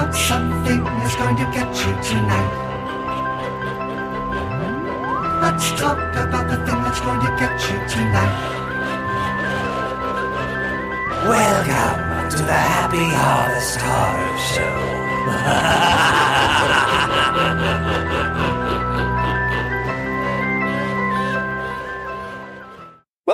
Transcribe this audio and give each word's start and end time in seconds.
about 0.00 0.14
something 0.14 0.82
that's 0.82 1.14
going 1.16 1.36
to 1.36 1.44
get 1.52 1.68
you 1.68 1.92
tonight. 2.02 2.52
Let's 5.42 5.70
talk 5.72 5.98
about 6.16 6.48
the 6.48 6.56
thing 6.64 6.82
that's 6.84 7.00
going 7.00 7.20
to 7.20 7.36
get 7.38 7.60
you 7.68 7.78
tonight. 7.86 8.36
Welcome 11.28 12.30
to 12.30 12.38
the 12.38 12.52
Happy 12.52 13.04
Harvest 13.12 13.78
Horror 13.82 14.40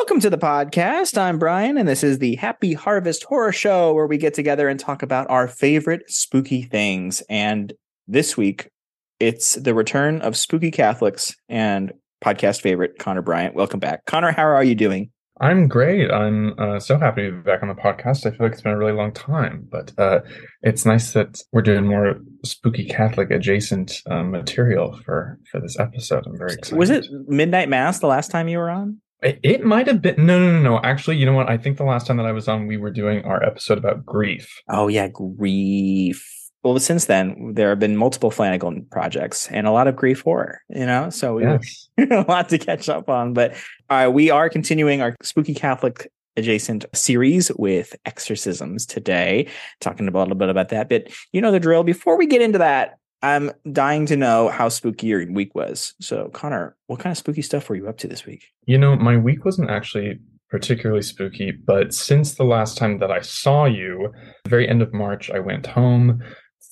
Welcome 0.07 0.20
to 0.20 0.30
the 0.30 0.38
podcast. 0.38 1.18
I'm 1.18 1.36
Brian, 1.36 1.77
and 1.77 1.88
this 1.88 2.04
is 2.04 2.20
the 2.20 2.36
Happy 2.36 2.75
Harvest 2.75 3.25
Horror 3.25 3.50
Show, 3.50 3.93
where 3.93 4.06
we 4.06 4.18
get 4.18 4.34
together 4.34 4.68
and 4.68 4.79
talk 4.79 5.02
about 5.02 5.29
our 5.29 5.48
favorite 5.48 6.09
spooky 6.09 6.62
things. 6.62 7.24
And 7.29 7.73
this 8.06 8.37
week, 8.37 8.70
it's 9.19 9.56
the 9.56 9.74
return 9.74 10.23
of 10.23 10.37
Spooky 10.37 10.70
Catholics 10.70 11.34
and 11.48 11.92
podcast 12.24 12.60
favorite 12.60 13.01
Connor 13.01 13.20
Bryant. 13.20 13.56
Welcome 13.56 13.80
back, 13.80 14.05
Connor. 14.05 14.30
How 14.30 14.45
are 14.45 14.62
you 14.62 14.77
doing? 14.77 15.10
I'm 15.41 15.66
great. 15.66 16.09
I'm 16.09 16.57
uh, 16.57 16.79
so 16.79 17.01
happy 17.01 17.23
to 17.23 17.32
be 17.32 17.43
back 17.43 17.65
on 17.65 17.68
the 17.68 17.74
podcast. 17.74 18.27
I 18.27 18.30
feel 18.30 18.46
like 18.46 18.52
it's 18.52 18.62
been 18.62 18.74
a 18.74 18.79
really 18.79 18.93
long 18.93 19.10
time, 19.10 19.66
but 19.73 19.91
uh, 19.98 20.20
it's 20.62 20.87
nice 20.87 21.15
that 21.15 21.43
we're 21.51 21.62
doing 21.62 21.84
more 21.84 22.20
spooky 22.45 22.84
Catholic 22.84 23.32
adjacent 23.32 24.02
uh, 24.09 24.23
material 24.23 25.01
for 25.04 25.41
for 25.51 25.60
this 25.60 25.77
episode. 25.80 26.29
I'm 26.29 26.38
very 26.38 26.52
excited. 26.52 26.79
Was 26.79 26.91
it 26.91 27.09
Midnight 27.27 27.68
Mass 27.68 27.98
the 27.98 28.07
last 28.07 28.30
time 28.30 28.46
you 28.46 28.59
were 28.59 28.70
on? 28.70 29.01
It, 29.23 29.41
it 29.43 29.65
might 29.65 29.87
have 29.87 30.02
been. 30.02 30.15
No, 30.19 30.38
no, 30.38 30.52
no, 30.52 30.61
no. 30.61 30.80
Actually, 30.83 31.16
you 31.16 31.27
know 31.27 31.33
what? 31.33 31.48
I 31.48 31.57
think 31.57 31.79
the 31.79 31.84
last 31.84 32.07
time 32.07 32.19
that 32.19 32.27
I 32.27 32.33
was 32.33 32.48
on, 32.48 32.66
we 32.66 32.77
were 32.77 32.91
doing 32.91 33.24
our 33.24 33.43
episode 33.43 33.79
about 33.79 34.05
grief. 34.05 34.62
Oh 34.69 34.88
yeah, 34.88 35.09
grief. 35.09 36.33
Well, 36.62 36.79
since 36.80 37.05
then 37.05 37.52
there 37.55 37.68
have 37.71 37.79
been 37.79 37.96
multiple 37.96 38.30
Flanagan 38.30 38.87
projects 38.90 39.49
and 39.52 39.66
a 39.66 39.71
lot 39.71 39.87
of 39.87 39.96
grief 39.96 40.23
horror. 40.23 40.60
You 40.68 40.85
know, 40.85 41.10
so 41.10 41.35
we 41.35 41.45
Yes. 41.45 41.88
a 41.99 42.24
lot 42.29 42.49
to 42.51 42.59
catch 42.59 42.88
up 42.88 43.09
on. 43.09 43.32
But 43.32 43.55
uh, 43.88 44.10
we 44.13 44.30
are 44.30 44.49
continuing 44.51 45.01
our 45.01 45.15
spooky 45.23 45.55
Catholic 45.55 46.10
adjacent 46.37 46.85
series 46.95 47.51
with 47.57 47.96
exorcisms 48.05 48.85
today, 48.85 49.49
talking 49.80 50.09
about, 50.09 50.21
a 50.21 50.24
little 50.24 50.37
bit 50.37 50.49
about 50.51 50.68
that. 50.68 50.88
But 50.88 51.09
you 51.33 51.40
know 51.40 51.52
the 51.52 51.60
drill. 51.60 51.85
Before 51.85 52.18
we 52.18 52.27
get 52.27 52.43
into 52.43 52.59
that, 52.59 52.99
I'm 53.22 53.50
dying 53.72 54.06
to 54.06 54.16
know 54.16 54.48
how 54.48 54.68
spooky 54.68 55.09
your 55.09 55.30
week 55.30 55.54
was. 55.54 55.95
So, 56.00 56.28
Connor, 56.32 56.76
what 56.86 57.00
kind 57.00 57.12
of 57.12 57.18
spooky 57.18 57.42
stuff 57.42 57.68
were 57.68 57.76
you 57.76 57.88
up 57.88 57.98
to 57.98 58.09
this 58.09 58.26
week? 58.26 58.45
You 58.66 58.78
know, 58.78 58.96
my 58.96 59.16
week 59.16 59.45
wasn't 59.45 59.70
actually 59.70 60.18
particularly 60.50 61.02
spooky, 61.02 61.50
but 61.50 61.92
since 61.92 62.34
the 62.34 62.44
last 62.44 62.78
time 62.78 62.98
that 62.98 63.10
I 63.10 63.20
saw 63.20 63.64
you, 63.64 64.12
the 64.44 64.50
very 64.50 64.69
end 64.69 64.82
of 64.82 64.92
March, 64.92 65.31
I 65.31 65.38
went 65.38 65.66
home 65.66 66.22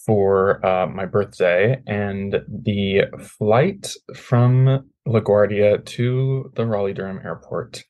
for 0.04 0.64
uh, 0.64 0.86
my 0.86 1.06
birthday, 1.06 1.80
and 1.86 2.36
the 2.46 3.04
flight 3.38 3.92
from 4.14 4.90
LaGuardia 5.08 5.84
to 5.84 6.52
the 6.56 6.66
Raleigh 6.66 6.92
Durham 6.92 7.20
airport 7.24 7.82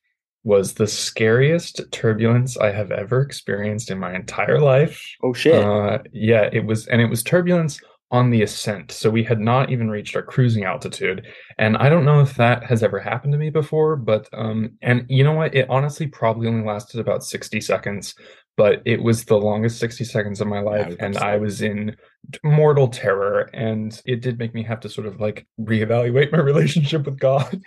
was 0.43 0.73
the 0.73 0.87
scariest 0.87 1.81
turbulence 1.91 2.55
I 2.55 2.71
have 2.71 2.91
ever 2.91 3.19
experienced 3.21 3.89
in 3.91 3.99
my 3.99 4.15
entire 4.15 4.59
life. 4.59 5.01
Oh 5.23 5.33
shit! 5.33 5.63
Uh, 5.63 5.99
yeah, 6.13 6.49
it 6.53 6.65
was, 6.65 6.87
and 6.87 7.01
it 7.01 7.07
was 7.07 7.21
turbulence 7.21 7.79
on 8.11 8.29
the 8.29 8.43
ascent. 8.43 8.91
So 8.91 9.09
we 9.09 9.23
had 9.23 9.39
not 9.39 9.71
even 9.71 9.89
reached 9.89 10.15
our 10.15 10.21
cruising 10.21 10.63
altitude. 10.63 11.25
And 11.57 11.75
I 11.77 11.89
don't 11.89 12.05
know 12.05 12.21
if 12.21 12.35
that 12.35 12.63
has 12.65 12.83
ever 12.83 12.99
happened 12.99 13.33
to 13.33 13.39
me 13.39 13.49
before, 13.49 13.95
but, 13.95 14.29
um, 14.33 14.71
and 14.81 15.05
you 15.09 15.23
know 15.23 15.33
what? 15.33 15.55
It 15.55 15.67
honestly 15.69 16.07
probably 16.07 16.47
only 16.47 16.65
lasted 16.65 16.99
about 16.99 17.23
60 17.23 17.59
seconds, 17.61 18.13
but 18.57 18.81
it 18.85 19.01
was 19.01 19.25
the 19.25 19.37
longest 19.37 19.79
60 19.79 20.03
seconds 20.05 20.39
of 20.39 20.47
my 20.47 20.59
life. 20.59 20.87
was 20.87 20.95
and 20.99 21.17
I 21.17 21.37
was 21.37 21.61
in 21.61 21.95
mortal 22.43 22.87
terror. 22.87 23.49
And 23.53 23.99
it 24.05 24.21
did 24.21 24.37
make 24.37 24.53
me 24.53 24.63
have 24.63 24.79
to 24.81 24.89
sort 24.89 25.07
of 25.07 25.19
like 25.19 25.47
reevaluate 25.59 26.31
my 26.31 26.37
relationship 26.41 27.05
with 27.05 27.19
God 27.19 27.59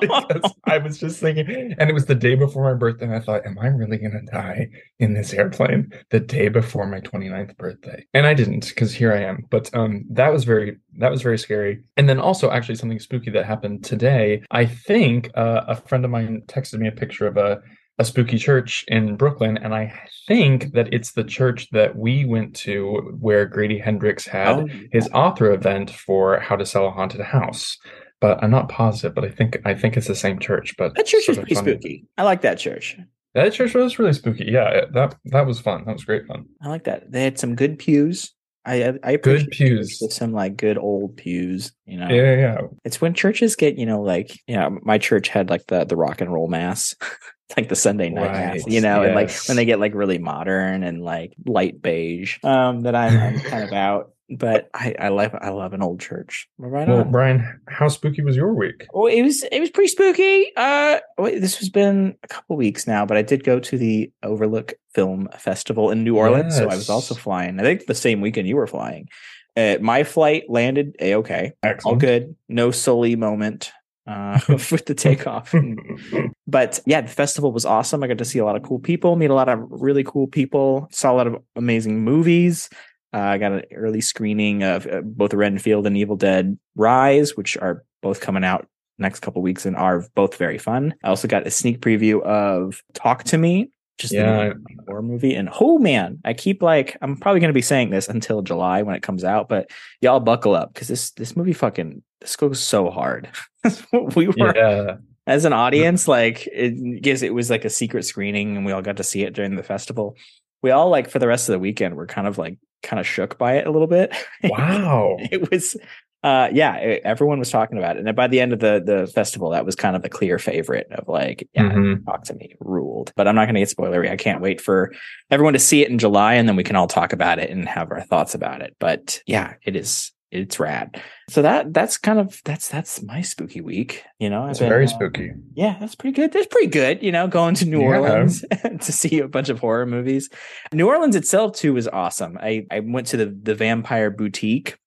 because 0.00 0.52
I 0.64 0.78
was 0.78 0.98
just 0.98 1.20
thinking, 1.20 1.74
and 1.78 1.90
it 1.90 1.92
was 1.92 2.06
the 2.06 2.14
day 2.14 2.34
before 2.34 2.64
my 2.64 2.78
birthday, 2.78 3.06
and 3.06 3.14
I 3.14 3.20
thought, 3.20 3.46
am 3.46 3.58
I 3.58 3.68
really 3.68 3.98
going 3.98 4.12
to 4.12 4.32
die 4.32 4.68
in 4.98 5.14
this 5.14 5.32
airplane 5.32 5.92
the 6.10 6.20
day 6.20 6.48
before 6.48 6.86
my 6.86 7.00
29th 7.00 7.56
birthday? 7.56 8.04
And 8.14 8.26
I 8.26 8.34
didn't, 8.34 8.68
because 8.68 8.92
here 8.92 9.12
I 9.12 9.22
am. 9.22 9.46
But 9.50 9.74
um, 9.74 10.04
that 10.10 10.32
was 10.32 10.44
very, 10.44 10.78
that 10.98 11.10
was 11.10 11.22
very 11.22 11.38
scary. 11.38 11.82
And 11.96 12.08
then 12.08 12.18
also, 12.18 12.50
actually, 12.50 12.76
something 12.76 13.00
spooky 13.00 13.30
that 13.30 13.46
happened 13.46 13.84
today. 13.84 14.42
I 14.50 14.66
think 14.66 15.30
uh, 15.34 15.62
a 15.68 15.76
friend 15.76 16.04
of 16.04 16.10
mine 16.10 16.42
texted 16.46 16.78
me 16.78 16.88
a 16.88 16.92
picture 16.92 17.26
of 17.26 17.36
a 17.36 17.60
a 17.98 18.04
spooky 18.04 18.38
church 18.38 18.84
in 18.88 19.16
Brooklyn, 19.16 19.58
and 19.58 19.74
I 19.74 19.92
think 20.26 20.72
that 20.72 20.92
it's 20.92 21.12
the 21.12 21.24
church 21.24 21.68
that 21.70 21.94
we 21.94 22.24
went 22.24 22.56
to 22.56 23.16
where 23.20 23.44
Grady 23.44 23.78
Hendrix 23.78 24.26
had 24.26 24.56
Oh, 24.56 24.68
his 24.90 25.08
author 25.12 25.52
event 25.52 25.90
for 25.90 26.40
how 26.40 26.56
to 26.56 26.66
sell 26.66 26.86
a 26.86 26.90
haunted 26.90 27.20
house 27.20 27.78
but 28.22 28.42
i'm 28.42 28.50
not 28.50 28.70
positive 28.70 29.14
but 29.14 29.24
i 29.24 29.28
think 29.28 29.58
i 29.66 29.74
think 29.74 29.98
it's 29.98 30.06
the 30.06 30.14
same 30.14 30.38
church 30.38 30.74
but 30.78 30.94
that 30.96 31.04
church 31.04 31.28
was 31.28 31.36
pretty 31.36 31.54
fun. 31.54 31.64
spooky. 31.64 32.06
I 32.16 32.22
like 32.22 32.40
that 32.40 32.58
church. 32.58 32.96
that 33.34 33.52
church 33.52 33.74
was 33.74 33.98
really 33.98 34.14
spooky 34.14 34.46
yeah 34.46 34.86
that 34.94 35.16
that 35.26 35.46
was 35.46 35.60
fun 35.60 35.84
that 35.84 35.92
was 35.92 36.04
great 36.04 36.26
fun 36.26 36.46
I 36.62 36.68
like 36.68 36.84
that. 36.84 37.10
They 37.12 37.24
had 37.24 37.38
some 37.38 37.54
good 37.56 37.78
pews. 37.78 38.32
I 38.64 38.94
I- 39.02 39.10
appreciate 39.12 39.50
pews. 39.50 39.98
with 40.00 40.12
some 40.12 40.32
like 40.32 40.56
good 40.56 40.78
old 40.78 41.16
pews. 41.16 41.72
You 41.84 41.98
know, 41.98 42.08
yeah 42.08 42.22
yeah, 42.22 42.36
yeah. 42.36 42.58
it's 42.84 43.00
when 43.00 43.12
churches 43.12 43.56
get 43.56 43.76
you 43.76 43.84
know 43.86 44.00
like 44.00 44.38
you 44.46 44.54
know 44.54 44.78
my 44.82 44.98
church 44.98 45.26
had 45.28 45.50
like 45.50 45.66
the 45.66 45.84
the 45.84 45.96
rock 45.96 46.20
and 46.20 46.32
roll 46.32 46.46
mass, 46.46 46.94
like 47.56 47.68
the 47.68 47.74
Sunday 47.74 48.08
night 48.08 48.30
mass. 48.30 48.66
You 48.68 48.80
know, 48.80 49.02
and 49.02 49.16
like 49.16 49.32
when 49.48 49.56
they 49.56 49.64
get 49.64 49.80
like 49.80 49.94
really 49.94 50.18
modern 50.18 50.84
and 50.84 51.02
like 51.02 51.32
light 51.44 51.82
beige. 51.82 52.38
Um, 52.44 52.82
that 52.82 52.94
I'm, 52.94 53.18
I'm 53.18 53.40
kind 53.40 53.64
of 53.64 53.72
out. 53.72 54.11
But 54.30 54.70
I 54.74 54.94
I 54.98 55.08
love 55.08 55.34
I 55.40 55.50
love 55.50 55.72
an 55.72 55.82
old 55.82 56.00
church. 56.00 56.48
Right 56.58 56.88
well 56.88 57.00
on. 57.00 57.10
brian 57.10 57.60
how 57.68 57.88
spooky 57.88 58.22
was 58.22 58.36
your 58.36 58.54
week 58.54 58.86
Well, 58.92 59.06
it 59.12 59.22
was 59.22 59.42
it 59.44 59.60
was 59.60 59.70
pretty 59.70 59.88
spooky. 59.88 60.52
Uh, 60.56 61.00
wait, 61.18 61.40
this 61.40 61.58
has 61.58 61.68
been 61.68 62.16
a 62.22 62.28
couple 62.28 62.56
weeks 62.56 62.86
now, 62.86 63.04
but 63.04 63.16
I 63.16 63.22
did 63.22 63.44
go 63.44 63.58
to 63.60 63.78
the 63.78 64.10
Overlook 64.22 64.74
Film 64.94 65.28
Festival 65.38 65.90
in 65.90 66.04
New 66.04 66.16
Orleans, 66.16 66.56
so 66.56 66.68
I 66.68 66.76
was 66.76 66.88
also 66.88 67.14
flying. 67.14 67.60
I 67.60 67.62
think 67.62 67.86
the 67.86 67.94
same 67.94 68.20
weekend 68.20 68.48
you 68.48 68.56
were 68.56 68.66
flying. 68.66 69.08
Uh, 69.54 69.76
my 69.80 70.02
flight 70.02 70.44
landed 70.48 70.96
a 71.00 71.16
okay, 71.16 71.52
all 71.84 71.96
good, 71.96 72.34
no 72.48 72.70
Sully 72.70 73.16
moment 73.16 73.70
uh, 74.06 74.38
with 74.48 74.86
the 74.86 74.94
takeoff. 74.94 75.54
but 76.46 76.80
yeah, 76.86 77.00
the 77.00 77.08
festival 77.08 77.52
was 77.52 77.64
awesome. 77.64 78.02
I 78.02 78.06
got 78.06 78.18
to 78.18 78.24
see 78.24 78.38
a 78.38 78.44
lot 78.44 78.56
of 78.56 78.62
cool 78.62 78.78
people, 78.78 79.16
meet 79.16 79.30
a 79.30 79.34
lot 79.34 79.48
of 79.48 79.60
really 79.68 80.04
cool 80.04 80.26
people, 80.26 80.88
saw 80.90 81.12
a 81.12 81.16
lot 81.16 81.26
of 81.26 81.36
amazing 81.56 82.02
movies. 82.02 82.68
Uh, 83.14 83.18
I 83.18 83.38
got 83.38 83.52
an 83.52 83.62
early 83.74 84.00
screening 84.00 84.62
of 84.62 84.86
uh, 84.86 85.00
both 85.02 85.34
Renfield 85.34 85.86
and 85.86 85.96
Evil 85.96 86.16
Dead 86.16 86.58
Rise, 86.76 87.36
which 87.36 87.56
are 87.58 87.84
both 88.02 88.20
coming 88.20 88.44
out 88.44 88.66
next 88.98 89.20
couple 89.20 89.42
weeks 89.42 89.66
and 89.66 89.76
are 89.76 90.04
both 90.14 90.36
very 90.36 90.58
fun. 90.58 90.94
I 91.04 91.08
also 91.08 91.28
got 91.28 91.46
a 91.46 91.50
sneak 91.50 91.80
preview 91.80 92.22
of 92.22 92.82
Talk 92.94 93.24
to 93.24 93.38
Me, 93.38 93.70
just 93.98 94.12
Yeah. 94.12 94.52
the 94.54 94.60
horror 94.86 95.02
movie. 95.02 95.34
And 95.34 95.48
oh 95.60 95.78
man, 95.78 96.20
I 96.24 96.32
keep 96.34 96.62
like 96.62 96.96
I'm 97.02 97.16
probably 97.16 97.40
going 97.40 97.50
to 97.50 97.54
be 97.54 97.62
saying 97.62 97.90
this 97.90 98.08
until 98.08 98.42
July 98.42 98.82
when 98.82 98.94
it 98.94 99.02
comes 99.02 99.24
out, 99.24 99.48
but 99.48 99.70
y'all 100.00 100.20
buckle 100.20 100.54
up 100.54 100.72
because 100.72 100.88
this 100.88 101.10
this 101.12 101.36
movie 101.36 101.52
fucking 101.52 102.02
this 102.20 102.36
goes 102.36 102.60
so 102.60 102.90
hard. 102.90 103.28
we 104.14 104.28
were 104.28 104.56
yeah 104.56 104.96
as 105.26 105.44
an 105.44 105.52
audience, 105.52 106.08
like 106.08 106.48
it 106.52 107.00
guess 107.02 107.22
it 107.22 107.32
was 107.32 107.48
like 107.50 107.64
a 107.64 107.70
secret 107.70 108.04
screening, 108.04 108.56
and 108.56 108.66
we 108.66 108.72
all 108.72 108.82
got 108.82 108.96
to 108.96 109.04
see 109.04 109.22
it 109.22 109.34
during 109.34 109.54
the 109.54 109.62
festival. 109.62 110.16
We 110.62 110.70
all 110.70 110.88
like 110.90 111.08
for 111.10 111.18
the 111.18 111.28
rest 111.28 111.48
of 111.48 111.52
the 111.52 111.58
weekend 111.60 111.94
were 111.94 112.06
kind 112.06 112.26
of 112.26 112.38
like 112.38 112.58
kind 112.82 113.00
of 113.00 113.06
shook 113.06 113.38
by 113.38 113.54
it 113.56 113.66
a 113.66 113.70
little 113.70 113.86
bit. 113.88 114.14
wow. 114.44 115.16
It 115.30 115.50
was 115.50 115.76
uh 116.24 116.48
yeah 116.52 116.76
it- 116.76 117.02
everyone 117.04 117.38
was 117.40 117.50
talking 117.50 117.78
about 117.78 117.96
it. 117.96 118.06
And 118.06 118.14
by 118.16 118.28
the 118.28 118.40
end 118.40 118.52
of 118.52 118.60
the 118.60 118.80
the 118.84 119.06
festival 119.08 119.50
that 119.50 119.66
was 119.66 119.74
kind 119.74 119.96
of 119.96 120.02
the 120.02 120.08
clear 120.08 120.38
favorite 120.38 120.86
of 120.92 121.08
like 121.08 121.48
yeah 121.54 121.70
Mhm. 121.72 122.04
talk 122.04 122.24
to 122.24 122.34
me 122.34 122.54
ruled. 122.60 123.12
But 123.16 123.26
i'm 123.26 123.34
not 123.34 123.46
going 123.46 123.54
to 123.56 123.60
get 123.60 123.68
spoilery. 123.76 124.10
I 124.10 124.16
can't 124.16 124.40
wait 124.40 124.60
for 124.60 124.92
everyone 125.30 125.54
to 125.54 125.58
see 125.58 125.82
it 125.82 125.90
in 125.90 125.98
july 125.98 126.34
and 126.34 126.48
then 126.48 126.56
we 126.56 126.62
can 126.64 126.76
all 126.76 126.86
talk 126.86 127.12
about 127.12 127.38
it 127.40 127.50
and 127.50 127.68
have 127.68 127.90
our 127.90 128.02
thoughts 128.02 128.34
about 128.34 128.60
it. 128.62 128.76
But 128.78 129.20
yeah 129.26 129.54
it 129.64 129.74
is 129.74 130.12
it's 130.32 130.58
rad 130.58 131.00
so 131.28 131.42
that 131.42 131.72
that's 131.72 131.96
kind 131.98 132.18
of 132.18 132.40
that's 132.44 132.68
that's 132.68 133.02
my 133.02 133.20
spooky 133.20 133.60
week 133.60 134.04
you 134.18 134.28
know 134.30 134.46
it's 134.46 134.58
very 134.58 134.84
uh, 134.86 134.88
spooky 134.88 135.30
yeah, 135.54 135.76
that's 135.78 135.94
pretty 135.94 136.14
good. 136.14 136.32
That's 136.32 136.46
pretty 136.46 136.68
good. 136.68 137.02
You 137.02 137.12
know, 137.12 137.28
going 137.28 137.54
to 137.56 137.66
New 137.66 137.80
Yeah. 137.82 137.98
Orleans 137.98 138.42
to 138.80 138.92
see 138.92 139.18
a 139.18 139.28
bunch 139.28 139.50
of 139.50 139.58
horror 139.60 139.84
movies. 139.84 140.30
New 140.72 140.88
Orleans 140.88 141.14
itself 141.14 141.54
too 141.54 141.74
was 141.74 141.86
awesome. 141.88 142.38
I 142.40 142.64
I 142.70 142.80
went 142.80 143.06
to 143.08 143.18
the 143.18 143.26
the 143.26 143.54
Vampire 143.54 144.10
Boutique 144.10 144.78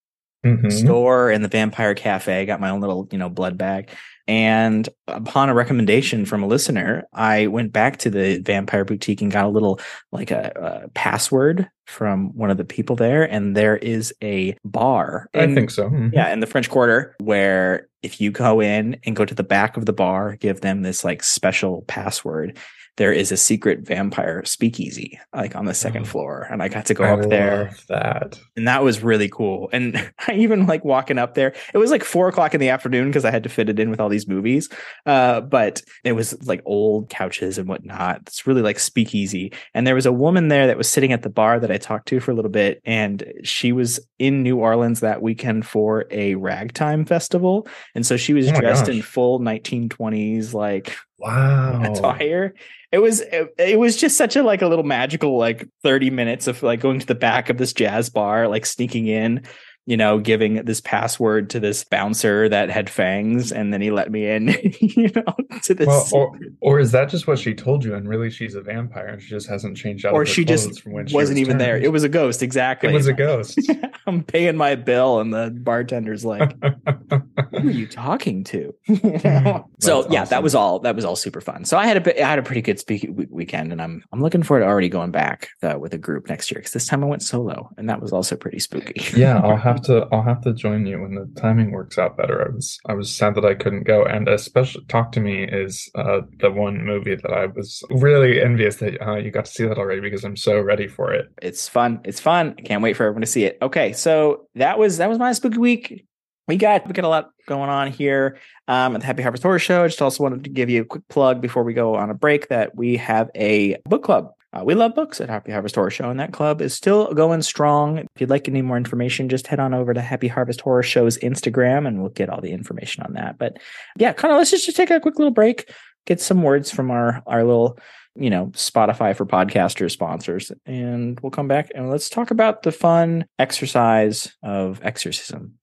Mhm. 0.46 0.72
store 0.72 1.30
and 1.30 1.44
the 1.44 1.48
Vampire 1.50 1.94
Cafe. 1.94 2.46
Got 2.48 2.60
my 2.60 2.70
own 2.72 2.82
little 2.82 3.08
you 3.12 3.18
know 3.20 3.30
blood 3.30 3.58
bag. 3.60 3.90
And 4.28 4.90
upon 5.08 5.50
a 5.50 5.54
recommendation 5.54 6.26
from 6.26 6.42
a 6.42 6.48
listener, 6.48 7.08
I 7.14 7.48
went 7.48 7.72
back 7.72 7.98
to 8.00 8.10
the 8.10 8.40
Vampire 8.40 8.84
Boutique 8.84 9.22
and 9.22 9.32
got 9.32 9.46
a 9.46 9.50
little 9.50 9.80
like 10.12 10.32
a, 10.32 10.84
a 10.86 10.90
password 10.90 11.70
from 11.86 12.36
one 12.36 12.50
of 12.50 12.58
the 12.58 12.66
people 12.66 12.96
there. 12.96 13.24
And 13.24 13.56
there 13.56 13.78
is 13.78 14.12
a 14.24 14.58
bar. 14.66 15.30
i 15.36 15.54
think 15.54 15.70
so 15.70 15.90
Mhm. 15.90 16.12
yeah, 16.12 16.34
in 16.34 16.40
the 16.40 16.48
French 16.48 16.70
Quarter, 16.72 17.16
where 17.20 17.88
if 18.02 18.20
you 18.20 18.32
go 18.32 18.60
in 18.62 19.00
and 19.06 19.16
go 19.16 19.26
to 19.26 19.36
the 19.36 19.44
back 19.44 19.78
of 19.78 19.86
the 19.86 19.94
bar, 19.94 20.36
give 20.38 20.62
them 20.62 20.82
this 20.82 21.04
like 21.04 21.22
special 21.24 21.84
password, 21.88 22.58
there 22.98 23.12
is 23.12 23.32
a 23.32 23.38
secret 23.38 23.82
vampire 23.82 24.44
speakeasy 24.46 25.20
like 25.34 25.56
on 25.56 25.66
the 25.66 25.74
second 25.74 26.04
Oh. 26.04 26.06
floor, 26.06 26.48
and 26.50 26.64
I 26.64 26.68
got 26.70 26.86
to 26.88 26.94
go 26.94 27.04
I 27.04 27.12
up 27.12 27.30
there 27.30 27.76
that. 27.90 28.40
and 28.56 28.68
that 28.68 28.84
was 28.84 29.04
really 29.04 29.28
cool. 29.30 29.70
And 29.74 29.96
I 30.28 30.34
even 30.34 30.66
like 30.66 30.86
walking 30.86 31.18
up 31.18 31.34
there. 31.34 31.54
It 31.74 31.78
was 31.78 31.92
like 31.92 32.04
four 32.04 32.28
o'clock 32.28 32.54
in 32.54 32.62
the 32.62 32.70
afternoon 32.70 33.08
because 33.08 33.26
I 33.26 33.32
had 33.32 33.44
to 33.44 33.50
fit 33.50 33.70
it 33.70 33.80
in 33.80 33.90
with 33.90 34.00
all 34.00 34.10
these 34.10 34.28
movies. 34.28 34.70
Uh, 35.06 35.42
but 35.42 35.82
it 36.04 36.14
was 36.14 36.42
like 36.48 36.62
old 36.66 37.10
couches 37.10 37.58
and 37.58 37.68
whatnot. 37.68 38.22
It's 38.22 38.48
really 38.48 38.62
like 38.62 38.80
speakeasy. 38.80 39.52
And 39.74 39.86
there 39.86 39.96
was 39.96 40.06
a 40.06 40.12
woman 40.14 40.48
there 40.48 40.68
that 40.68 40.78
was 40.78 40.90
sitting 40.90 41.12
at 41.12 41.22
the 41.22 41.30
bar 41.30 41.60
that 41.60 41.72
I 41.72 41.78
talked 41.78 42.08
to 42.10 42.20
for 42.20 42.32
a 42.32 42.36
little 42.36 42.52
bit, 42.52 42.82
and 42.86 43.24
she 43.44 43.72
was 43.72 44.00
in 44.20 44.42
New 44.44 44.58
Orleans 44.58 45.02
that 45.02 45.22
weekend 45.22 45.66
for 45.66 46.06
a 46.12 46.36
ragtime 46.36 47.06
festival, 47.06 47.68
and 47.94 48.06
so 48.06 48.16
she 48.18 48.34
was 48.34 48.48
Oh 48.50 48.60
dressed 48.60 48.88
in 48.88 49.02
full 49.02 49.40
1920s 49.40 50.54
like 50.54 50.96
Wow. 51.18 51.82
attire. 51.84 52.54
It 52.92 53.00
was 53.00 53.22
it, 53.22 53.54
it 53.58 53.80
was 53.80 53.98
just 53.98 54.18
such 54.18 54.36
a 54.36 54.44
like 54.44 54.62
a 54.62 54.68
little 54.68 54.84
magical 54.84 55.38
like 55.38 55.68
30 55.84 56.10
minutes 56.10 56.48
of 56.48 56.62
like 56.62 56.80
going 56.80 57.00
to 57.00 57.06
the 57.06 57.16
back 57.16 57.50
of 57.50 57.58
this 57.58 57.74
jazz 57.74 58.10
bar, 58.10 58.48
like 58.48 58.66
sneaking 58.66 59.08
in, 59.08 59.44
you 59.86 59.96
know, 59.96 60.18
giving 60.18 60.66
this 60.66 60.82
password 60.82 61.50
to 61.52 61.60
this 61.60 61.84
bouncer 61.84 62.50
that 62.50 62.70
had 62.70 62.90
fangs, 62.90 63.52
and 63.52 63.72
then 63.72 63.82
he 63.82 63.92
let 63.92 64.12
me 64.12 64.28
in, 64.28 64.48
you 64.80 65.12
know, 65.16 65.60
to 65.64 65.76
this 65.76 65.88
Well, 65.88 66.08
or, 66.12 66.40
or 66.62 66.80
is 66.80 66.92
that 66.92 67.10
just 67.10 67.28
what 67.28 67.38
she 67.38 67.54
told 67.54 67.84
you? 67.84 67.94
And 67.94 68.10
really, 68.10 68.32
she's 68.32 68.56
a 68.56 68.62
vampire, 68.62 69.08
and 69.08 69.22
she 69.22 69.30
just 69.30 69.48
hasn't 69.48 69.78
changed 69.78 70.06
out. 70.06 70.14
or 70.14 70.26
she 70.26 70.44
just 70.44 70.82
from 70.82 70.94
when 70.94 71.08
she 71.08 71.14
wasn't 71.14 71.36
was 71.36 71.42
even 71.42 71.60
there. 71.60 71.78
It 71.78 71.92
was 71.92 72.04
a 72.04 72.10
ghost, 72.10 72.42
exactly. 72.42 72.90
It 72.90 72.94
was 72.94 73.08
a 73.08 73.14
ghost. 73.14 73.60
I'm 74.08 74.24
paying 74.24 74.58
my 74.58 74.76
bill, 74.76 75.20
and 75.20 75.34
the 75.34 75.52
bartender's 75.52 76.26
like, 76.26 76.56
who 77.52 77.68
are 77.68 77.72
you 77.72 77.88
talking 77.88 78.44
to? 78.46 78.74
You 78.88 79.20
know? 79.24 79.70
so 79.80 80.10
yeah, 80.10 80.26
that 80.26 80.42
was 80.42 80.56
all. 80.56 80.80
That 80.80 80.96
was 80.96 81.06
all 81.06 81.16
super 81.16 81.42
fun. 81.42 81.66
So 81.66 81.78
I 81.78 81.86
had 81.86 82.08
a 82.08 82.24
I 82.24 82.28
had 82.28 82.40
a 82.40 82.44
pretty 82.44 82.62
good 82.62 82.80
speak 82.80 83.08
weekend, 83.30 83.72
and 83.72 83.82
I'm 83.82 84.04
I'm 84.12 84.22
looking 84.22 84.42
forward 84.42 84.62
to 84.62 84.68
already 84.68 84.90
going 84.90 85.12
back 85.12 85.50
uh, 85.62 85.78
with 85.80 85.94
a 85.94 85.98
group 86.00 86.28
next 86.28 86.52
year 86.52 86.60
because 86.60 86.74
this 86.74 86.88
time 86.88 87.04
I 87.04 87.08
went 87.08 87.22
solo, 87.22 87.70
and 87.78 87.90
that 87.90 88.02
was 88.02 88.12
also 88.12 88.36
pretty 88.36 88.60
spooky. 88.60 89.02
yeah, 89.20 89.40
I'll 89.40 89.58
have 89.58 89.75
to. 89.84 90.08
I'll 90.12 90.24
have 90.24 90.42
to 90.42 90.54
join 90.54 90.86
you 90.86 91.02
when 91.02 91.16
the 91.16 91.30
timing 91.40 91.72
works 91.72 91.98
out 91.98 92.18
better. 92.18 92.48
I 92.48 92.54
was. 92.54 92.80
I 92.88 92.94
was 92.94 93.16
sad 93.16 93.36
that 93.36 93.46
I 93.46 93.54
couldn't 93.54 93.84
go, 93.84 94.04
and 94.04 94.28
especially 94.28 94.86
"Talk 94.86 95.12
to 95.14 95.20
Me" 95.20 95.44
is 95.44 95.90
uh, 95.96 96.22
the 96.40 96.52
one 96.52 96.86
movie 96.86 97.16
that 97.16 97.32
I 97.32 97.48
was 97.48 97.84
really 97.90 98.42
envious 98.42 98.78
that 98.78 99.02
uh, 99.06 99.16
you 99.16 99.32
got 99.32 99.46
to 99.46 99.52
see 99.52 99.66
that 99.66 99.78
already 99.78 100.02
because 100.02 100.24
I'm 100.24 100.38
so 100.38 100.60
ready 100.60 100.88
for 100.88 101.14
it. 101.14 101.28
it's 101.42 101.68
fun. 101.68 102.02
It's 102.04 102.20
fun. 102.20 102.56
I 102.58 102.62
can't 102.62 102.82
wait 102.82 102.96
for 102.96 103.04
everyone 103.04 103.22
to 103.22 103.28
see 103.28 103.46
it. 103.46 103.58
Okay, 103.62 103.94
so 103.94 104.48
that 104.56 104.80
was 104.80 104.98
that 104.98 105.10
was 105.10 105.20
my 105.20 105.32
spooky 105.34 105.58
week. 105.58 106.06
We 106.48 106.58
got 106.58 106.86
we 106.88 106.94
got 106.94 107.06
a 107.06 107.10
lot 107.10 107.32
going 107.48 107.70
on 107.70 107.92
here 107.92 108.38
um, 108.68 108.96
at 108.96 109.02
the 109.02 109.08
Happy 109.08 109.24
Harvest 109.24 109.44
Horror 109.44 109.60
Show. 109.60 109.84
I 109.84 109.88
just 109.88 110.02
also 110.02 110.24
wanted 110.24 110.44
to 110.44 110.50
give 110.50 110.70
you 110.70 110.82
a 110.82 110.86
quick 110.86 111.08
plug 111.10 111.42
before 111.42 111.64
we 111.64 111.74
go 111.74 111.96
on 111.96 112.10
a 112.10 112.14
break 112.14 112.50
that 112.50 112.76
we 112.76 112.98
have 112.98 113.30
a 113.36 113.78
book 113.86 114.04
club. 114.04 114.32
Uh, 114.56 114.64
we 114.64 114.74
love 114.74 114.96
books 114.96 115.20
at 115.20 115.30
Happy 115.30 115.52
Harvest 115.52 115.76
Horror 115.76 115.90
Show, 115.90 116.10
and 116.10 116.20
that 116.20 116.32
club 116.32 116.62
is 116.62 116.74
still 116.74 117.14
going 117.14 117.42
strong. 117.42 117.98
If 117.98 118.08
you'd 118.20 118.30
like 118.30 118.48
any 118.48 118.62
more 118.62 118.78
information, 118.78 119.28
just 119.28 119.48
head 119.48 119.60
on 119.60 119.74
over 119.74 119.94
to 119.94 120.02
Happy 120.02 120.30
Harvest 120.30 120.62
Horror 120.62 120.84
Show's 120.84 121.18
Instagram, 121.18 121.88
and 121.88 122.00
we'll 122.00 122.10
get 122.10 122.30
all 122.30 122.40
the 122.40 122.52
information 122.52 123.04
on 123.04 123.14
that. 123.14 123.38
But 123.38 123.58
yeah, 123.98 124.14
kind 124.14 124.32
of 124.32 124.38
let's 124.38 124.52
just, 124.52 124.66
just 124.66 124.78
take 124.78 124.92
a 124.92 125.00
quick 125.00 125.18
little 125.18 125.34
break, 125.34 125.70
get 126.06 126.22
some 126.22 126.42
words 126.42 126.72
from 126.72 126.90
our 126.90 127.22
our 127.28 127.44
little 127.44 127.78
you 128.18 128.30
know, 128.30 128.48
Spotify 128.54 129.14
for 129.14 129.26
podcasters 129.26 129.92
sponsors. 129.92 130.52
And 130.66 131.20
we'll 131.20 131.32
come 131.32 131.50
back 131.50 131.70
and 131.76 131.90
let's 131.90 132.10
talk 132.10 132.32
about 132.32 132.64
the 132.64 132.72
fun 132.72 133.26
exercise 133.38 134.34
of 134.42 134.80
exorcism. 134.84 135.56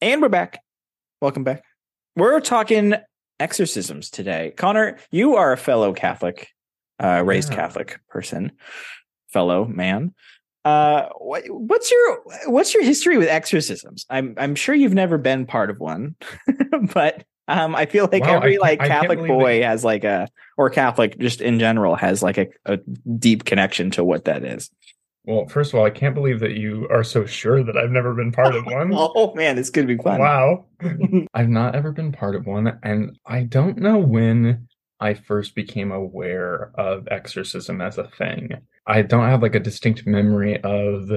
And 0.00 0.20
we're 0.20 0.28
back. 0.28 0.60
Welcome 1.20 1.44
back. 1.44 1.62
We're 2.16 2.40
talking 2.40 2.94
exorcisms 3.40 4.10
today. 4.10 4.52
Connor, 4.56 4.98
you 5.10 5.36
are 5.36 5.52
a 5.52 5.56
fellow 5.56 5.92
Catholic, 5.92 6.48
uh, 7.02 7.22
raised 7.24 7.50
Yeah. 7.50 7.56
Catholic 7.56 8.00
person, 8.08 8.52
fellow 9.32 9.64
man. 9.66 10.14
Uh, 10.64 11.08
what, 11.18 11.44
what's 11.48 11.90
your 11.90 12.22
what's 12.46 12.72
your 12.72 12.82
history 12.82 13.18
with 13.18 13.28
exorcisms? 13.28 14.06
I'm 14.08 14.34
I'm 14.38 14.54
sure 14.54 14.74
you've 14.74 14.94
never 14.94 15.18
been 15.18 15.44
part 15.46 15.70
of 15.70 15.78
one, 15.78 16.16
but 16.94 17.24
um, 17.48 17.76
I 17.76 17.84
feel 17.86 18.08
like 18.10 18.22
Wow, 18.22 18.36
every 18.36 18.56
like 18.58 18.78
Catholic 18.78 19.18
boy 19.18 19.62
has 19.62 19.84
like 19.84 20.04
a 20.04 20.28
or 20.56 20.70
Catholic 20.70 21.18
just 21.18 21.42
in 21.42 21.58
general 21.58 21.94
has 21.96 22.22
like 22.22 22.38
a, 22.38 22.48
a 22.64 22.78
deep 23.18 23.44
connection 23.44 23.90
to 23.92 24.04
what 24.04 24.24
that 24.24 24.44
is. 24.44 24.70
Well, 25.26 25.46
first 25.48 25.72
of 25.72 25.78
all, 25.78 25.86
I 25.86 25.90
can't 25.90 26.14
believe 26.14 26.40
that 26.40 26.56
you 26.56 26.86
are 26.90 27.02
so 27.02 27.24
sure 27.24 27.64
that 27.64 27.76
I've 27.78 27.90
never 27.90 28.14
been 28.14 28.32
part 28.32 28.54
of 28.54 28.66
one. 28.66 28.92
Oh 28.94 29.34
man, 29.34 29.56
this 29.56 29.70
could 29.70 29.86
be 29.86 29.96
fun. 29.96 30.20
Wow. 30.20 30.66
I've 31.34 31.48
not 31.48 31.74
ever 31.74 31.92
been 31.92 32.12
part 32.12 32.34
of 32.36 32.46
one, 32.46 32.78
and 32.82 33.18
I 33.26 33.44
don't 33.44 33.78
know 33.78 33.98
when 33.98 34.68
I 35.00 35.14
first 35.14 35.54
became 35.54 35.92
aware 35.92 36.72
of 36.74 37.08
exorcism 37.10 37.80
as 37.80 37.98
a 37.98 38.08
thing. 38.18 38.50
I 38.86 39.02
don't 39.02 39.28
have 39.28 39.42
like 39.42 39.54
a 39.54 39.60
distinct 39.60 40.06
memory 40.06 40.60
of 40.62 41.10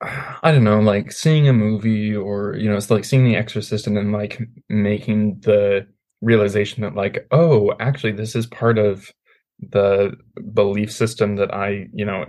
I 0.00 0.50
don't 0.50 0.64
know, 0.64 0.80
like 0.80 1.12
seeing 1.12 1.48
a 1.48 1.52
movie 1.52 2.14
or 2.14 2.56
you 2.56 2.68
know, 2.68 2.76
it's 2.76 2.90
like 2.90 3.04
seeing 3.04 3.24
The 3.24 3.36
Exorcist 3.36 3.86
and 3.86 3.96
then 3.96 4.12
like 4.12 4.40
making 4.68 5.40
the 5.40 5.86
realization 6.20 6.82
that 6.82 6.94
like, 6.94 7.26
oh, 7.30 7.72
actually 7.80 8.12
this 8.12 8.34
is 8.34 8.46
part 8.46 8.78
of 8.78 9.10
the 9.70 10.16
belief 10.52 10.92
system 10.92 11.36
that 11.36 11.54
I, 11.54 11.88
you 11.92 12.04
know, 12.04 12.26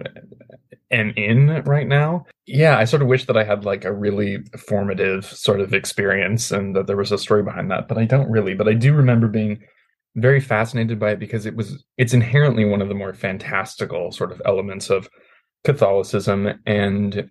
am 0.92 1.12
in 1.18 1.64
right 1.66 1.88
now. 1.88 2.26
Yeah, 2.46 2.78
I 2.78 2.86
sort 2.86 3.02
of 3.02 3.08
wish 3.08 3.26
that 3.26 3.38
I 3.38 3.44
had 3.44 3.66
like 3.66 3.86
a 3.86 3.94
really 3.94 4.44
formative 4.68 5.26
sort 5.26 5.60
of 5.60 5.74
experience 5.74 6.52
and 6.52 6.76
that 6.76 6.88
there 6.88 6.98
was 6.98 7.12
a 7.12 7.18
story 7.18 7.44
behind 7.44 7.72
that, 7.72 7.88
but 7.88 7.98
I 7.98 8.06
don't 8.06 8.30
really. 8.30 8.54
But 8.54 8.68
I 8.68 8.74
do 8.74 8.94
remember 8.94 9.28
being 9.28 9.64
very 10.16 10.40
fascinated 10.40 11.00
by 11.00 11.12
it 11.12 11.20
because 11.20 11.46
it 11.46 11.56
was 11.56 11.84
it's 11.98 12.14
inherently 12.14 12.66
one 12.66 12.82
of 12.82 12.88
the 12.88 12.96
more 12.96 13.14
fantastical 13.14 14.12
sort 14.12 14.32
of 14.32 14.42
elements 14.46 14.90
of 14.90 15.10
Catholicism 15.64 16.60
and 16.66 17.30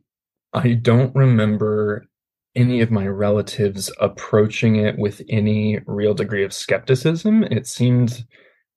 I 0.52 0.74
don't 0.74 1.14
remember 1.14 2.06
any 2.54 2.80
of 2.80 2.90
my 2.90 3.06
relatives 3.06 3.90
approaching 4.00 4.76
it 4.76 4.98
with 4.98 5.22
any 5.28 5.80
real 5.86 6.12
degree 6.12 6.44
of 6.44 6.52
skepticism. 6.52 7.44
It 7.44 7.66
seemed 7.66 8.26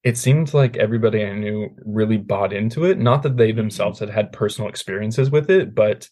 it 0.06 0.16
seemed 0.16 0.54
like 0.54 0.76
everybody 0.76 1.24
I 1.24 1.32
knew 1.32 1.68
really 1.84 2.16
bought 2.16 2.52
into 2.52 2.84
it. 2.84 2.96
Not 2.96 3.24
that 3.24 3.36
they 3.36 3.50
themselves 3.50 3.98
had 3.98 4.08
had 4.08 4.30
personal 4.30 4.70
experiences 4.70 5.32
with 5.32 5.50
it, 5.50 5.74
but 5.74 6.08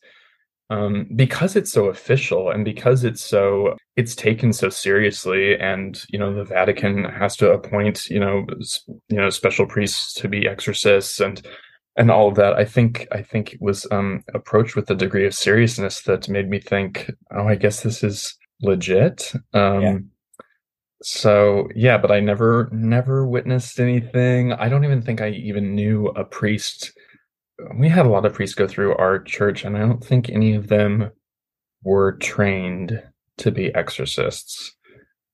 um, 0.68 1.06
because 1.14 1.54
it's 1.54 1.70
so 1.70 1.84
official 1.84 2.50
and 2.50 2.64
because 2.64 3.04
it's 3.04 3.22
so 3.22 3.76
it's 3.94 4.16
taken 4.16 4.52
so 4.52 4.68
seriously, 4.68 5.56
and 5.60 6.02
you 6.08 6.18
know 6.18 6.34
the 6.34 6.42
Vatican 6.42 7.04
has 7.04 7.36
to 7.36 7.52
appoint 7.52 8.10
you 8.10 8.18
know 8.18 8.44
you 9.08 9.16
know 9.16 9.30
special 9.30 9.64
priests 9.64 10.12
to 10.14 10.28
be 10.28 10.48
exorcists 10.48 11.20
and 11.20 11.46
and 11.96 12.10
all 12.10 12.26
of 12.26 12.34
that. 12.34 12.54
I 12.54 12.64
think 12.64 13.06
I 13.12 13.22
think 13.22 13.54
it 13.54 13.62
was 13.62 13.86
um, 13.92 14.24
approached 14.34 14.74
with 14.74 14.90
a 14.90 14.96
degree 14.96 15.24
of 15.24 15.34
seriousness 15.34 16.02
that 16.02 16.28
made 16.28 16.50
me 16.50 16.58
think, 16.58 17.12
oh, 17.30 17.46
I 17.46 17.54
guess 17.54 17.84
this 17.84 18.02
is 18.02 18.36
legit. 18.60 19.32
Um, 19.52 19.82
Yeah. 19.82 19.98
So 21.04 21.68
yeah, 21.74 21.98
but 21.98 22.10
I 22.10 22.20
never 22.20 22.68
never 22.72 23.26
witnessed 23.26 23.78
anything. 23.78 24.52
I 24.54 24.68
don't 24.70 24.84
even 24.84 25.02
think 25.02 25.20
I 25.20 25.28
even 25.30 25.74
knew 25.74 26.06
a 26.08 26.24
priest. 26.24 26.92
We 27.78 27.88
had 27.88 28.06
a 28.06 28.08
lot 28.08 28.24
of 28.24 28.32
priests 28.32 28.54
go 28.54 28.66
through 28.66 28.96
our 28.96 29.18
church, 29.18 29.64
and 29.64 29.76
I 29.76 29.80
don't 29.80 30.02
think 30.02 30.30
any 30.30 30.54
of 30.54 30.68
them 30.68 31.10
were 31.82 32.12
trained 32.12 33.02
to 33.38 33.50
be 33.50 33.74
exorcists 33.74 34.74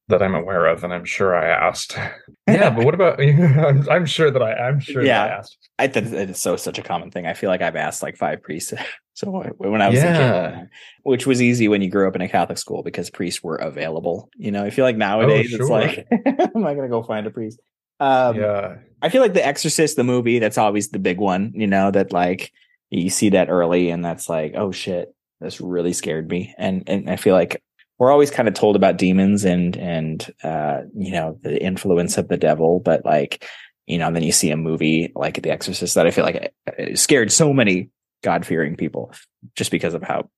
that 0.09 0.23
I'm 0.23 0.35
aware 0.35 0.67
of, 0.67 0.83
and 0.83 0.93
I'm 0.93 1.05
sure 1.05 1.37
I 1.37 1.49
asked. 1.49 1.97
yeah, 2.49 2.71
but 2.71 2.85
what 2.85 2.95
about? 2.95 3.21
I'm, 3.21 3.89
I'm 3.91 4.07
sure 4.07 4.31
that 4.33 4.43
I. 4.43 4.53
I'm 4.55 4.81
sure 4.81 5.05
Yeah. 5.05 5.25
I 5.25 5.29
asked. 5.29 5.57
I 5.79 5.87
think 5.87 6.09
it 6.13 6.31
is 6.31 6.41
so 6.41 6.57
such 6.57 6.79
a 6.79 6.83
common 6.83 7.13
thing. 7.13 7.27
I 7.27 7.35
feel 7.35 7.49
like 7.49 7.63
I've 7.63 7.77
asked 7.77 8.03
like 8.03 8.17
five 8.17 8.43
priests. 8.43 8.75
so 9.21 9.31
when 9.59 9.83
I 9.83 9.89
was 9.89 9.99
a 9.99 10.03
Yeah. 10.03 10.51
kid, 10.61 10.69
which 11.03 11.27
was 11.27 11.43
easy 11.43 11.69
when 11.69 11.83
you 11.83 11.91
grew 11.91 12.09
up 12.09 12.15
in 12.17 12.23
a 12.23 12.29
Catholic 12.29 12.59
school 12.59 12.83
because 12.83 13.11
priests 13.11 13.43
were 13.43 13.57
available. 13.57 14.31
You 14.37 14.51
know, 14.51 14.65
I 14.65 14.71
feel 14.71 14.85
like 14.85 14.97
nowadays 14.97 15.53
it's 15.53 15.63
Oh, 15.63 15.67
sure. 15.67 15.79
like, 15.81 16.07
am 16.57 16.67
I 16.67 16.75
going 16.75 16.83
to 16.83 16.89
go 16.89 17.03
find 17.03 17.27
a 17.27 17.31
priest? 17.31 17.61
Um, 18.01 18.37
yeah, 18.37 18.77
I 19.03 19.09
feel 19.11 19.21
like 19.21 19.35
The 19.35 19.47
Exorcist, 19.47 19.97
the 19.97 20.05
movie, 20.05 20.39
that's 20.39 20.57
always 20.59 20.89
the 20.89 20.99
big 20.99 21.19
one. 21.19 21.53
You 21.55 21.67
know 21.67 21.91
that 21.91 22.13
like 22.13 22.51
you 22.91 23.11
see 23.11 23.29
that 23.31 23.49
early 23.51 23.91
and 23.91 24.05
that's 24.05 24.29
like 24.29 24.55
oh 24.57 24.73
shit 24.73 25.15
this 25.41 25.61
really 25.61 25.93
scared 25.93 26.29
me 26.29 26.53
and 26.59 26.83
and 26.89 27.09
i 27.09 27.15
feel 27.15 27.35
like 27.35 27.63
we're 27.99 28.11
always 28.11 28.33
kind 28.33 28.49
of 28.49 28.55
told 28.55 28.75
about 28.75 28.97
demons 28.99 29.45
and 29.45 29.77
and 29.77 30.35
uh 30.43 30.81
you 30.97 31.13
know 31.13 31.39
the 31.43 31.63
influence 31.63 32.19
of 32.19 32.27
the 32.27 32.37
devil 32.37 32.81
but 32.85 33.05
like 33.07 33.47
you 33.87 33.97
know 33.97 34.09
and 34.09 34.17
then 34.17 34.25
you 34.25 34.33
see 34.33 34.51
a 34.51 34.57
movie 34.57 35.13
like 35.15 35.41
the 35.41 35.51
exorcist 35.53 35.95
that 35.95 36.05
i 36.05 36.11
feel 36.11 36.25
like 36.25 36.35
it, 36.35 36.55
it 36.79 36.99
scared 36.99 37.31
so 37.31 37.53
many 37.53 37.89
god-fearing 38.23 38.77
people 38.77 39.13
just 39.57 39.71
because 39.71 39.95
of 39.95 40.03
how 40.03 40.29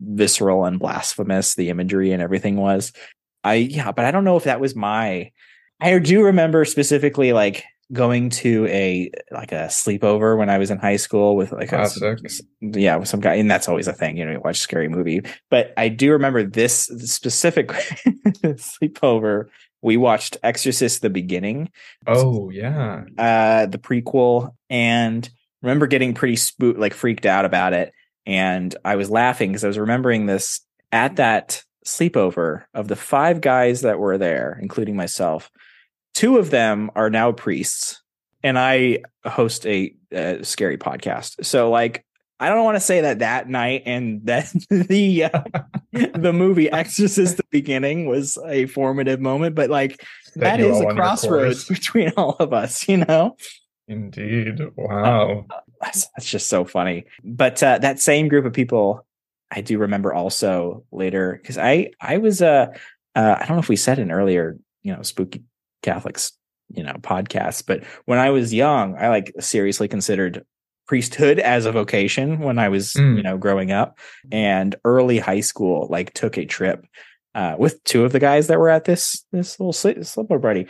visceral 0.00 0.64
and 0.64 0.78
blasphemous 0.78 1.54
the 1.54 1.70
imagery 1.70 2.12
and 2.12 2.22
everything 2.22 2.56
was. 2.56 2.92
I 3.42 3.54
yeah 3.54 3.90
but 3.90 4.04
i 4.04 4.10
don't 4.10 4.24
know 4.24 4.36
if 4.36 4.44
that 4.44 4.60
was 4.60 4.76
my 4.76 5.30
i 5.80 5.98
do 5.98 6.22
remember 6.22 6.66
specifically 6.66 7.32
like 7.32 7.64
going 7.92 8.30
to 8.30 8.66
a 8.66 9.10
like 9.32 9.52
a 9.52 9.66
sleepover 9.66 10.38
when 10.38 10.48
I 10.48 10.58
was 10.58 10.70
in 10.70 10.78
high 10.78 10.96
school 10.96 11.34
with 11.36 11.52
like 11.52 11.72
a, 11.72 11.88
yeah 12.60 12.96
with 12.96 13.08
some 13.08 13.20
guy 13.20 13.34
and 13.34 13.50
that's 13.50 13.68
always 13.68 13.88
a 13.88 13.92
thing 13.92 14.16
you 14.16 14.24
know 14.24 14.32
you 14.32 14.40
watch 14.40 14.58
a 14.58 14.60
scary 14.60 14.88
movie. 14.88 15.22
But 15.50 15.72
I 15.76 15.88
do 15.88 16.12
remember 16.12 16.44
this 16.44 16.84
specific 16.84 17.68
sleepover 18.44 19.46
we 19.82 19.96
watched 19.96 20.36
Exorcist 20.42 21.02
the 21.02 21.10
beginning. 21.10 21.70
Oh 22.06 22.50
yeah. 22.50 23.04
Uh 23.18 23.66
the 23.66 23.78
prequel 23.78 24.54
and 24.68 25.28
remember 25.62 25.86
getting 25.86 26.14
pretty 26.14 26.36
spooked 26.36 26.78
like 26.78 26.94
freaked 26.94 27.26
out 27.26 27.44
about 27.44 27.72
it 27.72 27.92
and 28.26 28.74
I 28.84 28.96
was 28.96 29.10
laughing 29.10 29.50
because 29.50 29.64
I 29.64 29.68
was 29.68 29.78
remembering 29.78 30.26
this 30.26 30.60
at 30.92 31.16
that 31.16 31.62
sleepover 31.86 32.64
of 32.74 32.88
the 32.88 32.96
five 32.96 33.40
guys 33.40 33.80
that 33.82 33.98
were 33.98 34.18
there 34.18 34.58
including 34.60 34.96
myself 34.96 35.50
Two 36.14 36.38
of 36.38 36.50
them 36.50 36.90
are 36.96 37.08
now 37.08 37.32
priests, 37.32 38.02
and 38.42 38.58
I 38.58 38.98
host 39.24 39.66
a, 39.66 39.94
a 40.12 40.44
scary 40.44 40.76
podcast. 40.76 41.44
So, 41.44 41.70
like, 41.70 42.04
I 42.40 42.48
don't 42.48 42.64
want 42.64 42.76
to 42.76 42.80
say 42.80 43.02
that 43.02 43.20
that 43.20 43.48
night 43.48 43.84
and 43.86 44.26
that 44.26 44.52
the 44.70 45.24
uh, 45.24 45.42
the 45.92 46.32
movie 46.32 46.70
Exorcist 46.70 47.36
the 47.36 47.44
beginning 47.50 48.06
was 48.06 48.38
a 48.44 48.66
formative 48.66 49.20
moment, 49.20 49.54
but 49.54 49.70
like 49.70 50.04
that, 50.34 50.58
that 50.58 50.60
is 50.60 50.80
a 50.80 50.86
crossroads 50.86 51.66
between 51.66 52.10
all 52.16 52.36
of 52.40 52.52
us, 52.52 52.88
you 52.88 52.98
know. 52.98 53.36
Indeed. 53.90 54.60
Wow. 54.76 55.46
Uh, 55.50 55.60
that's, 55.80 56.06
that's, 56.16 56.30
just 56.30 56.46
so 56.46 56.64
funny. 56.64 57.06
But 57.24 57.60
uh, 57.60 57.78
that 57.78 57.98
same 57.98 58.28
group 58.28 58.44
of 58.44 58.52
people, 58.52 59.04
I 59.50 59.62
do 59.62 59.78
remember 59.78 60.14
also 60.14 60.84
later 60.92 61.40
because 61.42 61.58
I 61.58 61.90
I 62.00 62.18
was 62.18 62.40
uh, 62.40 62.68
uh 63.16 63.36
I 63.36 63.46
don't 63.46 63.56
know 63.56 63.62
if 63.62 63.68
we 63.68 63.74
said 63.74 63.98
in 63.98 64.12
earlier 64.12 64.56
you 64.82 64.94
know 64.94 65.02
spooky 65.02 65.42
Catholics, 65.82 66.30
you 66.72 66.84
know, 66.84 66.94
podcasts. 67.00 67.64
But 67.66 67.82
when 68.04 68.20
I 68.20 68.30
was 68.30 68.54
young, 68.54 68.96
I 68.96 69.08
like 69.08 69.32
seriously 69.40 69.88
considered 69.88 70.44
priesthood 70.86 71.40
as 71.40 71.66
a 71.66 71.72
vocation 71.72 72.38
when 72.38 72.60
I 72.60 72.68
was, 72.68 72.92
mm. 72.92 73.16
you 73.16 73.24
know, 73.24 73.38
growing 73.38 73.72
up. 73.72 73.98
And 74.30 74.76
early 74.84 75.18
high 75.18 75.40
school, 75.40 75.88
like 75.90 76.14
took 76.14 76.38
a 76.38 76.44
trip 76.44 76.86
uh, 77.34 77.56
with 77.58 77.82
two 77.84 78.04
of 78.04 78.12
the 78.12 78.20
guys 78.20 78.46
that 78.46 78.58
were 78.60 78.68
at 78.68 78.84
this 78.84 79.24
this 79.32 79.58
little 79.58 79.72
slumber 79.72 80.38
party 80.38 80.68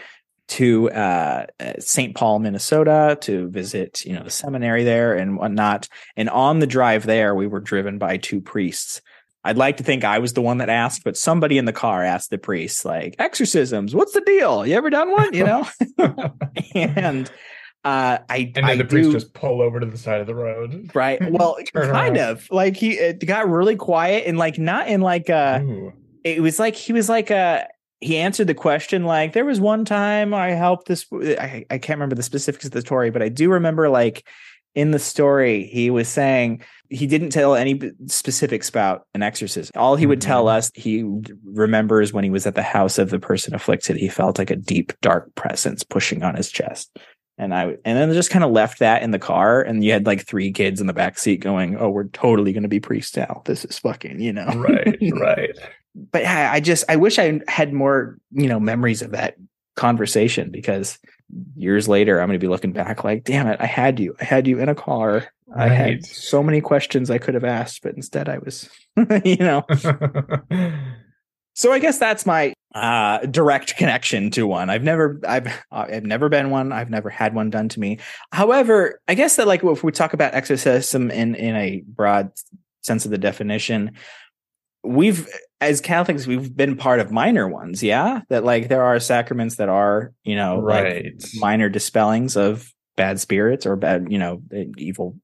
to 0.50 0.90
uh, 0.90 1.47
St. 1.78 2.14
Paul, 2.14 2.38
Minnesota, 2.38 3.19
to 3.23 3.49
visit, 3.49 4.04
you 4.04 4.12
know, 4.12 4.25
the 4.25 4.30
seminary 4.30 4.85
there 4.85 5.14
and 5.14 5.37
whatnot. 5.37 5.88
And 6.16 6.28
on 6.30 6.59
the 6.59 6.66
drive 6.66 7.07
there, 7.07 7.35
we 7.35 7.47
were 7.47 7.61
driven 7.61 7.99
by 7.99 8.16
two 8.16 8.40
priests 8.40 9.00
I'd 9.42 9.57
like 9.57 9.78
to 9.78 9.83
think 9.83 10.04
I 10.04 10.19
was 10.19 10.35
the 10.35 10.42
one 10.42 10.59
that 10.59 10.69
asked, 10.69 11.02
but 11.02 11.16
somebody 11.16 11.57
in 11.57 11.64
the 11.64 11.73
car 11.73 12.04
asked 12.04 12.30
the 12.30 12.38
priest, 12.38 12.85
like, 12.85 13.16
exorcisms, 13.19 13.95
what's 13.95 14.12
the 14.12 14.21
deal? 14.21 14.66
You 14.66 14.75
ever 14.75 14.90
done 14.90 15.11
one? 15.11 15.33
You 15.33 15.45
know? 15.45 15.69
and 16.75 17.30
uh 17.83 18.19
I 18.28 18.37
And 18.37 18.54
then 18.57 18.64
I 18.64 18.76
the 18.76 18.85
priest 18.85 19.09
do, 19.09 19.12
just 19.14 19.33
pull 19.33 19.62
over 19.62 19.80
to 19.80 19.87
the 19.87 19.97
side 19.97 20.21
of 20.21 20.26
the 20.26 20.35
road. 20.35 20.90
Right. 20.95 21.19
Well, 21.30 21.57
kind 21.73 21.90
around. 21.90 22.19
of. 22.19 22.50
Like 22.50 22.76
he 22.76 22.92
it 22.92 23.25
got 23.25 23.49
really 23.49 23.76
quiet 23.76 24.25
and 24.26 24.37
like 24.37 24.59
not 24.59 24.88
in 24.88 25.00
like 25.00 25.30
uh 25.30 25.61
Ooh. 25.62 25.95
it 26.23 26.42
was 26.42 26.59
like 26.59 26.75
he 26.75 26.92
was 26.92 27.09
like 27.09 27.30
uh 27.30 27.64
he 28.00 28.16
answered 28.16 28.47
the 28.47 28.54
question 28.54 29.04
like 29.04 29.33
there 29.33 29.45
was 29.45 29.61
one 29.61 29.85
time 29.85 30.33
I 30.35 30.50
helped 30.50 30.87
this 30.88 31.07
I, 31.12 31.64
I 31.71 31.78
can't 31.78 31.99
remember 31.99 32.14
the 32.16 32.23
specifics 32.23 32.64
of 32.64 32.71
the 32.73 32.80
story, 32.80 33.11
but 33.11 33.23
I 33.23 33.28
do 33.28 33.50
remember 33.50 33.88
like 33.88 34.26
in 34.75 34.92
the 34.92 34.99
story 35.00 35.64
he 35.64 35.90
was 35.90 36.09
saying 36.09 36.62
he 36.88 37.07
didn't 37.07 37.30
tell 37.30 37.54
any 37.57 37.80
specifics 38.07 38.69
about 38.69 39.02
an 39.14 39.23
exorcism. 39.23 39.73
All 39.76 39.97
he 39.97 40.07
would 40.07 40.21
tell 40.21 40.45
Mhm. 40.47 40.57
us, 40.57 40.71
he 40.75 41.04
remembers 41.45 42.12
when 42.12 42.25
he 42.25 42.30
was 42.30 42.47
at 42.47 42.54
the 42.54 42.62
house 42.62 42.99
of 42.99 43.11
the 43.11 43.19
person 43.19 43.54
afflicted, 43.54 43.97
he 43.97 44.09
felt 44.09 44.38
like 44.38 44.50
a 44.50 44.57
deep, 44.57 44.92
dark 45.00 45.33
presence 45.35 45.83
pushing 45.85 46.23
on 46.23 46.35
his 46.37 46.50
chest. 46.50 46.97
And 47.38 47.54
I 47.54 47.76
and 47.85 47.97
then 47.99 48.12
just 48.12 48.30
kind 48.30 48.45
of 48.45 48.50
left 48.50 48.80
that 48.80 49.02
in 49.02 49.12
the 49.12 49.19
car, 49.19 49.62
and 49.62 49.83
you 49.83 49.92
had 49.92 50.04
like 50.04 50.26
three 50.26 50.52
kids 50.52 50.80
in 50.80 50.87
the 50.87 50.92
back 50.92 51.19
seat 51.19 51.38
going, 51.40 51.75
"Oh, 51.78 51.88
we're 51.88 52.09
totally 52.09 52.52
going 52.52 52.64
to 52.64 52.69
be 52.69 52.80
priests 52.80 53.16
now. 53.16 53.42
This 53.47 53.64
is 53.64 53.78
fucking, 53.78 54.21
you 54.21 54.33
know." 54.33 54.47
Right, 54.57 54.99
right. 55.12 55.59
But 55.94 56.25
I, 56.25 56.54
I 56.54 56.61
just 56.61 56.85
I 56.88 56.97
wish 56.97 57.18
I 57.18 57.40
had 57.49 57.73
more, 57.73 58.18
you 58.32 58.49
know, 58.49 58.61
memories 58.61 59.02
of 59.02 59.11
that 59.12 59.37
conversation 59.76 60.50
because 60.50 60.99
years 61.56 61.88
later 61.88 62.20
I'm 62.20 62.28
going 62.28 62.38
to 62.38 62.44
be 62.44 62.50
looking 62.50 62.73
back 62.73 63.04
like, 63.04 63.25
"Damn 63.25 63.49
it, 63.49 63.61
I 63.61 63.66
had 63.66 63.99
you. 63.99 64.14
I 64.20 64.25
had 64.25 64.47
you 64.47 64.59
in 64.61 64.68
a 64.68 64.75
car." 64.75 65.28
I 65.56 65.66
had 65.66 66.06
so 66.06 66.44
many 66.44 66.61
questions 66.61 67.11
I 67.11 67.18
could 67.18 67.35
have 67.35 67.42
asked, 67.42 67.82
but 67.82 67.97
instead 67.97 68.28
I 68.28 68.38
was, 68.38 68.70
you 69.25 69.37
know. 69.37 69.66
So 71.54 71.73
I 71.73 71.78
guess 71.78 71.99
that's 71.99 72.25
my 72.25 72.54
uh, 72.75 73.18
direct 73.26 73.76
connection 73.76 74.30
to 74.30 74.47
one. 74.47 74.70
I've 74.70 74.82
never, 74.82 75.20
I've, 75.28 75.62
I've 75.70 76.04
never 76.04 76.30
been 76.30 76.49
one. 76.49 76.73
I've 76.73 76.88
never 76.88 77.11
had 77.11 77.35
one 77.35 77.50
done 77.50 77.68
to 77.70 77.80
me. 77.80 77.99
However, 78.32 78.99
I 79.09 79.14
guess 79.14 79.37
that 79.37 79.47
like 79.47 79.62
if 79.62 79.85
we 79.85 79.92
talk 79.92 80.14
about 80.14 80.32
exorcism 80.32 81.11
in 81.11 81.35
in 81.35 81.56
a 81.56 81.82
broad 81.87 82.32
sense 82.82 83.04
of 83.04 83.11
the 83.11 83.18
definition, 83.18 83.92
we've 84.82 85.28
as 85.60 85.80
Catholics 85.80 86.26
we've 86.26 86.56
been 86.56 86.76
part 86.76 87.00
of 87.00 87.10
minor 87.10 87.49
ones. 87.49 87.82
Yeah, 87.82 88.22
that 88.28 88.44
like 88.44 88.68
there 88.68 88.82
are 88.82 88.99
sacraments 89.00 89.56
that 89.56 89.68
are 89.68 90.12
you 90.25 90.37
know 90.37 90.58
like 90.58 90.84
right. 90.84 91.25
minor 91.37 91.68
dispellings 91.68 92.37
of 92.37 92.72
bad 92.96 93.20
spirits 93.20 93.66
or 93.66 93.76
bad 93.76 94.06
you 94.10 94.18
know 94.18 94.42
evil 94.76 95.16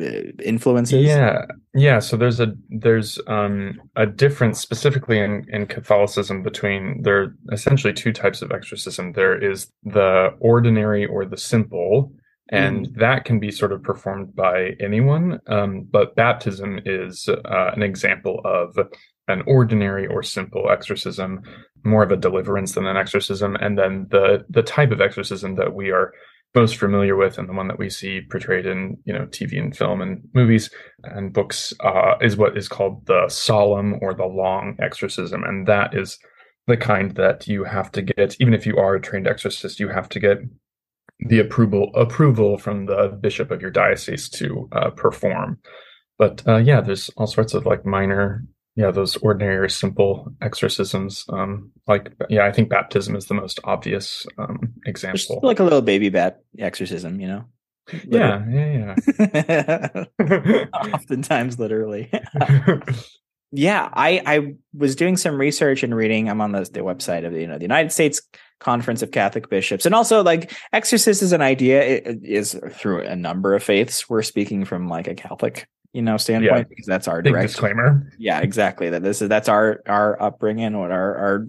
uh, 0.00 0.32
influences. 0.42 1.04
Yeah, 1.04 1.46
yeah. 1.74 1.98
So 2.00 2.16
there's 2.16 2.40
a 2.40 2.52
there's 2.68 3.20
um 3.26 3.80
a 3.96 4.06
difference 4.06 4.60
specifically 4.60 5.18
in 5.18 5.44
in 5.48 5.66
Catholicism 5.66 6.42
between 6.42 7.02
there 7.02 7.22
are 7.22 7.36
essentially 7.52 7.92
two 7.92 8.12
types 8.12 8.42
of 8.42 8.50
exorcism. 8.50 9.12
There 9.12 9.38
is 9.38 9.70
the 9.84 10.34
ordinary 10.40 11.06
or 11.06 11.24
the 11.24 11.36
simple, 11.36 12.12
and 12.50 12.94
that 12.96 13.24
can 13.24 13.40
be 13.40 13.50
sort 13.50 13.72
of 13.72 13.82
performed 13.82 14.34
by 14.34 14.76
anyone. 14.80 15.40
Um, 15.46 15.88
but 15.90 16.14
baptism 16.14 16.80
is 16.84 17.28
uh, 17.28 17.70
an 17.74 17.82
example 17.82 18.40
of 18.44 18.78
an 19.28 19.42
ordinary 19.46 20.06
or 20.06 20.22
simple 20.22 20.70
exorcism, 20.70 21.40
more 21.84 22.02
of 22.02 22.10
a 22.10 22.16
deliverance 22.16 22.72
than 22.72 22.86
an 22.86 22.96
exorcism. 22.96 23.56
And 23.56 23.78
then 23.78 24.06
the 24.10 24.44
the 24.50 24.62
type 24.62 24.90
of 24.90 25.00
exorcism 25.00 25.56
that 25.56 25.74
we 25.74 25.90
are 25.90 26.12
most 26.54 26.76
familiar 26.76 27.16
with 27.16 27.36
and 27.36 27.48
the 27.48 27.52
one 27.52 27.66
that 27.66 27.78
we 27.78 27.90
see 27.90 28.20
portrayed 28.30 28.66
in 28.66 28.96
you 29.04 29.12
know 29.12 29.26
TV 29.26 29.58
and 29.58 29.76
film 29.76 30.00
and 30.00 30.22
movies 30.34 30.70
and 31.02 31.32
books 31.32 31.72
uh, 31.80 32.14
is 32.20 32.36
what 32.36 32.56
is 32.56 32.68
called 32.68 33.06
the 33.06 33.28
solemn 33.28 33.98
or 34.02 34.14
the 34.14 34.26
long 34.26 34.76
exorcism, 34.80 35.42
and 35.44 35.66
that 35.66 35.94
is 35.94 36.18
the 36.66 36.76
kind 36.76 37.14
that 37.16 37.46
you 37.46 37.64
have 37.64 37.90
to 37.92 38.02
get 38.02 38.36
even 38.38 38.54
if 38.54 38.66
you 38.66 38.76
are 38.76 38.94
a 38.94 39.00
trained 39.00 39.26
exorcist, 39.26 39.80
you 39.80 39.88
have 39.88 40.08
to 40.10 40.20
get 40.20 40.38
the 41.20 41.38
approval 41.38 41.90
approval 41.94 42.58
from 42.58 42.86
the 42.86 43.16
bishop 43.20 43.50
of 43.50 43.62
your 43.62 43.70
diocese 43.70 44.28
to 44.28 44.68
uh, 44.72 44.90
perform. 44.90 45.58
But 46.18 46.42
uh, 46.46 46.56
yeah, 46.56 46.80
there's 46.80 47.10
all 47.16 47.26
sorts 47.26 47.54
of 47.54 47.66
like 47.66 47.84
minor 47.84 48.44
yeah 48.76 48.90
those 48.90 49.16
ordinary 49.18 49.56
or 49.56 49.68
simple 49.68 50.32
exorcisms 50.40 51.24
um 51.28 51.70
like 51.86 52.12
yeah 52.28 52.44
i 52.44 52.50
think 52.50 52.68
baptism 52.68 53.14
is 53.14 53.26
the 53.26 53.34
most 53.34 53.60
obvious 53.64 54.26
um 54.38 54.72
Just 54.84 55.04
example 55.04 55.40
like 55.42 55.60
a 55.60 55.64
little 55.64 55.82
baby 55.82 56.08
bat 56.08 56.42
exorcism, 56.58 57.20
you 57.20 57.28
know. 57.28 57.44
yeah 58.06 58.44
yeah 58.48 58.94
yeah. 59.18 59.88
yeah 59.88 60.04
Oftentimes, 60.94 61.58
literally. 61.58 62.10
yeah, 63.52 63.88
I 63.92 64.22
I 64.24 64.54
was 64.72 64.96
doing 64.96 65.16
some 65.16 65.38
research 65.38 65.82
and 65.82 65.94
reading. 65.94 66.28
I'm 66.28 66.40
on 66.40 66.52
the, 66.52 66.60
the 66.60 66.80
website 66.80 67.26
of 67.26 67.32
the 67.32 67.40
you 67.40 67.46
know 67.46 67.58
the 67.58 67.64
United 67.64 67.92
States 67.92 68.22
Conference 68.64 69.02
of 69.02 69.10
Catholic 69.10 69.50
Bishops, 69.50 69.84
and 69.84 69.94
also 69.94 70.22
like 70.22 70.52
exorcist 70.72 71.22
is 71.22 71.32
an 71.32 71.42
idea. 71.42 71.82
It, 71.82 72.20
is 72.22 72.58
through 72.72 73.02
a 73.02 73.14
number 73.14 73.54
of 73.54 73.62
faiths. 73.62 74.08
We're 74.08 74.22
speaking 74.22 74.64
from 74.64 74.88
like 74.88 75.06
a 75.06 75.14
Catholic 75.14 75.68
you 75.92 76.02
know 76.02 76.16
standpoint 76.16 76.68
because 76.70 76.86
that's 76.86 77.06
our 77.06 77.22
big 77.22 77.34
direct 77.34 77.48
disclaimer. 77.48 78.10
Yeah 78.18 78.40
exactly. 78.40 78.88
That 78.90 79.02
this 79.02 79.22
is 79.22 79.28
that's 79.28 79.48
our 79.48 79.82
our 79.86 80.20
upbringing 80.20 80.78
what 80.78 80.90
our 80.90 81.16
our 81.16 81.46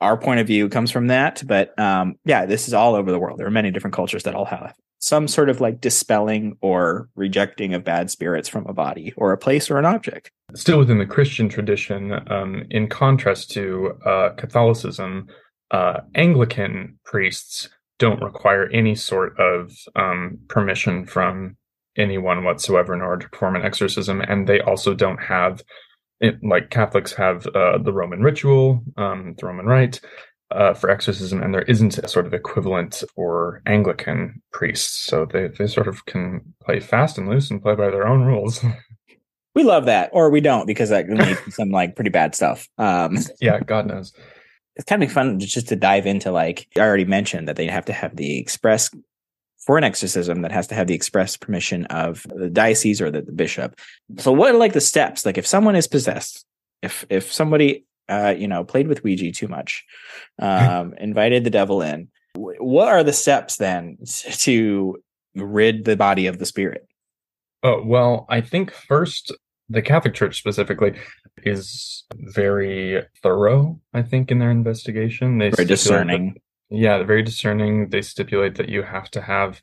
our 0.00 0.16
point 0.16 0.40
of 0.40 0.46
view 0.46 0.68
comes 0.68 0.90
from 0.90 1.08
that. 1.08 1.42
But 1.46 1.78
um 1.78 2.16
yeah 2.24 2.46
this 2.46 2.66
is 2.66 2.74
all 2.74 2.94
over 2.94 3.12
the 3.12 3.18
world. 3.18 3.38
There 3.38 3.46
are 3.46 3.50
many 3.50 3.70
different 3.70 3.94
cultures 3.94 4.22
that 4.22 4.34
all 4.34 4.46
have 4.46 4.74
some 4.98 5.26
sort 5.26 5.50
of 5.50 5.60
like 5.60 5.80
dispelling 5.80 6.56
or 6.60 7.08
rejecting 7.16 7.74
of 7.74 7.82
bad 7.82 8.08
spirits 8.08 8.48
from 8.48 8.64
a 8.66 8.72
body 8.72 9.12
or 9.16 9.32
a 9.32 9.38
place 9.38 9.68
or 9.70 9.76
an 9.76 9.84
object. 9.84 10.30
Still 10.54 10.78
within 10.78 10.98
the 10.98 11.06
christian 11.06 11.48
tradition 11.48 12.12
um 12.30 12.64
in 12.70 12.88
contrast 12.88 13.50
to 13.52 13.98
uh 14.04 14.30
catholicism 14.30 15.28
uh 15.72 16.00
anglican 16.14 16.98
priests 17.04 17.68
don't 17.98 18.22
require 18.22 18.68
any 18.68 18.94
sort 18.94 19.38
of 19.38 19.72
um 19.96 20.38
permission 20.48 21.04
from 21.04 21.56
anyone 21.96 22.44
whatsoever 22.44 22.94
in 22.94 23.02
order 23.02 23.24
to 23.24 23.30
perform 23.30 23.56
an 23.56 23.62
exorcism, 23.62 24.20
and 24.20 24.46
they 24.46 24.60
also 24.60 24.94
don't 24.94 25.22
have 25.22 25.62
it, 26.20 26.36
like 26.42 26.70
Catholics 26.70 27.12
have 27.14 27.46
uh, 27.48 27.78
the 27.78 27.92
Roman 27.92 28.22
ritual, 28.22 28.82
um, 28.96 29.34
the 29.38 29.46
Roman 29.46 29.66
rite 29.66 30.00
uh, 30.52 30.72
for 30.74 30.88
exorcism, 30.88 31.42
and 31.42 31.52
there 31.52 31.62
isn't 31.62 31.98
a 31.98 32.08
sort 32.08 32.26
of 32.26 32.34
equivalent 32.34 33.02
for 33.14 33.60
Anglican 33.66 34.40
priests, 34.52 35.04
so 35.04 35.24
they 35.24 35.48
they 35.48 35.66
sort 35.66 35.88
of 35.88 36.04
can 36.06 36.54
play 36.64 36.80
fast 36.80 37.18
and 37.18 37.28
loose 37.28 37.50
and 37.50 37.62
play 37.62 37.74
by 37.74 37.90
their 37.90 38.06
own 38.06 38.22
rules. 38.22 38.64
We 39.54 39.64
love 39.64 39.84
that, 39.84 40.08
or 40.14 40.30
we 40.30 40.40
don't, 40.40 40.66
because 40.66 40.88
that 40.88 41.04
can 41.04 41.18
lead 41.18 41.36
to 41.44 41.50
some 41.50 41.68
like 41.68 41.94
pretty 41.94 42.08
bad 42.08 42.34
stuff. 42.34 42.70
Um, 42.78 43.18
yeah, 43.38 43.60
God 43.60 43.86
knows. 43.86 44.14
It's 44.76 44.84
kind 44.84 45.02
of 45.02 45.12
fun 45.12 45.38
just 45.38 45.68
to 45.68 45.76
dive 45.76 46.06
into 46.06 46.30
like 46.30 46.66
I 46.76 46.80
already 46.80 47.04
mentioned 47.04 47.48
that 47.48 47.56
they 47.56 47.66
have 47.66 47.84
to 47.86 47.92
have 47.92 48.16
the 48.16 48.38
express 48.38 48.90
for 49.58 49.78
an 49.78 49.84
exorcism 49.84 50.42
that 50.42 50.52
has 50.52 50.66
to 50.68 50.74
have 50.74 50.86
the 50.86 50.94
express 50.94 51.36
permission 51.36 51.84
of 51.86 52.26
the 52.34 52.50
diocese 52.50 53.00
or 53.00 53.10
the, 53.10 53.22
the 53.22 53.32
bishop. 53.32 53.78
So 54.18 54.32
what 54.32 54.52
are 54.52 54.58
like 54.58 54.72
the 54.72 54.80
steps? 54.80 55.24
Like 55.24 55.38
if 55.38 55.46
someone 55.46 55.76
is 55.76 55.86
possessed, 55.86 56.44
if 56.82 57.04
if 57.08 57.32
somebody 57.32 57.84
uh 58.08 58.34
you 58.36 58.48
know 58.48 58.64
played 58.64 58.88
with 58.88 59.04
Ouija 59.04 59.30
too 59.32 59.48
much, 59.48 59.84
um 60.38 60.94
invited 60.94 61.44
the 61.44 61.50
devil 61.50 61.82
in, 61.82 62.08
what 62.34 62.88
are 62.88 63.04
the 63.04 63.12
steps 63.12 63.56
then 63.56 63.98
to 64.06 65.02
rid 65.34 65.84
the 65.84 65.96
body 65.96 66.26
of 66.26 66.38
the 66.38 66.46
spirit? 66.46 66.86
Oh, 67.62 67.82
well, 67.84 68.26
I 68.28 68.40
think 68.40 68.72
first, 68.72 69.32
the 69.72 69.82
Catholic 69.82 70.14
Church 70.14 70.38
specifically 70.38 70.92
is 71.44 72.04
very 72.14 73.02
thorough, 73.22 73.80
I 73.94 74.02
think, 74.02 74.30
in 74.30 74.38
their 74.38 74.50
investigation. 74.50 75.38
They 75.38 75.50
Very 75.50 75.52
stipulate 75.52 75.68
that- 75.68 75.74
discerning. 75.76 76.40
yeah, 76.70 76.96
they're 76.98 77.06
very 77.06 77.22
discerning. 77.22 77.88
They 77.88 78.02
stipulate 78.02 78.54
that 78.56 78.68
you 78.68 78.82
have 78.82 79.10
to 79.12 79.20
have 79.20 79.60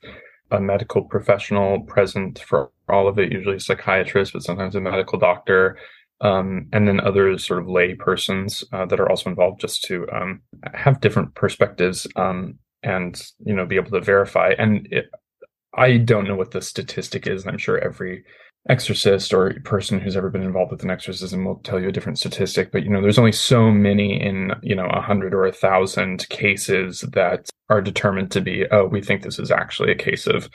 a 0.52 0.60
medical 0.60 1.04
professional 1.04 1.82
present 1.82 2.40
for 2.40 2.72
all 2.88 3.08
of 3.08 3.20
it, 3.20 3.32
usually 3.32 3.58
a 3.58 3.60
psychiatrist, 3.60 4.34
but 4.34 4.44
sometimes 4.44 4.76
a 4.76 4.82
medical 4.82 5.20
doctor, 5.20 5.78
um, 6.22 6.68
and 6.74 6.88
then 6.88 7.00
other 7.00 7.38
sort 7.38 7.60
of 7.62 7.70
lay 7.70 7.94
persons 7.96 8.64
uh, 8.74 8.86
that 8.88 9.00
are 9.00 9.10
also 9.10 9.30
involved 9.30 9.62
just 9.62 9.84
to 9.86 10.08
um, 10.12 10.42
have 10.74 11.00
different 11.02 11.34
perspectives 11.36 12.08
um, 12.16 12.58
and 12.84 13.22
you 13.46 13.54
know 13.54 13.66
be 13.66 13.76
able 13.76 13.92
to 13.92 14.02
verify. 14.02 14.50
And 14.58 14.88
it, 14.92 15.06
I 15.74 15.98
don't 15.98 16.28
know 16.28 16.36
what 16.36 16.52
the 16.52 16.62
statistic 16.62 17.28
is. 17.28 17.44
And 17.44 17.52
I'm 17.52 17.58
sure 17.60 17.78
every 17.78 18.24
exorcist 18.70 19.34
or 19.34 19.54
person 19.64 20.00
who's 20.00 20.16
ever 20.16 20.30
been 20.30 20.44
involved 20.44 20.72
with 20.72 20.84
an 20.84 20.92
exorcism 20.92 21.44
will 21.44 21.58
tell 21.64 21.80
you 21.80 21.90
a 21.90 21.92
different 21.92 22.20
statistic 22.20 22.72
but 22.72 22.84
you 22.84 22.90
know 22.90 23.02
there's 23.02 23.18
only 23.18 23.32
so 23.32 23.72
many 23.72 24.22
in 24.22 24.54
you 24.62 24.76
know 24.76 24.86
a 24.86 25.02
hundred 25.02 25.34
or 25.34 25.46
a 25.46 25.52
thousand 25.52 26.30
cases 26.30 27.02
that 27.14 27.50
are 27.70 27.82
determined 27.82 28.32
to 28.32 28.42
be 28.42 28.66
oh 28.72 28.86
we 28.86 29.02
think 29.02 29.24
this 29.24 29.40
is 29.40 29.52
actually 29.52 29.92
a 29.92 29.96
case 29.96 30.28
of 30.28 30.50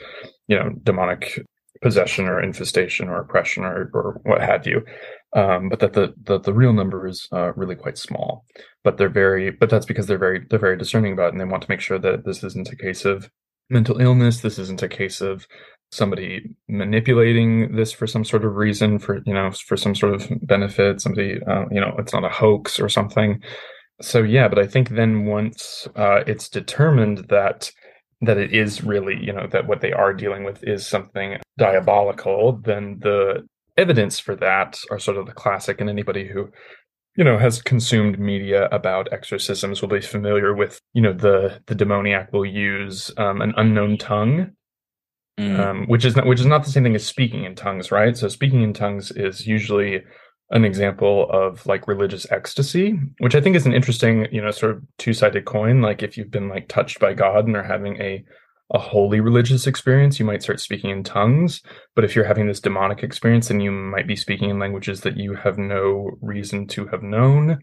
you 0.47 0.57
know 0.57 0.69
demonic 0.83 1.45
possession 1.81 2.25
or 2.25 2.41
infestation 2.41 3.07
or 3.09 3.19
oppression 3.19 3.63
or, 3.63 3.89
or 3.93 4.19
what 4.23 4.41
have 4.41 4.65
you. 4.65 4.83
Um, 5.35 5.69
but 5.69 5.79
that 5.79 5.93
the, 5.93 6.13
the 6.23 6.39
the 6.39 6.53
real 6.53 6.73
number 6.73 7.07
is 7.07 7.27
uh, 7.31 7.51
really 7.55 7.75
quite 7.75 7.97
small. 7.97 8.45
But 8.83 8.97
they're 8.97 9.09
very 9.09 9.51
but 9.51 9.69
that's 9.69 9.85
because 9.85 10.07
they're 10.07 10.17
very 10.17 10.45
they're 10.49 10.59
very 10.59 10.77
discerning 10.77 11.13
about 11.13 11.27
it 11.27 11.31
and 11.33 11.41
they 11.41 11.45
want 11.45 11.63
to 11.63 11.69
make 11.69 11.81
sure 11.81 11.99
that 11.99 12.25
this 12.25 12.43
isn't 12.43 12.71
a 12.71 12.75
case 12.75 13.05
of 13.05 13.29
mental 13.69 13.99
illness. 13.99 14.39
This 14.39 14.57
isn't 14.57 14.83
a 14.83 14.87
case 14.87 15.21
of 15.21 15.47
somebody 15.95 16.55
manipulating 16.67 17.75
this 17.75 17.91
for 17.91 18.07
some 18.07 18.25
sort 18.25 18.45
of 18.45 18.55
reason 18.55 18.99
for 18.99 19.21
you 19.25 19.33
know 19.33 19.51
for 19.51 19.77
some 19.77 19.95
sort 19.95 20.13
of 20.13 20.27
benefit 20.41 21.01
somebody 21.01 21.39
uh, 21.47 21.65
you 21.71 21.79
know 21.79 21.95
it's 21.97 22.13
not 22.13 22.23
a 22.23 22.29
hoax 22.29 22.79
or 22.79 22.89
something. 22.89 23.41
So 24.01 24.23
yeah 24.23 24.49
but 24.49 24.59
i 24.59 24.67
think 24.67 24.89
then 24.89 25.25
once 25.25 25.87
uh, 25.95 26.23
it's 26.27 26.49
determined 26.49 27.29
that 27.29 27.71
that 28.21 28.37
it 28.37 28.53
is 28.53 28.83
really 28.83 29.17
you 29.23 29.31
know 29.31 29.47
that 29.47 29.67
what 29.67 29.81
they 29.81 29.93
are 29.93 30.13
dealing 30.13 30.43
with 30.43 30.63
is 30.63 30.85
something 30.85 31.37
diabolical 31.57 32.59
then 32.63 32.97
the 33.01 33.45
evidence 33.77 34.19
for 34.19 34.35
that 34.35 34.79
are 34.91 34.99
sort 34.99 35.17
of 35.17 35.25
the 35.25 35.33
classic 35.33 35.81
and 35.81 35.89
anybody 35.89 36.27
who 36.27 36.49
you 37.15 37.23
know 37.23 37.37
has 37.37 37.61
consumed 37.61 38.19
media 38.19 38.67
about 38.71 39.11
exorcisms 39.11 39.81
will 39.81 39.89
be 39.89 40.01
familiar 40.01 40.53
with 40.53 40.79
you 40.93 41.01
know 41.01 41.13
the 41.13 41.61
the 41.67 41.75
demoniac 41.75 42.31
will 42.33 42.45
use 42.45 43.11
um, 43.17 43.41
an 43.41 43.53
unknown 43.57 43.97
tongue 43.97 44.51
Mm. 45.39 45.59
um, 45.59 45.85
which 45.87 46.05
is 46.05 46.15
not 46.15 46.25
which 46.25 46.39
is 46.39 46.45
not 46.45 46.63
the 46.63 46.71
same 46.71 46.83
thing 46.83 46.95
as 46.95 47.05
speaking 47.05 47.43
in 47.43 47.55
tongues, 47.55 47.91
right? 47.91 48.15
So 48.15 48.29
speaking 48.29 48.61
in 48.61 48.71
tongues 48.71 49.11
is 49.11 49.45
usually 49.45 50.01
an 50.51 50.63
example 50.63 51.27
of 51.29 51.65
like 51.65 51.89
religious 51.89 52.25
ecstasy, 52.31 52.97
which 53.17 53.35
I 53.35 53.41
think 53.41 53.57
is 53.57 53.65
an 53.65 53.73
interesting, 53.73 54.27
you 54.31 54.41
know, 54.41 54.51
sort 54.51 54.77
of 54.77 54.83
two 54.97 55.11
sided 55.11 55.43
coin. 55.43 55.81
Like 55.81 56.03
if 56.03 56.17
you've 56.17 56.31
been 56.31 56.47
like 56.47 56.69
touched 56.69 57.01
by 57.01 57.13
God 57.13 57.47
and 57.47 57.55
are 57.57 57.63
having 57.63 57.99
a 58.01 58.23
a 58.73 58.79
holy 58.79 59.19
religious 59.19 59.67
experience, 59.67 60.19
you 60.19 60.25
might 60.25 60.41
start 60.41 60.59
speaking 60.59 60.89
in 60.89 61.03
tongues. 61.03 61.61
But 61.95 62.03
if 62.05 62.15
you're 62.15 62.25
having 62.25 62.47
this 62.47 62.59
demonic 62.59 63.03
experience, 63.03 63.49
then 63.49 63.59
you 63.59 63.71
might 63.71 64.07
be 64.07 64.15
speaking 64.15 64.49
in 64.49 64.57
languages 64.57 65.01
that 65.01 65.17
you 65.17 65.35
have 65.35 65.57
no 65.57 66.11
reason 66.21 66.65
to 66.67 66.87
have 66.87 67.03
known. 67.03 67.59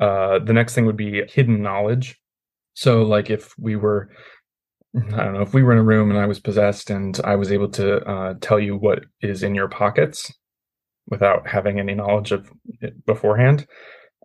Uh, 0.00 0.38
the 0.38 0.54
next 0.54 0.74
thing 0.74 0.86
would 0.86 0.96
be 0.96 1.22
hidden 1.28 1.62
knowledge. 1.62 2.18
So, 2.74 3.02
like 3.02 3.28
if 3.28 3.54
we 3.58 3.76
were 3.76 4.08
I 4.94 5.24
don't 5.24 5.32
know 5.32 5.42
if 5.42 5.54
we 5.54 5.62
were 5.62 5.72
in 5.72 5.78
a 5.78 5.84
room 5.84 6.10
and 6.10 6.18
I 6.18 6.26
was 6.26 6.38
possessed 6.38 6.90
and 6.90 7.18
I 7.24 7.36
was 7.36 7.50
able 7.50 7.70
to 7.70 8.04
uh, 8.04 8.34
tell 8.40 8.60
you 8.60 8.76
what 8.76 9.04
is 9.22 9.42
in 9.42 9.54
your 9.54 9.68
pockets 9.68 10.32
without 11.06 11.48
having 11.48 11.80
any 11.80 11.94
knowledge 11.94 12.32
of 12.32 12.50
it 12.80 13.04
beforehand. 13.06 13.66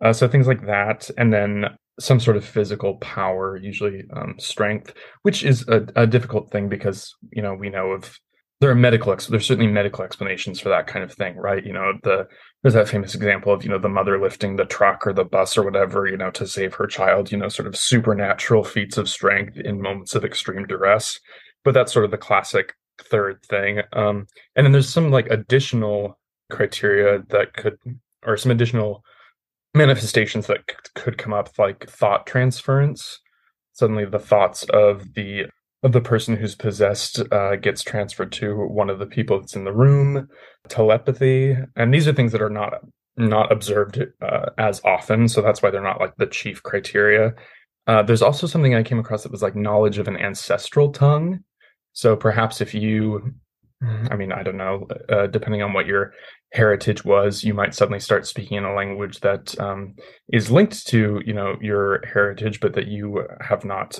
Uh, 0.02 0.12
so 0.12 0.28
things 0.28 0.46
like 0.46 0.66
that, 0.66 1.10
and 1.16 1.32
then 1.32 1.64
some 1.98 2.20
sort 2.20 2.36
of 2.36 2.44
physical 2.44 2.96
power, 2.98 3.56
usually 3.56 4.04
um, 4.14 4.36
strength, 4.38 4.94
which 5.22 5.42
is 5.42 5.66
a, 5.68 5.86
a 5.96 6.06
difficult 6.06 6.50
thing 6.52 6.68
because 6.68 7.14
you 7.32 7.42
know 7.42 7.54
we 7.54 7.68
know 7.68 7.90
of 7.90 8.16
there 8.60 8.70
are 8.70 8.76
medical 8.76 9.12
ex- 9.12 9.26
there's 9.26 9.46
certainly 9.46 9.70
medical 9.70 10.04
explanations 10.04 10.60
for 10.60 10.68
that 10.68 10.86
kind 10.86 11.04
of 11.04 11.12
thing, 11.12 11.36
right? 11.36 11.64
You 11.64 11.72
know 11.72 11.92
the 12.02 12.28
there's 12.62 12.74
that 12.74 12.88
famous 12.88 13.14
example 13.14 13.52
of 13.52 13.62
you 13.62 13.70
know 13.70 13.78
the 13.78 13.88
mother 13.88 14.20
lifting 14.20 14.56
the 14.56 14.64
truck 14.64 15.06
or 15.06 15.12
the 15.12 15.24
bus 15.24 15.56
or 15.56 15.62
whatever 15.62 16.06
you 16.06 16.16
know 16.16 16.30
to 16.30 16.46
save 16.46 16.74
her 16.74 16.86
child 16.86 17.30
you 17.30 17.38
know 17.38 17.48
sort 17.48 17.68
of 17.68 17.76
supernatural 17.76 18.64
feats 18.64 18.96
of 18.98 19.08
strength 19.08 19.56
in 19.58 19.80
moments 19.80 20.14
of 20.14 20.24
extreme 20.24 20.66
duress. 20.66 21.20
But 21.64 21.74
that's 21.74 21.92
sort 21.92 22.04
of 22.04 22.10
the 22.10 22.18
classic 22.18 22.74
third 23.00 23.42
thing. 23.44 23.82
Um 23.92 24.26
and 24.56 24.64
then 24.64 24.72
there's 24.72 24.92
some 24.92 25.10
like 25.10 25.28
additional 25.28 26.18
criteria 26.50 27.22
that 27.28 27.54
could 27.54 27.78
or 28.26 28.36
some 28.36 28.50
additional 28.50 29.04
manifestations 29.74 30.46
that 30.46 30.62
c- 30.68 30.76
could 30.94 31.18
come 31.18 31.32
up 31.32 31.50
like 31.58 31.88
thought 31.88 32.26
transference. 32.26 33.20
Suddenly 33.72 34.06
the 34.06 34.18
thoughts 34.18 34.64
of 34.70 35.14
the 35.14 35.46
the 35.82 36.00
person 36.00 36.36
who's 36.36 36.54
possessed 36.54 37.22
uh, 37.32 37.56
gets 37.56 37.82
transferred 37.82 38.32
to 38.32 38.54
one 38.54 38.90
of 38.90 38.98
the 38.98 39.06
people 39.06 39.38
that's 39.38 39.54
in 39.54 39.64
the 39.64 39.72
room 39.72 40.28
telepathy 40.68 41.56
and 41.76 41.94
these 41.94 42.08
are 42.08 42.12
things 42.12 42.32
that 42.32 42.42
are 42.42 42.50
not 42.50 42.74
not 43.16 43.50
observed 43.50 44.00
uh, 44.22 44.50
as 44.58 44.80
often 44.84 45.28
so 45.28 45.42
that's 45.42 45.62
why 45.62 45.70
they're 45.70 45.82
not 45.82 46.00
like 46.00 46.16
the 46.16 46.26
chief 46.26 46.62
criteria. 46.62 47.34
Uh, 47.86 48.02
there's 48.02 48.22
also 48.22 48.46
something 48.46 48.74
i 48.74 48.82
came 48.82 48.98
across 48.98 49.22
that 49.22 49.32
was 49.32 49.42
like 49.42 49.56
knowledge 49.56 49.98
of 49.98 50.08
an 50.08 50.16
ancestral 50.16 50.92
tongue. 50.92 51.40
So 51.92 52.16
perhaps 52.16 52.60
if 52.60 52.74
you 52.74 53.34
i 54.10 54.16
mean 54.16 54.32
i 54.32 54.42
don't 54.42 54.56
know 54.56 54.88
uh, 55.08 55.28
depending 55.28 55.62
on 55.62 55.72
what 55.72 55.86
your 55.86 56.12
heritage 56.52 57.04
was 57.04 57.44
you 57.44 57.54
might 57.54 57.74
suddenly 57.74 58.00
start 58.00 58.26
speaking 58.26 58.56
in 58.56 58.64
a 58.64 58.74
language 58.74 59.20
that 59.20 59.58
um, 59.60 59.94
is 60.32 60.50
linked 60.50 60.86
to 60.86 61.22
you 61.24 61.32
know 61.32 61.56
your 61.60 62.04
heritage 62.04 62.58
but 62.58 62.74
that 62.74 62.88
you 62.88 63.24
have 63.40 63.64
not 63.64 63.98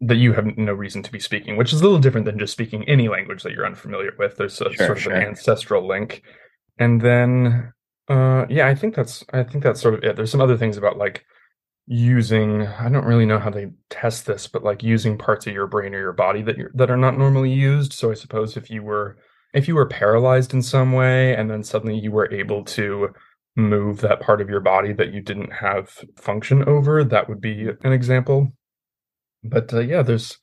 that 0.00 0.16
you 0.16 0.32
have 0.32 0.56
no 0.56 0.72
reason 0.72 1.02
to 1.02 1.12
be 1.12 1.20
speaking, 1.20 1.56
which 1.56 1.72
is 1.72 1.80
a 1.80 1.84
little 1.84 1.98
different 1.98 2.26
than 2.26 2.38
just 2.38 2.52
speaking 2.52 2.88
any 2.88 3.08
language 3.08 3.42
that 3.42 3.52
you're 3.52 3.66
unfamiliar 3.66 4.12
with. 4.18 4.36
There's 4.36 4.60
a 4.60 4.72
Sure, 4.72 4.86
sort 4.86 4.90
of 4.98 5.02
sure. 5.02 5.12
an 5.12 5.22
ancestral 5.22 5.86
link. 5.86 6.22
And 6.78 7.00
then 7.00 7.72
uh 8.08 8.46
yeah, 8.48 8.66
I 8.66 8.74
think 8.74 8.94
that's 8.94 9.24
I 9.32 9.44
think 9.44 9.62
that's 9.62 9.80
sort 9.80 9.94
of 9.94 10.02
it. 10.02 10.16
There's 10.16 10.30
some 10.30 10.40
other 10.40 10.56
things 10.56 10.76
about 10.76 10.98
like 10.98 11.24
using 11.86 12.66
I 12.66 12.88
don't 12.88 13.04
really 13.04 13.26
know 13.26 13.38
how 13.38 13.50
they 13.50 13.68
test 13.90 14.26
this, 14.26 14.48
but 14.48 14.64
like 14.64 14.82
using 14.82 15.18
parts 15.18 15.46
of 15.46 15.52
your 15.52 15.66
brain 15.68 15.94
or 15.94 16.00
your 16.00 16.12
body 16.12 16.42
that 16.42 16.56
you're, 16.56 16.70
that 16.74 16.90
are 16.90 16.96
not 16.96 17.16
normally 17.18 17.52
used. 17.52 17.92
So 17.92 18.10
I 18.10 18.14
suppose 18.14 18.56
if 18.56 18.70
you 18.70 18.82
were 18.82 19.18
if 19.54 19.68
you 19.68 19.74
were 19.76 19.86
paralyzed 19.86 20.52
in 20.54 20.62
some 20.62 20.92
way 20.92 21.36
and 21.36 21.48
then 21.50 21.62
suddenly 21.62 21.98
you 21.98 22.10
were 22.10 22.32
able 22.32 22.64
to 22.64 23.10
move 23.54 24.00
that 24.00 24.20
part 24.20 24.40
of 24.40 24.48
your 24.48 24.60
body 24.60 24.92
that 24.94 25.12
you 25.12 25.20
didn't 25.20 25.52
have 25.52 25.90
function 26.16 26.66
over, 26.68 27.04
that 27.04 27.28
would 27.28 27.40
be 27.40 27.68
an 27.84 27.92
example 27.92 28.52
but 29.42 29.72
uh, 29.72 29.80
yeah 29.80 30.02
there's 30.02 30.38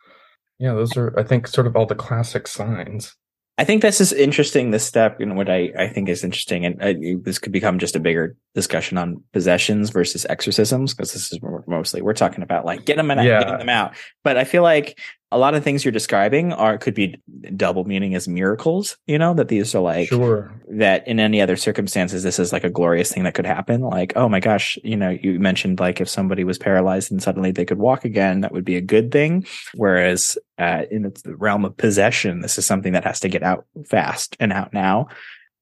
yeah 0.59 0.73
those 0.73 0.95
are 0.97 1.17
i 1.19 1.23
think 1.23 1.47
sort 1.47 1.67
of 1.67 1.75
all 1.75 1.85
the 1.85 1.95
classic 1.95 2.47
signs 2.47 3.15
I 3.57 3.65
think 3.65 3.81
this 3.81 3.99
is 3.99 4.13
interesting. 4.13 4.71
This 4.71 4.85
step, 4.85 5.19
and 5.19 5.35
what 5.35 5.49
I, 5.49 5.69
I 5.77 5.89
think 5.89 6.07
is 6.07 6.23
interesting, 6.23 6.65
and 6.65 6.81
uh, 6.81 6.93
this 7.23 7.39
could 7.39 7.51
become 7.51 7.77
just 7.77 7.93
a 7.93 7.99
bigger 7.99 8.37
discussion 8.55 8.97
on 8.97 9.23
possessions 9.31 9.89
versus 9.91 10.25
exorcisms 10.29 10.93
because 10.93 11.13
this 11.13 11.31
is 11.31 11.39
mostly 11.67 12.01
we're 12.01 12.13
talking 12.13 12.43
about 12.43 12.65
like 12.65 12.85
get 12.85 12.97
them 12.97 13.11
and 13.11 13.23
Yeah. 13.23 13.39
getting 13.39 13.59
them 13.59 13.69
out. 13.69 13.93
But 14.23 14.37
I 14.37 14.43
feel 14.43 14.63
like 14.63 14.99
a 15.31 15.37
lot 15.37 15.53
of 15.53 15.63
things 15.63 15.85
you're 15.85 15.91
describing 15.91 16.51
are 16.53 16.79
could 16.79 16.95
be 16.95 17.15
double 17.55 17.83
meaning 17.85 18.15
as 18.15 18.27
miracles. 18.27 18.97
You 19.05 19.19
know 19.19 19.35
that 19.35 19.47
these 19.49 19.75
are 19.75 19.79
like 19.81 20.07
sure. 20.09 20.51
that 20.71 21.07
in 21.07 21.19
any 21.19 21.39
other 21.41 21.55
circumstances 21.55 22.23
this 22.23 22.39
is 22.39 22.51
like 22.51 22.63
a 22.63 22.69
glorious 22.71 23.11
thing 23.11 23.23
that 23.25 23.35
could 23.35 23.45
happen 23.45 23.81
like 23.81 24.13
oh 24.15 24.27
my 24.27 24.39
gosh 24.39 24.79
you 24.83 24.97
know 24.97 25.09
you 25.09 25.39
mentioned 25.39 25.79
like 25.79 26.01
if 26.01 26.09
somebody 26.09 26.43
was 26.43 26.57
paralyzed 26.57 27.11
and 27.11 27.21
suddenly 27.21 27.51
they 27.51 27.65
could 27.65 27.77
walk 27.77 28.03
again 28.05 28.41
that 28.41 28.51
would 28.51 28.65
be 28.65 28.75
a 28.75 28.81
good 28.81 29.11
thing 29.11 29.45
whereas 29.75 30.37
uh, 30.57 30.83
in 30.89 31.03
the 31.03 31.35
realm 31.37 31.63
of 31.65 31.77
possession 31.77 32.41
this 32.41 32.57
is 32.57 32.65
something 32.65 32.93
that 32.93 33.03
has 33.03 33.19
to 33.19 33.29
get 33.29 33.43
out 33.43 33.65
fast 33.85 34.35
and 34.39 34.51
out 34.51 34.73
now 34.73 35.07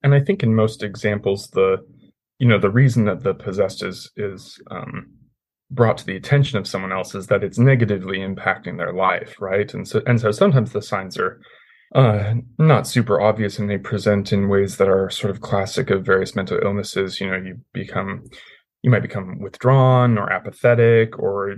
And 0.04 0.14
I 0.16 0.22
think 0.22 0.44
in 0.44 0.54
most 0.56 0.84
examples, 0.84 1.50
the 1.50 1.84
you 2.40 2.48
know 2.48 2.60
the 2.60 2.70
reason 2.70 3.06
that 3.06 3.24
the 3.24 3.34
possessed 3.34 3.84
is 3.84 4.12
is 4.16 4.60
um, 4.70 5.08
brought 5.72 5.98
to 5.98 6.06
the 6.06 6.16
attention 6.16 6.58
of 6.58 6.68
someone 6.68 6.92
else 6.92 7.14
is 7.16 7.28
that 7.28 7.44
it's 7.44 7.58
negatively 7.58 8.20
impacting 8.20 8.78
their 8.78 8.94
life, 8.94 9.36
right? 9.40 9.74
And 9.74 9.88
so 9.88 10.02
and 10.06 10.20
so 10.20 10.32
sometimes 10.32 10.72
the 10.72 10.82
signs 10.82 11.18
are 11.18 11.42
uh, 11.96 12.36
not 12.58 12.88
super 12.88 13.22
obvious, 13.22 13.60
and 13.60 13.70
they 13.70 13.78
present 13.78 14.34
in 14.34 14.50
ways 14.50 14.78
that 14.78 14.90
are 14.90 15.10
sort 15.10 15.32
of 15.32 15.42
classic 15.42 15.90
of 15.90 16.06
various 16.06 16.36
mental 16.36 16.60
illnesses. 16.62 17.20
You 17.20 17.30
know, 17.30 17.38
you 17.38 17.60
become 17.74 18.24
you 18.84 18.92
might 18.92 19.02
become 19.02 19.40
withdrawn 19.40 20.18
or 20.18 20.32
apathetic 20.32 21.18
or 21.18 21.56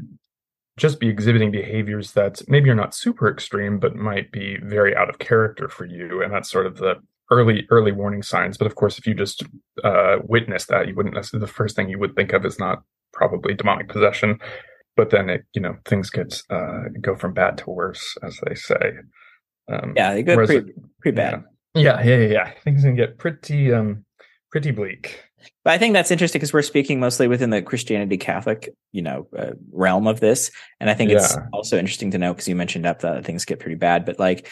just 0.78 1.00
be 1.00 1.10
exhibiting 1.10 1.52
behaviors 1.52 2.14
that 2.14 2.42
maybe 2.48 2.70
are 2.70 2.76
not 2.76 2.96
super 2.96 3.30
extreme 3.30 3.80
but 3.80 3.96
might 3.96 4.32
be 4.32 4.58
very 4.64 4.96
out 4.96 5.10
of 5.10 5.20
character 5.20 5.68
for 5.68 5.86
you 5.86 6.24
and 6.24 6.34
that's 6.34 6.50
sort 6.50 6.66
of 6.66 6.78
the 6.78 6.96
early 7.32 7.68
early 7.70 7.92
warning 7.92 8.24
signs 8.24 8.58
but 8.58 8.66
of 8.66 8.76
course 8.76 8.98
if 8.98 9.06
you 9.06 9.14
just 9.14 9.44
uh 9.84 10.18
witness 10.24 10.66
that 10.66 10.88
you 10.88 10.96
wouldn't 10.96 11.14
necessarily 11.14 11.46
the 11.46 11.52
first 11.52 11.76
thing 11.76 11.90
you 11.90 12.00
would 12.00 12.16
think 12.16 12.34
of 12.34 12.46
is 12.46 12.58
not 12.58 12.84
probably 13.14 13.54
demonic 13.54 13.90
possession. 13.90 14.40
But 14.96 15.12
then 15.12 15.30
it 15.30 15.46
you 15.54 15.62
know 15.62 15.78
things 15.86 16.10
get 16.10 16.42
uh 16.50 16.86
go 17.02 17.16
from 17.16 17.34
bad 17.34 17.58
to 17.60 17.70
worse 17.70 18.18
as 18.24 18.40
they 18.46 18.56
say. 18.56 18.94
Um 19.72 19.94
yeah 19.96 20.14
they 20.14 20.24
go 20.24 20.36
pretty, 20.36 20.74
pretty 21.02 21.16
bad. 21.16 21.44
Yeah. 21.76 22.02
Yeah 22.02 22.18
yeah, 22.18 22.28
yeah. 22.28 22.52
things 22.64 22.84
can 22.84 22.96
get 22.96 23.18
pretty 23.18 23.74
um 23.74 24.06
pretty 24.52 24.72
bleak. 24.72 25.24
But 25.64 25.72
I 25.72 25.78
think 25.78 25.94
that's 25.94 26.12
interesting 26.12 26.40
because 26.40 26.52
we're 26.52 26.64
speaking 26.64 27.00
mostly 27.00 27.30
within 27.30 27.50
the 27.50 27.62
Christianity 27.62 28.18
Catholic, 28.18 28.76
you 28.92 29.02
know, 29.02 29.26
uh, 29.38 29.52
realm 29.72 30.06
of 30.06 30.20
this, 30.20 30.52
and 30.82 30.90
I 30.90 30.94
think 30.94 31.12
it's 31.12 31.38
also 31.54 31.78
interesting 31.78 32.12
to 32.12 32.18
know 32.18 32.34
because 32.34 32.50
you 32.50 32.58
mentioned 32.58 32.86
up 32.86 33.00
that 33.00 33.24
things 33.24 33.46
get 33.46 33.60
pretty 33.60 33.76
bad, 33.76 34.04
but 34.04 34.20
like 34.20 34.50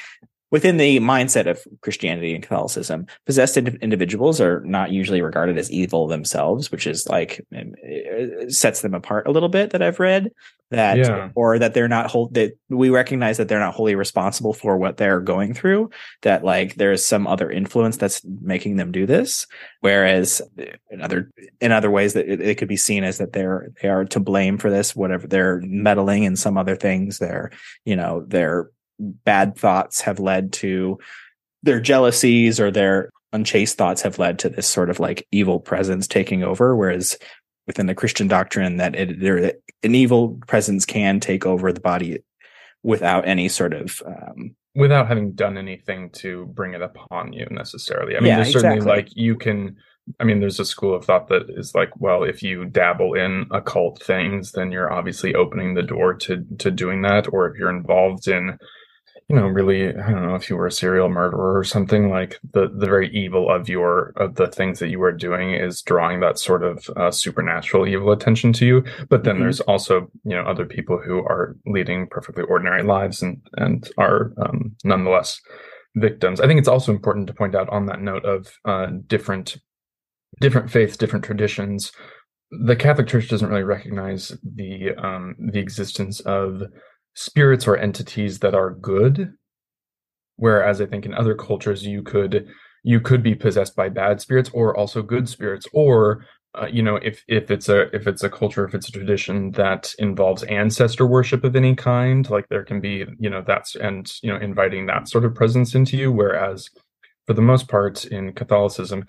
within 0.52 0.78
the 0.78 1.00
mindset 1.00 1.48
of 1.48 1.62
Christianity 1.82 2.34
and 2.34 2.44
Catholicism, 2.44 3.06
possessed 3.26 3.58
individuals 3.58 4.40
are 4.40 4.62
not 4.62 4.92
usually 4.92 5.22
regarded 5.22 5.58
as 5.58 5.72
evil 5.72 6.08
themselves, 6.08 6.72
which 6.72 6.88
is 6.88 7.08
like 7.08 7.46
um, 7.56 7.74
sets 8.50 8.82
them 8.82 8.94
apart 8.94 9.28
a 9.28 9.32
little 9.32 9.50
bit. 9.50 9.72
That 9.72 9.82
I've 9.82 10.00
read 10.00 10.32
that, 10.70 10.98
Yeah. 10.98 11.30
or 11.36 11.60
that 11.60 11.74
they're 11.74 11.88
not 11.88 12.10
hold 12.12 12.34
that 12.34 12.58
we 12.70 12.90
recognize 12.90 13.38
that 13.38 13.48
they're 13.48 13.60
not 13.60 13.74
wholly 13.74 13.96
responsible 13.96 14.54
for 14.54 14.78
what 14.78 14.98
they're 14.98 15.20
going 15.22 15.54
through. 15.54 15.90
That 16.24 16.44
like 16.44 16.76
there's 16.76 17.06
some 17.06 17.28
other 17.28 17.50
influence 17.50 17.98
that's 17.98 18.22
making 18.42 18.76
them 18.78 18.92
do 18.92 19.06
this. 19.06 19.48
Whereas 19.82 20.42
in 20.90 21.02
other 21.02 21.32
in 21.62 21.72
other 21.72 21.92
ways 21.92 22.14
that 22.14 22.28
it, 22.28 22.42
it 22.42 22.58
could 22.58 22.68
be 22.68 22.78
seen 22.78 23.04
as 23.04 23.18
that 23.18 23.34
they're 23.34 23.70
they 23.82 23.88
are 23.90 24.06
to 24.06 24.20
blame 24.20 24.58
for 24.58 24.70
this, 24.70 24.96
whatever 24.96 25.28
they're 25.28 25.62
meddling 25.66 26.24
in 26.24 26.36
some 26.36 26.58
other 26.58 26.76
things. 26.76 27.20
They're 27.20 27.52
you 27.86 27.96
know 27.96 28.24
their 28.28 28.70
bad 29.00 29.58
thoughts 29.58 30.02
have 30.02 30.20
led 30.20 30.54
to 30.54 30.98
their 31.64 31.80
jealousies 31.80 32.60
or 32.60 32.72
their 32.72 33.12
unchaste 33.34 33.78
thoughts 33.78 34.02
have 34.02 34.20
led 34.20 34.40
to 34.40 34.50
this 34.50 34.68
sort 34.68 34.90
of 34.90 35.00
like 35.00 35.28
evil 35.32 35.60
presence 35.60 36.08
taking 36.08 36.44
over. 36.44 36.76
Whereas 36.76 37.18
within 37.66 37.88
the 37.88 37.96
Christian 37.96 38.28
doctrine, 38.28 38.78
that 38.78 38.96
it 38.96 39.20
there 39.20 39.54
an 39.84 39.96
evil 39.96 40.40
presence 40.48 40.86
can 40.86 41.20
take 41.20 41.46
over 41.46 41.72
the 41.72 41.82
body 41.82 42.20
without 42.84 43.28
any 43.28 43.50
sort 43.50 43.74
of 43.74 44.02
um, 44.06 44.56
without 44.76 45.08
having 45.08 45.34
done 45.34 45.58
anything 45.58 46.10
to 46.12 46.46
bring 46.48 46.74
it 46.74 46.82
upon 46.82 47.34
you 47.34 47.46
necessarily. 47.52 48.16
I 48.16 48.20
mean, 48.20 48.30
Yeah, 48.30 48.36
there's 48.38 48.54
certainly 48.54 48.78
exactly. 48.78 49.04
like 49.04 49.10
you 49.16 49.36
can. 49.36 49.76
I 50.22 50.24
mean, 50.24 50.40
there's 50.40 50.60
a 50.62 50.66
school 50.66 50.96
of 50.96 51.04
thought 51.04 51.28
that 51.28 51.50
is 51.50 51.76
like, 51.76 51.90
well, 52.00 52.24
if 52.24 52.42
you 52.42 52.64
dabble 52.64 53.16
in 53.16 53.46
occult 53.52 54.02
things, 54.02 54.54
then 54.54 54.72
you're 54.72 54.94
obviously 54.94 55.36
opening 55.36 55.74
the 55.74 55.84
door 55.84 56.14
to 56.14 56.46
to 56.60 56.72
doing 56.72 57.02
that. 57.02 57.28
Or 57.34 57.50
if 57.50 57.58
you're 57.58 57.76
involved 57.76 58.28
in, 58.28 58.58
you 59.30 59.36
know, 59.36 59.46
really, 59.48 59.90
I 59.90 60.12
don't 60.12 60.26
know, 60.26 60.36
if 60.36 60.50
you 60.50 60.56
were 60.56 60.68
a 60.68 60.72
serial 60.72 61.10
murderer 61.10 61.58
or 61.58 61.63
something, 61.66 62.10
like 62.10 62.40
the 62.54 62.70
the 62.74 62.86
very 62.86 63.10
evil 63.10 63.50
of 63.52 63.68
your 63.68 64.13
of 64.16 64.36
the 64.36 64.48
things 64.48 64.80
that 64.80 64.88
you 64.88 65.02
are 65.04 65.12
doing 65.12 65.54
is 65.54 65.82
drawing 65.82 66.22
that 66.22 66.40
sort 66.40 66.63
of 66.63 66.90
uh, 66.96 67.12
supernatural 67.12 67.86
evil 67.88 68.12
attention 68.13 68.54
to 68.54 68.66
you. 68.66 68.84
But 69.10 69.26
then 69.26 69.36
Mhm. 69.36 69.40
there's 69.40 69.60
also, 69.62 70.10
you 70.24 70.36
know, 70.36 70.44
other 70.44 70.66
people 70.66 70.98
who 70.98 71.20
are 71.20 71.58
leading 71.66 72.08
perfectly 72.08 72.44
ordinary 72.46 72.84
lives 72.84 73.22
and 73.22 73.42
and 73.58 73.90
are 73.98 74.32
um, 74.38 74.76
nonetheless 74.86 75.42
victims. 75.96 76.40
I 76.40 76.48
think 76.48 76.60
it's 76.60 76.68
also 76.70 76.94
important 76.94 77.28
to 77.28 77.34
point 77.34 77.54
out 77.56 77.68
on 77.70 77.86
that 77.88 78.02
note 78.02 78.24
of 78.24 78.54
uh, 78.63 78.88
different 79.08 79.58
different 80.40 80.70
faiths, 80.72 80.96
different 80.96 81.26
traditions. 81.26 81.92
The 82.52 82.78
Catholic 82.78 83.08
Church 83.08 83.28
doesn't 83.28 83.50
really 83.50 83.63
recognize 83.63 84.32
the 84.42 84.92
um, 84.98 85.36
the 85.38 85.60
existence 85.60 86.22
of 86.22 86.62
spirits 87.18 87.68
or 87.68 87.76
entities 87.76 88.40
that 88.40 88.54
are 88.54 88.70
good, 88.70 89.34
whereas 90.36 90.80
I 90.80 90.86
think 90.86 91.04
in 91.04 91.16
other 91.16 91.34
cultures 91.34 91.84
you 91.84 92.04
could 92.04 92.48
you 92.84 93.02
could 93.02 93.24
be 93.24 93.34
possessed 93.34 93.76
by 93.76 93.90
bad 93.90 94.22
spirits 94.22 94.52
or 94.54 94.78
also 94.78 95.02
good 95.02 95.28
spirits, 95.28 95.68
or 95.74 96.24
uh, 96.54 96.68
you 96.72 96.84
know 96.84 96.98
if 96.98 97.24
if 97.28 97.50
it's 97.50 97.70
a 97.70 97.94
if 97.96 98.06
it's 98.06 98.24
a 98.24 98.30
culture 98.30 98.66
if 98.66 98.76
it's 98.76 98.88
a 98.88 98.92
tradition 98.92 99.52
that 99.54 99.96
involves 99.98 100.44
ancestor 100.44 101.08
worship 101.08 101.44
of 101.44 101.56
any 101.56 101.74
kind, 101.76 102.30
like 102.30 102.48
there 102.50 102.64
can 102.64 102.80
be 102.80 103.04
you 103.20 103.30
know 103.32 103.44
that's 103.46 103.76
and 103.76 104.14
you 104.22 104.32
know 104.32 104.40
inviting 104.40 104.86
that 104.86 105.10
sort 105.10 105.26
of 105.26 105.34
presence 105.34 105.74
into 105.74 105.98
you, 105.98 106.12
whereas 106.12 106.70
for 107.26 107.34
the 107.34 107.42
most 107.42 107.68
part 107.68 108.06
in 108.06 108.32
Catholicism 108.32 109.06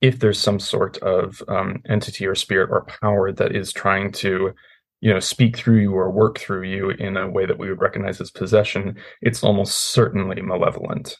if 0.00 0.18
there's 0.18 0.40
some 0.40 0.58
sort 0.58 0.98
of 0.98 1.44
um, 1.46 1.80
entity 1.88 2.26
or 2.26 2.34
spirit 2.34 2.68
or 2.72 2.84
power 3.00 3.30
that 3.30 3.54
is 3.54 3.72
trying 3.72 4.10
to 4.10 4.52
you 5.02 5.12
know 5.12 5.20
speak 5.20 5.56
through 5.56 5.80
you 5.80 5.92
or 5.92 6.10
work 6.10 6.38
through 6.38 6.62
you 6.62 6.90
in 6.90 7.18
a 7.18 7.28
way 7.28 7.44
that 7.44 7.58
we 7.58 7.68
would 7.68 7.82
recognize 7.82 8.20
as 8.20 8.30
possession 8.30 8.96
it's 9.20 9.44
almost 9.44 9.92
certainly 9.92 10.40
malevolent 10.40 11.18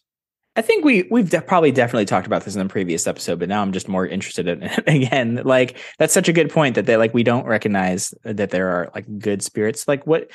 I 0.54 0.60
think 0.60 0.84
we 0.84 1.08
we've 1.10 1.30
de- 1.30 1.40
probably 1.40 1.72
definitely 1.72 2.04
talked 2.04 2.26
about 2.26 2.44
this 2.44 2.54
in 2.54 2.62
the 2.62 2.70
previous 2.70 3.06
episode, 3.06 3.38
but 3.38 3.48
now 3.48 3.62
I'm 3.62 3.72
just 3.72 3.88
more 3.88 4.06
interested 4.06 4.48
in 4.48 4.62
it 4.62 4.84
again. 4.86 5.40
Like 5.44 5.78
that's 5.98 6.12
such 6.12 6.28
a 6.28 6.32
good 6.32 6.50
point 6.50 6.74
that 6.74 6.84
they 6.84 6.98
like 6.98 7.14
we 7.14 7.22
don't 7.22 7.46
recognize 7.46 8.12
that 8.24 8.50
there 8.50 8.68
are 8.68 8.90
like 8.94 9.06
good 9.18 9.42
spirits. 9.42 9.88
Like 9.88 10.06
what 10.06 10.30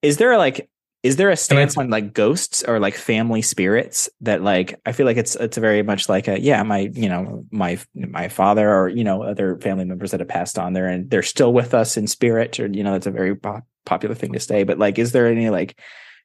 is 0.00 0.16
there 0.16 0.38
like 0.38 0.70
is 1.02 1.16
there 1.16 1.30
a 1.30 1.36
stance 1.36 1.76
on 1.76 1.90
like 1.90 2.12
ghosts 2.12 2.64
or 2.64 2.80
like 2.80 2.94
family 2.94 3.40
spirits 3.40 4.08
that 4.20 4.42
like 4.42 4.80
I 4.84 4.92
feel 4.92 5.06
like 5.06 5.16
it's 5.16 5.36
it's 5.36 5.56
very 5.56 5.82
much 5.82 6.08
like 6.08 6.26
a 6.28 6.40
yeah 6.40 6.62
my 6.64 6.90
you 6.92 7.08
know 7.08 7.44
my 7.50 7.78
my 7.94 8.28
father 8.28 8.68
or 8.68 8.88
you 8.88 9.04
know 9.04 9.22
other 9.22 9.58
family 9.58 9.84
members 9.84 10.10
that 10.10 10.20
have 10.20 10.28
passed 10.28 10.58
on 10.58 10.72
there 10.72 10.86
and 10.88 11.08
they're 11.10 11.22
still 11.22 11.52
with 11.52 11.72
us 11.72 11.96
in 11.96 12.06
spirit 12.08 12.58
or 12.58 12.66
you 12.66 12.82
know 12.82 12.92
that's 12.92 13.06
a 13.06 13.12
very 13.12 13.36
pop- 13.36 13.66
popular 13.86 14.14
thing 14.14 14.32
to 14.32 14.40
say. 14.40 14.64
But 14.64 14.78
like 14.78 14.98
is 14.98 15.12
there 15.12 15.26
any 15.28 15.50
like 15.50 15.78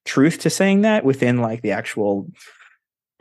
truth 0.05 0.39
to 0.39 0.49
saying 0.49 0.81
that 0.81 1.05
within 1.05 1.37
like 1.37 1.61
the 1.61 1.71
actual 1.71 2.27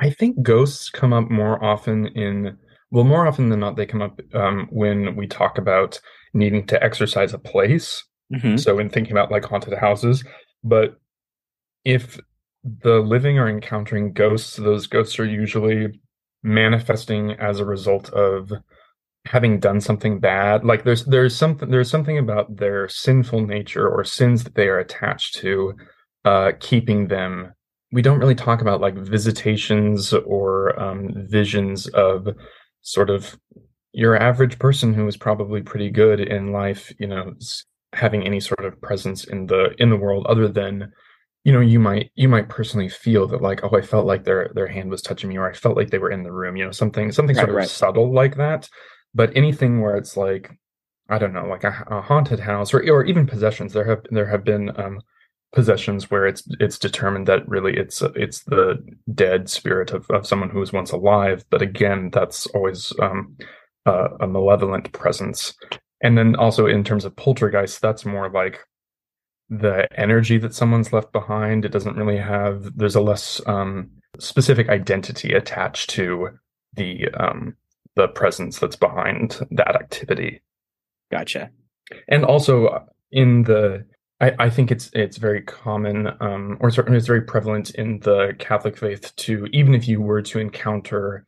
i 0.00 0.10
think 0.10 0.42
ghosts 0.42 0.90
come 0.90 1.12
up 1.12 1.30
more 1.30 1.62
often 1.62 2.06
in 2.08 2.58
well 2.90 3.04
more 3.04 3.26
often 3.28 3.50
than 3.50 3.60
not 3.60 3.76
they 3.76 3.86
come 3.86 4.02
up 4.02 4.20
um, 4.34 4.66
when 4.72 5.14
we 5.14 5.28
talk 5.28 5.58
about 5.58 6.00
needing 6.34 6.66
to 6.66 6.82
exorcise 6.82 7.32
a 7.34 7.38
place 7.38 8.02
Mhm. 8.32 8.58
so 8.58 8.78
in 8.80 8.88
thinking 8.88 9.12
about 9.12 9.30
like 9.30 9.44
haunted 9.44 9.78
houses 9.78 10.24
but 10.64 10.98
if 11.84 12.18
the 12.64 13.00
living 13.00 13.38
are 13.38 13.48
encountering 13.48 14.12
ghosts 14.12 14.56
those 14.56 14.86
ghosts 14.86 15.18
are 15.18 15.24
usually 15.24 16.00
manifesting 16.42 17.32
as 17.32 17.60
a 17.60 17.64
result 17.64 18.08
of 18.10 18.52
having 19.24 19.60
done 19.60 19.80
something 19.80 20.18
bad 20.18 20.64
like 20.64 20.84
there's 20.84 21.04
there's 21.04 21.34
something 21.34 21.70
there's 21.70 21.90
something 21.90 22.18
about 22.18 22.56
their 22.56 22.88
sinful 22.88 23.46
nature 23.46 23.88
or 23.88 24.02
sins 24.02 24.42
that 24.42 24.54
they 24.54 24.66
are 24.68 24.78
attached 24.78 25.34
to 25.34 25.74
uh 26.24 26.52
keeping 26.60 27.08
them. 27.08 27.52
We 27.92 28.02
don't 28.02 28.18
really 28.18 28.34
talk 28.34 28.60
about 28.60 28.80
like 28.80 28.96
visitations 28.96 30.12
or 30.12 30.78
um 30.80 31.10
visions 31.28 31.86
of 31.88 32.28
sort 32.80 33.10
of 33.10 33.38
your 33.92 34.16
average 34.16 34.58
person 34.58 34.94
who 34.94 35.06
is 35.06 35.16
probably 35.16 35.62
pretty 35.62 35.90
good 35.90 36.18
in 36.18 36.50
life 36.50 36.92
you 36.98 37.06
know 37.06 37.34
having 37.92 38.24
any 38.24 38.40
sort 38.40 38.64
of 38.64 38.80
presence 38.80 39.24
in 39.24 39.46
the 39.46 39.74
in 39.78 39.90
the 39.90 39.96
world 39.96 40.26
other 40.26 40.48
than 40.48 40.90
you 41.44 41.52
know 41.52 41.60
you 41.60 41.78
might 41.80 42.10
you 42.14 42.28
might 42.28 42.48
personally 42.48 42.88
feel 42.88 43.26
that 43.28 43.42
like 43.42 43.60
oh 43.64 43.76
i 43.76 43.80
felt 43.80 44.06
like 44.06 44.24
their 44.24 44.50
their 44.54 44.68
hand 44.68 44.90
was 44.90 45.02
touching 45.02 45.28
me 45.28 45.36
or 45.36 45.48
i 45.48 45.52
felt 45.54 45.76
like 45.76 45.90
they 45.90 45.98
were 45.98 46.10
in 46.10 46.22
the 46.22 46.32
room 46.32 46.56
you 46.56 46.64
know 46.64 46.70
something 46.72 47.12
something 47.12 47.36
sort 47.36 47.48
Right, 47.48 47.48
of 47.50 47.54
right. 47.54 47.68
subtle 47.68 48.12
like 48.12 48.36
that 48.36 48.68
but 49.14 49.36
anything 49.36 49.80
where 49.80 49.96
it's 49.96 50.16
like 50.16 50.50
i 51.08 51.18
don't 51.18 51.32
know 51.32 51.46
like 51.46 51.64
a, 51.64 51.84
a 51.90 52.00
haunted 52.00 52.40
house 52.40 52.72
or 52.72 52.80
or 52.90 53.04
even 53.04 53.26
possessions 53.26 53.72
there 53.72 53.84
have 53.84 54.02
there 54.10 54.26
have 54.26 54.44
been 54.44 54.70
um 54.80 55.00
possessions 55.52 56.10
where 56.10 56.26
it's 56.26 56.44
it's 56.60 56.78
determined 56.78 57.26
that 57.26 57.46
really 57.48 57.76
it's 57.76 58.02
it's 58.16 58.42
the 58.44 58.78
dead 59.14 59.50
spirit 59.50 59.90
of, 59.92 60.06
of 60.10 60.26
someone 60.26 60.48
who 60.48 60.60
was 60.60 60.72
once 60.72 60.92
alive 60.92 61.44
but 61.50 61.60
again 61.60 62.08
that's 62.12 62.46
always 62.48 62.92
um 63.00 63.36
uh, 63.86 64.08
a 64.20 64.26
malevolent 64.26 64.92
presence. 64.92 65.54
And 66.02 66.16
then 66.18 66.36
also 66.36 66.66
in 66.66 66.84
terms 66.84 67.04
of 67.04 67.16
poltergeist, 67.16 67.80
that's 67.80 68.04
more 68.04 68.30
like 68.30 68.60
the 69.52 69.86
energy 70.00 70.38
that 70.38 70.54
someone's 70.54 70.92
left 70.92 71.12
behind. 71.12 71.64
It 71.64 71.72
doesn't 71.72 71.96
really 71.96 72.16
have. 72.16 72.76
There's 72.76 72.96
a 72.96 73.02
less 73.02 73.40
um, 73.46 73.90
specific 74.18 74.68
identity 74.70 75.34
attached 75.34 75.90
to 75.90 76.30
the 76.74 77.08
um, 77.18 77.56
the 77.94 78.08
presence 78.08 78.58
that's 78.58 78.76
behind 78.76 79.46
that 79.50 79.76
activity. 79.76 80.40
Gotcha. 81.10 81.50
And 82.08 82.24
also 82.24 82.66
uh, 82.66 82.84
in 83.10 83.42
the 83.42 83.84
I, 84.22 84.32
I 84.38 84.50
think 84.50 84.70
it's 84.70 84.90
it's 84.94 85.18
very 85.18 85.42
common, 85.42 86.08
um, 86.20 86.56
or 86.60 86.70
certainly 86.70 86.96
it's 86.96 87.06
very 87.06 87.22
prevalent 87.22 87.70
in 87.74 88.00
the 88.00 88.34
Catholic 88.38 88.78
faith 88.78 89.14
to 89.16 89.46
even 89.52 89.74
if 89.74 89.86
you 89.86 90.00
were 90.00 90.22
to 90.22 90.38
encounter 90.38 91.26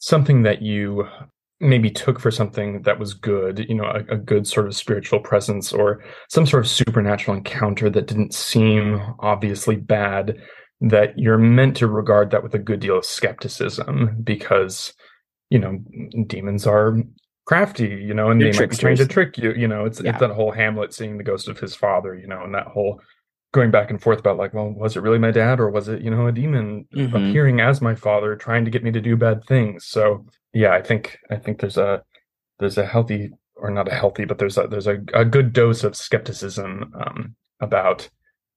something 0.00 0.42
that 0.42 0.62
you 0.62 1.06
maybe 1.62 1.90
took 1.90 2.18
for 2.18 2.30
something 2.30 2.82
that 2.82 2.98
was 2.98 3.14
good, 3.14 3.64
you 3.68 3.74
know, 3.74 3.84
a, 3.84 4.14
a, 4.14 4.18
good 4.18 4.46
sort 4.46 4.66
of 4.66 4.74
spiritual 4.74 5.20
presence 5.20 5.72
or 5.72 6.02
some 6.28 6.44
sort 6.44 6.64
of 6.64 6.70
supernatural 6.70 7.36
encounter 7.36 7.88
that 7.88 8.08
didn't 8.08 8.34
seem 8.34 9.00
obviously 9.20 9.76
bad, 9.76 10.36
that 10.80 11.16
you're 11.16 11.38
meant 11.38 11.76
to 11.76 11.86
regard 11.86 12.32
that 12.32 12.42
with 12.42 12.52
a 12.54 12.58
good 12.58 12.80
deal 12.80 12.98
of 12.98 13.04
skepticism 13.04 14.16
because, 14.24 14.92
you 15.50 15.58
know, 15.58 15.78
demons 16.26 16.66
are 16.66 16.96
crafty, 17.46 17.88
you 17.88 18.12
know, 18.12 18.30
and 18.30 18.40
they 18.40 18.52
might 18.52 18.70
be 18.70 18.76
trying 18.76 18.96
to 18.96 19.06
trick 19.06 19.38
you. 19.38 19.52
You 19.52 19.68
know, 19.68 19.84
it's 19.84 20.00
yeah. 20.00 20.10
it's 20.10 20.20
that 20.20 20.30
whole 20.30 20.50
Hamlet 20.50 20.92
seeing 20.92 21.16
the 21.16 21.24
ghost 21.24 21.48
of 21.48 21.60
his 21.60 21.76
father, 21.76 22.14
you 22.14 22.26
know, 22.26 22.42
and 22.42 22.54
that 22.54 22.66
whole 22.66 23.00
going 23.52 23.70
back 23.70 23.90
and 23.90 24.02
forth 24.02 24.18
about 24.18 24.36
like, 24.36 24.52
well, 24.52 24.70
was 24.70 24.96
it 24.96 25.02
really 25.02 25.18
my 25.18 25.30
dad 25.30 25.60
or 25.60 25.70
was 25.70 25.86
it, 25.86 26.02
you 26.02 26.10
know, 26.10 26.26
a 26.26 26.32
demon 26.32 26.86
mm-hmm. 26.92 27.14
appearing 27.14 27.60
as 27.60 27.80
my 27.80 27.94
father 27.94 28.34
trying 28.34 28.64
to 28.64 28.70
get 28.70 28.82
me 28.82 28.90
to 28.90 29.00
do 29.00 29.16
bad 29.16 29.44
things? 29.46 29.86
So 29.86 30.26
yeah, 30.52 30.72
I 30.72 30.82
think 30.82 31.18
I 31.30 31.36
think 31.36 31.60
there's 31.60 31.76
a 31.76 32.02
there's 32.58 32.78
a 32.78 32.86
healthy 32.86 33.30
or 33.56 33.70
not 33.70 33.90
a 33.90 33.94
healthy, 33.94 34.24
but 34.24 34.38
there's 34.38 34.58
a 34.58 34.66
there's 34.66 34.86
a, 34.86 34.98
a 35.14 35.24
good 35.24 35.52
dose 35.52 35.84
of 35.84 35.96
skepticism 35.96 36.92
um, 36.94 37.34
about 37.60 38.08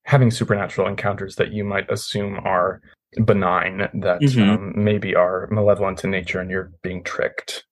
having 0.04 0.32
supernatural 0.32 0.88
encounters 0.88 1.36
that 1.36 1.52
you 1.52 1.64
might 1.64 1.90
assume 1.92 2.40
are 2.44 2.82
benign 3.26 3.88
that 3.94 4.20
mm-hmm. 4.22 4.50
um, 4.50 4.74
maybe 4.76 5.16
are 5.16 5.48
malevolent 5.50 6.04
in 6.04 6.12
nature 6.12 6.40
and 6.40 6.52
you're 6.52 6.72
being 6.84 7.02
tricked 7.04 7.64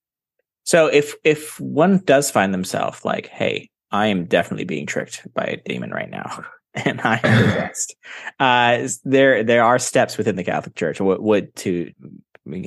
so 0.64 0.88
if 0.88 1.16
if 1.24 1.60
one 1.60 2.00
does 2.00 2.32
find 2.32 2.54
themselves 2.54 3.04
like, 3.04 3.28
hey, 3.28 3.70
I 3.92 4.08
am 4.08 4.26
definitely 4.26 4.66
being 4.66 4.86
tricked 4.86 5.28
by 5.34 5.44
a 5.44 5.58
demon 5.58 5.92
right 5.92 6.10
now, 6.10 6.44
and 6.74 7.02
I 7.02 7.20
am 7.24 7.42
the 7.42 7.48
best. 7.56 7.96
Uh, 8.40 8.88
there 9.04 9.44
there 9.44 9.64
are 9.64 9.80
steps 9.80 10.18
within 10.18 10.36
the 10.36 10.44
Catholic 10.44 10.76
Church 10.76 11.02
what 11.02 11.22
would 11.22 11.56
to 11.58 11.92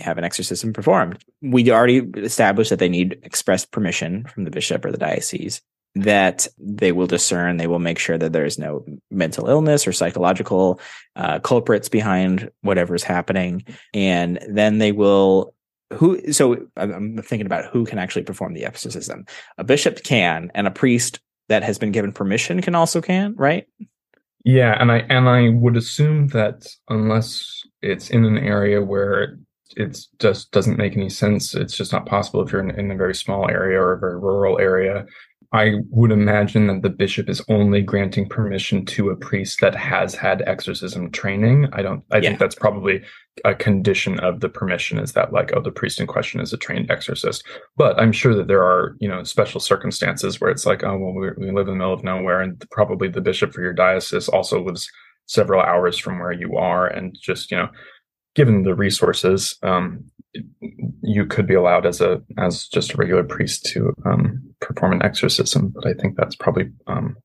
have 0.01 0.19
an 0.19 0.25
exorcism 0.25 0.73
performed. 0.73 1.23
We 1.43 1.71
already 1.71 1.99
established 2.17 2.71
that 2.71 2.79
they 2.79 2.89
need 2.89 3.19
express 3.23 3.65
permission 3.65 4.25
from 4.25 4.45
the 4.45 4.51
bishop 4.51 4.85
or 4.85 4.93
the 4.93 4.99
diocese. 4.99 5.61
That 5.95 6.47
they 6.59 6.93
will 6.93 7.07
discern, 7.07 7.57
they 7.57 7.67
will 7.67 7.79
make 7.79 7.99
sure 7.99 8.19
that 8.19 8.33
there 8.33 8.45
is 8.45 8.59
no 8.59 8.85
mental 9.11 9.49
illness 9.49 9.87
or 9.87 9.93
psychological 9.93 10.79
uh, 11.17 11.39
culprits 11.39 11.89
behind 11.89 12.51
whatever's 12.61 13.03
happening, 13.03 13.65
and 13.95 14.39
then 14.47 14.77
they 14.77 14.93
will 14.93 15.55
who 15.93 16.33
so 16.33 16.67
i'm 16.77 17.17
thinking 17.19 17.47
about 17.47 17.67
who 17.67 17.85
can 17.85 17.99
actually 17.99 18.25
perform 18.25 18.55
the 18.55 18.65
exorcism 18.65 19.25
a 19.59 19.65
bishop 19.65 20.03
can 20.03 20.51
and 20.55 20.67
a 20.67 20.71
priest 20.71 21.21
that 21.49 21.63
has 21.63 21.79
been 21.79 21.93
given 21.93 22.13
permission 22.13 22.61
can 22.61 22.75
also 22.75 23.01
can 23.01 23.35
right 23.37 23.67
yeah 24.45 24.77
and 24.81 24.91
i 24.91 24.99
and 25.09 25.29
i 25.29 25.49
would 25.49 25.77
assume 25.77 26.27
that 26.29 26.67
unless 26.89 27.63
it's 27.83 28.11
in 28.11 28.25
an 28.25 28.39
area 28.39 28.83
where 28.83 29.39
it 29.77 29.99
just 30.21 30.51
doesn't 30.53 30.79
make 30.79 30.97
any 30.97 31.09
sense 31.09 31.55
it's 31.55 31.77
just 31.77 31.93
not 31.93 32.07
possible 32.07 32.43
if 32.43 32.53
you're 32.53 32.61
in, 32.61 32.71
in 32.79 32.91
a 32.91 32.97
very 32.97 33.15
small 33.15 33.51
area 33.51 33.81
or 33.81 33.93
a 33.93 33.99
very 33.99 34.19
rural 34.19 34.59
area 34.59 35.07
I 35.53 35.77
would 35.91 36.11
imagine 36.11 36.67
that 36.67 36.83
the 36.83 36.91
bishop 36.91 37.29
is 37.29 37.43
only 37.49 37.81
granting 37.81 38.29
permission 38.29 38.85
to 38.87 39.11
a 39.11 39.17
priest 39.17 39.61
that 39.61 39.75
has 39.75 40.15
had 40.15 40.43
exorcism 40.47 41.11
training. 41.11 41.69
I 41.73 41.83
don't, 41.83 42.03
I 42.11 42.17
yeah. 42.17 42.29
think 42.29 42.41
that's 42.41 42.55
probably 42.55 43.03
a 43.45 43.55
condition 43.55 44.19
of 44.21 44.41
the 44.41 44.49
permission 44.49 44.99
is 44.99 45.13
that 45.13 45.33
like, 45.33 45.53
oh, 45.55 45.61
the 45.61 45.71
priest 45.71 46.01
in 46.01 46.07
question 46.07 46.41
is 46.41 46.53
a 46.53 46.57
trained 46.57 46.91
exorcist. 46.91 47.45
But 47.77 47.99
I'm 48.01 48.13
sure 48.13 48.35
that 48.35 48.49
there 48.49 48.63
are, 48.63 48.97
you 48.99 49.09
know, 49.09 49.23
special 49.23 49.61
circumstances 49.61 50.41
where 50.41 50.51
it's 50.51 50.67
like, 50.67 50.83
oh, 50.83 50.99
well, 50.99 51.15
we 51.15 51.51
live 51.53 51.69
in 51.69 51.75
the 51.75 51.79
middle 51.79 51.93
of 51.93 52.05
nowhere 52.05 52.41
and 52.41 52.63
probably 52.71 53.09
the 53.09 53.21
bishop 53.21 53.53
for 53.53 53.63
your 53.63 53.73
diocese 53.73 54.29
also 54.29 54.63
lives 54.63 54.91
several 55.27 55.61
hours 55.61 55.97
from 55.97 56.19
where 56.19 56.33
you 56.33 56.57
are. 56.57 56.87
And 56.87 57.17
just, 57.21 57.51
you 57.51 57.57
know, 57.57 57.69
given 58.37 58.63
the 58.63 58.75
resources, 58.75 59.59
um, 59.63 60.05
you 61.03 61.25
could 61.27 61.47
be 61.47 61.55
allowed 61.55 61.87
as 61.87 62.01
a 62.01 62.23
as 62.39 62.69
just 62.69 62.93
a 62.93 62.97
regular 62.97 63.25
priest 63.25 63.65
to 63.73 63.93
um, 64.05 64.43
perform 64.61 64.93
an 64.93 65.03
exorcism, 65.03 65.73
but 65.75 65.87
I 65.87 65.95
think 65.95 66.17
that's 66.17 66.37
probably 66.37 66.71
um, 66.87 67.17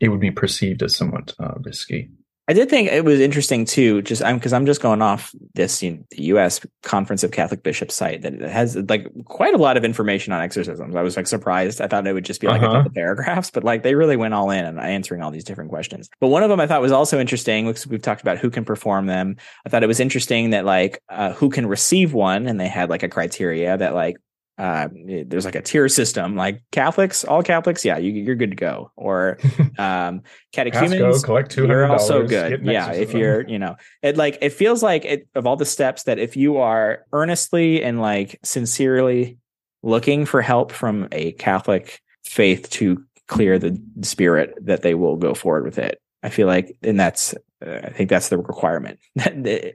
it 0.00 0.08
would 0.08 0.20
be 0.20 0.30
perceived 0.30 0.82
as 0.82 0.96
somewhat 0.96 1.34
uh, 1.38 1.54
risky. 1.60 2.10
I 2.46 2.52
did 2.52 2.68
think 2.68 2.90
it 2.90 3.06
was 3.06 3.20
interesting 3.20 3.64
too, 3.64 4.02
just 4.02 4.22
I'm 4.22 4.36
because 4.36 4.52
I'm 4.52 4.66
just 4.66 4.82
going 4.82 5.00
off 5.00 5.34
this 5.54 5.82
you 5.82 5.92
know, 5.92 6.04
U.S. 6.12 6.60
Conference 6.82 7.24
of 7.24 7.30
Catholic 7.30 7.62
Bishops 7.62 7.94
site 7.94 8.20
that 8.20 8.38
has 8.40 8.76
like 8.76 9.10
quite 9.24 9.54
a 9.54 9.58
lot 9.58 9.78
of 9.78 9.84
information 9.84 10.32
on 10.34 10.42
exorcisms. 10.42 10.94
I 10.94 11.00
was 11.00 11.16
like 11.16 11.26
surprised. 11.26 11.80
I 11.80 11.86
thought 11.86 12.06
it 12.06 12.12
would 12.12 12.26
just 12.26 12.42
be 12.42 12.46
like 12.46 12.60
uh-huh. 12.60 12.70
a 12.70 12.74
couple 12.76 12.92
paragraphs, 12.92 13.50
but 13.50 13.64
like 13.64 13.82
they 13.82 13.94
really 13.94 14.16
went 14.16 14.34
all 14.34 14.50
in 14.50 14.66
and 14.66 14.78
answering 14.78 15.22
all 15.22 15.30
these 15.30 15.44
different 15.44 15.70
questions. 15.70 16.10
But 16.20 16.28
one 16.28 16.42
of 16.42 16.50
them 16.50 16.60
I 16.60 16.66
thought 16.66 16.82
was 16.82 16.92
also 16.92 17.18
interesting 17.18 17.66
because 17.66 17.86
we've 17.86 18.02
talked 18.02 18.20
about 18.20 18.36
who 18.36 18.50
can 18.50 18.64
perform 18.64 19.06
them. 19.06 19.36
I 19.64 19.70
thought 19.70 19.82
it 19.82 19.88
was 19.88 20.00
interesting 20.00 20.50
that 20.50 20.66
like 20.66 21.02
uh, 21.08 21.32
who 21.32 21.48
can 21.48 21.66
receive 21.66 22.12
one, 22.12 22.46
and 22.46 22.60
they 22.60 22.68
had 22.68 22.90
like 22.90 23.02
a 23.02 23.08
criteria 23.08 23.78
that 23.78 23.94
like 23.94 24.18
uh, 24.56 24.88
there's 25.26 25.44
like 25.44 25.56
a 25.56 25.62
tier 25.62 25.88
system 25.88 26.36
like 26.36 26.62
catholics 26.70 27.24
all 27.24 27.42
catholics 27.42 27.84
yeah 27.84 27.98
you, 27.98 28.30
are 28.30 28.36
good 28.36 28.50
to 28.50 28.56
go. 28.56 28.92
Or 28.96 29.38
um 29.78 30.22
catechumens 30.52 31.22
go, 31.22 31.26
collect 31.26 31.50
two 31.50 31.66
you're 31.66 31.90
also 31.90 32.26
good. 32.26 32.64
yeah 32.64 32.92
if 32.92 33.12
you're 33.12 33.46
you 33.48 33.58
know 33.58 33.76
it 34.02 34.16
like 34.16 34.38
it 34.40 34.50
feels 34.50 34.82
like 34.82 35.04
it 35.04 35.28
of 35.34 35.46
all 35.46 35.56
the 35.56 35.64
steps 35.64 36.04
that 36.04 36.18
if 36.18 36.36
you 36.36 36.58
are 36.58 37.04
earnestly 37.12 37.82
and 37.82 38.00
like 38.00 38.38
sincerely 38.44 39.38
looking 39.82 40.24
for 40.24 40.40
help 40.40 40.70
from 40.70 41.08
a 41.10 41.32
catholic 41.32 42.00
faith 42.24 42.70
to 42.70 43.04
clear 43.26 43.58
the 43.58 43.80
spirit 44.02 44.54
that 44.60 44.82
they 44.82 44.94
will 44.94 45.16
go 45.16 45.34
forward 45.34 45.64
with 45.64 45.78
it. 45.78 46.00
I 46.22 46.28
feel 46.28 46.46
like 46.46 46.76
and 46.82 46.98
that's 46.98 47.34
uh, 47.66 47.80
i 47.82 47.90
think 47.90 48.08
that's 48.08 48.28
the 48.28 48.38
requirement. 48.38 49.00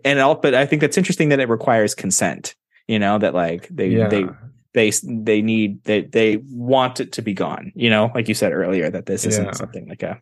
And 0.06 0.20
all 0.20 0.36
but 0.36 0.56
i 0.56 0.66
think 0.66 0.80
that's 0.80 0.98
interesting 0.98 1.30
that 1.30 1.42
it 1.42 1.50
requires 1.50 1.94
consent 1.94 2.56
you 2.88 2.98
know 2.98 3.20
that 3.20 3.36
like 3.36 3.68
they 3.70 3.90
yeah. 3.90 4.08
they 4.08 4.26
they 4.74 4.92
they 5.04 5.42
need 5.42 5.84
they 5.84 6.02
they 6.02 6.38
want 6.50 7.00
it 7.00 7.12
to 7.14 7.22
be 7.22 7.34
gone 7.34 7.72
you 7.76 7.90
know 7.90 8.12
like 8.14 8.28
you 8.28 8.34
said 8.34 8.52
earlier 8.52 8.90
that 8.90 9.06
this 9.06 9.26
isn't 9.26 9.56
something 9.56 9.88
like 9.88 10.04
a 10.04 10.22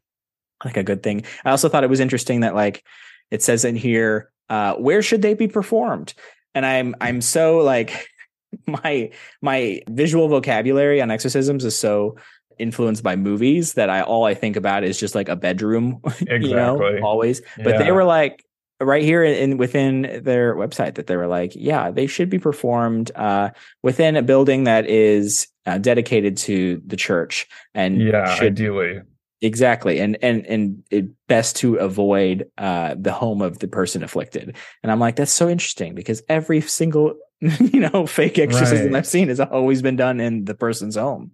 like 0.64 0.78
a 0.78 0.84
good 0.84 1.04
thing 1.04 1.24
i 1.46 1.52
also 1.52 1.70
thought 1.70 1.84
it 1.84 1.90
was 1.90 2.00
interesting 2.00 2.42
that 2.42 2.56
like 2.56 2.84
it 3.30 3.44
says 3.44 3.66
in 3.66 3.76
here 3.76 4.32
uh 4.50 4.74
where 4.76 5.02
should 5.02 5.22
they 5.22 5.34
be 5.34 5.48
performed 5.48 6.14
and 6.56 6.66
i'm 6.66 6.96
i'm 7.02 7.22
so 7.22 7.58
like 7.58 8.08
my 8.68 9.12
my 9.42 9.82
visual 9.90 10.28
vocabulary 10.30 11.02
on 11.02 11.12
exorcisms 11.12 11.66
is 11.66 11.78
so 11.78 12.16
influenced 12.60 13.04
by 13.04 13.16
movies 13.16 13.74
that 13.74 13.90
I 13.90 14.02
all 14.02 14.26
I 14.26 14.34
think 14.34 14.56
about 14.56 14.84
is 14.84 15.00
just 15.00 15.16
like 15.16 15.30
a 15.30 15.36
bedroom, 15.36 16.02
exactly. 16.04 16.40
you 16.50 16.56
know, 16.56 17.00
always. 17.04 17.42
But 17.58 17.76
yeah. 17.76 17.84
they 17.84 17.92
were 17.92 18.04
like, 18.04 18.44
right 18.80 19.04
here 19.04 19.24
in 19.24 19.58
within 19.58 20.22
their 20.24 20.56
website 20.56 20.96
that 20.96 21.08
they 21.08 21.18
were 21.18 21.28
like, 21.28 21.54
yeah, 21.56 21.92
they 21.92 22.08
should 22.08 22.30
be 22.30 22.40
performed 22.40 23.12
uh, 23.16 23.50
within 23.84 24.16
a 24.16 24.22
building 24.22 24.66
that 24.66 24.88
is 24.88 25.48
uh, 25.66 25.78
dedicated 25.78 26.38
to 26.38 26.82
the 26.86 26.96
church 26.96 27.48
and 27.74 28.02
yeah, 28.02 28.36
should, 28.36 28.54
ideally. 28.54 29.02
Exactly, 29.42 30.00
and 30.00 30.18
and 30.24 30.46
and 30.48 30.84
it 30.90 31.06
best 31.28 31.56
to 31.58 31.76
avoid 31.76 32.50
uh, 32.58 32.96
the 32.98 33.12
home 33.12 33.42
of 33.42 33.60
the 33.60 33.68
person 33.68 34.04
afflicted. 34.04 34.56
And 34.82 34.92
I'm 34.92 35.00
like, 35.00 35.16
that's 35.16 35.32
so 35.32 35.48
interesting 35.48 35.94
because 35.94 36.24
every 36.28 36.62
single 36.62 37.16
you 37.42 37.82
know 37.82 38.08
fake 38.08 38.40
exorcism 38.40 38.88
right. 38.88 38.96
I've 38.96 39.08
seen 39.08 39.28
has 39.28 39.40
always 39.40 39.84
been 39.84 39.96
done 39.96 40.20
in 40.20 40.46
the 40.46 40.56
person's 40.56 40.96
home. 40.96 41.34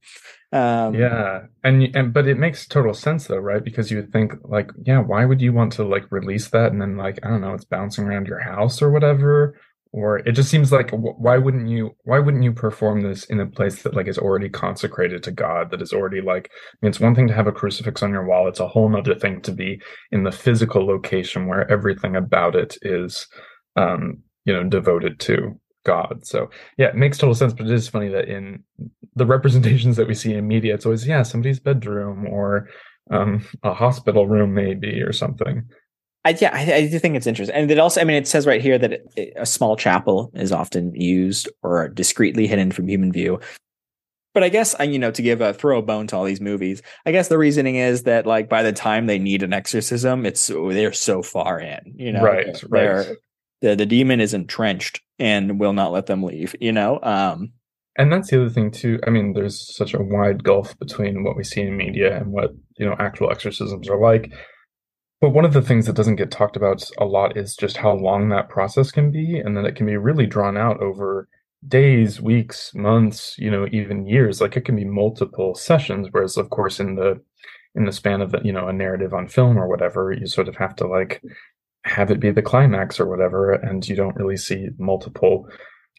Um, 0.54 0.94
yeah, 0.94 1.46
and 1.64 1.96
and 1.96 2.14
but 2.14 2.28
it 2.28 2.38
makes 2.38 2.68
total 2.68 2.94
sense 2.94 3.26
though, 3.26 3.38
right? 3.38 3.64
Because 3.64 3.90
you 3.90 3.98
would 3.98 4.12
think 4.14 4.36
like, 4.44 4.70
yeah, 4.86 5.00
why 5.00 5.26
would 5.26 5.42
you 5.42 5.52
want 5.52 5.74
to 5.74 5.84
like 5.84 6.12
release 6.12 6.50
that 6.50 6.72
and 6.72 6.80
then 6.80 6.96
like 6.96 7.18
I 7.24 7.30
don't 7.30 7.42
know, 7.42 7.56
it's 7.56 7.66
bouncing 7.66 8.06
around 8.06 8.28
your 8.28 8.40
house 8.40 8.80
or 8.80 8.92
whatever, 8.92 9.60
or 9.92 10.20
it 10.20 10.34
just 10.34 10.52
seems 10.52 10.72
like 10.72 10.92
why 10.92 11.40
wouldn't 11.40 11.70
you 11.70 11.96
why 12.04 12.20
wouldn't 12.20 12.44
you 12.44 12.54
perform 12.54 13.02
this 13.02 13.24
in 13.26 13.40
a 13.40 13.48
place 13.48 13.82
that 13.82 13.96
like 13.96 14.08
is 14.08 14.20
already 14.20 14.48
consecrated 14.48 15.24
to 15.24 15.32
God, 15.32 15.72
that 15.72 15.82
is 15.82 15.92
already 15.92 16.22
like 16.22 16.52
I 16.54 16.78
mean, 16.84 16.92
it's 16.92 17.00
one 17.00 17.16
thing 17.16 17.28
to 17.30 17.34
have 17.34 17.48
a 17.48 17.52
crucifix 17.52 18.04
on 18.04 18.12
your 18.12 18.28
wall, 18.28 18.48
it's 18.48 18.60
a 18.60 18.68
whole 18.68 18.90
nother 18.90 19.16
thing 19.16 19.42
to 19.42 19.52
be 19.52 19.82
in 20.12 20.24
the 20.24 20.32
physical 20.32 20.86
location 20.86 21.48
where 21.48 21.70
everything 21.72 22.16
about 22.16 22.56
it 22.56 22.78
is, 22.84 23.26
um, 23.76 24.22
you 24.46 24.54
know, 24.54 24.64
devoted 24.64 25.20
to 25.22 25.60
God. 25.84 26.26
So 26.26 26.50
yeah, 26.78 26.88
it 26.88 26.96
makes 26.96 27.18
total 27.18 27.36
sense. 27.36 27.54
But 27.54 27.68
it 27.68 27.72
is 27.72 27.88
funny 27.88 28.10
that 28.10 28.28
in 28.28 28.64
the 29.16 29.26
representations 29.26 29.98
that 29.98 30.08
we 30.08 30.16
see 30.16 30.34
in 30.34 30.48
media, 30.48 30.74
it's 30.74 30.86
always 30.86 31.08
yeah 31.08 31.24
somebody's 31.24 31.60
bedroom 31.60 32.28
or 32.28 32.70
um, 33.12 33.46
a 33.64 33.74
hospital 33.74 34.28
room 34.28 34.54
maybe 34.54 35.02
or 35.02 35.14
something. 35.14 35.64
I, 36.26 36.38
yeah, 36.40 36.52
I, 36.54 36.74
I 36.74 36.88
do 36.88 37.00
think 37.00 37.18
it's 37.18 37.28
interesting, 37.28 37.56
and 37.56 37.70
it 37.70 37.80
also, 37.80 38.00
I 38.00 38.06
mean, 38.06 38.16
it 38.16 38.28
says 38.28 38.48
right 38.48 38.62
here 38.62 38.78
that 38.78 38.94
it, 39.18 39.34
a 39.36 39.46
small 39.46 39.76
chapel 39.76 40.32
is 40.36 40.54
often 40.54 40.96
used 40.96 41.50
or 41.64 41.90
discreetly 41.90 42.48
hidden 42.48 42.72
from 42.72 42.88
human 42.88 43.12
view. 43.12 43.42
But 44.34 44.44
I 44.44 44.50
guess 44.50 44.74
I, 44.80 44.86
you 44.86 44.98
know, 44.98 45.12
to 45.12 45.22
give 45.22 45.42
a 45.42 45.54
throw 45.54 45.78
a 45.78 45.82
bone 45.82 46.08
to 46.08 46.16
all 46.16 46.24
these 46.24 46.42
movies, 46.42 46.82
I 47.06 47.12
guess 47.12 47.28
the 47.28 47.38
reasoning 47.38 47.76
is 47.76 48.04
that 48.04 48.26
like 48.26 48.50
by 48.50 48.64
the 48.64 48.74
time 48.74 49.06
they 49.06 49.20
need 49.20 49.44
an 49.44 49.54
exorcism, 49.54 50.26
it's 50.26 50.48
they're 50.48 50.94
so 50.94 51.22
far 51.22 51.60
in, 51.60 51.94
you 51.98 52.12
know, 52.12 52.24
Right, 52.24 52.64
right. 52.70 53.08
The 53.62 53.76
the 53.76 53.86
demon 53.86 54.20
is 54.20 54.34
entrenched 54.34 55.02
and 55.24 55.58
will 55.58 55.74
not 55.74 55.94
let 55.94 56.08
them 56.08 56.22
leave. 56.22 56.54
You 56.60 56.74
know, 56.74 57.00
um, 57.02 57.54
And 57.98 58.12
that's 58.12 58.30
the 58.30 58.42
other 58.42 58.50
thing 58.50 58.72
too. 58.72 59.00
I 59.08 59.10
mean, 59.10 59.34
there's 59.34 59.76
such 59.76 59.94
a 59.94 60.04
wide 60.04 60.44
gulf 60.44 60.78
between 60.80 61.24
what 61.24 61.38
we 61.38 61.44
see 61.44 61.62
in 61.62 61.78
media 61.78 62.18
and 62.18 62.32
what, 62.32 62.52
you 62.78 62.86
know, 62.86 62.96
actual 63.00 63.32
exorcisms 63.32 63.88
are 63.88 64.00
like. 64.00 64.32
But 65.22 65.30
one 65.30 65.46
of 65.46 65.54
the 65.54 65.62
things 65.62 65.86
that 65.86 65.96
doesn't 65.96 66.18
get 66.18 66.32
talked 66.32 66.58
about 66.58 66.90
a 66.98 67.06
lot 67.06 67.38
is 67.38 67.56
just 67.56 67.78
how 67.78 67.94
long 67.94 68.28
that 68.30 68.50
process 68.50 68.92
can 68.92 69.10
be 69.10 69.38
and 69.38 69.56
that 69.56 69.66
it 69.66 69.78
can 69.78 69.86
be 69.86 69.96
really 69.96 70.26
drawn 70.26 70.58
out 70.58 70.82
over 70.82 71.30
days, 71.66 72.20
weeks, 72.20 72.74
months, 72.76 73.36
you 73.38 73.50
know, 73.50 73.66
even 73.72 74.06
years. 74.06 74.42
Like 74.42 74.58
it 74.58 74.66
can 74.66 74.76
be 74.76 74.84
multiple 74.84 75.56
sessions 75.56 76.10
whereas 76.12 76.36
of 76.36 76.50
course 76.50 76.80
in 76.82 76.96
the 76.96 77.22
in 77.76 77.86
the 77.86 77.92
span 77.94 78.22
of 78.22 78.32
the, 78.32 78.42
you 78.44 78.52
know, 78.52 78.68
a 78.68 78.74
narrative 78.74 79.14
on 79.14 79.28
film 79.28 79.58
or 79.58 79.68
whatever, 79.68 80.12
you 80.12 80.28
sort 80.28 80.50
of 80.50 80.58
have 80.58 80.76
to 80.76 80.88
like 80.88 81.22
have 81.86 82.10
it 82.12 82.20
be 82.20 82.32
the 82.32 82.42
climax 82.42 83.00
or 83.00 83.06
whatever 83.08 83.52
and 83.54 83.88
you 83.88 83.96
don't 83.96 84.16
really 84.16 84.38
see 84.38 84.70
multiple 84.78 85.48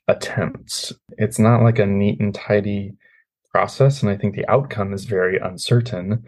attempts. 0.09 0.93
It's 1.19 1.39
not 1.39 1.63
like 1.63 1.79
a 1.79 1.87
neat 1.87 2.21
and 2.21 2.35
tidy 2.35 2.95
process, 3.51 4.03
and 4.03 4.11
I 4.11 4.17
think 4.17 4.35
the 4.35 4.49
outcome 4.49 4.93
is 4.93 5.05
very 5.05 5.39
uncertain. 5.39 6.25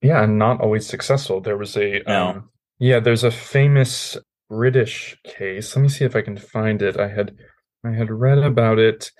Yeah, 0.00 0.22
and 0.22 0.38
not 0.38 0.60
always 0.60 0.86
successful. 0.86 1.40
There 1.40 1.56
was 1.56 1.76
a 1.76 2.02
No. 2.06 2.28
um, 2.28 2.48
yeah, 2.78 3.00
there's 3.00 3.24
a 3.24 3.30
famous 3.30 4.16
British 4.48 5.16
case. 5.24 5.74
Let 5.74 5.82
me 5.82 5.88
see 5.88 6.04
if 6.04 6.14
I 6.14 6.22
can 6.22 6.36
find 6.36 6.80
it. 6.80 6.98
I 6.98 7.08
had 7.08 7.34
I 7.84 7.90
had 7.92 8.10
read 8.10 8.38
about 8.38 8.78
it. 8.78 9.10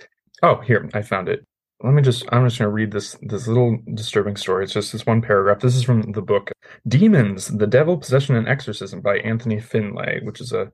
Oh, 0.43 0.57
here 0.61 0.89
I 0.95 1.03
found 1.03 1.29
it. 1.29 1.45
Let 1.83 1.95
me 1.95 2.03
just 2.03 2.25
I'm 2.33 2.45
just 2.45 2.59
going 2.59 2.69
to 2.69 2.75
read 2.75 2.91
this 2.91 3.17
this 3.23 3.47
little 3.47 3.79
disturbing 3.95 4.37
story. 4.37 4.65
It's 4.65 4.73
just 4.73 4.93
this 4.93 5.07
one 5.07 5.23
paragraph. 5.23 5.61
This 5.61 5.77
is 5.77 5.85
from 5.85 6.11
the 6.13 6.23
book 6.23 6.51
Demons: 6.89 7.47
The 7.47 7.69
Devil, 7.69 7.97
Possession 7.99 8.35
and 8.35 8.49
Exorcism 8.49 9.01
by 9.01 9.19
Anthony 9.19 9.61
Finlay, 9.61 10.21
which 10.25 10.41
is 10.41 10.53
a 10.53 10.73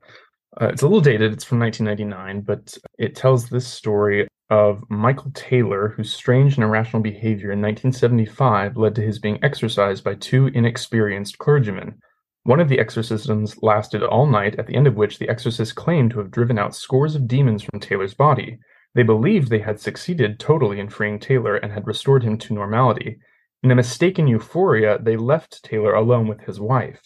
uh, 0.59 0.67
it's 0.67 0.81
a 0.81 0.87
little 0.87 1.01
dated. 1.01 1.31
It's 1.31 1.43
from 1.43 1.59
1999, 1.59 2.41
but 2.41 2.75
it 2.97 3.15
tells 3.15 3.49
this 3.49 3.67
story 3.67 4.27
of 4.49 4.81
Michael 4.89 5.31
Taylor, 5.35 5.89
whose 5.89 6.13
strange 6.13 6.55
and 6.55 6.63
irrational 6.63 7.03
behavior 7.03 7.51
in 7.51 7.61
1975 7.61 8.77
led 8.77 8.95
to 8.95 9.01
his 9.01 9.19
being 9.19 9.37
exorcised 9.43 10.03
by 10.03 10.15
two 10.15 10.47
inexperienced 10.47 11.37
clergymen. 11.37 11.99
One 12.43 12.59
of 12.59 12.69
the 12.69 12.79
exorcisms 12.79 13.61
lasted 13.61 14.01
all 14.01 14.27
night, 14.27 14.57
at 14.57 14.67
the 14.67 14.75
end 14.75 14.87
of 14.87 14.95
which 14.95 15.19
the 15.19 15.29
exorcists 15.29 15.73
claimed 15.73 16.11
to 16.11 16.19
have 16.19 16.31
driven 16.31 16.57
out 16.57 16.75
scores 16.75 17.15
of 17.15 17.27
demons 17.27 17.63
from 17.63 17.79
Taylor's 17.79 18.13
body. 18.13 18.59
They 18.95 19.03
believed 19.03 19.49
they 19.49 19.59
had 19.59 19.79
succeeded 19.79 20.39
totally 20.39 20.79
in 20.79 20.89
freeing 20.89 21.19
Taylor 21.19 21.57
and 21.57 21.71
had 21.71 21.85
restored 21.85 22.23
him 22.23 22.37
to 22.39 22.53
normality. 22.53 23.19
In 23.61 23.71
a 23.71 23.75
mistaken 23.75 24.27
euphoria, 24.27 24.97
they 25.01 25.17
left 25.17 25.63
Taylor 25.63 25.93
alone 25.93 26.27
with 26.27 26.41
his 26.41 26.59
wife. 26.59 27.01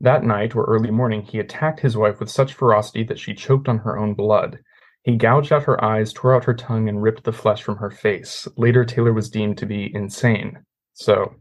That 0.00 0.24
night 0.24 0.54
or 0.54 0.64
early 0.64 0.90
morning, 0.90 1.22
he 1.22 1.38
attacked 1.38 1.80
his 1.80 1.96
wife 1.96 2.20
with 2.20 2.30
such 2.30 2.54
ferocity 2.54 3.04
that 3.04 3.18
she 3.18 3.34
choked 3.34 3.68
on 3.68 3.78
her 3.78 3.98
own 3.98 4.14
blood. 4.14 4.58
He 5.04 5.16
gouged 5.16 5.52
out 5.52 5.64
her 5.64 5.82
eyes, 5.82 6.12
tore 6.12 6.34
out 6.34 6.44
her 6.44 6.54
tongue, 6.54 6.88
and 6.88 7.02
ripped 7.02 7.24
the 7.24 7.32
flesh 7.32 7.62
from 7.62 7.76
her 7.76 7.90
face. 7.90 8.46
Later, 8.56 8.84
Taylor 8.84 9.12
was 9.12 9.30
deemed 9.30 9.58
to 9.58 9.66
be 9.66 9.90
insane. 9.94 10.58
So, 10.92 11.34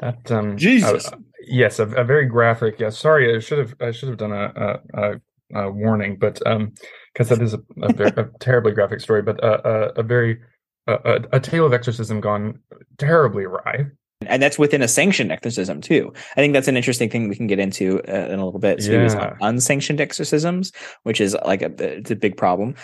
that 0.00 0.30
um, 0.32 0.56
Jesus. 0.56 1.06
uh, 1.08 1.16
yes, 1.46 1.78
a, 1.78 1.86
a 1.88 2.04
very 2.04 2.26
graphic. 2.26 2.80
Yeah, 2.80 2.90
sorry, 2.90 3.36
I 3.36 3.38
should 3.38 3.58
have 3.58 3.74
I 3.80 3.90
should 3.90 4.08
have 4.08 4.18
done 4.18 4.32
a 4.32 4.52
a, 4.56 5.02
a, 5.02 5.62
a 5.66 5.70
warning, 5.70 6.16
but 6.18 6.44
um, 6.46 6.72
because 7.12 7.28
that 7.28 7.42
is 7.42 7.54
a, 7.54 7.60
a, 7.82 8.22
a 8.22 8.28
terribly 8.38 8.72
graphic 8.72 9.00
story, 9.00 9.22
but 9.22 9.42
a 9.42 9.68
a, 9.68 9.88
a 10.00 10.02
very 10.02 10.40
a, 10.86 11.20
a, 11.32 11.40
tale 11.40 11.66
of 11.66 11.72
exorcism 11.72 12.20
gone 12.20 12.58
terribly 12.98 13.44
awry. 13.44 13.86
and 14.26 14.42
that's 14.42 14.58
within 14.58 14.82
a 14.82 14.88
sanctioned 14.88 15.30
exorcism 15.30 15.80
too. 15.80 16.12
I 16.32 16.40
think 16.40 16.52
that's 16.52 16.68
an 16.68 16.76
interesting 16.76 17.10
thing 17.10 17.28
we 17.28 17.36
can 17.36 17.46
get 17.46 17.58
into 17.58 18.00
uh, 18.08 18.32
in 18.32 18.38
a 18.38 18.44
little 18.44 18.60
bit. 18.60 18.82
So 18.82 18.92
Yeah. 18.92 19.34
unsanctioned 19.40 20.00
exorcisms, 20.00 20.72
which 21.04 21.20
is 21.20 21.36
like 21.44 21.62
a 21.62 21.70
it's 21.98 22.10
a 22.10 22.16
big 22.16 22.36
problem. 22.36 22.74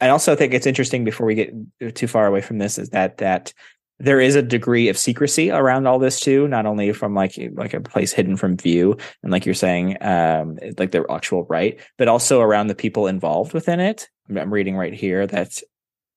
I 0.00 0.08
also 0.08 0.34
think 0.34 0.52
it's 0.52 0.66
interesting 0.66 1.04
before 1.04 1.26
we 1.26 1.34
get 1.34 1.94
too 1.94 2.06
far 2.06 2.26
away 2.26 2.40
from 2.40 2.58
this 2.58 2.78
is 2.78 2.90
that 2.90 3.18
that 3.18 3.52
there 3.98 4.20
is 4.20 4.34
a 4.34 4.42
degree 4.42 4.88
of 4.88 4.98
secrecy 4.98 5.50
around 5.50 5.86
all 5.86 5.98
this 5.98 6.18
too, 6.20 6.48
not 6.48 6.66
only 6.66 6.92
from 6.92 7.14
like 7.14 7.38
like 7.52 7.74
a 7.74 7.80
place 7.80 8.12
hidden 8.12 8.36
from 8.36 8.56
view 8.56 8.96
and 9.22 9.30
like 9.30 9.46
you're 9.46 9.54
saying, 9.54 9.96
um, 10.02 10.58
like 10.78 10.90
the 10.90 11.04
actual 11.10 11.44
rite, 11.44 11.80
but 11.96 12.08
also 12.08 12.40
around 12.40 12.66
the 12.66 12.74
people 12.74 13.06
involved 13.06 13.52
within 13.52 13.80
it. 13.80 14.08
I'm- 14.28 14.38
I'm 14.38 14.52
reading 14.52 14.76
right 14.76 14.94
here 14.94 15.26
that 15.26 15.60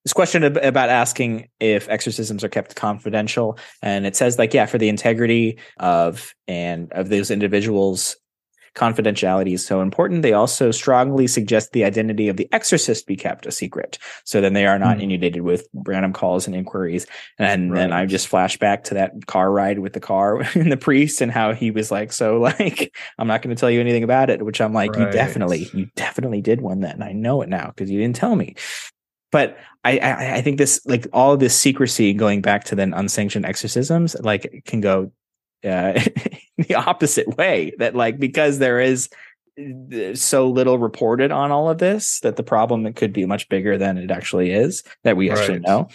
this 0.04 0.12
question 0.12 0.42
about 0.42 0.88
asking 0.88 1.48
if 1.60 1.88
exorcisms 1.88 2.42
are 2.42 2.48
kept 2.48 2.74
confidential 2.76 3.58
and 3.82 4.06
it 4.06 4.16
says 4.16 4.38
like 4.38 4.54
yeah 4.54 4.64
for 4.64 4.78
the 4.78 4.88
integrity 4.88 5.58
of 5.78 6.34
and 6.46 6.90
of 6.92 7.10
those 7.10 7.30
individuals 7.30 8.16
confidentiality 8.78 9.52
is 9.52 9.66
so 9.66 9.80
important 9.82 10.22
they 10.22 10.32
also 10.32 10.70
strongly 10.70 11.26
suggest 11.26 11.72
the 11.72 11.84
identity 11.84 12.28
of 12.28 12.36
the 12.36 12.48
exorcist 12.52 13.06
be 13.06 13.16
kept 13.16 13.44
a 13.46 13.52
secret. 13.52 13.98
So 14.24 14.40
then 14.40 14.54
they 14.54 14.66
are 14.66 14.78
not 14.78 14.96
Hmm. 14.96 15.02
inundated 15.02 15.42
with 15.42 15.66
random 15.74 16.12
calls 16.12 16.46
and 16.46 16.56
inquiries. 16.56 17.06
And 17.38 17.76
then 17.76 17.92
i 17.92 18.06
just 18.06 18.28
flash 18.28 18.56
back 18.58 18.84
to 18.84 18.94
that 18.94 19.26
car 19.26 19.50
ride 19.52 19.80
with 19.80 19.92
the 19.92 20.00
car 20.00 20.40
and 20.54 20.70
the 20.72 20.76
priest 20.76 21.20
and 21.20 21.32
how 21.32 21.52
he 21.52 21.70
was 21.70 21.90
like 21.90 22.12
so 22.12 22.38
like 22.38 22.94
i'm 23.18 23.26
not 23.26 23.42
going 23.42 23.54
to 23.54 23.60
tell 23.60 23.70
you 23.70 23.80
anything 23.80 24.04
about 24.04 24.30
it 24.30 24.42
which 24.44 24.60
i'm 24.60 24.72
like 24.72 24.96
you 24.96 25.06
definitely 25.06 25.68
you 25.72 25.86
definitely 25.96 26.40
did 26.40 26.60
one 26.60 26.80
that 26.80 26.94
and 26.94 27.04
i 27.04 27.12
know 27.12 27.42
it 27.42 27.48
now 27.48 27.66
because 27.68 27.90
you 27.90 28.00
didn't 28.00 28.16
tell 28.16 28.36
me. 28.36 28.54
But 29.30 29.58
I, 29.84 29.98
I 29.98 30.34
I 30.36 30.40
think 30.42 30.56
this 30.58 30.80
like 30.86 31.06
all 31.12 31.34
of 31.34 31.40
this 31.40 31.54
secrecy 31.58 32.14
going 32.14 32.40
back 32.40 32.64
to 32.64 32.74
then 32.74 32.94
unsanctioned 32.94 33.44
exorcisms 33.44 34.16
like 34.20 34.62
can 34.64 34.80
go 34.80 35.12
uh, 35.64 36.00
the 36.58 36.74
opposite 36.74 37.36
way 37.36 37.72
that 37.78 37.94
like 37.94 38.18
because 38.18 38.58
there 38.58 38.80
is 38.80 39.08
uh, 39.58 40.14
so 40.14 40.48
little 40.48 40.78
reported 40.78 41.32
on 41.32 41.50
all 41.50 41.68
of 41.68 41.78
this 41.78 42.20
that 42.20 42.36
the 42.36 42.42
problem 42.42 42.86
it 42.86 42.96
could 42.96 43.12
be 43.12 43.26
much 43.26 43.48
bigger 43.48 43.76
than 43.78 43.98
it 43.98 44.10
actually 44.10 44.50
is 44.52 44.82
that 45.04 45.16
we 45.16 45.30
actually 45.30 45.54
Right. 45.58 45.62
know 45.62 45.88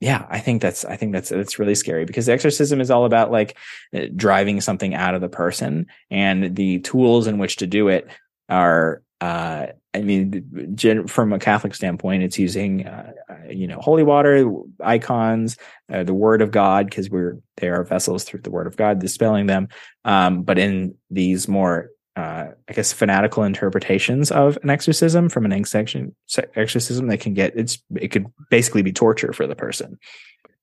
yeah 0.00 0.26
i 0.30 0.38
think 0.38 0.60
that's 0.60 0.84
i 0.84 0.96
think 0.96 1.12
that's 1.12 1.28
that's 1.28 1.58
really 1.58 1.74
scary 1.74 2.04
because 2.04 2.26
the 2.26 2.32
exorcism 2.32 2.80
is 2.80 2.90
all 2.90 3.04
about 3.04 3.30
like 3.30 3.56
uh, 3.94 4.06
driving 4.14 4.60
something 4.60 4.94
out 4.94 5.14
of 5.14 5.20
the 5.20 5.28
person 5.28 5.86
and 6.10 6.54
the 6.56 6.80
tools 6.80 7.26
in 7.26 7.38
which 7.38 7.56
to 7.56 7.66
do 7.66 7.88
it 7.88 8.08
are 8.48 9.02
uh 9.20 9.66
i 9.94 10.00
mean 10.00 10.72
gen- 10.74 11.06
from 11.06 11.32
a 11.32 11.38
catholic 11.38 11.74
standpoint 11.74 12.22
it's 12.22 12.38
using 12.38 12.86
uh, 12.86 13.12
uh, 13.28 13.34
you 13.50 13.66
know 13.66 13.78
holy 13.78 14.02
water 14.02 14.50
icons 14.82 15.56
uh, 15.92 16.02
the 16.02 16.14
word 16.14 16.42
of 16.42 16.50
god 16.50 16.86
because 16.86 17.10
we're 17.10 17.38
they 17.56 17.68
are 17.68 17.84
vessels 17.84 18.24
through 18.24 18.40
the 18.40 18.50
word 18.50 18.66
of 18.66 18.76
god 18.76 18.98
dispelling 18.98 19.46
them 19.46 19.68
um 20.04 20.42
but 20.42 20.58
in 20.58 20.94
these 21.10 21.48
more 21.48 21.90
uh, 22.14 22.48
I 22.68 22.72
guess 22.74 22.92
fanatical 22.92 23.42
interpretations 23.42 24.30
of 24.30 24.58
an 24.62 24.68
exorcism 24.70 25.30
from 25.30 25.46
an 25.46 25.52
exorcism, 25.52 26.14
exorcism 26.56 27.06
that 27.06 27.20
can 27.20 27.32
get 27.32 27.56
it's 27.56 27.82
it 27.96 28.08
could 28.08 28.26
basically 28.50 28.82
be 28.82 28.92
torture 28.92 29.32
for 29.32 29.46
the 29.46 29.56
person. 29.56 29.98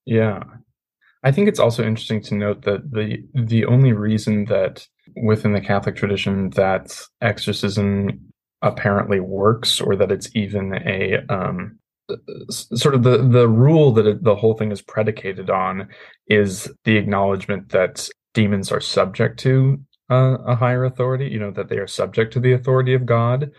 Yeah. 0.04 0.44
I 1.22 1.32
think 1.32 1.48
it's 1.48 1.58
also 1.58 1.84
interesting 1.84 2.22
to 2.22 2.34
note 2.34 2.62
that 2.62 2.90
the 2.92 3.22
the 3.34 3.64
only 3.66 3.92
reason 3.92 4.46
that 4.46 4.86
within 5.16 5.52
the 5.52 5.60
Catholic 5.60 5.96
tradition 5.96 6.50
that 6.50 6.98
exorcism 7.20 8.29
apparently 8.62 9.20
works 9.20 9.80
or 9.80 9.96
that 9.96 10.12
it's 10.12 10.28
even 10.34 10.74
a 10.74 11.24
um 11.28 11.78
sort 12.50 12.94
of 12.94 13.02
the 13.02 13.18
the 13.18 13.48
rule 13.48 13.92
that 13.92 14.06
it, 14.06 14.24
the 14.24 14.34
whole 14.34 14.54
thing 14.54 14.72
is 14.72 14.82
predicated 14.82 15.50
on 15.50 15.88
is 16.26 16.70
the 16.84 16.96
acknowledgement 16.96 17.68
that 17.70 18.08
demons 18.34 18.70
are 18.72 18.80
subject 18.80 19.38
to 19.38 19.80
uh, 20.10 20.36
a 20.46 20.54
higher 20.54 20.84
authority 20.84 21.28
you 21.28 21.38
know 21.38 21.50
that 21.50 21.68
they 21.68 21.78
are 21.78 21.86
subject 21.86 22.32
to 22.32 22.40
the 22.40 22.52
authority 22.52 22.94
of 22.94 23.06
god. 23.06 23.50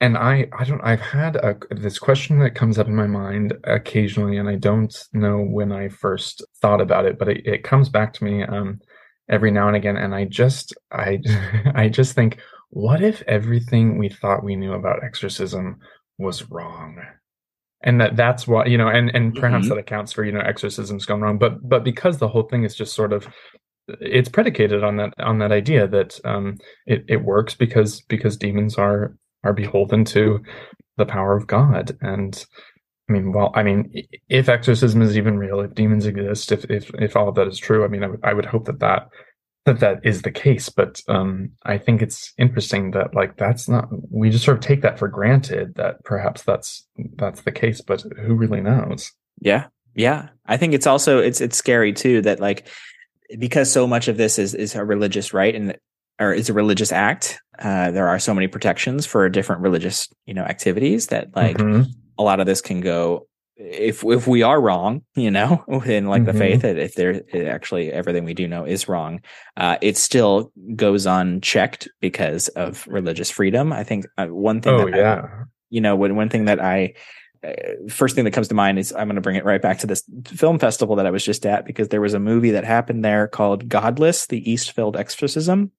And 0.00 0.18
i 0.18 0.46
i 0.58 0.64
don't 0.64 0.84
i've 0.84 1.00
had 1.00 1.36
a, 1.36 1.56
this 1.70 1.98
question 1.98 2.38
that 2.40 2.54
comes 2.54 2.78
up 2.78 2.86
in 2.86 2.94
my 2.94 3.06
mind 3.06 3.54
occasionally 3.64 4.36
and 4.36 4.48
i 4.48 4.56
don't 4.56 4.94
know 5.14 5.38
when 5.38 5.72
i 5.72 5.88
first 5.88 6.44
thought 6.60 6.82
about 6.82 7.06
it 7.06 7.18
but 7.18 7.28
it, 7.28 7.46
it 7.46 7.64
comes 7.64 7.88
back 7.88 8.12
to 8.14 8.24
me 8.24 8.42
um 8.42 8.78
every 9.30 9.50
now 9.50 9.68
and 9.68 9.76
again 9.76 9.96
and 9.96 10.14
i 10.14 10.26
just 10.26 10.74
i 10.92 11.18
i 11.74 11.88
just 11.88 12.14
think 12.14 12.38
what 12.84 13.00
if 13.02 13.22
everything 13.26 13.96
we 13.96 14.08
thought 14.20 14.44
we 14.44 14.54
knew 14.54 14.74
about 14.74 15.02
exorcism 15.02 15.64
was 16.18 16.50
wrong 16.50 16.90
and 17.82 17.98
that 18.00 18.16
that's 18.16 18.46
why 18.46 18.66
you 18.66 18.76
know 18.76 18.88
and 18.88 19.06
and 19.16 19.34
perhaps 19.34 19.64
Mhm. 19.66 19.68
that 19.70 19.78
accounts 19.78 20.12
for 20.12 20.24
you 20.24 20.32
know 20.32 20.40
exorcisms 20.52 21.06
gone 21.06 21.22
wrong 21.22 21.38
but 21.38 21.54
but 21.72 21.82
because 21.84 22.18
the 22.18 22.28
whole 22.28 22.42
thing 22.50 22.64
is 22.64 22.74
just 22.74 22.94
sort 22.94 23.12
of 23.14 23.26
it's 24.00 24.28
predicated 24.28 24.84
on 24.84 24.96
that 24.96 25.14
on 25.18 25.38
that 25.38 25.52
idea 25.52 25.86
that 25.88 26.20
um 26.24 26.58
it, 26.86 27.04
it 27.08 27.24
works 27.24 27.54
because 27.54 28.02
because 28.14 28.36
demons 28.36 28.76
are 28.76 29.16
are 29.44 29.54
beholden 29.54 30.04
to 30.04 30.40
the 30.98 31.06
power 31.06 31.34
of 31.36 31.46
god 31.46 31.96
and 32.02 32.44
i 33.08 33.12
mean 33.14 33.32
well 33.32 33.52
i 33.54 33.62
mean 33.62 33.90
if 34.28 34.48
exorcism 34.50 35.00
is 35.00 35.16
even 35.16 35.38
real 35.38 35.60
if 35.60 35.74
demons 35.74 36.04
exist 36.04 36.52
if 36.52 36.62
if 36.70 36.90
if 37.06 37.16
all 37.16 37.28
of 37.28 37.36
that 37.36 37.46
is 37.48 37.58
true 37.58 37.84
i 37.84 37.88
mean 37.88 38.04
i 38.04 38.08
would, 38.08 38.20
I 38.22 38.32
would 38.34 38.46
hope 38.52 38.64
that 38.66 38.80
that 38.80 39.08
that 39.66 39.80
that 39.80 40.00
is 40.04 40.22
the 40.22 40.30
case 40.30 40.68
but 40.70 41.02
um 41.08 41.50
i 41.64 41.76
think 41.76 42.00
it's 42.00 42.32
interesting 42.38 42.92
that 42.92 43.14
like 43.14 43.36
that's 43.36 43.68
not 43.68 43.88
we 44.10 44.30
just 44.30 44.44
sort 44.44 44.56
of 44.56 44.62
take 44.62 44.80
that 44.80 44.98
for 44.98 45.08
granted 45.08 45.74
that 45.74 46.02
perhaps 46.04 46.42
that's 46.42 46.86
that's 47.16 47.42
the 47.42 47.52
case 47.52 47.80
but 47.82 48.00
who 48.24 48.34
really 48.34 48.60
knows 48.62 49.12
Yeah, 49.40 49.66
Yeah, 49.94 50.28
I 50.46 50.56
think 50.56 50.72
it's 50.72 50.86
also 50.86 51.18
it's 51.18 51.40
it's 51.40 51.56
scary 51.58 51.92
too 51.92 52.22
that 52.22 52.40
like 52.40 52.68
because 53.38 53.70
so 53.70 53.86
much 53.86 54.08
of 54.08 54.16
this 54.16 54.38
is 54.38 54.54
is 54.54 54.74
a 54.74 54.84
religious 54.84 55.34
rite 55.34 55.54
and 55.54 55.76
or 56.18 56.32
is 56.32 56.48
a 56.48 56.54
religious 56.54 56.92
act. 56.92 57.38
Uh, 57.58 57.90
there 57.90 58.08
are 58.08 58.18
so 58.18 58.32
many 58.32 58.46
protections 58.48 59.04
for 59.04 59.28
different 59.28 59.60
religious 59.62 60.08
you 60.26 60.34
know 60.34 60.44
activities 60.44 61.08
that 61.08 61.34
like 61.36 61.58
Mhm. 61.58 61.86
a 62.18 62.22
lot 62.22 62.40
of 62.40 62.46
this 62.46 62.60
can 62.62 62.80
go 62.80 63.26
if 63.58 64.04
if 64.04 64.26
we 64.26 64.42
are 64.42 64.60
wrong 64.60 65.00
you 65.14 65.30
know 65.30 65.64
within 65.68 66.06
like 66.08 66.22
Mhm. 66.22 66.26
the 66.26 66.34
faith 66.34 66.60
that 66.62 66.76
if 66.78 66.94
there 66.94 67.22
actually 67.48 67.90
everything 67.90 68.24
we 68.24 68.34
do 68.34 68.46
know 68.46 68.64
is 68.64 68.86
wrong 68.88 69.20
uh 69.56 69.78
it 69.80 69.96
still 69.96 70.52
goes 70.74 71.06
unchecked 71.06 71.88
because 72.00 72.48
of 72.48 72.86
religious 72.86 73.30
freedom 73.30 73.72
i 73.72 73.82
think 73.82 74.06
uh, 74.18 74.26
one 74.26 74.60
thing 74.60 74.74
Oh 74.74 74.84
that 74.84 74.94
I- 74.94 74.98
yeah. 74.98 75.44
you 75.70 75.80
know 75.80 75.96
when 75.96 76.16
one 76.16 76.28
thing 76.28 76.44
that 76.46 76.60
i 76.60 76.92
uh, 77.44 77.52
first 77.88 78.14
thing 78.14 78.24
that 78.24 78.32
comes 78.32 78.48
to 78.48 78.54
mind 78.54 78.78
is 78.78 78.92
i'm 78.92 79.08
going 79.08 79.14
to 79.16 79.20
bring 79.22 79.36
it 79.36 79.44
right 79.46 79.62
back 79.62 79.78
to 79.78 79.86
this 79.86 80.02
film 80.26 80.58
festival 80.58 80.96
that 80.96 81.06
i 81.06 81.10
was 81.10 81.24
just 81.24 81.46
at 81.46 81.64
because 81.64 81.88
there 81.88 82.00
was 82.02 82.12
a 82.14 82.20
movie 82.20 82.50
that 82.50 82.64
happened 82.64 83.02
there 83.04 83.26
called 83.26 83.68
godless 83.70 84.26
the 84.26 84.50
eastfield 84.50 84.96
exorcism 84.98 85.70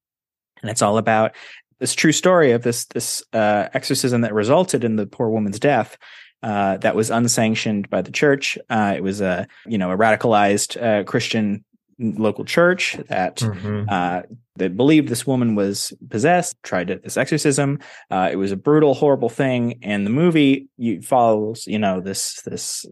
and 0.62 0.70
it's 0.70 0.82
all 0.82 0.98
about 0.98 1.32
this 1.78 1.94
true 1.94 2.10
story 2.10 2.50
of 2.50 2.62
this 2.64 2.86
this 2.86 3.22
uh, 3.32 3.68
exorcism 3.72 4.22
that 4.22 4.34
resulted 4.34 4.82
in 4.82 4.96
the 4.96 5.06
poor 5.06 5.28
woman's 5.30 5.60
death 5.60 5.96
uh, 6.42 6.76
that 6.78 6.94
was 6.94 7.10
unsanctioned 7.10 7.90
by 7.90 8.02
the 8.02 8.12
church. 8.12 8.58
Uh, 8.70 8.94
it 8.96 9.02
was 9.02 9.20
a 9.20 9.46
you 9.66 9.78
know 9.78 9.90
a 9.90 9.96
radicalized 9.96 10.80
uh, 10.80 11.04
Christian 11.04 11.64
local 11.98 12.44
church 12.44 12.96
that 13.08 13.36
Mhm. 13.38 13.86
uh, 13.90 14.22
that 14.56 14.76
believed 14.76 15.08
this 15.08 15.24
woman 15.26 15.54
was 15.54 15.92
possessed, 16.10 16.56
tried 16.64 16.88
this 17.04 17.16
exorcism. 17.16 17.78
Uh, 18.10 18.28
it 18.32 18.36
was 18.36 18.50
a 18.50 18.56
brutal, 18.56 18.94
horrible 18.94 19.28
thing. 19.28 19.78
And 19.82 20.04
the 20.04 20.10
movie 20.10 20.68
you 20.76 21.00
follows, 21.02 21.64
you 21.66 21.78
know, 21.78 22.00
this 22.00 22.40
this 22.42 22.84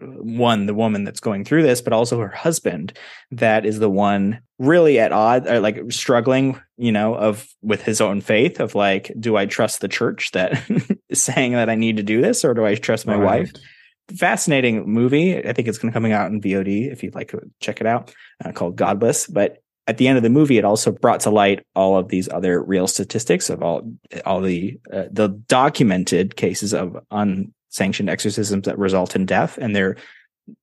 uh, 0.00 0.06
one, 0.22 0.66
the 0.66 0.74
woman 0.74 1.04
that's 1.04 1.20
going 1.20 1.44
through 1.44 1.62
this, 1.64 1.80
but 1.80 1.92
also 1.92 2.18
her 2.20 2.28
husband, 2.28 2.92
that 3.32 3.64
is 3.66 3.78
the 3.80 3.90
one 3.90 4.40
really 4.58 4.98
at 4.98 5.12
odds, 5.12 5.48
or 5.48 5.60
like 5.60 5.80
struggling, 5.90 6.60
you 6.76 6.90
know, 6.92 7.14
of 7.14 7.46
with 7.62 7.82
his 7.82 8.00
own 8.00 8.20
faith 8.20 8.58
of 8.60 8.74
like, 8.74 9.12
do 9.18 9.36
I 9.36 9.46
trust 9.46 9.80
the 9.80 9.88
church 9.88 10.30
that 10.32 10.60
is 11.08 11.20
saying 11.22 11.52
that 11.52 11.70
I 11.70 11.74
need 11.74 11.96
to 11.96 12.02
do 12.04 12.20
this, 12.20 12.44
or 12.44 12.54
do 12.54 12.64
I 12.64 12.74
trust 12.76 13.06
my 13.06 13.14
Right. 13.16 13.40
wife? 13.40 13.52
Fascinating 14.16 14.88
movie. 14.88 15.36
I 15.38 15.52
think 15.52 15.68
it's 15.68 15.78
going 15.78 15.92
to 15.92 15.96
coming 15.96 16.12
out 16.12 16.30
in 16.30 16.40
VOD 16.40 16.90
if 16.90 17.02
you'd 17.02 17.14
like 17.14 17.30
to 17.30 17.40
check 17.60 17.80
it 17.80 17.86
out, 17.86 18.14
uh, 18.44 18.52
called 18.52 18.76
Godless. 18.76 19.26
But 19.26 19.58
at 19.86 19.98
the 19.98 20.08
end 20.08 20.16
of 20.16 20.22
the 20.22 20.30
movie, 20.30 20.58
it 20.58 20.64
also 20.64 20.92
brought 20.92 21.20
to 21.20 21.30
light 21.30 21.64
all 21.74 21.96
of 21.96 22.08
these 22.08 22.28
other 22.28 22.62
real 22.62 22.86
statistics 22.86 23.50
of 23.50 23.62
all 23.62 23.90
all 24.26 24.40
the 24.40 24.78
uh, 24.92 25.04
the 25.10 25.28
documented 25.28 26.36
cases 26.36 26.74
of 26.74 26.96
unsanctioned 27.10 28.10
exorcisms 28.10 28.64
that 28.64 28.78
result 28.78 29.16
in 29.16 29.26
death, 29.26 29.58
and 29.58 29.74
they're 29.74 29.96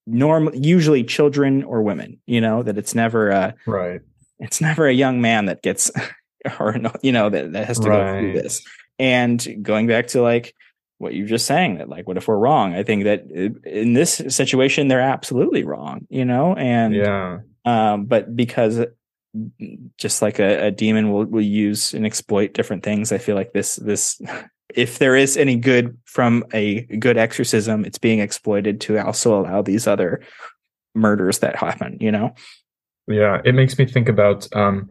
normal, 0.05 0.55
usually 0.55 1.03
children 1.03 1.63
or 1.63 1.81
women. 1.81 2.19
You 2.27 2.41
know 2.41 2.63
that 2.63 2.77
it's 2.77 2.95
never 2.95 3.29
a 3.29 3.55
Right. 3.65 4.01
it's 4.39 4.61
never 4.61 4.87
a 4.87 4.93
young 4.93 5.21
man 5.21 5.45
that 5.45 5.63
gets 5.63 5.91
or 6.59 6.77
you 7.01 7.11
know 7.11 7.29
that, 7.29 7.53
that 7.53 7.65
has 7.67 7.79
to 7.79 7.89
go 7.89 8.19
through 8.19 8.33
this 8.33 8.61
and 8.99 9.45
going 9.61 9.87
back 9.87 10.07
to 10.07 10.21
like 10.21 10.53
what 10.97 11.13
you're 11.13 11.27
just 11.27 11.45
saying 11.45 11.77
that 11.77 11.89
like 11.89 12.07
what 12.07 12.17
if 12.17 12.27
we're 12.27 12.37
wrong? 12.37 12.73
I 12.73 12.83
think 12.83 13.03
that 13.03 13.25
in 13.65 13.93
this 13.93 14.21
situation 14.29 14.87
they're 14.87 15.01
absolutely 15.01 15.63
wrong 15.63 16.07
you 16.09 16.25
know? 16.25 16.55
And 16.55 16.95
yeah. 16.95 17.39
um 17.65 18.05
but 18.05 18.35
because 18.35 18.85
just 19.97 20.21
like 20.21 20.39
a, 20.39 20.67
a 20.67 20.71
demon 20.71 21.11
will, 21.11 21.25
will 21.25 21.41
use 21.41 21.93
and 21.93 22.05
exploit 22.05 22.53
different 22.53 22.83
things 22.83 23.11
i 23.11 23.17
feel 23.17 23.35
like 23.35 23.51
this 23.51 23.75
this 23.75 24.21
if 24.69 24.99
there 24.99 25.15
is 25.15 25.35
any 25.35 25.57
good 25.57 25.97
from 26.05 26.43
a 26.53 26.81
good 26.99 27.17
exorcism 27.17 27.83
it's 27.83 27.97
being 27.97 28.19
exploited 28.19 28.79
to 28.79 28.97
also 28.97 29.37
allow 29.37 29.61
these 29.61 29.87
other 29.87 30.21
murders 30.93 31.39
that 31.39 31.57
happen 31.57 31.97
you 31.99 32.11
know? 32.11 32.33
Yeah, 33.07 33.41
it 33.45 33.53
makes 33.53 33.77
me 33.77 33.85
think 33.85 34.09
about 34.09 34.47
um, 34.55 34.89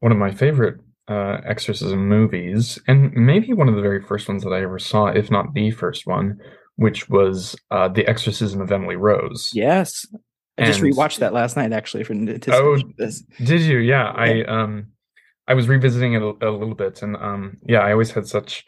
one 0.00 0.12
of 0.12 0.18
my 0.18 0.30
favorite 0.30 0.80
uh, 1.10 1.40
exorcism 1.44 2.08
movies, 2.08 2.78
and 2.86 3.12
maybe 3.12 3.52
one 3.52 3.68
of 3.68 3.74
the 3.74 3.82
very 3.82 4.00
first 4.00 4.28
ones 4.28 4.44
that 4.44 4.52
I 4.52 4.62
ever 4.62 4.78
saw, 4.78 5.06
if 5.08 5.30
not 5.30 5.52
the 5.54 5.72
first 5.72 6.06
one, 6.06 6.38
which 6.76 7.08
was 7.08 7.56
uh, 7.70 7.88
The 7.88 8.06
Exorcism 8.06 8.60
of 8.60 8.70
Emily 8.70 8.96
Rose. 8.96 9.50
Yes. 9.52 10.06
I 10.56 10.66
just 10.66 10.80
rewatched 10.80 11.18
that 11.18 11.32
last 11.32 11.56
night 11.56 11.72
actually 11.72 12.04
for 12.04 12.12
anticipation 12.12 12.54
Oh, 12.54 12.76
this. 12.96 13.22
Did 13.42 13.62
you? 13.62 13.78
Yeah, 13.78 14.12
I 14.14 14.44
um, 14.44 14.88
I 15.48 15.54
was 15.54 15.68
revisiting 15.68 16.12
it 16.12 16.22
a, 16.22 16.26
a 16.26 16.50
little 16.50 16.74
bit, 16.74 17.02
and 17.02 17.16
um, 17.16 17.56
yeah, 17.66 17.80
I 17.80 17.92
always 17.92 18.10
had 18.10 18.26
such 18.26 18.64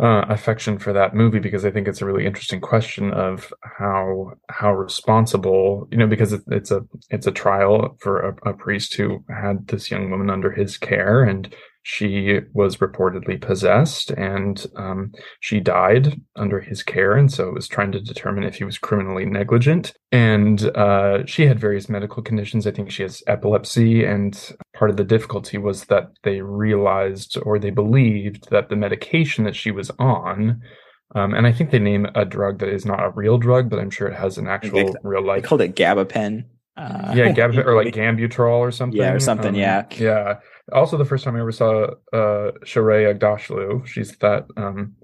uh, 0.00 0.24
affection 0.28 0.78
for 0.78 0.92
that 0.94 1.14
movie 1.14 1.40
because 1.40 1.64
I 1.64 1.70
think 1.70 1.86
it's 1.86 2.00
a 2.00 2.06
really 2.06 2.24
interesting 2.24 2.60
question 2.60 3.12
of 3.12 3.52
how 3.62 4.32
how 4.48 4.72
responsible, 4.72 5.86
you 5.90 5.98
know, 5.98 6.06
because 6.06 6.32
it, 6.32 6.42
it's 6.48 6.70
a 6.70 6.82
it's 7.10 7.26
a 7.26 7.32
trial 7.32 7.96
for 8.00 8.20
a, 8.20 8.50
a 8.50 8.54
priest 8.54 8.94
who 8.94 9.22
had 9.28 9.68
this 9.68 9.90
young 9.90 10.10
woman 10.10 10.30
under 10.30 10.50
his 10.50 10.78
care, 10.78 11.22
and 11.22 11.54
she 11.82 12.40
was 12.52 12.76
reportedly 12.76 13.40
possessed, 13.40 14.10
and 14.10 14.66
um, 14.76 15.12
she 15.40 15.60
died 15.60 16.20
under 16.36 16.60
his 16.60 16.82
care, 16.82 17.14
and 17.14 17.32
so 17.32 17.48
it 17.48 17.54
was 17.54 17.68
trying 17.68 17.92
to 17.92 18.00
determine 18.00 18.44
if 18.44 18.56
he 18.56 18.64
was 18.64 18.78
criminally 18.78 19.24
negligent, 19.24 19.94
and 20.12 20.64
uh, 20.76 21.24
she 21.26 21.46
had 21.46 21.58
various 21.58 21.88
medical 21.88 22.22
conditions. 22.22 22.66
I 22.66 22.70
think 22.70 22.90
she 22.90 23.02
has 23.02 23.22
epilepsy, 23.26 24.04
and 24.04 24.52
part 24.74 24.90
of 24.90 24.96
the 24.98 25.04
difficulty 25.04 25.56
was 25.58 25.84
that 25.86 26.10
they 26.22 26.42
realized 26.42 27.38
or 27.44 27.58
they 27.58 27.70
believed 27.70 28.50
that 28.50 28.68
the 28.68 28.76
medication 28.76 29.44
that 29.44 29.56
she 29.56 29.70
was 29.70 29.90
on. 29.98 30.60
Um, 31.14 31.34
and 31.34 31.44
I 31.44 31.52
think 31.52 31.70
they 31.70 31.80
name 31.80 32.06
a 32.14 32.24
drug 32.24 32.60
that 32.60 32.68
is 32.68 32.86
not 32.86 33.02
a 33.02 33.10
real 33.10 33.36
drug, 33.36 33.68
but 33.68 33.80
I'm 33.80 33.90
sure 33.90 34.06
it 34.06 34.14
has 34.16 34.38
an 34.38 34.46
actual 34.46 34.94
real 35.02 35.26
life. 35.26 35.42
They 35.42 35.48
called 35.48 35.60
it 35.62 35.74
gabapen. 35.74 36.44
Uh, 36.76 37.12
yeah, 37.16 37.32
Gab- 37.32 37.58
or 37.58 37.74
like 37.74 37.92
Gambuterol 37.94 38.58
or 38.58 38.70
something. 38.70 38.96
Yeah, 38.98 39.12
or 39.12 39.18
something, 39.18 39.48
Um, 39.48 39.54
yeah. 39.56 39.86
yeah. 39.96 40.34
Also, 40.72 40.96
the 40.96 41.04
first 41.04 41.24
time 41.24 41.36
I 41.36 41.40
ever 41.40 41.52
saw 41.52 41.84
uh, 42.12 42.52
Sheree 42.64 43.12
Aghdashloo, 43.18 43.86
she's 43.86 44.16
that. 44.18 44.46
Um, 44.56 44.94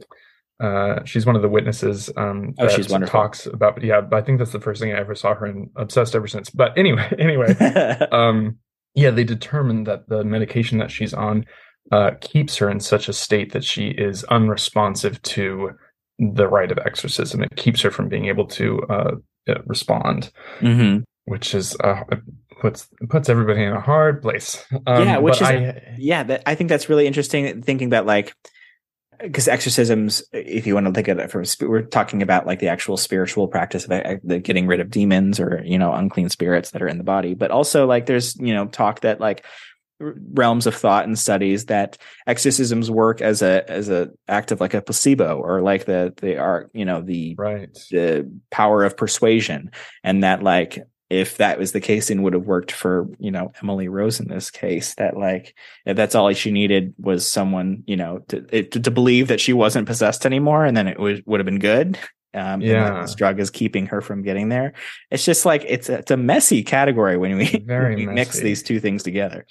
uh, 0.59 1.05
she's 1.05 1.27
one 1.27 1.37
of 1.37 1.43
the 1.43 1.49
witnesses. 1.49 2.11
Um, 2.17 2.55
Oh, 2.59 2.67
that 2.67 2.73
she's 2.75 2.89
wonderful. 2.89 3.13
Talks 3.21 3.47
about, 3.47 3.83
yeah. 3.83 4.01
But 4.01 4.17
I 4.17 4.23
think 4.23 4.39
that's 4.39 4.53
the 4.53 4.61
first 4.61 4.81
thing 4.81 4.93
I 4.93 4.99
ever 5.01 5.15
saw 5.15 5.35
her, 5.35 5.47
and 5.47 5.69
obsessed 5.77 6.15
ever 6.15 6.27
since. 6.27 6.49
But 6.51 6.77
anyway, 6.79 7.13
anyway, 7.19 7.55
um, 8.13 8.57
yeah, 8.95 9.11
they 9.11 9.25
determined 9.25 9.87
that 9.87 10.09
the 10.09 10.25
medication 10.25 10.79
that 10.79 10.91
she's 10.91 11.13
on 11.13 11.45
uh, 11.93 12.13
keeps 12.21 12.57
her 12.57 12.71
in 12.71 12.81
such 12.81 13.09
a 13.09 13.13
state 13.13 13.53
that 13.53 13.65
she 13.65 13.89
is 13.89 14.25
unresponsive 14.25 15.21
to 15.23 15.71
the 16.19 16.49
rite 16.49 16.73
of 16.73 16.79
exorcism. 16.79 17.43
It 17.43 17.57
keeps 17.57 17.83
her 17.83 17.91
from 17.91 18.09
being 18.09 18.25
able 18.27 18.47
to 18.47 18.81
uh, 18.89 19.11
respond, 19.67 20.31
Mhm. 20.61 21.05
which 21.27 21.55
is 21.55 21.77
uh, 21.85 22.03
puts 22.61 22.89
puts 23.09 23.29
everybody 23.29 23.63
in 23.63 23.73
a 23.73 23.81
hard 23.81 24.23
place. 24.23 24.65
Um, 24.87 25.05
Yeah, 25.05 25.19
which 25.19 25.41
is- 25.41 25.43
I, 25.43 25.95
Yeah, 25.99 26.23
that, 26.25 26.43
I 26.47 26.55
think 26.55 26.69
that's 26.69 26.89
really 26.89 27.07
interesting. 27.07 27.63
Thinking 27.63 27.91
that 27.91 28.07
like, 28.07 28.35
because 29.21 29.49
exorcisms, 29.49 30.23
if 30.33 30.67
you 30.67 30.75
want 30.75 30.87
to 30.87 30.93
think 30.93 31.09
of 31.09 31.19
it 31.19 31.31
from, 31.31 31.45
we're 31.69 31.83
talking 31.83 32.23
about 32.23 32.47
like 32.47 32.59
the 32.59 32.69
actual 32.69 32.97
spiritual 32.97 33.49
practice 33.49 33.85
of 33.85 33.93
uh, 33.93 34.17
the 34.23 34.39
getting 34.39 34.67
rid 34.67 34.81
of 34.81 34.91
demons 34.91 35.41
or 35.41 35.63
you 35.65 35.79
know 35.79 35.93
unclean 35.93 36.29
spirits 36.29 36.71
that 36.73 36.83
are 36.83 36.89
in 36.89 36.99
the 36.99 37.05
body, 37.05 37.35
but 37.35 37.51
also 37.51 37.87
like 37.87 38.07
there's 38.07 38.37
you 38.37 38.55
know 38.55 38.67
talk 38.67 39.01
that 39.01 39.21
like 39.21 39.45
realms 39.99 40.67
of 40.67 40.75
thought 40.75 41.07
and 41.07 41.19
studies 41.19 41.67
that 41.67 41.97
exorcisms 42.27 42.91
work 42.91 43.23
as 43.23 43.41
a 43.41 43.69
as 43.71 43.89
a 43.89 44.11
act 44.29 44.53
of 44.53 44.61
like 44.61 44.75
a 44.75 44.83
placebo 44.83 45.39
or 45.39 45.63
like 45.63 45.87
the 45.87 46.13
they 46.19 46.37
are 46.37 46.69
you 46.75 46.85
know 46.85 47.01
the 47.01 47.35
right. 47.39 47.73
the 47.91 48.31
power 48.51 48.85
of 48.85 48.97
persuasion 48.97 49.71
and 50.05 50.23
that 50.23 50.43
like 50.43 50.79
if 51.09 51.37
that 51.37 51.59
was 51.59 51.73
the 51.73 51.81
case 51.81 52.11
and 52.11 52.23
would 52.25 52.33
have 52.33 52.47
worked 52.47 52.73
for 52.73 53.09
you 53.19 53.31
know 53.31 53.53
emily 53.63 53.89
rose 53.89 54.19
in 54.21 54.29
this 54.29 54.51
case 54.51 54.95
that 54.97 55.17
like 55.17 55.55
that's 55.85 56.15
all 56.15 56.33
she 56.33 56.51
needed 56.51 56.95
was 56.99 57.31
someone 57.31 57.83
you 57.87 57.97
know 57.97 58.19
to 58.29 58.41
to, 58.41 58.81
to 58.81 58.91
believe 58.91 59.29
that 59.29 59.41
she 59.41 59.53
wasn't 59.53 59.87
possessed 59.87 60.27
anymore 60.27 60.65
and 60.65 60.77
then 60.77 60.89
it 60.89 60.99
would 60.99 61.23
would 61.27 61.41
have 61.41 61.47
been 61.47 61.59
good 61.59 61.99
um 62.35 62.61
Yeah. 62.61 63.03
this 63.03 63.15
drug 63.15 63.41
is 63.41 63.51
keeping 63.51 63.87
her 63.87 64.01
from 64.01 64.23
getting 64.23 64.51
there. 64.51 64.75
It's 65.11 65.25
just 65.25 65.47
like 65.47 65.65
it's 65.67 65.89
a, 65.89 65.99
it's 65.99 66.11
a 66.11 66.17
messy 66.17 66.63
category 66.63 67.17
when 67.17 67.39
we, 67.39 67.47
Very 67.67 67.97
when 67.97 68.09
we 68.09 68.15
mix 68.15 68.41
these 68.41 68.63
two 68.63 68.79
things 68.79 69.03
together. 69.03 69.47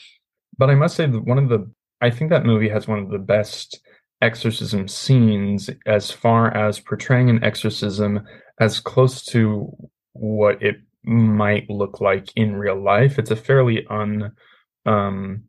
But 0.58 0.70
I 0.70 0.76
must 0.76 0.96
say 0.96 1.08
that 1.08 1.22
one 1.26 1.40
of 1.40 1.50
the 1.50 1.70
I 2.02 2.12
think 2.12 2.30
that 2.30 2.46
movie 2.46 2.70
has 2.70 2.88
one 2.88 3.00
of 3.00 3.10
the 3.10 3.18
best 3.18 3.80
exorcism 4.22 4.88
scenes 4.88 5.70
as 5.86 6.12
far 6.12 6.56
as 6.56 6.80
portraying 6.80 7.30
an 7.30 7.44
exorcism 7.44 8.22
as 8.60 8.80
close 8.80 9.24
to 9.26 9.76
what 10.14 10.62
it 10.62 10.78
might 11.06 11.70
look 11.70 12.02
like 12.02 12.30
in 12.36 12.56
real 12.56 12.82
life. 12.82 13.20
It's 13.20 13.32
a 13.32 13.36
fairly 13.36 13.86
un 13.90 14.32
um 14.86 15.44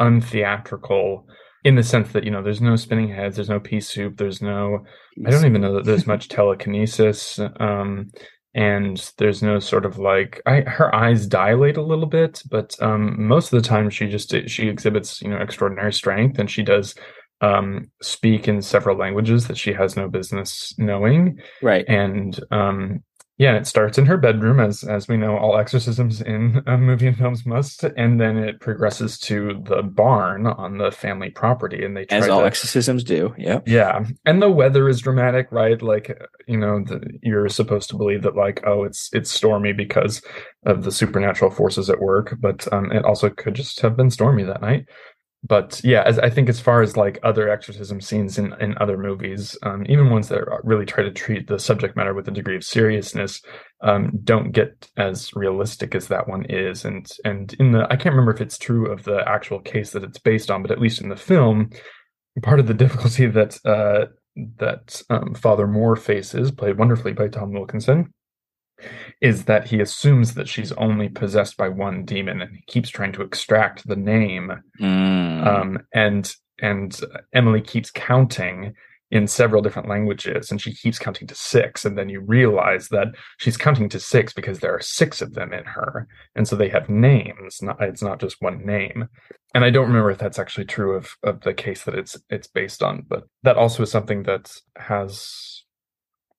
untheatrical 0.00 1.24
in 1.64 1.76
the 1.76 1.82
sense 1.82 2.12
that 2.12 2.24
you 2.24 2.30
know 2.30 2.42
there's 2.42 2.60
no 2.60 2.76
spinning 2.76 3.08
heads, 3.08 3.36
there's 3.36 3.48
no 3.48 3.60
pea 3.60 3.80
soup, 3.80 4.16
there's 4.16 4.42
no 4.42 4.84
I 5.26 5.30
don't 5.30 5.46
even 5.46 5.60
know 5.60 5.74
that 5.74 5.84
there's 5.84 6.06
much 6.06 6.28
telekinesis. 6.28 7.40
Um, 7.58 8.10
and 8.54 9.12
there's 9.18 9.42
no 9.42 9.58
sort 9.58 9.84
of 9.84 9.98
like 9.98 10.40
I, 10.46 10.60
her 10.60 10.94
eyes 10.94 11.26
dilate 11.26 11.76
a 11.76 11.82
little 11.82 12.06
bit, 12.06 12.42
but 12.50 12.80
um, 12.80 13.26
most 13.26 13.52
of 13.52 13.60
the 13.60 13.68
time 13.68 13.90
she 13.90 14.06
just 14.06 14.32
she 14.46 14.68
exhibits 14.68 15.20
you 15.20 15.28
know 15.28 15.38
extraordinary 15.38 15.92
strength, 15.92 16.38
and 16.38 16.50
she 16.50 16.62
does 16.62 16.94
um, 17.40 17.90
speak 18.00 18.46
in 18.46 18.62
several 18.62 18.96
languages 18.96 19.48
that 19.48 19.58
she 19.58 19.72
has 19.72 19.96
no 19.96 20.08
business 20.08 20.72
knowing, 20.78 21.40
right 21.62 21.84
and 21.88 22.38
um, 22.52 23.02
Yeah, 23.36 23.48
and 23.48 23.58
it 23.58 23.66
starts 23.66 23.98
in 23.98 24.06
her 24.06 24.16
bedroom, 24.16 24.60
as 24.60 24.84
as 24.84 25.08
we 25.08 25.16
know, 25.16 25.36
all 25.36 25.56
exorcisms 25.56 26.20
in 26.20 26.62
uh, 26.68 26.76
movie 26.76 27.08
and 27.08 27.16
films 27.16 27.44
must, 27.44 27.82
and 27.82 28.20
then 28.20 28.36
it 28.38 28.60
progresses 28.60 29.18
to 29.20 29.60
the 29.66 29.82
barn 29.82 30.46
on 30.46 30.78
the 30.78 30.92
family 30.92 31.30
property, 31.30 31.84
and 31.84 31.96
they 31.96 32.04
try 32.04 32.18
As 32.18 32.28
all 32.28 32.40
to, 32.40 32.46
exorcisms 32.46 33.02
do. 33.02 33.34
Yeah, 33.36 33.58
yeah, 33.66 34.04
and 34.24 34.40
the 34.40 34.50
weather 34.50 34.88
is 34.88 35.00
dramatic, 35.00 35.48
right? 35.50 35.82
Like 35.82 36.16
you 36.46 36.58
know, 36.58 36.84
the, 36.84 37.00
you're 37.22 37.48
supposed 37.48 37.90
to 37.90 37.96
believe 37.96 38.22
that 38.22 38.36
like 38.36 38.62
oh, 38.64 38.84
it's 38.84 39.10
it's 39.12 39.32
stormy 39.32 39.72
because 39.72 40.22
of 40.64 40.84
the 40.84 40.92
supernatural 40.92 41.50
forces 41.50 41.90
at 41.90 42.00
work, 42.00 42.36
but 42.40 42.72
um, 42.72 42.92
it 42.92 43.04
also 43.04 43.30
could 43.30 43.54
just 43.54 43.80
have 43.80 43.96
been 43.96 44.10
stormy 44.10 44.44
that 44.44 44.62
night 44.62 44.86
but 45.46 45.80
yeah, 45.84 46.02
as 46.06 46.18
I 46.18 46.30
think 46.30 46.48
as 46.48 46.58
far 46.58 46.80
as 46.80 46.96
like 46.96 47.18
other 47.22 47.50
exorcism 47.50 48.00
scenes 48.00 48.38
in, 48.38 48.54
in 48.60 48.76
other 48.78 48.96
movies, 48.96 49.58
um, 49.62 49.84
even 49.88 50.08
ones 50.08 50.28
that 50.28 50.42
really 50.62 50.86
try 50.86 51.04
to 51.04 51.10
treat 51.10 51.48
the 51.48 51.58
subject 51.58 51.96
matter 51.96 52.14
with 52.14 52.26
a 52.28 52.30
degree 52.30 52.56
of 52.56 52.64
seriousness, 52.64 53.42
um, 53.82 54.10
don't 54.24 54.52
get 54.52 54.90
as 54.96 55.34
realistic 55.34 55.94
as 55.94 56.08
that 56.08 56.28
one 56.28 56.46
is. 56.46 56.86
And 56.86 57.06
and 57.26 57.54
in 57.60 57.72
the 57.72 57.86
I 57.90 57.96
can't 57.96 58.14
remember 58.14 58.32
if 58.32 58.40
it's 58.40 58.56
true 58.56 58.90
of 58.90 59.04
the 59.04 59.22
actual 59.28 59.60
case 59.60 59.90
that 59.90 60.02
it's 60.02 60.18
based 60.18 60.50
on, 60.50 60.62
but 60.62 60.70
at 60.70 60.80
least 60.80 61.02
in 61.02 61.10
the 61.10 61.16
film, 61.16 61.70
part 62.42 62.58
of 62.58 62.66
the 62.66 62.74
difficulty 62.74 63.26
that 63.26 63.58
uh, 63.66 64.06
that 64.58 65.02
um, 65.10 65.34
Father 65.34 65.66
Moore 65.66 65.96
faces, 65.96 66.50
played 66.52 66.78
wonderfully 66.78 67.12
by 67.12 67.28
Tom 67.28 67.52
Wilkinson, 67.52 68.14
is 69.20 69.44
that 69.44 69.68
he 69.68 69.80
assumes 69.80 70.34
that 70.34 70.48
she's 70.48 70.72
only 70.72 71.08
possessed 71.08 71.56
by 71.56 71.68
one 71.68 72.04
demon 72.04 72.40
and 72.42 72.56
he 72.56 72.62
keeps 72.66 72.88
trying 72.88 73.12
to 73.12 73.22
extract 73.22 73.86
the 73.86 73.96
name. 73.96 74.52
Mm. 74.80 75.46
um, 75.46 75.78
and 75.92 76.34
and 76.60 76.98
Emily 77.32 77.60
keeps 77.60 77.90
counting 77.90 78.74
in 79.10 79.26
several 79.26 79.62
different 79.62 79.88
languages 79.88 80.50
and 80.50 80.60
she 80.60 80.74
keeps 80.74 80.98
counting 80.98 81.28
to 81.28 81.34
six. 81.34 81.84
And 81.84 81.96
then 81.96 82.08
you 82.08 82.20
realize 82.20 82.88
that 82.88 83.08
she's 83.38 83.56
counting 83.56 83.88
to 83.90 84.00
six 84.00 84.32
because 84.32 84.58
there 84.58 84.74
are 84.74 84.80
six 84.80 85.22
of 85.22 85.34
them 85.34 85.52
in 85.52 85.64
her. 85.64 86.08
And 86.34 86.48
so 86.48 86.56
they 86.56 86.68
have 86.68 86.88
names 86.88 87.60
not, 87.62 87.80
it's 87.80 88.02
not 88.02 88.20
just 88.20 88.40
one 88.40 88.64
name. 88.64 89.08
And 89.54 89.64
i 89.64 89.70
don't 89.70 89.86
remember 89.86 90.10
if 90.10 90.18
that's 90.18 90.40
actually 90.40 90.64
true 90.64 90.96
of 90.96 91.16
of 91.22 91.40
the 91.42 91.54
case 91.54 91.84
that 91.84 91.94
it's 91.94 92.18
it's 92.28 92.48
based 92.48 92.82
on 92.82 93.04
but 93.06 93.22
that 93.44 93.56
also 93.56 93.84
is 93.84 93.90
something 93.90 94.24
that 94.24 94.50
has 94.76 95.63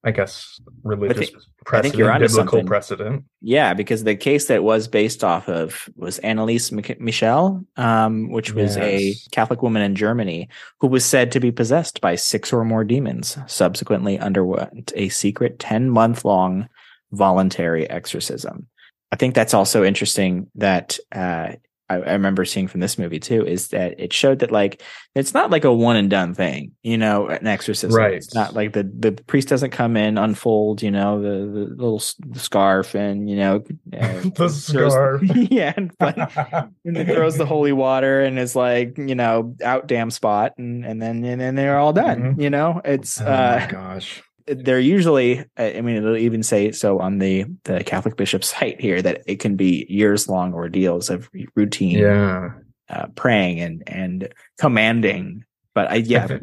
i 0.06 0.12
guess 0.12 0.60
religious 0.84 1.32
I 1.32 1.64
precedent 1.66 1.84
think 1.94 1.98
you're 2.00 2.12
onto 2.12 2.28
biblical 2.28 2.52
something. 2.52 2.68
precedent 2.68 3.26
Yeah, 3.42 3.74
because 3.74 4.04
the 4.04 4.16
case 4.16 4.46
that 4.48 4.64
was 4.64 4.88
based 4.88 5.24
off 5.24 5.50
of 5.50 5.90
was 5.96 6.20
Anneliese 6.20 6.72
Mich- 6.72 7.00
Michel, 7.00 7.66
um, 7.76 8.30
which 8.32 8.54
was 8.54 8.78
a 8.78 9.16
Catholic 9.32 9.64
woman 9.64 9.82
in 9.82 9.96
Germany 9.96 10.48
who 10.80 10.88
was 10.88 11.04
said 11.04 11.32
to 11.32 11.40
be 11.40 11.52
possessed 11.52 12.02
by 12.02 12.14
six 12.16 12.54
or 12.54 12.64
more 12.64 12.84
demons. 12.84 13.36
Subsequently, 13.48 14.20
underwent 14.20 14.94
a 14.96 15.10
secret 15.10 15.58
ten 15.58 15.90
month 15.90 16.24
long 16.24 16.70
voluntary 17.12 17.90
exorcism. 17.90 18.68
I 19.12 19.16
think 19.16 19.34
that's 19.34 19.56
also 19.56 19.84
interesting 19.84 20.48
that 20.56 21.00
uh, 21.12 21.54
I, 21.90 21.96
I 21.96 22.12
remember 22.14 22.46
seeing 22.46 22.68
from 22.68 22.80
this 22.80 22.98
movie 22.98 23.20
too 23.20 23.46
is 23.46 23.68
that 23.70 24.00
it 24.00 24.12
showed 24.12 24.40
that 24.40 24.52
like 24.52 24.82
it's 25.14 25.34
not 25.34 25.52
like 25.52 25.64
a 25.66 25.74
one 25.74 25.96
and 25.96 26.10
done 26.10 26.34
thing, 26.34 26.72
you 26.84 26.98
know, 26.98 27.28
an 27.28 27.46
exorcism. 27.48 27.96
Right. 27.98 28.16
It's 28.16 28.34
not 28.34 28.54
like 28.56 28.74
the 28.74 28.84
the 28.98 29.12
priest 29.12 29.48
doesn't 29.50 29.70
come 29.72 29.96
in, 29.96 30.18
unfold, 30.18 30.82
you 30.82 30.92
know, 30.92 31.22
the 31.22 31.46
the 31.46 31.66
little 31.76 31.98
s- 32.00 32.16
scarf 32.34 32.96
and 32.96 33.30
you 33.30 33.36
know 33.36 33.56
uh, 34.00 34.22
The 34.22 34.32
throws- 34.36 34.64
scarf. 34.66 35.22
yeah, 35.52 35.74
and, 35.78 35.92
but, 36.00 36.18
and 36.84 36.96
then 36.96 37.06
throws 37.06 37.38
the 37.38 37.46
holy 37.46 37.72
water 37.72 38.22
and 38.22 38.40
is 38.40 38.56
like 38.56 38.98
you 38.98 39.16
know 39.16 39.56
out 39.64 39.88
damn 39.88 40.10
spot 40.12 40.54
and 40.58 40.86
and 40.86 41.02
then 41.02 41.24
and 41.24 41.40
then 41.40 41.56
they're 41.56 41.78
all 41.78 41.94
done. 41.94 42.36
Mhm. 42.36 42.42
You 42.42 42.50
know, 42.50 42.82
it's 42.84 43.22
oh 43.22 43.26
uh 43.26 43.68
gosh 43.68 44.24
they're 44.48 44.80
usually 44.80 45.44
i 45.58 45.82
mean 45.82 45.96
it'll 45.96 46.18
even 46.18 46.44
say 46.44 46.72
so 46.72 47.00
on 47.00 47.18
the 47.20 47.46
the 47.64 47.84
catholic 47.84 48.16
bishop's 48.16 48.50
site 48.58 48.80
here 48.80 49.02
that 49.02 49.24
it 49.26 49.40
can 49.40 49.56
be 49.56 49.86
years 49.90 50.30
long 50.30 50.54
ordeals 50.54 51.10
of 51.10 51.30
routine 51.56 51.98
yeah. 51.98 52.52
uh, 52.90 53.08
praying 53.16 53.60
and 53.60 53.84
and 53.88 54.30
commanding. 54.60 55.44
But 55.74 55.92
i 55.92 55.96
yeah. 55.96 56.28
I 56.30 56.40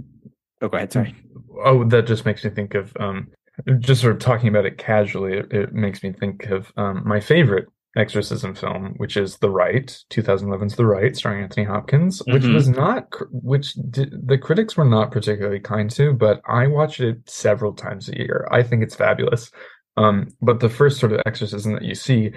oh 0.63 0.69
go 0.69 0.77
ahead. 0.77 0.93
Sorry. 0.93 1.15
Oh, 1.65 1.85
that 1.85 2.07
just 2.07 2.25
makes 2.25 2.43
me 2.43 2.51
think 2.51 2.75
of 2.75 2.93
um, 2.99 3.31
just 3.79 4.01
sort 4.01 4.15
of 4.15 4.21
talking 4.21 4.49
about 4.49 4.65
it 4.65 4.79
casually. 4.79 5.35
It, 5.35 5.53
it 5.53 5.73
makes 5.73 6.03
me 6.03 6.13
think 6.13 6.47
of 6.47 6.73
um, 6.77 7.07
my 7.07 7.21
favorite 7.21 7.69
exorcism 7.97 8.55
film, 8.55 8.95
which 8.97 9.17
is 9.17 9.37
The 9.39 9.51
Rite, 9.51 9.99
2011's 10.11 10.77
The 10.77 10.87
Rite, 10.87 11.17
starring 11.17 11.43
Anthony 11.43 11.67
Hopkins, 11.67 12.23
which 12.27 12.45
Mhm. 12.45 12.55
was 12.55 12.69
not, 12.69 13.07
which 13.31 13.75
the 13.75 14.39
critics 14.41 14.77
were 14.77 14.85
not 14.85 15.11
particularly 15.11 15.61
kind 15.61 15.91
to, 15.91 16.13
but 16.13 16.41
I 16.47 16.67
watch 16.69 17.01
it 17.01 17.29
several 17.29 17.73
times 17.75 18.09
a 18.09 18.17
year. 18.17 18.49
I 18.51 18.63
think 18.63 18.83
it's 18.83 18.95
fabulous. 18.95 19.51
Um, 19.97 20.29
but 20.41 20.61
the 20.61 20.71
first 20.71 20.99
sort 21.01 21.13
of 21.13 21.21
exorcism 21.27 21.75
that 21.75 21.83
you 21.83 21.95
see, 21.95 22.33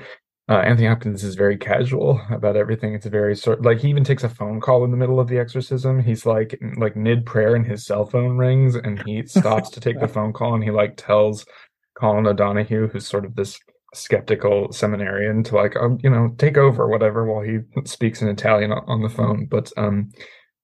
uh, 0.50 0.58
Anthony 0.58 0.88
Hopkins 0.90 1.24
is 1.24 1.36
very 1.36 1.58
casual 1.58 2.22
about 2.30 2.58
everything. 2.58 2.94
It's 2.94 3.06
very 3.06 3.36
sort 3.36 3.62
like 3.64 3.80
he 3.80 3.90
even 3.90 4.04
takes 4.04 4.24
a 4.26 4.30
phone 4.30 4.60
call 4.60 4.84
in 4.84 4.92
the 4.92 4.98
middle 4.98 5.20
of 5.22 5.30
the 5.30 5.40
exorcism. 5.40 6.00
He's 6.04 6.26
like 6.26 6.60
like 6.78 6.96
mid 6.98 7.26
prayer 7.26 7.56
and 7.56 7.66
his 7.66 7.86
cell 7.86 8.06
phone 8.06 8.38
rings 8.38 8.76
and 8.76 9.02
he 9.08 9.24
stops 9.26 9.70
to 9.72 9.80
take 9.80 10.00
the 10.02 10.08
phone 10.08 10.34
call 10.34 10.54
and 10.54 10.64
he 10.64 10.70
like 10.70 10.98
tells 10.98 11.46
Colin 11.98 12.28
O'Donoghue, 12.28 12.90
who's 12.90 13.08
sort 13.08 13.24
of 13.26 13.36
this 13.36 13.58
skeptical 13.96 14.72
seminarian, 14.72 15.44
to 15.44 15.56
like 15.56 15.76
um, 15.76 15.98
you 16.04 16.10
know 16.10 16.34
take 16.38 16.58
over 16.58 16.88
whatever 16.88 17.26
while 17.26 17.44
he 17.44 17.60
speaks 17.86 18.22
in 18.22 18.28
Italian 18.28 18.72
on, 18.72 19.02
the 19.02 19.10
phone. 19.10 19.48
But 19.50 19.72
um, 19.78 20.12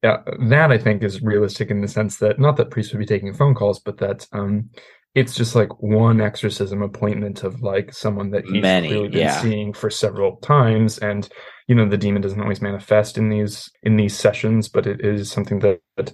yeah, 0.04 0.18
that 0.50 0.72
I 0.72 0.78
think 0.78 1.04
is 1.04 1.22
realistic 1.22 1.70
in 1.70 1.82
the 1.82 1.88
sense 1.88 2.18
that 2.18 2.40
not 2.40 2.58
that 2.58 2.72
priests 2.72 2.92
would 2.94 3.00
be 3.00 3.06
taking 3.06 3.34
phone 3.34 3.56
calls, 3.56 3.80
but 3.80 3.98
that 4.00 4.28
um, 4.32 4.70
it's 5.14 5.36
just 5.36 5.56
like 5.56 5.82
one 5.82 6.22
exorcism 6.22 6.82
appointment 6.82 7.44
of 7.44 7.62
like 7.62 7.94
someone 7.94 8.32
that 8.32 8.46
he's 8.46 8.62
Many, 8.62 8.88
clearly 8.88 9.10
been 9.10 9.20
yeah. 9.20 9.42
seeing 9.42 9.74
for 9.74 9.90
several 9.90 10.38
times, 10.38 10.98
and 11.00 11.28
you 11.68 11.76
know 11.76 11.88
the 11.88 11.98
demon 11.98 12.22
doesn't 12.22 12.42
always 12.42 12.62
manifest 12.62 13.18
in 13.18 13.30
these 13.30 13.70
in 13.84 13.98
these 13.98 14.18
sessions, 14.18 14.70
but 14.70 14.88
it 14.88 15.04
is 15.04 15.30
something 15.30 15.60
that, 15.60 15.80
that 15.98 16.14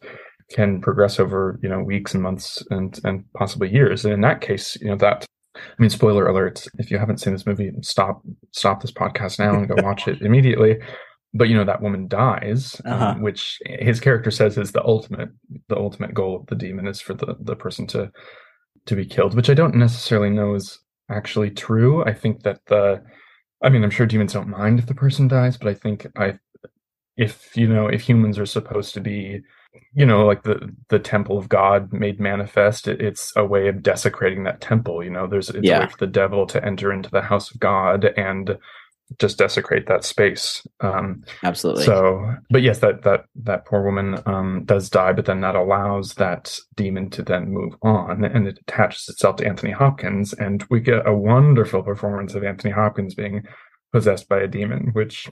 can 0.51 0.81
progress 0.81 1.19
over 1.19 1.59
you 1.61 1.69
know 1.69 1.81
weeks 1.81 2.13
and 2.13 2.23
months 2.23 2.63
and 2.71 2.99
and 3.03 3.23
possibly 3.33 3.71
years. 3.71 4.03
And 4.03 4.13
in 4.13 4.21
that 4.21 4.41
case, 4.41 4.75
you 4.81 4.89
know 4.89 4.97
that 4.97 5.25
I 5.57 5.81
mean, 5.81 5.89
spoiler 5.89 6.25
alerts. 6.25 6.67
If 6.79 6.91
you 6.91 6.97
haven't 6.97 7.19
seen 7.19 7.33
this 7.33 7.45
movie, 7.45 7.71
stop 7.81 8.21
stop 8.51 8.81
this 8.81 8.91
podcast 8.91 9.39
now 9.39 9.53
and 9.55 9.67
go 9.67 9.75
watch 9.83 10.07
it 10.07 10.21
immediately. 10.21 10.77
But 11.33 11.49
you 11.49 11.55
know 11.55 11.65
that 11.65 11.81
woman 11.81 12.07
dies, 12.07 12.79
um, 12.85 12.93
Uh-huh. 12.93 13.15
which 13.19 13.59
his 13.65 13.99
character 13.99 14.31
says 14.31 14.57
is 14.57 14.71
the 14.71 14.83
ultimate 14.85 15.29
the 15.69 15.77
ultimate 15.77 16.13
goal 16.13 16.35
of 16.37 16.45
the 16.47 16.55
demon 16.55 16.87
is 16.87 17.01
for 17.01 17.13
the 17.13 17.35
the 17.39 17.55
person 17.55 17.85
to 17.87 18.11
to 18.85 18.95
be 18.95 19.05
killed, 19.05 19.35
which 19.35 19.49
I 19.49 19.53
don't 19.53 19.75
necessarily 19.75 20.29
know 20.29 20.55
is 20.55 20.79
actually 21.09 21.51
true. 21.51 22.03
I 22.05 22.13
think 22.13 22.43
that 22.43 22.61
the 22.67 23.03
I 23.63 23.69
mean, 23.69 23.83
I'm 23.83 23.89
sure 23.89 24.05
demons 24.05 24.33
don't 24.33 24.47
mind 24.49 24.79
if 24.79 24.85
the 24.85 24.93
person 24.95 25.27
dies, 25.27 25.57
but 25.57 25.67
I 25.67 25.73
think 25.73 26.07
I 26.15 26.39
if 27.17 27.55
you 27.57 27.67
know 27.67 27.87
if 27.87 28.01
humans 28.01 28.37
are 28.39 28.45
supposed 28.45 28.93
to 28.93 29.01
be 29.01 29.41
you 29.93 30.05
know 30.05 30.25
like 30.25 30.43
the 30.43 30.73
the 30.89 30.99
temple 30.99 31.37
of 31.37 31.49
god 31.49 31.91
made 31.91 32.19
manifest 32.19 32.87
it, 32.87 33.01
it's 33.01 33.33
a 33.35 33.45
way 33.45 33.67
of 33.67 33.81
desecrating 33.81 34.43
that 34.43 34.61
temple 34.61 35.03
you 35.03 35.09
know 35.09 35.27
there's 35.27 35.49
it's 35.49 35.67
a 35.69 35.79
way 35.79 35.87
for 35.87 35.97
the 35.97 36.07
devil 36.07 36.45
to 36.45 36.63
enter 36.65 36.91
into 36.91 37.09
the 37.09 37.21
house 37.21 37.51
of 37.51 37.59
god 37.59 38.05
and 38.17 38.57
just 39.19 39.37
desecrate 39.37 39.87
that 39.87 40.03
space 40.03 40.67
um 40.81 41.23
absolutely. 41.43 41.85
so 41.85 42.35
but 42.49 42.61
yes 42.61 42.79
that 42.79 43.03
that 43.03 43.23
that 43.35 43.65
poor 43.65 43.83
woman 43.83 44.21
um 44.25 44.63
does 44.65 44.89
die 44.89 45.13
but 45.13 45.25
then 45.25 45.39
that 45.41 45.55
allows 45.55 46.15
that 46.15 46.57
demon 46.75 47.09
to 47.09 47.23
then 47.23 47.49
move 47.49 47.73
on 47.83 48.25
and 48.25 48.47
it 48.47 48.59
attaches 48.67 49.07
itself 49.07 49.37
to 49.37 49.47
anthony 49.47 49.71
hopkins 49.71 50.33
and 50.33 50.65
we 50.69 50.81
get 50.81 51.07
a 51.07 51.13
wonderful 51.13 51.81
performance 51.81 52.35
of 52.35 52.43
anthony 52.43 52.73
hopkins 52.73 53.15
being 53.15 53.43
possessed 53.93 54.27
by 54.27 54.39
a 54.39 54.47
demon 54.47 54.89
which 54.91 55.29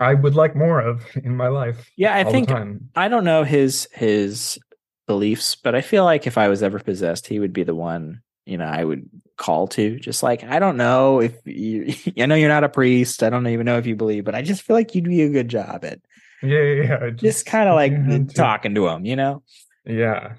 i 0.00 0.14
would 0.14 0.34
like 0.34 0.54
more 0.56 0.80
of 0.80 1.04
in 1.24 1.36
my 1.36 1.48
life 1.48 1.90
yeah 1.96 2.14
i 2.14 2.24
think 2.24 2.50
i 2.96 3.08
don't 3.08 3.24
know 3.24 3.44
his 3.44 3.88
his 3.92 4.58
beliefs 5.06 5.56
but 5.56 5.74
i 5.74 5.80
feel 5.80 6.04
like 6.04 6.26
if 6.26 6.36
i 6.38 6.48
was 6.48 6.62
ever 6.62 6.78
possessed 6.78 7.26
he 7.26 7.38
would 7.38 7.52
be 7.52 7.62
the 7.64 7.74
one 7.74 8.20
you 8.46 8.56
know 8.58 8.66
i 8.66 8.82
would 8.84 9.08
call 9.36 9.68
to. 9.68 10.00
Just 10.00 10.24
like 10.24 10.42
i 10.42 10.58
don't 10.58 10.76
know 10.76 11.20
if 11.20 11.34
you 11.44 11.94
i 12.18 12.26
know 12.26 12.34
you're 12.34 12.48
not 12.48 12.64
a 12.64 12.68
priest. 12.68 13.22
I 13.22 13.30
don't 13.30 13.46
even 13.46 13.66
know 13.66 13.78
if 13.78 13.86
you 13.86 13.94
believe 13.94 14.24
but 14.24 14.34
i 14.34 14.42
just 14.42 14.62
feel 14.62 14.74
like 14.74 14.94
you'd 14.96 15.04
be 15.04 15.22
a 15.22 15.30
good 15.30 15.48
job 15.48 15.84
at 15.84 16.00
Yeah, 16.42 16.60
yeah, 16.62 16.82
yeah. 17.04 17.10
just 17.10 17.46
kind 17.46 17.68
of 17.68 17.76
like 17.76 17.92
you 17.92 18.02
had 18.02 18.28
to- 18.30 18.34
talking 18.34 18.74
to 18.74 18.88
him 18.88 19.04
you 19.06 19.14
know? 19.16 19.42
Yeah, 19.86 20.34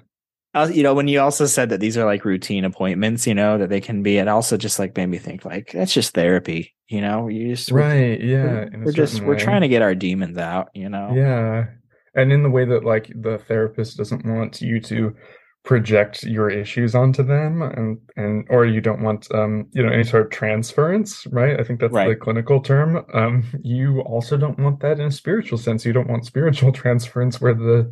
Uh, 0.52 0.68
you 0.70 0.82
know 0.82 0.92
when 0.94 1.08
you 1.08 1.18
also 1.20 1.46
said 1.46 1.70
that 1.70 1.80
these 1.80 1.96
are 1.96 2.04
like 2.04 2.24
routine 2.26 2.64
appointments 2.66 3.26
you 3.26 3.34
know 3.34 3.56
that 3.56 3.70
they 3.70 3.80
can 3.80 4.02
be 4.02 4.18
it 4.18 4.28
also 4.28 4.56
just 4.58 4.78
like 4.78 4.94
made 4.96 5.06
me 5.06 5.16
think 5.18 5.44
like 5.46 5.72
that's 5.72 5.94
just 5.94 6.12
therapy 6.14 6.74
you 6.90 7.00
know 7.00 7.28
you 7.28 7.54
just 7.54 7.70
we're- 7.72 7.86
right. 8.10 8.20
Yeah, 8.20 8.66
we're, 8.72 8.84
we're 8.84 8.92
just 8.92 9.14
certain 9.14 9.28
we're 9.28 9.38
trying 9.38 9.62
to 9.62 9.68
get 9.68 9.82
our 9.82 9.94
demons 9.94 10.36
out 10.36 10.68
you 10.74 10.88
know 10.88 11.12
Yeah, 11.14 11.66
and 12.14 12.32
in 12.32 12.42
the 12.42 12.50
way 12.50 12.64
that 12.66 12.84
like 12.84 13.06
the 13.14 13.38
therapist 13.38 13.96
doesn't 13.96 14.26
want 14.26 14.60
you 14.60 14.80
to 14.82 15.14
project 15.62 16.22
your 16.22 16.48
issues 16.50 16.94
onto 16.94 17.22
them, 17.22 17.62
and 17.62 17.98
and 18.16 18.46
or 18.50 18.64
you 18.66 18.80
don't 18.80 19.02
want 19.02 19.32
um 19.34 19.66
you 19.72 19.82
know 19.82 19.92
any 19.92 20.04
sort 20.04 20.24
of 20.24 20.30
transference, 20.30 21.26
right? 21.28 21.58
I 21.60 21.64
think 21.64 21.80
that's 21.80 21.92
the 22.08 22.16
clinical 22.16 22.60
term. 22.60 23.04
Um, 23.14 23.44
you 23.62 24.00
also 24.00 24.36
don't 24.36 24.58
want 24.58 24.80
that 24.80 24.98
in 24.98 25.06
a 25.06 25.12
spiritual 25.12 25.58
sense. 25.58 25.84
You 25.84 25.92
don't 25.92 26.08
want 26.08 26.26
spiritual 26.26 26.72
transference 26.82 27.40
where 27.40 27.54
the 27.54 27.90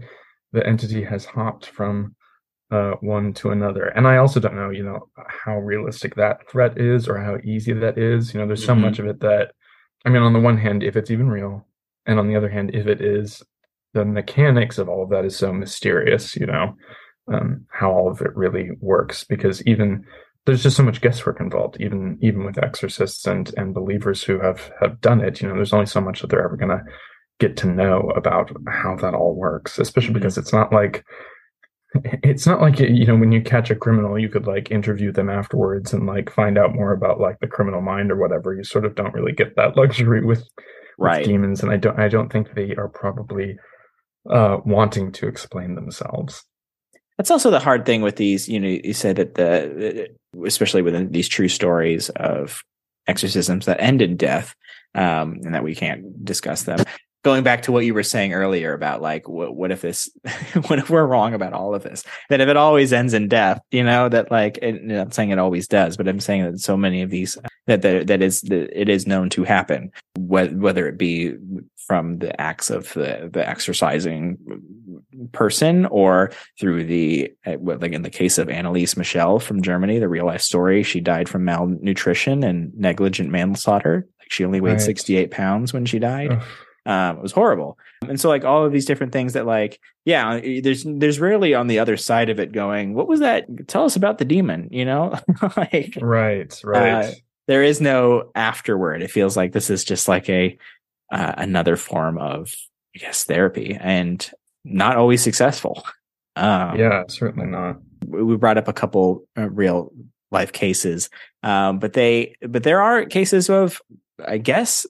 the 0.53 0.67
entity 0.67 1.05
has 1.05 1.27
hopped 1.27 1.67
from 1.67 2.15
uh, 2.71 2.93
one 3.01 3.33
to 3.35 3.51
another. 3.51 3.87
And 3.87 4.07
I 4.07 4.19
also 4.19 4.41
don't 4.41 4.55
know, 4.57 4.71
you 4.71 4.83
know, 4.83 5.09
how 5.29 5.59
realistic 5.59 6.15
that 6.17 6.49
threat 6.51 6.79
is 6.79 7.09
or 7.09 7.19
how 7.19 7.39
easy 7.45 7.73
that 7.73 7.97
is. 7.99 8.35
You 8.35 8.41
know, 8.41 8.47
there's 8.47 8.65
so 8.65 8.75
Mhm. 8.75 8.83
much 8.83 8.99
of 8.99 9.07
it 9.07 9.21
that, 9.21 9.53
I 10.05 10.11
mean, 10.11 10.23
on 10.23 10.33
the 10.33 10.41
one 10.41 10.59
hand, 10.59 10.83
if 10.83 10.97
it's 10.97 11.11
even 11.11 11.29
real, 11.31 11.67
and 12.07 12.19
on 12.19 12.29
the 12.29 12.37
other 12.37 12.49
hand, 12.49 12.71
if 12.75 12.87
it 12.87 13.01
is, 13.01 13.43
the 13.95 14.05
mechanics 14.05 14.79
of 14.79 14.89
all 14.89 15.03
of 15.03 15.11
that 15.11 15.25
is 15.25 15.37
so 15.37 15.53
mysterious, 15.53 16.37
you 16.37 16.47
know, 16.47 16.75
um, 17.33 17.65
how 17.71 17.91
all 17.91 18.11
of 18.11 18.21
it 18.21 18.37
really 18.37 18.71
works. 18.81 19.25
Because 19.25 19.63
even 19.67 20.05
there's 20.45 20.63
just 20.63 20.77
so 20.77 20.83
much 20.83 21.01
guesswork 21.01 21.41
involved, 21.41 21.77
even 21.81 22.19
even 22.21 22.45
with 22.45 22.59
exorcists 22.63 23.27
and 23.27 23.53
and 23.57 23.75
believers 23.75 24.23
who 24.23 24.39
have 24.41 24.71
have 24.81 25.01
done 25.01 25.21
it. 25.21 25.41
You 25.41 25.49
know, 25.49 25.55
there's 25.55 25.73
only 25.73 25.87
so 25.87 26.01
much 26.01 26.21
that 26.21 26.29
they're 26.31 26.45
ever 26.45 26.57
gonna 26.57 26.83
get 27.41 27.57
to 27.59 27.67
know 27.67 28.11
about 28.17 28.51
how 28.69 28.97
that 28.97 29.15
all 29.15 29.35
works, 29.35 29.79
especially 29.79 30.11
Mhm. 30.11 30.21
because 30.21 30.39
it's 30.39 30.53
not 30.53 30.73
like 30.73 31.05
it's 31.95 32.47
not 32.47 32.61
like 32.61 32.79
you 32.79 33.07
know 33.07 33.17
when 33.17 33.33
you 33.33 33.41
catch 33.41 33.71
a 33.71 33.75
criminal 33.75 34.19
you 34.19 34.29
could 34.29 34.47
like 34.47 34.71
interview 34.71 35.11
them 35.11 35.31
afterwards 35.31 35.93
and 35.93 36.07
like 36.07 36.31
find 36.31 36.59
out 36.59 36.75
more 36.75 36.93
about 36.93 37.19
like 37.21 37.39
the 37.41 37.47
criminal 37.47 37.81
mind 37.81 38.11
or 38.11 38.17
whatever 38.17 38.55
you 38.55 38.63
sort 38.63 38.85
of 38.85 38.95
don't 38.95 39.15
really 39.15 39.33
get 39.33 39.57
that 39.57 39.77
luxury 39.77 40.25
with, 40.25 40.47
with 40.99 41.25
demons 41.25 41.63
and 41.63 41.73
i 41.73 41.77
don't 41.77 41.99
i 41.99 42.09
don't 42.09 42.31
think 42.31 42.55
they 42.55 42.75
are 42.77 42.89
probably 42.89 43.57
uh 44.31 44.59
wanting 44.67 45.11
to 45.11 45.27
explain 45.27 45.75
themselves 45.75 46.45
That's 47.19 47.33
also 47.33 47.51
the 47.51 47.59
hard 47.59 47.85
thing 47.85 48.03
with 48.03 48.15
these. 48.15 48.49
You 48.49 48.61
know, 48.61 48.69
you 48.69 48.93
said 48.95 49.17
that 49.17 49.35
the, 49.35 50.09
especially 50.47 50.83
within 50.83 51.11
these 51.11 51.29
true 51.29 51.49
stories 51.49 52.11
of 52.11 52.63
exorcisms 53.09 53.67
that 53.67 53.81
end 53.81 54.01
in 54.01 54.17
death, 54.17 54.55
um, 54.95 55.41
and 55.43 55.53
that 55.53 55.65
we 55.65 55.75
can't 55.75 56.25
discuss 56.25 56.63
them. 56.63 56.79
Going 57.25 57.43
back 57.43 57.63
to 57.63 57.73
what 57.73 57.85
you 57.85 57.95
were 57.95 58.05
saying 58.05 58.33
earlier 58.33 58.73
about 58.73 59.03
like, 59.03 59.29
what, 59.29 59.55
what 59.55 59.73
if 59.73 59.81
this, 59.81 60.09
what 60.69 60.79
if 60.79 60.89
we're 60.89 61.07
wrong 61.07 61.35
about 61.35 61.53
all 61.53 61.75
of 61.75 61.83
this? 61.83 62.05
That 62.31 62.41
if 62.41 62.49
it 62.49 62.57
always 62.57 62.93
ends 62.93 63.13
in 63.13 63.29
death, 63.29 63.61
you 63.71 63.83
know, 63.83 64.09
that 64.09 64.31
like, 64.31 64.59
it, 64.63 64.77
I'm 64.77 64.87
not 64.89 65.15
saying 65.15 65.31
it 65.31 65.39
always 65.39 65.67
does, 65.67 65.97
but 65.97 66.07
I'm 66.07 66.21
saying 66.21 66.45
that 66.45 66.61
so 66.61 66.77
many 66.77 67.03
of 67.03 67.11
these 67.11 67.37
that 67.67 67.83
that, 67.83 68.07
that 68.07 68.23
is 68.23 68.41
that 68.43 68.81
it 68.81 68.89
is 68.89 69.07
known 69.07 69.31
to 69.31 69.45
happen, 69.45 69.93
whether 70.17 70.57
whether 70.57 70.89
it 70.89 70.97
be 70.97 71.35
from 71.87 72.19
the 72.19 72.39
acts 72.41 72.71
of 72.71 72.93
the 72.95 73.31
the 73.33 73.47
exorcising 73.47 74.39
person 75.33 75.87
or 75.87 76.31
through 76.61 76.85
the 76.85 77.33
uh, 77.47 77.57
like 77.61 77.93
in 77.93 78.03
the 78.03 78.11
case 78.11 78.39
of 78.39 78.49
Anneliese 78.49 78.97
Michel 78.97 79.39
from 79.39 79.63
Germany, 79.63 79.99
the 79.99 80.09
real 80.09 80.27
life 80.27 80.43
story. 80.43 80.83
She 80.83 81.01
died 81.01 81.29
from 81.29 81.45
malnutrition 81.45 82.43
and 82.45 82.73
negligent 82.75 83.31
manslaughter. 83.31 84.07
Like 84.19 84.31
she 84.31 84.45
only 84.45 84.61
weighed 84.61 84.73
Right. 84.73 84.81
68 84.81 85.31
pounds 85.31 85.73
when 85.73 85.85
she 85.85 85.99
died. 85.99 86.33
Ugh. 86.33 86.43
Um, 86.89 87.19
it 87.19 87.23
was 87.23 87.33
horrible. 87.33 87.79
And 88.09 88.19
so 88.19 88.31
like 88.31 88.45
all 88.45 88.65
of 88.65 88.73
these 88.73 88.87
different 88.87 89.13
things 89.13 89.35
that 89.35 89.45
like, 89.45 89.79
yeah, 90.07 90.41
there's 90.63 90.87
there's 90.87 91.21
rarely 91.21 91.55
on 91.55 91.67
the 91.67 91.79
other 91.79 91.99
side 91.99 92.31
of 92.31 92.41
it 92.41 92.51
going, 92.51 92.95
what 92.95 93.07
was 93.07 93.21
that? 93.21 93.69
Tell 93.69 93.85
us 93.85 93.95
about 93.95 94.17
the 94.17 94.25
demon, 94.25 94.69
you 94.73 94.87
know? 94.87 95.15
like 95.57 95.99
right 96.01 96.59
right 96.65 97.05
Uh, 97.05 97.11
there 97.47 97.63
is 97.63 97.83
no 97.83 98.31
afterward. 98.35 99.03
It 99.03 99.11
feels 99.11 99.37
like 99.37 99.53
this 99.53 99.69
is 99.69 99.85
just 99.85 100.09
like 100.09 100.31
a 100.31 100.57
uh, 101.13 101.35
another 101.37 101.77
form 101.77 102.17
of 102.17 102.57
I 102.97 103.01
guess 103.01 103.25
therapy 103.25 103.77
and 103.79 104.29
not 104.65 104.97
always 104.97 105.23
successful. 105.23 105.87
Um, 106.37 106.79
yeah 106.79 107.03
certainly 107.09 107.47
not 107.47 107.79
we 108.07 108.23
we 108.23 108.37
brought 108.37 108.59
up 108.59 108.69
a 108.69 108.73
couple 108.73 109.27
uh, 109.37 109.51
real 109.51 109.93
life 110.31 110.53
cases, 110.53 111.11
um, 111.43 111.81
but 111.81 111.95
they 111.95 112.37
but 112.43 112.63
there 112.63 112.81
are 112.81 113.05
cases 113.07 113.51
of 113.51 113.83
I 114.25 114.39
guess 114.39 114.87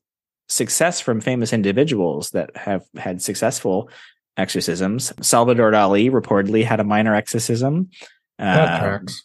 success 0.49 1.01
from 1.01 1.21
famous 1.21 1.53
individuals 1.53 2.31
that 2.31 2.57
have 2.57 2.85
had 2.97 3.21
successful 3.23 3.91
exorcisms. 4.37 5.13
Salvador 5.21 5.71
Dali 5.73 6.11
reportedly 6.11 6.65
had 6.65 6.81
a 6.81 6.85
minor 6.85 7.15
exorcism. 7.15 7.91
that 8.39 8.75
Um, 8.83 8.89
tracks 8.89 9.23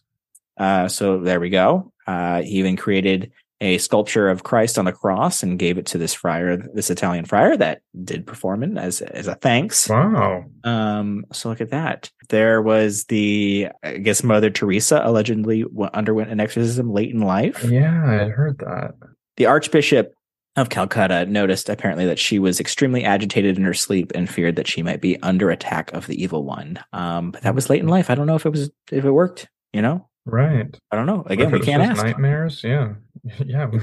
uh, 0.58 0.88
so 0.88 1.20
there 1.20 1.40
we 1.40 1.50
go. 1.50 1.92
Uh, 2.06 2.42
he 2.42 2.60
even 2.60 2.76
created 2.78 3.32
a 3.62 3.78
sculpture 3.78 4.28
of 4.30 4.44
Christ 4.44 4.78
on 4.78 4.86
the 4.86 4.92
cross 4.92 5.42
and 5.42 5.58
gave 5.58 5.78
it 5.78 5.86
to 5.88 5.98
this 5.98 6.14
friar, 6.14 6.58
this 6.74 6.90
Italian 6.90 7.26
friar 7.26 7.56
that 7.58 7.82
did 8.04 8.28
perform 8.28 8.62
it 8.64 8.78
as 8.78 9.02
as 9.02 9.28
a 9.28 9.36
thanks. 9.36 9.88
wow 9.90 10.44
Um, 10.64 11.26
so 11.32 11.50
look 11.50 11.62
at 11.62 11.70
that. 11.72 12.12
There 12.30 12.62
was 12.62 13.06
the, 13.06 13.70
I 13.82 13.98
guess, 13.98 14.22
Mother 14.24 14.50
Teresa 14.50 15.02
allegedly 15.04 15.64
w- 15.64 15.90
underwent 15.94 16.30
an 16.32 16.40
exorcism 16.42 16.92
late 16.92 17.12
in 17.14 17.22
life. 17.22 17.64
yeah 17.64 18.04
i 18.26 18.30
heard 18.30 18.58
that 18.60 18.96
The 19.38 19.46
Archbishop 19.46 20.14
of 20.56 20.70
Calcutta 20.70 21.26
noticed 21.26 21.68
apparently 21.68 22.06
that 22.06 22.20
she 22.20 22.38
was 22.38 22.60
extremely 22.60 23.04
agitated 23.04 23.58
in 23.58 23.64
her 23.64 23.74
sleep 23.74 24.12
and 24.14 24.30
feared 24.30 24.56
that 24.56 24.68
she 24.68 24.84
might 24.84 25.02
be 25.02 25.22
under 25.24 25.50
attack 25.50 25.92
of 25.94 26.06
the 26.08 26.22
evil 26.22 26.44
one. 26.44 26.80
Um, 26.94 27.32
but 27.32 27.42
that 27.42 27.56
was 27.56 27.70
late 27.70 27.82
in 27.82 27.88
life. 27.88 28.10
I 28.10 28.16
don't 28.16 28.28
know 28.28 28.36
if 28.36 28.46
it 28.46 28.52
was 28.52 28.70
if 28.92 29.04
it 29.04 29.12
worked. 29.12 29.48
You 29.74 29.82
know, 29.82 30.08
right 30.26 30.76
I 30.92 30.96
don't 30.96 31.08
know. 31.08 31.24
Again, 31.26 31.52
we 31.52 31.60
can't 31.60 31.82
ask. 31.82 32.04
nightmares 32.04 32.64
yeah 32.64 32.94
yeah 33.46 33.72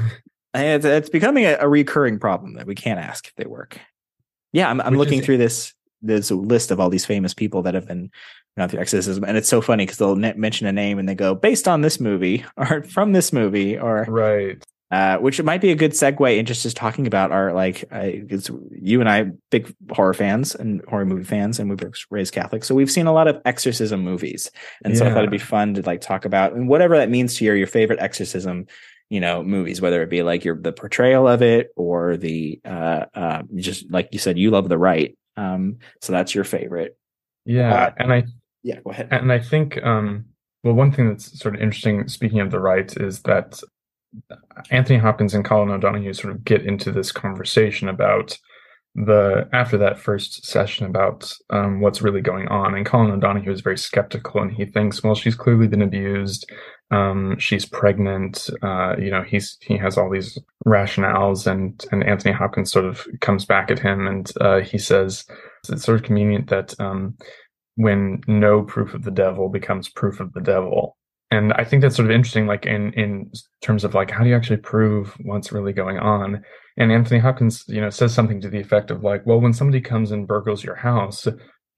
It's, 0.54 0.84
it's 0.84 1.08
becoming 1.08 1.44
a, 1.44 1.56
a 1.60 1.68
recurring 1.68 2.18
problem 2.18 2.54
that 2.54 2.66
we 2.66 2.74
can't 2.74 2.98
ask 2.98 3.28
if 3.28 3.34
they 3.36 3.46
work. 3.46 3.78
Yeah, 4.52 4.68
I'm, 4.68 4.80
I'm 4.80 4.96
looking 4.96 5.20
is- 5.20 5.24
through 5.26 5.38
this 5.38 5.72
this 6.02 6.30
list 6.30 6.70
of 6.70 6.80
all 6.80 6.88
these 6.88 7.04
famous 7.04 7.34
people 7.34 7.60
that 7.62 7.74
have 7.74 7.86
been 7.86 8.10
gone 8.56 8.68
through 8.68 8.80
exorcism, 8.80 9.22
and 9.22 9.36
it's 9.36 9.48
so 9.48 9.60
funny 9.60 9.84
because 9.84 9.98
they'll 9.98 10.16
mention 10.16 10.66
a 10.66 10.72
name 10.72 10.98
and 10.98 11.08
they 11.08 11.14
go 11.14 11.34
based 11.34 11.68
on 11.68 11.82
this 11.82 12.00
movie 12.00 12.44
or 12.56 12.82
from 12.84 13.12
this 13.12 13.32
movie 13.32 13.78
or 13.78 14.06
right 14.08 14.64
uh, 14.90 15.18
which 15.18 15.40
might 15.42 15.60
be 15.60 15.70
a 15.70 15.76
good 15.76 15.92
segue 15.92 16.36
into 16.36 16.52
just 16.52 16.76
talking 16.76 17.06
about 17.06 17.30
our 17.30 17.52
like 17.52 17.84
I, 17.92 18.24
it's 18.28 18.50
you 18.72 19.00
and 19.00 19.08
I 19.08 19.30
big 19.50 19.74
horror 19.90 20.14
fans 20.14 20.54
and 20.54 20.82
horror 20.88 21.06
movie 21.06 21.24
fans, 21.24 21.58
and 21.58 21.70
we 21.70 21.76
were 21.76 21.92
raised 22.10 22.34
Catholic, 22.34 22.64
so 22.64 22.74
we've 22.74 22.90
seen 22.90 23.06
a 23.06 23.12
lot 23.12 23.28
of 23.28 23.40
exorcism 23.44 24.00
movies, 24.02 24.50
and 24.84 24.96
so 24.96 25.06
I 25.06 25.10
thought 25.10 25.18
it'd 25.18 25.30
be 25.30 25.38
fun 25.38 25.74
to 25.74 25.82
like 25.82 26.00
talk 26.00 26.24
about 26.24 26.52
and 26.52 26.68
whatever 26.68 26.96
that 26.98 27.10
means 27.10 27.36
to 27.36 27.44
you, 27.44 27.52
your 27.52 27.66
favorite 27.66 28.00
exorcism, 28.00 28.66
you 29.08 29.20
know, 29.20 29.42
movies, 29.42 29.80
whether 29.80 30.02
it 30.02 30.10
be 30.10 30.22
like 30.22 30.44
your 30.44 30.56
the 30.56 30.72
portrayal 30.72 31.28
of 31.28 31.42
it 31.42 31.70
or 31.76 32.16
the 32.16 32.60
uh, 32.64 33.06
uh, 33.14 33.42
just 33.54 33.90
like 33.90 34.08
you 34.12 34.18
said, 34.18 34.38
you 34.38 34.50
love 34.50 34.68
the 34.68 34.78
Rite, 34.78 35.16
um, 35.36 35.78
so 36.00 36.12
that's 36.12 36.34
your 36.34 36.44
favorite. 36.44 36.96
yeah 37.44 37.74
Uh, 37.74 37.94
and 37.98 38.12
i 38.12 38.24
Yeah, 38.62 38.80
go 38.84 38.90
ahead. 38.90 39.08
And 39.10 39.32
I 39.32 39.38
think, 39.38 39.82
um, 39.82 40.26
well, 40.62 40.74
one 40.74 40.92
thing 40.92 41.08
that's 41.08 41.38
sort 41.38 41.54
of 41.54 41.62
interesting, 41.62 42.08
speaking 42.08 42.40
of 42.40 42.50
the 42.50 42.60
Rite, 42.60 42.96
is 42.96 43.22
that 43.22 43.62
Anthony 44.70 44.98
Hopkins 44.98 45.34
and 45.34 45.44
Colin 45.44 45.70
O'Donoghue 45.70 46.12
sort 46.12 46.34
of 46.34 46.44
get 46.44 46.64
into 46.64 46.90
this 46.90 47.12
conversation 47.12 47.88
about 47.88 48.36
the 48.94 49.48
after 49.52 49.78
that 49.78 50.00
first 50.00 50.44
session 50.44 50.84
about 50.84 51.32
um, 51.50 51.80
what's 51.80 52.02
really 52.02 52.20
going 52.20 52.48
on. 52.48 52.74
And 52.74 52.84
Colin 52.84 53.12
O'Donoghue 53.12 53.52
is 53.52 53.60
very 53.60 53.78
skeptical, 53.78 54.42
and 54.42 54.50
he 54.50 54.66
thinks, 54.66 55.02
well, 55.02 55.14
she's 55.14 55.36
clearly 55.36 55.68
been 55.68 55.82
abused. 55.82 56.50
Um, 56.90 57.38
she's 57.38 57.64
pregnant. 57.64 58.50
Uh, 58.62 58.96
you 58.98 59.10
know, 59.10 59.22
he's 59.22 59.56
he 59.60 59.76
has 59.76 59.96
all 59.96 60.10
these 60.10 60.38
rationales, 60.66 61.46
and 61.46 61.84
and 61.92 62.04
Anthony 62.04 62.34
Hopkins 62.34 62.72
sort 62.72 62.84
of 62.84 63.06
comes 63.20 63.44
back 63.44 63.70
at 63.70 63.78
him, 63.78 64.06
and 64.06 64.30
uh, 64.40 64.60
he 64.60 64.78
says 64.78 65.24
it's 65.68 65.84
sort 65.84 66.00
of 66.00 66.04
convenient 66.04 66.48
that. 66.48 66.78
Um, 66.80 67.16
when 67.76 68.20
no 68.26 68.62
proof 68.62 68.92
of 68.92 69.04
the 69.04 69.10
devil 69.10 69.48
becomes 69.48 69.88
proof 69.88 70.20
of 70.20 70.34
the 70.34 70.40
devil 70.40 70.98
and 71.30 71.52
i 71.54 71.64
think 71.64 71.82
that's 71.82 71.96
sort 71.96 72.06
of 72.08 72.14
interesting 72.14 72.46
like 72.46 72.66
in 72.66 72.92
in 72.94 73.30
terms 73.62 73.84
of 73.84 73.94
like 73.94 74.10
how 74.10 74.22
do 74.22 74.28
you 74.28 74.36
actually 74.36 74.56
prove 74.56 75.14
what's 75.22 75.52
really 75.52 75.72
going 75.72 75.98
on? 75.98 76.42
And 76.76 76.92
anthony 76.92 77.20
hopkins 77.20 77.64
you 77.68 77.80
know 77.80 77.90
says 77.90 78.14
something 78.14 78.40
to 78.40 78.48
the 78.48 78.60
effect 78.60 78.90
of 78.90 79.02
like 79.02 79.26
well 79.26 79.40
when 79.40 79.52
somebody 79.52 79.80
comes 79.80 80.10
and 80.12 80.26
burgles 80.26 80.64
your 80.64 80.76
house 80.76 81.26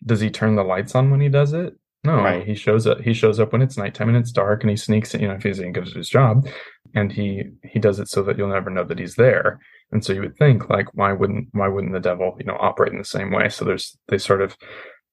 does 0.05 0.21
he 0.21 0.31
turn 0.31 0.57
the 0.57 0.65
lights 0.65 0.95
on 0.95 1.11
when 1.11 1.21
he 1.21 1.29
does 1.29 1.53
it? 1.53 1.75
No 2.05 2.17
Right. 2.17 2.45
he 2.47 2.55
shows 2.55 2.87
up 2.87 3.01
he 3.01 3.15
shows 3.15 3.39
up 3.39 3.53
when 3.53 3.63
it's 3.63 3.77
nighttime 3.77 4.09
and 4.09 4.19
it's 4.19 4.33
dark 4.33 4.63
and 4.63 4.71
he 4.71 4.77
sneaks 4.77 5.15
in 5.15 5.21
you 5.23 5.29
know 5.29 5.35
if 5.35 5.43
he's 5.43 5.61
any 5.61 5.71
good 5.71 5.87
at 5.89 5.95
his 5.95 6.09
job 6.09 6.47
and 6.95 7.13
he 7.13 7.45
he 7.65 7.79
does 7.79 7.99
it 8.01 8.09
so 8.09 8.23
that 8.23 8.37
you'll 8.37 8.49
never 8.49 8.71
know 8.71 8.85
that 8.85 8.99
he's 8.99 9.15
there. 9.15 9.61
And 9.93 10.05
so 10.05 10.13
you 10.13 10.21
would 10.21 10.37
think 10.37 10.69
like 10.69 10.87
why 10.95 11.13
wouldn't 11.13 11.49
why 11.53 11.69
wouldn't 11.69 11.93
the 11.93 12.01
devil 12.01 12.37
you 12.39 12.45
know 12.45 12.57
operate 12.61 12.93
in 12.93 12.99
the 12.99 13.05
same 13.05 13.31
way? 13.31 13.49
So 13.49 13.65
there's 13.65 13.97
they 14.09 14.19
sort 14.19 14.43
of 14.43 14.57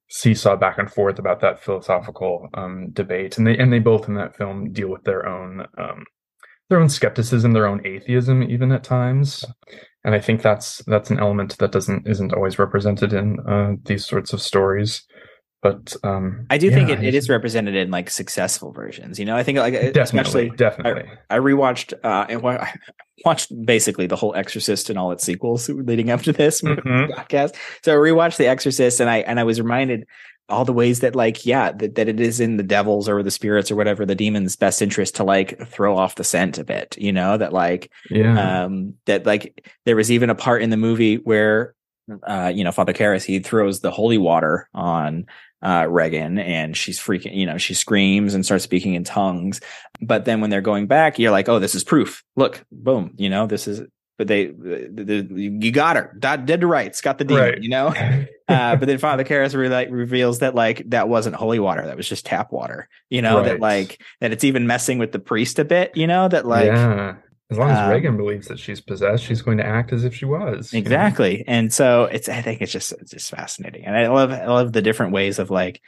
seesaw 0.09 0.55
back 0.55 0.77
and 0.77 0.91
forth 0.91 1.19
about 1.19 1.39
that 1.41 1.63
philosophical 1.63 2.49
um, 2.53 2.89
debate, 2.91 3.37
and 3.37 3.45
they 3.45 3.57
and 3.57 3.71
they 3.71 3.79
both 3.79 4.07
in 4.07 4.15
that 4.15 4.35
film 4.35 4.71
deal 4.71 4.89
with 4.89 5.03
their 5.03 5.27
own 5.27 5.65
um, 5.77 6.03
their 6.69 6.79
own 6.79 6.89
skepticism, 6.89 7.53
their 7.53 7.67
own 7.67 7.85
atheism, 7.85 8.43
even 8.43 8.71
at 8.71 8.83
times. 8.83 9.45
And 10.03 10.15
I 10.15 10.19
think 10.19 10.41
that's 10.41 10.83
that's 10.85 11.11
an 11.11 11.19
element 11.19 11.57
that 11.57 11.71
doesn't 11.71 12.07
isn't 12.07 12.33
always 12.33 12.59
represented 12.59 13.13
in 13.13 13.39
uh, 13.47 13.73
these 13.85 14.05
sorts 14.05 14.33
of 14.33 14.41
stories. 14.41 15.03
But 15.61 15.95
um, 16.03 16.45
I 16.49 16.57
do 16.57 16.71
think 16.71 16.89
it, 16.89 17.03
it 17.03 17.13
is 17.13 17.27
represented 17.29 17.75
in 17.75 17.91
like 17.91 18.09
successful 18.09 18.71
versions. 18.71 19.19
You 19.19 19.25
know, 19.25 19.35
I 19.35 19.43
think 19.43 19.57
like 19.57 19.73
definitely 19.73 20.01
especially 20.01 20.49
definitely 20.51 21.11
I 21.29 21.37
rewatched 21.37 21.93
uh 22.03 22.25
I 22.29 22.73
watched 23.25 23.51
basically 23.65 24.07
the 24.07 24.15
whole 24.15 24.33
Exorcist 24.35 24.89
and 24.89 24.97
all 24.97 25.11
its 25.11 25.23
sequels 25.25 25.67
leading 25.67 26.09
up 26.11 26.21
to 26.21 26.31
this 26.31 26.61
Mhm. 26.63 27.09
podcast. 27.11 27.55
So 27.83 27.91
I 27.93 27.95
rewatched 27.97 28.37
The 28.37 28.47
Exorcist 28.47 29.01
and 29.01 29.09
I 29.09 29.17
and 29.19 29.39
I 29.39 29.43
was 29.43 29.59
reminded 29.59 30.05
all 30.47 30.65
the 30.65 30.73
ways 30.73 31.01
that 31.01 31.15
like 31.15 31.45
yeah 31.45 31.71
that, 31.73 31.93
that 31.95 32.07
it 32.07 32.19
is 32.19 32.39
in 32.39 32.55
the 32.57 32.63
devil's 32.63 33.07
or 33.09 33.21
the 33.21 33.29
spirits 33.29 33.69
or 33.69 33.75
whatever 33.75 34.03
the 34.05 34.15
demon's 34.15 34.55
best 34.55 34.81
interest 34.81 35.15
to 35.17 35.23
like 35.23 35.59
throw 35.67 35.95
off 35.95 36.15
the 36.15 36.23
scent 36.23 36.57
a 36.57 36.63
bit 36.63 36.97
you 36.97 37.11
know 37.11 37.37
that 37.37 37.53
like 37.53 37.91
yeah 38.09 38.63
um 38.63 38.95
that 39.05 39.27
like 39.27 39.69
there 39.85 39.95
was 39.95 40.09
even 40.09 40.29
a 40.31 40.35
part 40.35 40.63
in 40.63 40.71
the 40.71 40.77
movie 40.77 41.17
where 41.17 41.75
uh, 42.23 42.51
you 42.53 42.63
know, 42.63 42.71
Father 42.71 42.93
Karras, 42.93 43.23
he 43.23 43.39
throws 43.39 43.81
the 43.81 43.91
holy 43.91 44.17
water 44.17 44.69
on 44.73 45.25
uh, 45.61 45.85
Regan 45.89 46.39
and 46.39 46.75
she's 46.75 46.99
freaking, 46.99 47.35
you 47.35 47.45
know, 47.45 47.57
she 47.57 47.73
screams 47.73 48.33
and 48.33 48.45
starts 48.45 48.63
speaking 48.63 48.93
in 48.93 49.03
tongues. 49.03 49.59
But 50.01 50.25
then 50.25 50.41
when 50.41 50.49
they're 50.49 50.61
going 50.61 50.87
back, 50.87 51.19
you're 51.19 51.31
like, 51.31 51.49
oh, 51.49 51.59
this 51.59 51.75
is 51.75 51.83
proof. 51.83 52.23
Look, 52.35 52.65
boom, 52.71 53.13
you 53.17 53.29
know, 53.29 53.45
this 53.47 53.67
is, 53.67 53.81
but 54.17 54.27
they, 54.27 54.47
the, 54.47 54.89
the, 54.91 55.33
you 55.33 55.71
got 55.71 55.95
her, 55.95 56.15
dead 56.19 56.47
to 56.47 56.67
rights, 56.67 57.01
got 57.01 57.17
the 57.17 57.23
deal, 57.23 57.37
Right. 57.37 57.61
you 57.61 57.69
know? 57.69 57.87
uh, 58.47 58.75
but 58.75 58.85
then 58.85 58.97
Father 58.97 59.23
Karras 59.23 59.55
re- 59.55 59.69
like, 59.69 59.89
reveals 59.91 60.39
that 60.39 60.55
like 60.55 60.89
that 60.89 61.07
wasn't 61.09 61.35
holy 61.35 61.59
water, 61.59 61.85
that 61.85 61.97
was 61.97 62.07
just 62.07 62.25
tap 62.25 62.51
water, 62.51 62.87
you 63.09 63.21
know, 63.21 63.43
that 63.43 63.59
like, 63.59 64.01
that 64.21 64.31
it's 64.31 64.43
even 64.43 64.67
messing 64.67 64.97
with 64.97 65.11
the 65.11 65.19
priest 65.19 65.59
a 65.59 65.65
bit, 65.65 65.95
you 65.95 66.07
know, 66.07 66.27
that 66.27 66.45
like, 66.45 66.67
yeah. 66.67 67.15
As 67.51 67.57
long 67.57 67.71
as 67.71 67.79
um, 67.79 67.89
Regan 67.89 68.15
believes 68.15 68.47
that 68.47 68.59
she's 68.59 68.79
possessed, 68.79 69.23
she's 69.23 69.41
going 69.41 69.57
to 69.57 69.65
act 69.65 69.91
as 69.91 70.03
if 70.03 70.13
she 70.13 70.25
was. 70.25 70.71
you 70.71 70.79
know? 70.79 70.83
Exactly. 70.83 71.43
And 71.47 71.73
so 71.73 72.03
it's 72.05 72.29
I 72.29 72.41
think 72.41 72.61
it's 72.61 72.71
just 72.71 72.91
it's 72.93 73.11
just 73.11 73.31
fascinating. 73.31 73.85
And 73.85 73.97
I 73.97 74.07
love 74.07 74.31
I 74.31 74.45
love 74.45 74.73
the 74.73 74.81
different 74.83 75.13
ways 75.13 75.39
of 75.39 75.49
like 75.49 75.81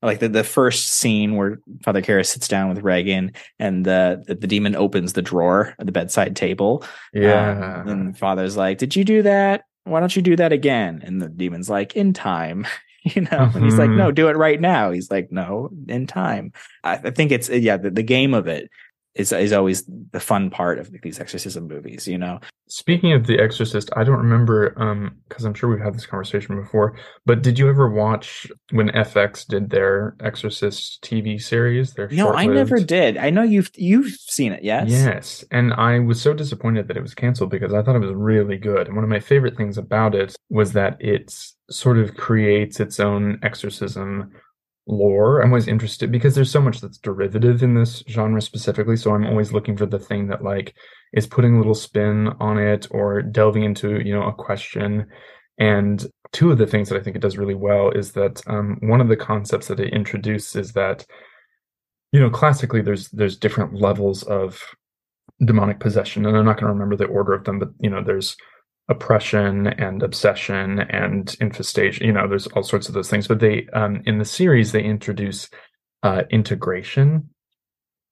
like 0.00 0.18
the, 0.20 0.28
the 0.28 0.42
first 0.42 0.88
scene 0.88 1.36
where 1.36 1.58
Father 1.84 2.02
Karras 2.02 2.26
sits 2.26 2.48
down 2.48 2.70
with 2.70 2.82
Regan 2.82 3.32
and 3.58 3.84
the, 3.84 4.24
the 4.26 4.34
the 4.34 4.46
demon 4.46 4.74
opens 4.74 5.12
the 5.12 5.22
drawer 5.22 5.74
at 5.78 5.84
the 5.86 5.92
bedside 5.92 6.34
table. 6.34 6.82
Yeah. 7.12 7.82
Um, 7.82 7.88
and 7.88 8.18
Father's 8.18 8.56
like, 8.56 8.78
Did 8.78 8.96
you 8.96 9.04
do 9.04 9.22
that? 9.22 9.64
Why 9.84 10.00
don't 10.00 10.16
you 10.16 10.22
do 10.22 10.36
that 10.36 10.52
again? 10.52 11.02
And 11.04 11.20
the 11.20 11.28
demon's 11.28 11.68
like, 11.70 11.94
In 11.94 12.12
time. 12.12 12.66
You 13.04 13.22
know, 13.22 13.50
and 13.52 13.64
he's 13.64 13.78
like, 13.78 13.90
Mhm. 13.90 13.96
No, 13.96 14.12
do 14.12 14.28
it 14.28 14.36
right 14.36 14.60
now. 14.60 14.92
He's 14.92 15.10
like, 15.10 15.32
No, 15.32 15.70
in 15.88 16.06
time. 16.06 16.52
I, 16.84 16.92
I 16.92 17.10
think 17.10 17.32
it's 17.32 17.48
yeah, 17.48 17.76
the, 17.76 17.90
the 17.90 18.04
game 18.04 18.32
of 18.32 18.46
it 18.46 18.70
is 19.14 19.32
is 19.32 19.52
always 19.52 19.84
the 20.12 20.20
fun 20.20 20.50
part 20.50 20.78
of 20.78 20.90
these 21.02 21.20
exorcism 21.20 21.68
movies, 21.68 22.08
you 22.08 22.18
know. 22.18 22.40
Speaking 22.68 23.12
of 23.12 23.26
The 23.26 23.38
Exorcist, 23.38 23.90
I 23.96 24.04
don't 24.04 24.18
remember 24.18 24.74
um 24.80 25.16
because 25.28 25.44
I'm 25.44 25.54
sure 25.54 25.68
we've 25.70 25.84
had 25.84 25.94
this 25.94 26.06
conversation 26.06 26.56
before, 26.56 26.96
but 27.26 27.42
did 27.42 27.58
you 27.58 27.68
ever 27.68 27.90
watch 27.90 28.46
when 28.70 28.88
FX 28.90 29.46
did 29.46 29.70
their 29.70 30.16
Exorcist 30.20 31.02
TV 31.02 31.40
series? 31.40 31.92
Their 31.92 32.08
No, 32.08 32.32
I 32.32 32.46
never 32.46 32.80
did. 32.80 33.18
I 33.18 33.30
know 33.30 33.42
you've 33.42 33.70
you've 33.76 34.12
seen 34.12 34.52
it, 34.52 34.64
yes? 34.64 34.88
Yes, 34.88 35.44
and 35.50 35.74
I 35.74 35.98
was 35.98 36.20
so 36.20 36.32
disappointed 36.32 36.88
that 36.88 36.96
it 36.96 37.02
was 37.02 37.14
canceled 37.14 37.50
because 37.50 37.74
I 37.74 37.82
thought 37.82 37.96
it 37.96 38.06
was 38.06 38.14
really 38.14 38.56
good. 38.56 38.86
And 38.86 38.96
one 38.96 39.04
of 39.04 39.10
my 39.10 39.20
favorite 39.20 39.56
things 39.56 39.76
about 39.76 40.14
it 40.14 40.34
was 40.48 40.72
that 40.72 40.96
it 41.00 41.34
sort 41.70 41.98
of 41.98 42.16
creates 42.16 42.80
its 42.80 43.00
own 43.00 43.38
exorcism 43.42 44.32
lore. 44.86 45.40
I'm 45.40 45.50
always 45.50 45.68
interested 45.68 46.10
because 46.10 46.34
there's 46.34 46.50
so 46.50 46.60
much 46.60 46.80
that's 46.80 46.98
derivative 46.98 47.62
in 47.62 47.74
this 47.74 48.02
genre 48.08 48.40
specifically. 48.42 48.96
So 48.96 49.14
I'm 49.14 49.26
always 49.26 49.52
looking 49.52 49.76
for 49.76 49.86
the 49.86 49.98
thing 49.98 50.28
that 50.28 50.42
like 50.42 50.74
is 51.12 51.26
putting 51.26 51.54
a 51.54 51.58
little 51.58 51.74
spin 51.74 52.28
on 52.40 52.58
it 52.58 52.86
or 52.90 53.22
delving 53.22 53.64
into, 53.64 54.00
you 54.00 54.12
know, 54.12 54.24
a 54.24 54.32
question. 54.32 55.06
And 55.58 56.04
two 56.32 56.50
of 56.50 56.58
the 56.58 56.66
things 56.66 56.88
that 56.88 56.98
I 56.98 57.02
think 57.02 57.16
it 57.16 57.22
does 57.22 57.38
really 57.38 57.54
well 57.54 57.90
is 57.90 58.12
that 58.12 58.42
um, 58.46 58.78
one 58.82 59.00
of 59.00 59.08
the 59.08 59.16
concepts 59.16 59.68
that 59.68 59.80
it 59.80 59.92
introduces 59.92 60.56
is 60.56 60.72
that 60.72 61.06
you 62.12 62.20
know 62.20 62.30
classically 62.30 62.82
there's 62.82 63.08
there's 63.08 63.36
different 63.36 63.74
levels 63.74 64.22
of 64.24 64.62
demonic 65.44 65.80
possession 65.80 66.24
and 66.24 66.36
i'm 66.36 66.44
not 66.44 66.56
going 66.56 66.66
to 66.66 66.72
remember 66.72 66.96
the 66.96 67.06
order 67.06 67.32
of 67.32 67.44
them 67.44 67.58
but 67.58 67.70
you 67.80 67.90
know 67.90 68.02
there's 68.02 68.36
oppression 68.88 69.68
and 69.68 70.02
obsession 70.02 70.80
and 70.80 71.36
infestation 71.40 72.06
you 72.06 72.12
know 72.12 72.28
there's 72.28 72.48
all 72.48 72.62
sorts 72.62 72.88
of 72.88 72.94
those 72.94 73.08
things 73.08 73.28
but 73.28 73.40
they 73.40 73.66
um 73.72 74.02
in 74.06 74.18
the 74.18 74.24
series 74.24 74.72
they 74.72 74.82
introduce 74.82 75.48
uh 76.02 76.22
integration 76.30 77.28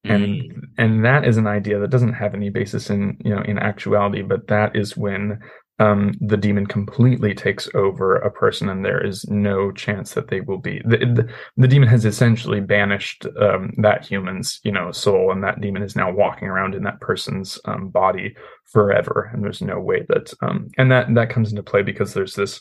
and 0.04 0.24
Mm. 0.24 0.60
and 0.78 1.04
that 1.04 1.26
is 1.26 1.36
an 1.36 1.46
idea 1.46 1.78
that 1.78 1.90
doesn't 1.90 2.14
have 2.14 2.34
any 2.34 2.48
basis 2.48 2.88
in 2.88 3.18
you 3.24 3.34
know 3.34 3.42
in 3.42 3.58
actuality 3.58 4.22
but 4.22 4.46
that 4.48 4.74
is 4.74 4.96
when 4.96 5.40
um 5.80 6.12
the 6.20 6.36
demon 6.36 6.66
completely 6.66 7.34
takes 7.34 7.68
over 7.74 8.16
a 8.16 8.30
person 8.30 8.68
and 8.68 8.84
there 8.84 9.04
is 9.04 9.26
no 9.28 9.72
chance 9.72 10.14
that 10.14 10.28
they 10.28 10.40
will 10.40 10.58
be. 10.58 10.80
The, 10.84 10.98
the, 10.98 11.34
the 11.56 11.68
demon 11.68 11.88
has 11.88 12.04
essentially 12.04 12.60
banished 12.60 13.26
um 13.40 13.72
that 13.78 14.06
human's 14.06 14.60
you 14.62 14.70
know 14.70 14.92
soul 14.92 15.32
and 15.32 15.42
that 15.42 15.60
demon 15.60 15.82
is 15.82 15.96
now 15.96 16.12
walking 16.12 16.48
around 16.48 16.74
in 16.74 16.84
that 16.84 17.00
person's 17.00 17.58
um 17.64 17.88
body 17.88 18.36
forever 18.66 19.30
and 19.32 19.42
there's 19.42 19.62
no 19.62 19.80
way 19.80 20.04
that 20.08 20.32
um 20.42 20.68
and 20.78 20.92
that 20.92 21.12
that 21.14 21.30
comes 21.30 21.50
into 21.50 21.62
play 21.62 21.82
because 21.82 22.14
there's 22.14 22.34
this 22.34 22.60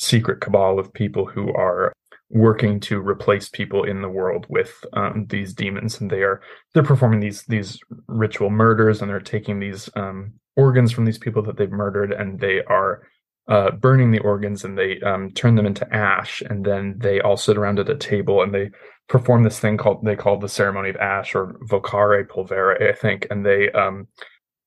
secret 0.00 0.40
cabal 0.40 0.78
of 0.78 0.92
people 0.94 1.26
who 1.26 1.52
are 1.54 1.92
working 2.30 2.78
to 2.78 3.00
replace 3.00 3.48
people 3.48 3.82
in 3.82 4.02
the 4.02 4.08
world 4.08 4.46
with 4.48 4.72
um, 4.92 5.26
these 5.28 5.52
demons. 5.52 6.00
And 6.00 6.10
they 6.10 6.22
are 6.22 6.40
they're 6.72 6.82
performing 6.82 7.20
these 7.20 7.42
these 7.44 7.78
ritual 8.06 8.50
murders 8.50 9.02
and 9.02 9.10
they're 9.10 9.20
taking 9.20 9.58
these 9.58 9.90
um, 9.96 10.32
organs 10.56 10.92
from 10.92 11.04
these 11.04 11.18
people 11.18 11.42
that 11.42 11.56
they've 11.56 11.70
murdered 11.70 12.12
and 12.12 12.40
they 12.40 12.62
are 12.64 13.02
uh, 13.48 13.72
burning 13.72 14.12
the 14.12 14.20
organs 14.20 14.64
and 14.64 14.78
they 14.78 15.00
um, 15.00 15.32
turn 15.32 15.56
them 15.56 15.66
into 15.66 15.92
ash. 15.92 16.40
And 16.48 16.64
then 16.64 16.94
they 16.98 17.20
all 17.20 17.36
sit 17.36 17.56
around 17.56 17.80
at 17.80 17.90
a 17.90 17.96
table 17.96 18.42
and 18.42 18.54
they 18.54 18.70
perform 19.08 19.42
this 19.42 19.58
thing 19.58 19.76
called 19.76 20.04
they 20.04 20.14
call 20.14 20.38
the 20.38 20.48
ceremony 20.48 20.90
of 20.90 20.96
ash 20.96 21.34
or 21.34 21.54
vocare 21.68 22.28
pulvere 22.28 22.88
I 22.88 22.92
think. 22.92 23.26
And 23.28 23.44
they 23.44 23.72
um, 23.72 24.06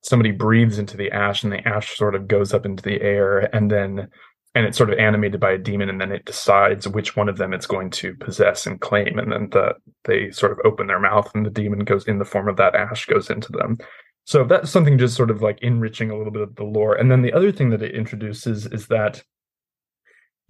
somebody 0.02 0.32
breathes 0.32 0.80
into 0.80 0.98
the 0.98 1.12
ash 1.12 1.44
and 1.44 1.54
the 1.54 1.66
ash 1.66 1.96
sort 1.96 2.14
of 2.14 2.28
goes 2.28 2.54
up 2.54 2.66
into 2.66 2.84
the 2.84 3.02
air. 3.02 3.56
And 3.56 3.72
then 3.72 4.10
and 4.56 4.66
it's 4.66 4.78
sort 4.78 4.92
of 4.92 5.00
animated 5.00 5.40
by 5.40 5.52
a 5.52 5.58
demon 5.58 5.90
and 5.90 6.00
then 6.00 6.12
it 6.12 6.26
decides 6.26 6.88
which 6.88 7.16
one 7.16 7.28
of 7.28 7.38
them 7.38 7.54
it's 7.54 7.66
going 7.66 7.90
to 7.90 8.14
possess 8.16 8.68
and 8.68 8.82
claim 8.82 9.18
and 9.18 9.32
then 9.32 9.50
the 9.50 9.74
they 10.06 10.30
sort 10.32 10.52
of 10.52 10.60
open 10.64 10.88
their 10.88 11.00
mouth 11.00 11.30
and 11.34 11.46
the 11.46 11.50
demon 11.50 11.80
goes 11.80 12.08
in 12.08 12.20
the 12.20 12.26
form 12.26 12.48
of 12.48 12.58
that 12.58 12.76
ash 12.76 13.06
goes 13.06 13.30
into 13.30 13.52
them. 13.52 13.78
So 14.26 14.44
that's 14.44 14.72
something 14.72 14.98
just 14.98 15.16
sort 15.16 15.32
of 15.32 15.42
like 15.42 15.60
enriching 15.62 16.10
a 16.10 16.18
little 16.18 16.32
bit 16.32 16.44
of 16.44 16.56
the 16.56 16.64
lore. 16.64 16.96
And 16.96 17.12
then 17.12 17.24
the 17.24 17.34
other 17.34 17.52
thing 17.52 17.72
that 17.72 17.82
it 17.82 17.96
introduces 17.96 18.66
is 18.68 18.88
that 18.88 19.22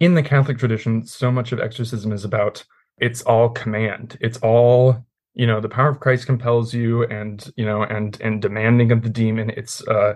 in 0.00 0.14
the 0.14 0.22
catholic 0.22 0.58
tradition 0.58 1.06
so 1.06 1.30
much 1.30 1.52
of 1.52 1.60
exorcism 1.60 2.12
is 2.12 2.24
about 2.24 2.64
it's 2.98 3.22
all 3.22 3.48
command. 3.48 4.18
It's 4.20 4.38
all 4.38 5.04
you 5.34 5.46
know 5.46 5.60
the 5.60 5.68
power 5.68 5.88
of 5.88 5.98
christ 5.98 6.26
compels 6.26 6.72
you 6.72 7.04
and 7.06 7.50
you 7.56 7.64
know 7.64 7.82
and 7.82 8.20
and 8.20 8.42
demanding 8.42 8.92
of 8.92 9.02
the 9.02 9.08
demon. 9.08 9.50
It's 9.50 9.86
uh 9.88 10.14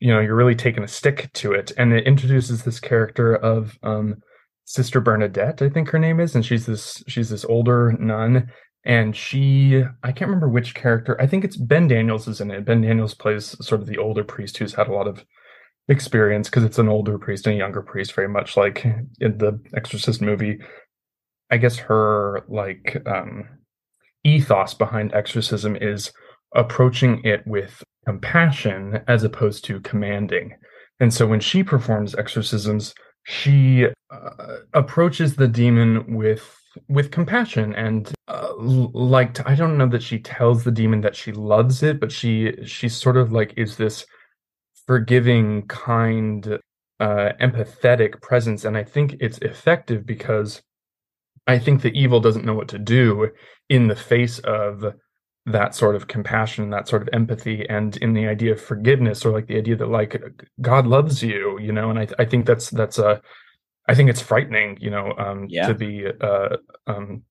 you 0.00 0.12
know 0.12 0.20
you're 0.20 0.34
really 0.34 0.54
taking 0.54 0.84
a 0.84 0.88
stick 0.88 1.30
to 1.34 1.52
it. 1.52 1.72
And 1.76 1.92
it 1.92 2.06
introduces 2.06 2.64
this 2.64 2.80
character 2.80 3.36
of 3.36 3.78
um 3.82 4.16
sister 4.68 5.00
bernadette 5.00 5.62
i 5.62 5.68
think 5.68 5.88
her 5.88 5.98
name 5.98 6.18
is 6.18 6.34
and 6.34 6.44
she's 6.44 6.66
this 6.66 7.02
she's 7.06 7.30
this 7.30 7.44
older 7.44 7.92
nun. 7.98 8.50
And 8.84 9.16
she 9.16 9.82
i 10.02 10.12
can't 10.12 10.28
remember 10.28 10.48
which 10.48 10.74
character 10.74 11.20
i 11.20 11.26
think 11.26 11.44
it's 11.44 11.56
ben 11.56 11.88
daniels 11.88 12.28
is 12.28 12.40
in 12.40 12.50
it. 12.50 12.64
Ben 12.64 12.82
daniels 12.82 13.14
plays 13.14 13.56
sort 13.64 13.80
of 13.80 13.86
the 13.86 13.98
older 13.98 14.24
priest 14.24 14.58
who's 14.58 14.74
had 14.74 14.88
a 14.88 14.92
lot 14.92 15.08
of 15.08 15.24
experience 15.88 16.48
because 16.48 16.64
it's 16.64 16.78
an 16.78 16.88
older 16.88 17.18
priest 17.18 17.46
and 17.46 17.54
a 17.54 17.58
younger 17.58 17.82
priest 17.82 18.12
very 18.12 18.28
much 18.28 18.56
like 18.56 18.84
in 18.84 19.38
the 19.38 19.60
exorcist 19.74 20.20
movie. 20.20 20.58
I 21.50 21.58
guess 21.58 21.76
her 21.78 22.44
like 22.48 23.02
um 23.06 23.48
ethos 24.24 24.74
behind 24.74 25.14
exorcism 25.14 25.76
is 25.76 26.12
approaching 26.54 27.22
it 27.24 27.46
with 27.46 27.82
compassion 28.06 29.00
as 29.08 29.24
opposed 29.24 29.64
to 29.66 29.80
commanding. 29.80 30.54
And 31.00 31.12
so 31.12 31.26
when 31.26 31.40
she 31.40 31.62
performs 31.62 32.14
exorcisms, 32.14 32.94
she 33.24 33.86
uh, 34.10 34.56
approaches 34.72 35.36
the 35.36 35.48
demon 35.48 36.14
with 36.14 36.52
with 36.88 37.10
compassion 37.10 37.74
and 37.74 38.12
uh, 38.28 38.52
like 38.58 39.46
I 39.48 39.54
don't 39.54 39.78
know 39.78 39.88
that 39.88 40.02
she 40.02 40.18
tells 40.18 40.62
the 40.62 40.70
demon 40.70 41.00
that 41.00 41.16
she 41.16 41.32
loves 41.32 41.82
it, 41.82 41.98
but 42.00 42.12
she 42.12 42.52
she 42.64 42.88
sort 42.88 43.16
of 43.16 43.32
like 43.32 43.54
is 43.56 43.76
this 43.76 44.04
forgiving, 44.86 45.66
kind, 45.66 46.58
uh, 47.00 47.32
empathetic 47.40 48.20
presence, 48.22 48.64
and 48.64 48.76
I 48.76 48.84
think 48.84 49.16
it's 49.20 49.38
effective 49.38 50.06
because 50.06 50.62
I 51.46 51.58
think 51.58 51.82
the 51.82 51.98
evil 51.98 52.20
doesn't 52.20 52.44
know 52.44 52.54
what 52.54 52.68
to 52.68 52.78
do 52.78 53.30
in 53.68 53.88
the 53.88 53.96
face 53.96 54.38
of 54.40 54.84
that 55.46 55.74
sort 55.74 55.94
of 55.94 56.08
compassion, 56.08 56.70
that 56.70 56.88
sort 56.88 57.02
of 57.02 57.08
empathy, 57.12 57.68
and 57.68 57.96
in 57.98 58.12
the 58.12 58.26
idea 58.26 58.52
of 58.52 58.60
forgiveness, 58.60 59.24
or 59.24 59.30
like 59.32 59.46
the 59.46 59.56
idea 59.56 59.76
that 59.76 59.88
like 59.88 60.20
God 60.60 60.86
loves 60.86 61.22
you, 61.22 61.58
you 61.60 61.72
know. 61.72 61.90
And 61.90 61.98
I 61.98 62.08
I 62.18 62.24
think 62.24 62.46
that's 62.46 62.70
that's 62.70 62.98
a 62.98 63.20
I 63.88 63.94
think 63.94 64.10
it's 64.10 64.20
frightening, 64.20 64.78
you 64.80 64.90
know, 64.90 65.14
um, 65.16 65.46
Yeah. 65.48 65.68
to 65.68 65.74
be 65.74 66.04
uh, 66.20 66.56
um, 66.88 67.22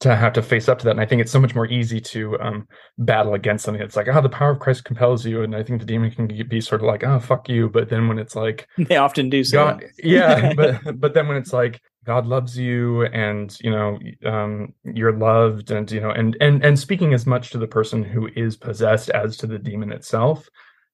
to 0.00 0.14
have 0.14 0.34
to 0.34 0.42
face 0.42 0.68
up 0.68 0.78
to 0.78 0.84
that. 0.84 0.92
And 0.92 1.00
I 1.00 1.06
think 1.06 1.20
it's 1.22 1.32
so 1.32 1.40
much 1.40 1.54
more 1.54 1.66
easy 1.66 2.00
to 2.00 2.38
um, 2.40 2.68
battle 2.98 3.34
against 3.34 3.64
something 3.64 3.80
that's 3.80 3.96
like, 3.96 4.06
oh, 4.08 4.20
the 4.20 4.28
power 4.28 4.50
of 4.50 4.60
Christ 4.60 4.84
compels 4.84 5.26
you, 5.26 5.42
and 5.42 5.56
I 5.56 5.62
think 5.62 5.80
the 5.80 5.86
demon 5.86 6.10
can 6.10 6.26
be 6.48 6.60
sort 6.60 6.82
of 6.82 6.86
like, 6.86 7.02
oh, 7.02 7.18
fuck 7.18 7.48
you. 7.48 7.68
But 7.68 7.88
then 7.88 8.06
when 8.06 8.18
it's 8.18 8.36
like, 8.36 8.68
They 8.76 8.96
often 8.96 9.30
do 9.30 9.42
so. 9.42 9.56
God, 9.64 9.84
yeah, 9.98 10.52
but 10.54 11.00
but 11.00 11.14
then 11.14 11.26
when 11.26 11.36
it's 11.38 11.52
like 11.52 11.80
God 12.08 12.26
loves 12.26 12.56
you 12.56 13.04
and 13.04 13.54
you 13.60 13.70
know 13.70 13.98
um, 14.24 14.72
you're 14.82 15.12
loved 15.12 15.70
and 15.70 15.92
you 15.92 16.00
know 16.00 16.10
and 16.10 16.38
and 16.40 16.64
and 16.64 16.78
speaking 16.78 17.12
as 17.12 17.26
much 17.26 17.50
to 17.50 17.58
the 17.58 17.66
person 17.66 18.02
who 18.02 18.30
is 18.34 18.56
possessed 18.56 19.10
as 19.10 19.36
to 19.36 19.46
the 19.46 19.58
demon 19.58 19.92
itself, 19.92 20.48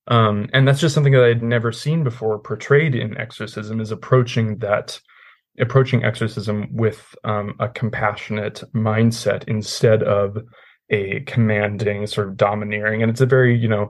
um, 0.09 0.49
and 0.53 0.67
that's 0.67 0.81
just 0.81 0.93
something 0.93 1.12
that 1.12 1.23
I'd 1.23 1.41
never 1.41 1.71
seen 1.71 2.03
before 2.03 2.41
portrayed 2.41 2.97
in 2.97 3.17
exorcism 3.17 3.81
is 3.81 3.93
approaching 3.93 4.59
that 4.59 4.99
approaching 5.61 6.03
exorcism 6.03 6.67
with 6.73 7.15
um, 7.23 7.55
a 7.61 7.69
compassionate 7.69 8.65
mindset 8.75 9.45
instead 9.47 10.03
of 10.03 10.37
a 10.91 11.21
commanding 11.29 12.09
sort 12.09 12.27
of 12.27 12.37
domineering 12.37 13.03
and 13.03 13.11
it's 13.12 13.21
a 13.21 13.27
very 13.27 13.57
you 13.57 13.69
know 13.69 13.89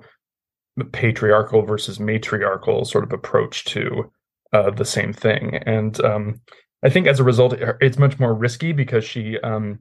patriarchal 0.93 1.63
versus 1.63 1.99
matriarchal 1.99 2.85
sort 2.85 3.05
of 3.05 3.15
approach 3.15 3.65
to 3.65 4.13
uh, 4.55 4.71
the 4.71 4.85
same 4.85 5.13
thing. 5.13 5.57
And 5.67 6.01
um, 6.05 6.41
I 6.85 6.91
think 6.91 7.07
as 7.07 7.21
a 7.21 7.25
result, 7.25 7.55
it's 7.81 7.99
much 7.99 8.21
more 8.21 8.35
risky 8.35 8.73
because 8.73 9.05
she 9.05 9.39
um, 9.41 9.81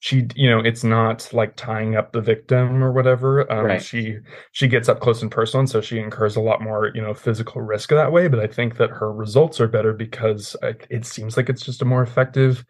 she 0.00 0.26
you 0.34 0.48
know 0.50 0.60
it's 0.60 0.82
not 0.82 1.28
like 1.32 1.56
tying 1.56 1.94
up 1.96 2.12
the 2.12 2.20
victim 2.22 2.82
or 2.82 2.92
whatever 2.92 3.50
um, 3.52 3.64
Right. 3.66 3.82
she 3.82 4.16
she 4.52 4.66
gets 4.68 4.88
up 4.88 5.00
close 5.00 5.22
and 5.22 5.30
personal 5.30 5.60
and 5.60 5.70
so 5.70 5.80
she 5.80 5.98
incurs 5.98 6.36
a 6.36 6.40
lot 6.40 6.62
more 6.62 6.90
you 6.94 7.02
know 7.02 7.14
physical 7.14 7.60
risk 7.60 7.90
that 7.90 8.10
way 8.12 8.26
but 8.28 8.40
i 8.40 8.46
think 8.46 8.78
that 8.78 8.90
her 8.90 9.12
results 9.12 9.60
are 9.60 9.68
better 9.68 9.92
because 9.92 10.56
it 10.90 11.04
seems 11.04 11.36
like 11.36 11.50
it's 11.50 11.62
just 11.64 11.82
a 11.82 11.84
more 11.84 12.02
effective 12.02 12.64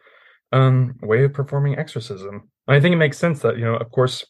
um 0.51 0.95
way 1.01 1.23
of 1.23 1.33
performing 1.33 1.77
exorcism 1.77 2.49
and 2.67 2.75
i 2.77 2.79
think 2.81 2.93
it 2.93 2.97
makes 2.97 3.17
sense 3.17 3.39
that 3.41 3.57
you 3.57 3.63
know 3.65 3.75
of 3.77 3.89
course 3.91 4.25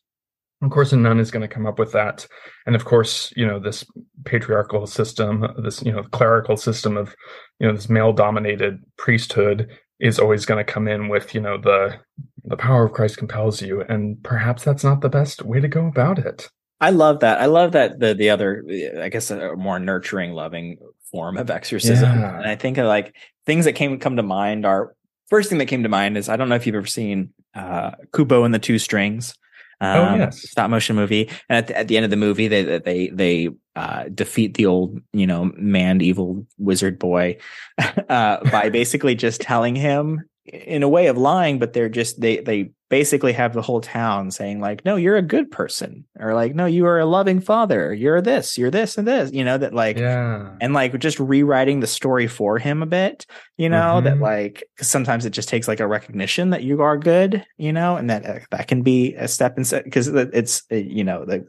of 0.61 0.69
course 0.69 0.91
a 0.91 0.97
nun 0.97 1.19
is 1.19 1.31
going 1.31 1.41
to 1.41 1.53
come 1.53 1.65
up 1.65 1.79
with 1.79 1.91
that 1.91 2.27
and 2.65 2.75
of 2.75 2.85
course 2.85 3.33
you 3.35 3.45
know 3.45 3.59
this 3.59 3.85
patriarchal 4.25 4.85
system 4.87 5.45
this 5.63 5.81
you 5.83 5.91
know 5.91 6.03
clerical 6.03 6.57
system 6.57 6.97
of 6.97 7.15
you 7.59 7.67
know 7.67 7.73
this 7.73 7.89
male 7.89 8.13
dominated 8.13 8.79
priesthood 8.97 9.69
is 9.99 10.19
always 10.19 10.45
going 10.45 10.63
to 10.63 10.71
come 10.71 10.87
in 10.87 11.09
with 11.09 11.33
you 11.33 11.41
know 11.41 11.57
the 11.57 11.95
the 12.43 12.57
power 12.57 12.85
of 12.85 12.93
christ 12.93 13.17
compels 13.17 13.61
you 13.61 13.81
and 13.81 14.21
perhaps 14.23 14.63
that's 14.63 14.83
not 14.83 15.01
the 15.01 15.09
best 15.09 15.43
way 15.43 15.59
to 15.59 15.67
go 15.67 15.87
about 15.87 16.19
it 16.19 16.49
I 16.81 16.89
love 16.89 17.19
that. 17.19 17.39
I 17.39 17.45
love 17.45 17.73
that 17.73 17.99
the 17.99 18.15
the 18.15 18.31
other, 18.31 18.65
I 18.99 19.09
guess, 19.09 19.29
a 19.29 19.55
more 19.55 19.77
nurturing, 19.77 20.33
loving 20.33 20.79
form 21.11 21.37
of 21.37 21.51
exorcism. 21.51 22.19
Yeah. 22.19 22.37
And 22.37 22.47
I 22.47 22.55
think 22.55 22.77
like 22.77 23.15
things 23.45 23.65
that 23.65 23.73
came 23.73 23.99
come 23.99 24.15
to 24.15 24.23
mind 24.23 24.65
are 24.65 24.95
first 25.29 25.47
thing 25.49 25.59
that 25.59 25.67
came 25.67 25.83
to 25.83 25.89
mind 25.89 26.17
is 26.17 26.27
I 26.27 26.37
don't 26.37 26.49
know 26.49 26.55
if 26.55 26.65
you've 26.65 26.75
ever 26.75 26.87
seen 26.87 27.33
uh, 27.53 27.91
Kubo 28.15 28.43
and 28.43 28.53
the 28.53 28.59
Two 28.59 28.79
Strings. 28.79 29.35
Oh, 29.81 30.03
Um, 30.03 30.19
yes. 30.19 30.49
stop 30.49 30.69
motion 30.69 30.95
movie. 30.95 31.29
And 31.49 31.57
at 31.57 31.67
the, 31.67 31.77
at 31.77 31.87
the 31.87 31.97
end 31.97 32.03
of 32.05 32.11
the 32.11 32.17
movie, 32.17 32.47
they 32.47 32.77
they 32.79 33.07
they 33.09 33.49
uh, 33.75 34.05
defeat 34.13 34.53
the 34.55 34.65
old 34.65 34.99
you 35.13 35.25
know 35.25 35.51
manned 35.57 36.01
evil 36.01 36.45
wizard 36.57 36.99
boy 36.99 37.37
uh, 38.09 38.37
by 38.51 38.69
basically 38.69 39.15
just 39.15 39.41
telling 39.41 39.75
him 39.75 40.21
in 40.45 40.81
a 40.83 40.89
way 40.89 41.07
of 41.07 41.17
lying, 41.17 41.59
but 41.59 41.73
they're 41.73 41.89
just 41.89 42.19
they 42.19 42.37
they 42.39 42.71
basically 42.89 43.31
have 43.31 43.53
the 43.53 43.61
whole 43.61 43.79
town 43.79 44.31
saying 44.31 44.59
like, 44.59 44.83
no, 44.83 44.95
you're 44.97 45.15
a 45.15 45.21
good 45.21 45.49
person, 45.49 46.03
or 46.19 46.33
like, 46.33 46.53
no, 46.55 46.65
you 46.65 46.85
are 46.85 46.99
a 46.99 47.05
loving 47.05 47.39
father, 47.39 47.93
you're 47.93 48.21
this, 48.21 48.57
you're 48.57 48.71
this 48.71 48.97
and 48.97 49.07
this, 49.07 49.31
you 49.31 49.45
know 49.45 49.57
that 49.57 49.73
like 49.73 49.97
yeah. 49.97 50.49
and 50.59 50.73
like 50.73 50.97
just 50.99 51.19
rewriting 51.19 51.79
the 51.79 51.87
story 51.87 52.27
for 52.27 52.57
him 52.57 52.81
a 52.81 52.85
bit 52.87 53.25
you 53.57 53.69
know 53.69 54.01
that 54.01 54.15
Mhm. 54.17 54.21
like 54.21 54.63
'cause 54.77 54.87
sometimes 54.87 55.25
it 55.25 55.29
just 55.29 55.47
takes 55.47 55.67
like 55.67 55.79
a 55.79 55.87
recognition 55.87 56.49
that 56.49 56.63
you 56.63 56.81
are 56.81 56.97
good 56.97 57.45
you 57.57 57.71
know 57.71 57.95
and 57.95 58.09
that 58.09 58.25
uh, 58.25 58.39
that 58.49 58.67
can 58.67 58.81
be 58.81 59.13
a 59.15 59.27
step 59.27 59.57
in 59.57 59.63
because 59.83 60.07
it's 60.07 60.63
uh, 60.71 60.75
you 60.75 61.03
know 61.03 61.23
the 61.25 61.45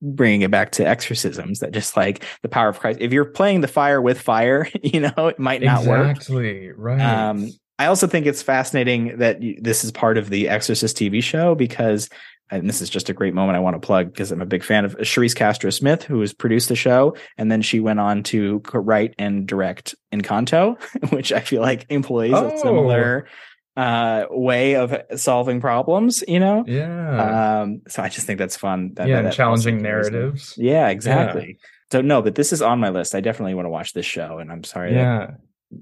bringing 0.00 0.40
it 0.42 0.50
back 0.50 0.72
to 0.72 0.84
exorcisms 0.88 1.60
that 1.60 1.70
just 1.70 1.96
like 1.96 2.24
the 2.42 2.48
power 2.48 2.68
of 2.68 2.80
christ. 2.80 2.98
If 3.00 3.12
you're 3.12 3.24
playing 3.24 3.60
the 3.60 3.68
fire 3.68 4.00
with 4.02 4.20
fire 4.20 4.66
you 4.82 4.98
know 5.00 5.28
it 5.28 5.38
might 5.38 5.62
not 5.62 5.84
work. 5.84 6.16
Exactly 6.16 6.70
right. 6.72 7.00
Um, 7.00 7.50
I 7.78 7.86
also 7.86 8.06
think 8.06 8.26
it's 8.26 8.42
fascinating 8.42 9.18
that 9.18 9.42
you, 9.42 9.58
this 9.60 9.82
is 9.84 9.90
part 9.92 10.18
of 10.18 10.28
the 10.30 10.48
Exorcist 10.48 10.96
TV 10.96 11.22
show 11.22 11.54
because, 11.54 12.08
and 12.50 12.68
this 12.68 12.80
is 12.80 12.90
just 12.90 13.08
a 13.08 13.12
great 13.14 13.34
moment 13.34 13.56
I 13.56 13.60
want 13.60 13.74
to 13.80 13.84
plug 13.84 14.06
because 14.12 14.30
I'm 14.30 14.42
a 14.42 14.46
big 14.46 14.62
fan 14.62 14.84
of 14.84 14.96
Charise 14.98 15.34
Castro 15.34 15.70
Smith, 15.70 16.02
who 16.04 16.20
has 16.20 16.32
produced 16.32 16.68
the 16.68 16.76
show, 16.76 17.16
and 17.38 17.50
then 17.50 17.62
she 17.62 17.80
went 17.80 17.98
on 17.98 18.22
to 18.24 18.60
write 18.74 19.14
and 19.18 19.46
direct 19.46 19.94
Encanto, 20.12 20.80
which 21.12 21.32
I 21.32 21.40
feel 21.40 21.62
like 21.62 21.86
employs 21.88 22.32
Oh. 22.34 22.48
a 22.54 22.58
similar 22.58 23.26
uh, 23.74 24.26
way 24.30 24.76
of 24.76 24.94
solving 25.16 25.60
problems. 25.62 26.22
You 26.28 26.40
know, 26.40 26.64
yeah 26.68 27.62
um, 27.62 27.80
so 27.88 28.02
I 28.02 28.10
just 28.10 28.26
think 28.26 28.38
that's 28.38 28.56
fun. 28.56 28.92
That, 28.94 29.08
yeah 29.08 29.22
that- 29.22 29.32
challenging 29.32 29.76
also 29.76 29.82
carries 29.82 30.10
me. 30.10 30.12
narratives 30.18 30.54
Yeah, 30.58 30.88
exactly. 30.88 31.58
So 31.90 32.00
no, 32.02 32.20
but 32.22 32.34
this 32.34 32.52
is 32.52 32.60
on 32.62 32.80
my 32.80 32.90
list. 32.90 33.14
I 33.14 33.20
definitely 33.20 33.54
want 33.54 33.66
to 33.66 33.70
watch 33.70 33.92
this 33.94 34.06
show, 34.06 34.38
and 34.38 34.52
I'm 34.52 34.62
sorry 34.62 34.92
yeah 34.94 35.32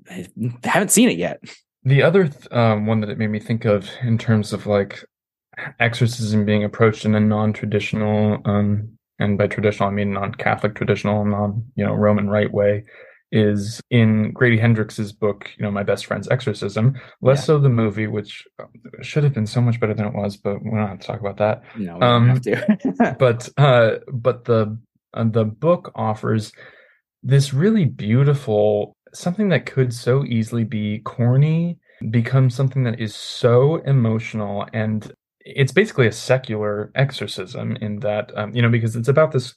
that 0.09 0.29
I 0.65 0.69
haven't 0.69 0.93
seen 0.93 1.09
it 1.11 1.19
yet. 1.19 1.43
The 1.85 2.03
other 2.03 2.29
th- 2.29 2.51
um, 2.53 2.87
one 2.87 3.01
that 3.01 3.11
it 3.11 3.19
made 3.19 3.31
me 3.31 3.41
think 3.41 3.65
of 3.65 3.89
in 4.03 4.19
terms 4.19 4.53
of 4.53 4.67
like 4.67 5.03
exorcism 5.79 6.45
being 6.45 6.65
approached 6.65 7.05
in 7.05 7.15
a 7.15 7.21
non-traditional, 7.21 8.39
um, 8.45 8.91
and 9.19 9.37
by 9.39 9.47
traditional 9.47 9.89
I 9.89 9.93
mean 9.93 10.13
non-Catholic 10.13 10.75
traditional, 10.75 11.25
non 11.25 11.65
you 11.77 11.85
know 11.85 11.95
Roman 11.95 12.29
Rite 12.29 12.53
way, 12.53 12.85
is 13.33 13.81
in 13.91 14.33
Grady 14.33 14.59
Hendrix's 14.59 15.13
book, 15.13 15.51
you 15.57 15.63
know, 15.65 15.71
My 15.71 15.83
Best 15.83 16.07
Friend's 16.07 16.29
Exorcism. 16.29 16.99
Less 17.23 17.39
Yeah. 17.39 17.45
so 17.45 17.59
the 17.59 17.69
movie, 17.69 18.07
which 18.09 18.45
uh, 18.59 18.65
should 19.03 19.25
have 19.25 19.35
been 19.35 19.47
so 19.47 19.61
much 19.61 19.79
better 19.81 19.95
than 19.95 20.07
it 20.07 20.15
was, 20.15 20.37
but 20.37 20.63
we 20.63 20.71
don't 20.71 20.89
have 20.89 21.01
to 21.01 21.07
talk 21.07 21.21
about 21.21 21.37
that. 21.39 21.63
No, 21.77 21.97
we 21.97 22.03
Um, 22.03 22.29
have 22.29 22.41
to. 22.43 23.17
but 23.19 23.49
uh 23.57 23.99
but 24.13 24.45
the 24.45 24.77
uh, 25.15 25.25
the 25.25 25.45
book 25.45 25.93
offers 25.95 26.53
this 27.23 27.53
really 27.53 27.85
beautiful 27.85 28.97
something 29.13 29.49
that 29.49 29.67
could 29.67 29.93
so 29.93 30.25
easily 30.25 30.65
be 30.65 31.01
corny 31.01 31.79
becomes 32.11 32.55
something 32.55 32.85
that 32.85 33.01
is 33.01 33.15
so 33.15 33.77
emotional 33.77 34.67
and 34.73 35.13
it's 35.41 35.73
basically 35.73 36.07
a 36.07 36.13
secular 36.13 36.91
exorcism 36.95 37.77
in 37.77 37.99
that 38.01 38.37
um, 38.37 38.55
you 38.55 38.63
know 38.63 38.71
because 38.71 38.97
it's 38.97 39.09
about 39.09 39.33
this 39.33 39.55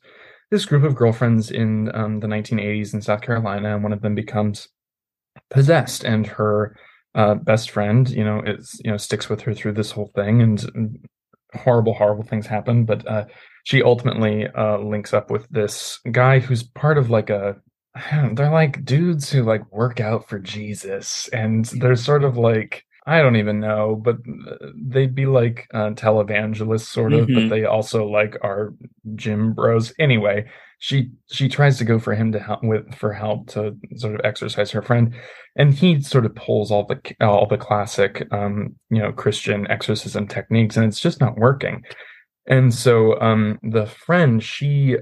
this 0.52 0.66
group 0.66 0.84
of 0.84 0.96
girlfriends 0.96 1.50
in 1.52 1.94
um, 1.96 2.20
the 2.20 2.28
1980s 2.28 2.94
in 2.94 3.02
South 3.02 3.22
Carolina 3.22 3.74
and 3.74 3.84
one 3.84 3.94
of 3.94 4.02
them 4.02 4.16
becomes 4.16 4.68
possessed 5.50 6.04
and 6.04 6.28
her 6.28 6.76
uh, 7.16 7.36
best 7.36 7.72
friend 7.72 8.10
you 8.10 8.24
know 8.24 8.42
is 8.46 8.80
you 8.84 8.92
know 8.92 8.98
sticks 8.98 9.30
with 9.30 9.42
her 9.42 9.54
through 9.54 9.74
this 9.74 9.92
whole 9.92 10.12
thing 10.16 10.42
and 10.42 11.00
horrible 11.54 11.94
horrible 11.94 12.24
things 12.24 12.48
happen 12.48 12.84
but 12.84 13.08
uh, 13.08 13.26
she 13.64 13.82
ultimately 13.84 14.48
uh, 14.58 14.78
links 14.80 15.14
up 15.14 15.32
with 15.32 15.48
this 15.50 16.00
guy 16.12 16.40
who's 16.40 16.64
part 16.64 16.98
of 16.98 17.10
like 17.10 17.30
a 17.30 17.56
they're 18.34 18.52
like 18.52 18.84
dudes 18.86 19.32
who 19.32 19.44
like 19.44 19.72
work 19.72 20.00
out 20.00 20.28
for 20.28 20.40
Jesus 20.40 21.28
and 21.30 21.66
they're 21.66 21.96
sort 21.96 22.24
of 22.24 22.38
like 22.38 22.84
I 23.06 23.22
don't 23.22 23.36
even 23.36 23.60
know 23.60 23.96
but 24.04 24.16
uh, 24.50 24.68
they'd 24.88 25.14
be 25.14 25.26
like 25.26 25.68
uh, 25.74 25.92
televangelists 25.92 26.86
sort 26.88 27.14
of 27.14 27.28
Mhm. 27.28 27.36
but 27.36 27.50
they 27.56 27.66
also 27.66 28.08
like 28.08 28.38
are 28.42 28.74
gym 29.16 29.54
bros 29.54 29.94
anyway 30.00 30.46
she 30.80 31.10
she 31.32 31.48
tries 31.48 31.78
to 31.78 31.86
go 31.86 32.00
for 32.00 32.16
him 32.16 32.32
to 32.32 32.40
help 32.40 32.64
with 32.64 32.96
for 32.96 33.14
help 33.14 33.48
to 33.50 33.76
sort 33.98 34.16
of 34.16 34.22
exorcise 34.24 34.72
her 34.72 34.82
friend 34.82 35.14
and 35.56 35.74
he 35.74 36.02
sort 36.02 36.26
of 36.26 36.34
pulls 36.36 36.72
all 36.72 36.86
the 36.86 37.00
all 37.22 37.46
the 37.46 37.58
classic 37.58 38.28
um 38.32 38.76
you 38.90 39.00
know 39.00 39.12
Christian 39.12 39.70
exorcism 39.70 40.28
techniques 40.28 40.78
and 40.78 40.86
it's 40.86 41.00
just 41.00 41.22
not 41.22 41.38
working 41.38 41.84
and 42.48 42.74
so 42.74 43.20
um 43.22 43.60
the 43.62 43.86
friend 43.86 44.42
she 44.44 44.96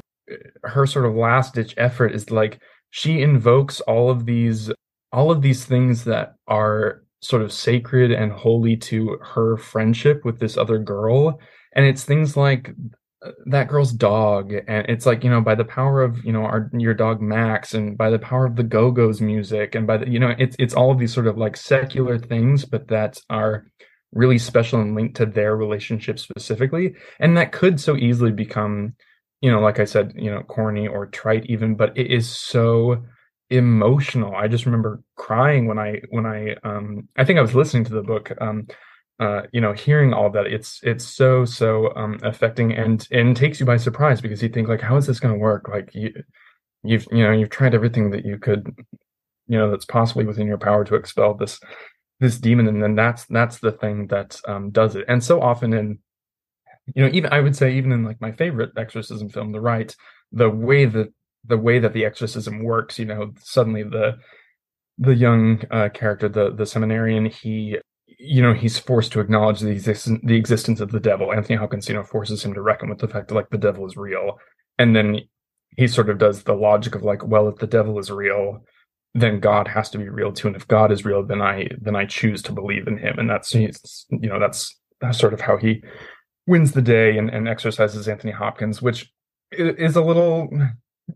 her 0.64 0.86
sort 0.86 1.06
of 1.06 1.14
last 1.16 1.54
ditch 1.54 1.74
effort 1.78 2.14
is 2.14 2.32
like 2.32 2.60
she 2.92 3.22
invokes 3.22 3.82
all 3.82 4.10
of 4.10 4.26
these 4.26 4.72
all 5.12 5.32
of 5.32 5.42
these 5.42 5.66
things 5.66 6.06
that 6.06 6.36
are 6.48 7.04
sort 7.22 7.42
of 7.42 7.52
sacred 7.52 8.12
and 8.12 8.32
holy 8.32 8.78
to 8.78 9.18
her 9.22 9.58
friendship 9.58 10.24
with 10.24 10.40
this 10.40 10.58
other 10.58 10.80
girl. 10.80 11.40
And 11.74 11.86
it's 11.86 12.04
things 12.04 12.36
like 12.38 12.74
uh, 13.24 13.32
that 13.48 13.68
girl's 13.68 13.92
dog. 13.92 14.54
And 14.68 14.86
it's 14.90 15.06
like 15.06 15.24
you 15.24 15.30
know 15.30 15.42
by 15.42 15.56
the 15.56 15.66
power 15.66 16.02
of 16.02 16.24
you 16.24 16.34
know 16.34 16.44
our 16.44 16.70
your 16.74 16.94
dog 16.94 17.22
max 17.22 17.74
and 17.74 17.98
by 17.98 18.10
the 18.10 18.20
power 18.20 18.46
of 18.46 18.56
the 18.56 18.64
go-go's 18.64 19.22
music 19.22 19.76
and 19.76 19.88
by 19.88 19.98
the 19.98 20.10
you 20.10 20.20
know 20.20 20.34
it's 20.38 20.56
it's 20.60 20.74
all 20.74 20.92
of 20.92 21.00
these 21.00 21.14
sort 21.14 21.28
of 21.28 21.38
like 21.38 21.58
secular 21.58 22.18
things 22.18 22.66
but 22.66 22.88
that 22.90 23.20
are 23.30 23.66
really 24.14 24.38
special 24.38 24.82
and 24.82 24.96
linked 24.96 25.16
to 25.18 25.26
their 25.26 25.56
relationship 25.56 26.20
specifically. 26.20 26.96
And 27.20 27.38
that 27.38 27.54
could 27.54 27.80
so 27.80 27.96
easily 27.96 28.32
become 28.32 28.96
you 29.42 29.52
know 29.52 29.60
like 29.60 29.80
i 29.80 29.86
said 29.86 30.14
you 30.16 30.32
know 30.32 30.42
corny 30.44 30.88
or 30.88 31.08
trite 31.08 31.46
even 31.48 31.76
but 31.76 31.98
it 31.98 32.08
is 32.12 32.30
so 32.30 33.04
emotional. 33.52 34.34
I 34.34 34.48
just 34.48 34.66
remember 34.66 35.04
crying 35.18 35.68
when 35.68 35.78
i 35.78 36.02
when 36.10 36.26
i 36.26 36.56
um 36.64 37.08
i 37.18 37.26
think 37.26 37.38
i 37.38 37.42
was 37.42 37.54
listening 37.54 37.84
to 37.84 37.94
the 37.94 38.02
book 38.02 38.32
um 38.40 38.66
uh 39.20 39.42
you 39.52 39.60
know 39.60 39.74
hearing 39.74 40.14
all 40.14 40.30
that. 40.32 40.48
It's 40.48 40.80
it's 40.84 41.06
so 41.06 41.44
so 41.44 41.94
um 41.96 42.18
affecting 42.24 42.72
and 42.72 43.06
and 43.12 43.36
takes 43.36 43.60
you 43.60 43.66
by 43.66 43.76
surprise 43.78 44.22
because 44.22 44.42
you 44.42 44.48
think 44.50 44.70
like 44.70 44.82
how 44.82 44.96
is 44.96 45.06
this 45.06 45.20
going 45.20 45.34
to 45.34 45.40
work? 45.40 45.68
Like 45.68 45.94
you 45.94 46.14
you've 46.84 47.06
you 47.12 47.24
know 47.24 47.32
you've 47.32 47.50
tried 47.50 47.76
everything 47.76 48.12
that 48.12 48.26
you 48.26 48.38
could 48.40 48.74
you 49.48 49.58
know 49.58 49.70
that's 49.70 49.86
possibly 49.86 50.26
within 50.26 50.48
your 50.48 50.58
power 50.58 50.86
to 50.86 50.96
expel 50.96 51.34
this 51.34 51.60
this 52.22 52.40
demon 52.40 52.68
and 52.68 52.82
then 52.82 52.96
that's 52.96 53.26
that's 53.26 53.60
the 53.60 53.74
thing 53.74 54.08
that 54.08 54.40
um 54.48 54.72
does 54.72 54.96
it. 54.96 55.04
And 55.10 55.22
so 55.22 55.42
often 55.42 55.74
in 55.74 56.00
you 56.96 57.04
know 57.04 57.10
even 57.14 57.32
i 57.32 57.40
would 57.40 57.56
say 57.56 57.76
even 57.76 57.92
in 57.92 58.04
like 58.04 58.20
my 58.22 58.32
favorite 58.32 58.72
exorcism 58.78 59.30
film 59.30 59.52
the 59.52 59.62
Rite 59.62 59.96
the 60.32 60.50
way 60.50 60.86
that 60.86 61.14
the 61.46 61.58
way 61.58 61.80
that 61.80 61.94
the 61.94 62.06
exorcism 62.06 62.64
works 62.64 63.00
you 63.00 63.06
know 63.06 63.34
suddenly 63.40 63.84
the 63.84 64.18
the 64.98 65.16
young 65.16 65.62
uh, 65.72 65.90
character 65.90 66.30
the 66.30 66.52
the 66.52 66.66
seminarian 66.66 67.26
he 67.26 67.78
you 68.24 68.42
know 68.42 68.54
he's 68.54 68.78
forced 68.78 69.12
to 69.12 69.20
acknowledge 69.20 69.60
the 69.60 69.70
existence 69.70 70.20
the 70.24 70.36
existence 70.36 70.80
of 70.80 70.92
the 70.92 71.00
devil. 71.00 71.34
Anthony 71.34 71.58
hopkins 71.58 71.90
you 71.90 71.96
know 71.96 72.04
forces 72.04 72.44
him 72.44 72.54
to 72.54 72.62
reckon 72.62 72.90
with 72.90 73.00
the 73.00 73.08
fact 73.08 73.28
that 73.28 73.36
like 73.36 73.50
the 73.50 73.58
devil 73.58 73.86
is 73.86 73.98
real. 73.98 74.38
And 74.78 74.96
then 74.96 75.22
he 75.78 75.88
sort 75.88 76.10
of 76.10 76.18
does 76.18 76.44
the 76.44 76.54
logic 76.54 76.96
of 76.96 77.04
like 77.04 77.26
well 77.26 77.48
if 77.48 77.58
the 77.58 77.68
devil 77.68 77.98
is 77.98 78.12
real 78.12 78.64
then 79.14 79.42
god 79.42 79.68
has 79.68 79.90
to 79.90 79.98
be 79.98 80.08
real 80.08 80.32
too. 80.32 80.48
And 80.48 80.56
if 80.56 80.68
god 80.68 80.92
is 80.92 81.04
real 81.04 81.26
then 81.26 81.42
i 81.42 81.68
then 81.80 81.96
i 81.96 82.06
choose 82.06 82.42
to 82.44 82.52
believe 82.52 82.88
in 82.88 82.98
him. 82.98 83.18
And 83.18 83.30
that's 83.30 83.54
you 83.56 83.72
know 84.12 84.40
that's 84.40 84.76
sort 85.12 85.34
of 85.34 85.42
how 85.42 85.58
he 85.58 85.84
wins 86.48 86.72
the 86.72 86.82
day 86.82 87.18
and, 87.18 87.30
and 87.30 87.48
exorcises 87.48 88.08
anthony 88.08 88.32
hopkins 88.32 88.82
which 88.82 89.12
is 89.52 89.96
a 89.96 90.02
little 90.02 90.50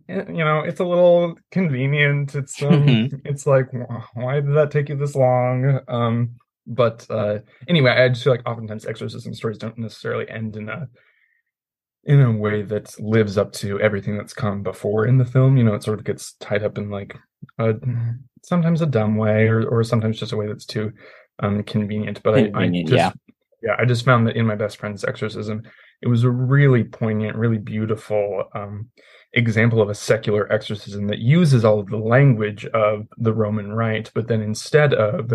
eh, 0.09 0.23
you 0.27 0.43
know, 0.43 0.59
it's 0.59 0.79
a 0.79 0.85
little 0.85 1.37
convenient. 1.51 2.35
It's 2.35 2.61
um, 2.63 3.09
it's 3.23 3.45
like, 3.45 3.67
why 4.13 4.35
did 4.35 4.55
that 4.55 4.71
take 4.71 4.89
you 4.89 4.95
this 4.95 5.15
long? 5.15 5.79
Um, 5.87 6.35
but 6.67 7.05
uh, 7.09 7.39
anyway, 7.67 7.91
I 7.91 8.09
just 8.09 8.23
feel 8.23 8.33
like 8.33 8.47
oftentimes 8.47 8.85
exorcism 8.85 9.33
stories 9.33 9.57
don't 9.57 9.77
necessarily 9.77 10.29
end 10.29 10.55
in 10.55 10.69
a 10.69 10.87
in 12.03 12.21
a 12.21 12.31
way 12.31 12.61
that 12.61 12.99
lives 12.99 13.35
up 13.37 13.51
to 13.51 13.79
everything 13.81 14.15
that's 14.15 14.33
come 14.33 14.61
before 14.61 15.07
in 15.07 15.17
the 15.17 15.25
film. 15.25 15.57
You 15.57 15.63
know, 15.63 15.73
it 15.73 15.83
sort 15.83 15.99
of 15.99 16.05
gets 16.05 16.33
tied 16.33 16.63
up 16.63 16.77
in 16.77 16.89
like 16.89 17.15
a 17.59 17.73
sometimes 18.43 18.81
a 18.81 18.87
dumb 18.87 19.15
way, 19.15 19.47
or 19.47 19.67
or 19.67 19.83
sometimes 19.83 20.19
just 20.19 20.31
a 20.31 20.37
way 20.37 20.47
that's 20.47 20.65
too 20.65 20.91
um 21.39 21.63
convenient. 21.63 22.21
But 22.23 22.35
I, 22.35 22.51
I 22.55 22.67
just 22.69 22.91
yeah. 22.91 23.11
Yeah, 23.65 23.75
I 23.79 23.85
just 23.85 24.05
found 24.05 24.27
that 24.27 24.35
in 24.35 24.45
my 24.45 24.55
best 24.55 24.77
friend's 24.77 25.03
exorcism, 25.03 25.63
it 26.01 26.07
was 26.07 26.23
a 26.23 26.29
really 26.29 26.83
poignant, 26.83 27.35
really 27.35 27.57
beautiful 27.57 28.45
um, 28.53 28.89
example 29.33 29.81
of 29.81 29.89
a 29.89 29.95
secular 29.95 30.51
exorcism 30.53 31.07
that 31.07 31.17
uses 31.17 31.65
all 31.65 31.79
of 31.79 31.87
the 31.87 31.97
language 31.97 32.65
of 32.67 33.07
the 33.17 33.33
Roman 33.33 33.73
Rite, 33.73 34.11
but 34.13 34.27
then 34.27 34.41
instead 34.41 34.93
of 34.93 35.33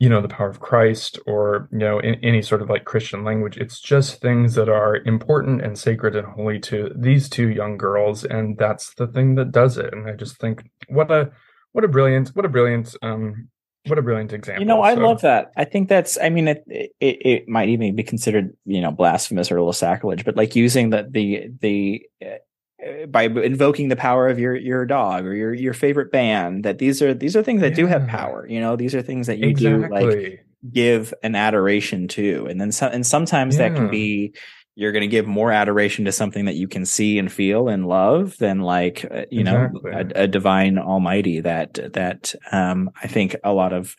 you 0.00 0.08
know 0.08 0.20
the 0.20 0.28
power 0.28 0.48
of 0.48 0.60
Christ 0.60 1.18
or 1.26 1.68
you 1.70 1.78
know 1.78 1.98
in, 2.00 2.16
any 2.24 2.42
sort 2.42 2.62
of 2.62 2.70
like 2.70 2.86
Christian 2.86 3.24
language, 3.24 3.58
it's 3.58 3.78
just 3.78 4.22
things 4.22 4.54
that 4.54 4.70
are 4.70 4.96
important 4.96 5.62
and 5.62 5.78
sacred 5.78 6.16
and 6.16 6.26
holy 6.26 6.58
to 6.60 6.90
these 6.96 7.28
two 7.28 7.48
young 7.50 7.76
girls, 7.76 8.24
and 8.24 8.56
that's 8.56 8.94
the 8.94 9.06
thing 9.06 9.34
that 9.34 9.52
does 9.52 9.76
it. 9.76 9.92
And 9.92 10.08
I 10.08 10.14
just 10.14 10.38
think 10.38 10.64
what 10.88 11.10
a 11.10 11.30
what 11.72 11.84
a 11.84 11.88
brilliant 11.88 12.30
what 12.30 12.46
a 12.46 12.48
brilliant 12.48 12.96
um 13.02 13.48
what 13.86 13.98
a 13.98 14.02
brilliant 14.02 14.32
example. 14.32 14.62
You 14.62 14.66
know, 14.66 14.82
I 14.82 14.94
So- 14.94 15.00
love 15.00 15.20
that. 15.22 15.52
I 15.56 15.64
think 15.64 15.88
that's. 15.88 16.18
I 16.20 16.30
mean, 16.30 16.48
it, 16.48 16.64
it 16.68 16.92
it 17.00 17.48
might 17.48 17.68
even 17.68 17.94
be 17.94 18.02
considered, 18.02 18.56
you 18.64 18.80
know, 18.80 18.90
blasphemous 18.90 19.50
or 19.50 19.56
a 19.56 19.60
little 19.60 19.72
sacrilege. 19.72 20.24
But 20.24 20.36
like 20.36 20.56
using 20.56 20.90
the 20.90 21.06
the 21.10 21.48
the 21.60 22.02
uh, 22.24 23.06
by 23.06 23.24
invoking 23.24 23.88
the 23.88 23.96
power 23.96 24.28
of 24.28 24.38
your 24.38 24.56
your 24.56 24.86
dog 24.86 25.26
or 25.26 25.34
your 25.34 25.52
your 25.54 25.74
favorite 25.74 26.10
band. 26.12 26.64
That 26.64 26.78
these 26.78 27.02
are 27.02 27.14
these 27.14 27.36
are 27.36 27.42
things 27.42 27.60
that 27.60 27.74
do 27.74 27.86
have 27.86 28.06
power. 28.06 28.46
You 28.48 28.60
know, 28.60 28.76
these 28.76 28.94
are 28.94 29.02
things 29.02 29.26
that 29.26 29.38
you 29.38 29.54
do 29.54 29.86
like 29.88 30.44
give 30.72 31.12
an 31.22 31.34
adoration 31.34 32.08
to, 32.08 32.46
and 32.48 32.60
then 32.60 32.72
some. 32.72 32.92
And 32.92 33.06
sometimes 33.06 33.58
that 33.58 33.74
can 33.74 33.90
be 33.90 34.34
you're 34.76 34.92
going 34.92 35.02
to 35.02 35.06
give 35.06 35.26
more 35.26 35.52
adoration 35.52 36.04
to 36.04 36.12
something 36.12 36.46
that 36.46 36.56
you 36.56 36.66
can 36.66 36.84
see 36.84 37.18
and 37.18 37.30
feel 37.30 37.68
and 37.68 37.86
love 37.86 38.36
than 38.38 38.60
like 38.60 39.04
uh, 39.10 39.24
you 39.30 39.44
know 39.44 39.64
Exactly. 39.64 39.92
a, 39.92 40.22
a 40.24 40.26
divine 40.28 40.78
almighty 40.78 41.40
that 41.40 41.74
that 41.92 42.34
um 42.52 42.90
i 43.02 43.06
think 43.06 43.36
a 43.44 43.52
lot 43.52 43.72
of 43.72 43.96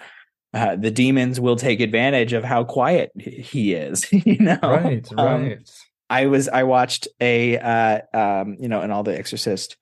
uh, 0.53 0.76
the 0.76 0.91
demons 0.91 1.39
will 1.39 1.57
take 1.57 1.82
advantage 1.82 2.32
of 2.34 2.43
how 2.43 2.63
quiet 2.63 3.11
he 3.19 3.73
is 3.73 4.05
you 4.26 4.38
know 4.39 4.59
right, 4.63 5.07
Um, 5.17 5.26
right. 5.43 5.69
i 6.09 6.26
was 6.28 6.47
i 6.49 6.63
watched 6.63 7.07
a 7.21 7.57
uh 7.57 7.99
um 8.13 8.55
you 8.59 8.67
know 8.67 8.82
in 8.82 8.91
all 8.91 9.03
the 9.03 9.17
exorcist 9.17 9.78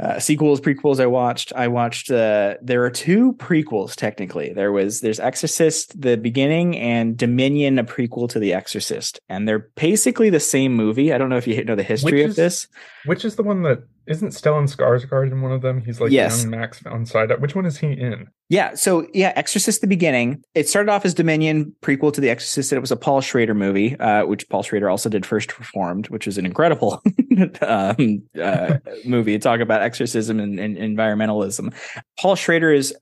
uh, 0.00 0.18
sequels 0.18 0.60
prequels 0.60 0.98
i 1.00 1.06
watched. 1.06 1.52
I 1.54 1.68
watched 1.68 2.10
uh 2.10 2.54
there 2.60 2.84
are 2.84 2.90
two 2.90 3.34
prequels 3.34 3.94
technically. 3.94 4.52
There 4.52 4.72
was 4.72 5.00
there's 5.00 5.20
exorcist 5.20 6.00
the 6.00 6.16
beginning 6.16 6.76
and 6.76 7.16
dominion 7.16 7.78
a 7.78 7.84
prequel 7.84 8.28
to 8.30 8.38
the 8.40 8.52
exorcist. 8.52 9.20
And 9.28 9.46
they're 9.46 9.70
basically 9.76 10.30
the 10.30 10.40
same 10.40 10.74
movie. 10.74 11.12
I 11.12 11.18
don't 11.18 11.28
know 11.28 11.36
if 11.36 11.46
you 11.46 11.62
know 11.64 11.76
the 11.76 11.82
history 11.84 12.22
Which 12.22 12.24
of 12.24 12.30
is- 12.30 12.36
this. 12.36 12.68
Which 13.06 13.24
is 13.24 13.36
the 13.36 13.44
one 13.44 13.62
that 13.62 13.84
isn't 14.06 14.30
Stellan 14.30 14.64
Skarsgård 14.68 15.32
in 15.32 15.40
one 15.42 15.52
of 15.52 15.62
them? 15.62 15.80
He's 15.80 16.00
like 16.00 16.10
Yes. 16.12 16.42
young 16.42 16.50
Max 16.50 16.78
von 16.80 17.06
Sydow. 17.06 17.38
Which 17.38 17.54
one 17.54 17.66
is 17.66 17.78
he 17.78 17.92
in? 17.92 18.28
Yeah, 18.48 18.74
so 18.74 19.06
yeah, 19.14 19.32
Exorcist 19.36 19.80
the 19.80 19.86
beginning. 19.86 20.42
It 20.54 20.68
started 20.68 20.90
off 20.90 21.04
as 21.04 21.14
Dominion 21.14 21.74
prequel 21.82 22.12
to 22.12 22.20
The 22.20 22.28
Exorcist, 22.30 22.72
and 22.72 22.76
it 22.76 22.80
was 22.80 22.90
a 22.92 22.96
Paul 22.96 23.20
Schrader 23.20 23.54
movie, 23.54 23.98
uh, 23.98 24.26
which 24.26 24.48
Paul 24.48 24.62
Schrader 24.62 24.90
also 24.90 25.08
did 25.08 25.24
First 25.24 25.58
Reformed, 25.58 26.08
which 26.08 26.26
is 26.26 26.36
an 26.38 26.44
incredible 26.46 27.02
um, 27.62 28.22
uh, 28.40 28.78
movie. 29.04 29.38
Talk 29.38 29.60
about 29.60 29.80
exorcism 29.82 30.40
and, 30.40 30.58
and 30.60 30.76
environmentalism. 30.76 31.72
Paul 32.20 32.36
Schrader's 32.36 32.92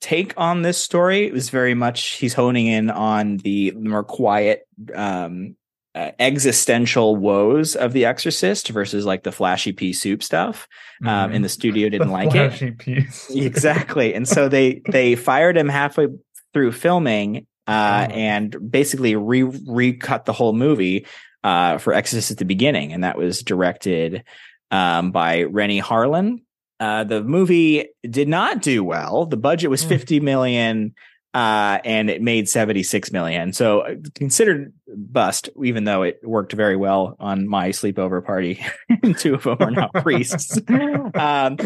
take 0.00 0.32
on 0.36 0.62
this 0.62 0.78
story 0.78 1.30
was 1.32 1.50
very 1.50 1.74
much 1.74 2.14
he's 2.14 2.32
honing 2.32 2.66
in 2.66 2.88
on 2.88 3.36
the 3.38 3.72
more 3.72 4.04
quiet 4.04 4.62
um 4.94 5.56
uh, 5.94 6.10
existential 6.18 7.16
woes 7.16 7.74
of 7.74 7.92
the 7.92 8.04
exorcist 8.04 8.68
versus 8.68 9.04
like 9.06 9.22
the 9.24 9.32
flashy 9.32 9.72
pea 9.72 9.92
soup 9.92 10.22
stuff 10.22 10.68
um 11.04 11.32
and 11.32 11.44
the 11.44 11.48
studio 11.48 11.88
didn't 11.92 12.08
The 12.08 12.12
like 12.12 12.34
it. 12.34 12.78
piece. 12.78 13.30
exactly. 13.30 14.14
And 14.14 14.28
so 14.28 14.48
they 14.48 14.82
they 14.90 15.16
fired 15.16 15.56
him 15.56 15.68
halfway 15.68 16.08
through 16.52 16.72
filming 16.72 17.46
uh 17.66 18.06
Oh. 18.08 18.12
and 18.14 18.70
basically 18.70 19.16
re 19.16 19.42
recut 19.42 20.24
the 20.24 20.32
whole 20.32 20.52
movie 20.52 21.06
uh 21.44 21.78
for 21.78 21.92
exorcist 21.94 22.30
at 22.32 22.38
the 22.38 22.44
beginning. 22.44 22.92
And 22.92 23.04
that 23.04 23.16
was 23.18 23.42
directed 23.42 24.24
um 24.70 25.10
by 25.12 25.42
Renny 25.44 25.80
Harlin. 25.80 26.42
Uh 26.80 27.04
the 27.04 27.22
movie 27.24 27.88
did 28.08 28.28
not 28.28 28.60
do 28.62 28.84
well. 28.84 29.26
The 29.26 29.36
budget 29.36 29.70
was 29.70 29.82
Hmm. 29.82 29.88
50 29.88 30.20
million 30.20 30.94
uh 31.38 31.78
and 31.84 32.10
it 32.10 32.22
made 32.22 32.48
76 32.48 33.12
million 33.12 33.52
so 33.52 33.80
uh, 33.80 33.94
considered 34.14 34.72
bust 34.96 35.48
even 35.62 35.84
though 35.84 36.02
it 36.02 36.20
worked 36.22 36.52
very 36.52 36.76
well 36.76 37.16
on 37.20 37.46
my 37.46 37.68
sleepover 37.70 38.24
party 38.24 38.64
two 39.18 39.34
of 39.34 39.42
them 39.44 39.56
are 39.60 39.70
now 39.70 39.88
priests 40.02 40.58
um 41.14 41.56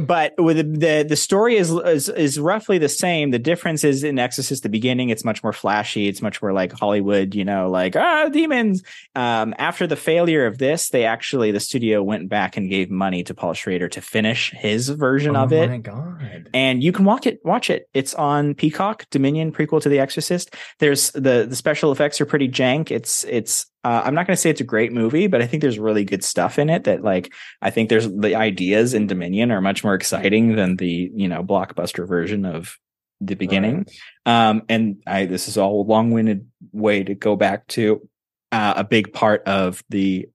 but 0.00 0.34
with 0.38 0.56
the, 0.56 0.62
the 0.62 1.06
the 1.08 1.16
story 1.16 1.56
is, 1.56 1.70
is 1.70 2.08
is 2.08 2.38
roughly 2.38 2.78
the 2.78 2.88
same. 2.88 3.30
The 3.30 3.38
difference 3.38 3.84
is 3.84 4.04
in 4.04 4.18
Exorcist, 4.18 4.62
the 4.62 4.68
beginning, 4.68 5.10
it's 5.10 5.24
much 5.24 5.42
more 5.42 5.52
flashy. 5.52 6.08
It's 6.08 6.22
much 6.22 6.40
more 6.40 6.52
like 6.52 6.72
Hollywood, 6.72 7.34
you 7.34 7.44
know, 7.44 7.70
like 7.70 7.96
ah 7.96 8.28
demons. 8.28 8.82
Um, 9.14 9.54
after 9.58 9.86
the 9.86 9.96
failure 9.96 10.46
of 10.46 10.58
this, 10.58 10.90
they 10.90 11.04
actually 11.04 11.50
the 11.50 11.60
studio 11.60 12.02
went 12.02 12.28
back 12.28 12.56
and 12.56 12.68
gave 12.70 12.90
money 12.90 13.24
to 13.24 13.34
Paul 13.34 13.54
Schrader 13.54 13.88
to 13.90 14.00
finish 14.00 14.52
his 14.52 14.88
version 14.88 15.36
oh 15.36 15.44
of 15.44 15.52
it. 15.52 15.68
Oh 15.68 15.72
my 15.72 15.78
god. 15.78 16.50
And 16.54 16.82
you 16.82 16.92
can 16.92 17.04
watch 17.04 17.26
it. 17.26 17.40
Watch 17.44 17.70
it. 17.70 17.88
It's 17.94 18.14
on 18.14 18.54
Peacock 18.54 19.08
Dominion 19.18 19.52
prequel 19.52 19.82
to 19.82 19.88
The 19.88 19.98
Exorcist. 19.98 20.54
There's 20.78 21.10
the 21.10 21.46
the 21.48 21.56
special 21.56 21.90
effects 21.90 22.20
are 22.20 22.26
pretty 22.26 22.48
jank. 22.48 22.90
It's 22.90 23.24
it's. 23.24 23.66
Uh, 23.84 24.02
I'm 24.04 24.14
not 24.14 24.26
going 24.26 24.36
to 24.36 24.40
say 24.40 24.50
it's 24.50 24.60
a 24.60 24.64
great 24.64 24.92
movie, 24.92 25.26
but 25.26 25.42
I 25.42 25.46
think 25.46 25.60
there's 25.60 25.78
really 25.78 26.04
good 26.04 26.22
stuff 26.22 26.58
in 26.58 26.70
it. 26.70 26.84
That 26.84 27.02
like 27.02 27.32
I 27.60 27.70
think 27.70 27.88
there's 27.88 28.08
the 28.08 28.34
ideas 28.36 28.94
in 28.94 29.06
Dominion 29.06 29.50
are 29.50 29.60
much 29.60 29.82
more 29.82 29.94
exciting 29.94 30.56
than 30.56 30.76
the 30.76 31.10
you 31.14 31.28
know 31.28 31.42
blockbuster 31.42 32.06
version 32.06 32.44
of 32.44 32.78
the 33.20 33.34
beginning. 33.34 33.86
Right. 34.26 34.48
Um, 34.48 34.62
and 34.68 35.02
I 35.06 35.26
this 35.26 35.48
is 35.48 35.58
all 35.58 35.82
a 35.82 35.88
long 35.88 36.12
winded 36.12 36.48
way 36.72 37.02
to 37.02 37.14
go 37.14 37.36
back 37.36 37.66
to 37.68 38.08
uh, 38.52 38.74
a 38.76 38.84
big 38.84 39.12
part 39.12 39.42
of 39.46 39.82
the 39.88 40.28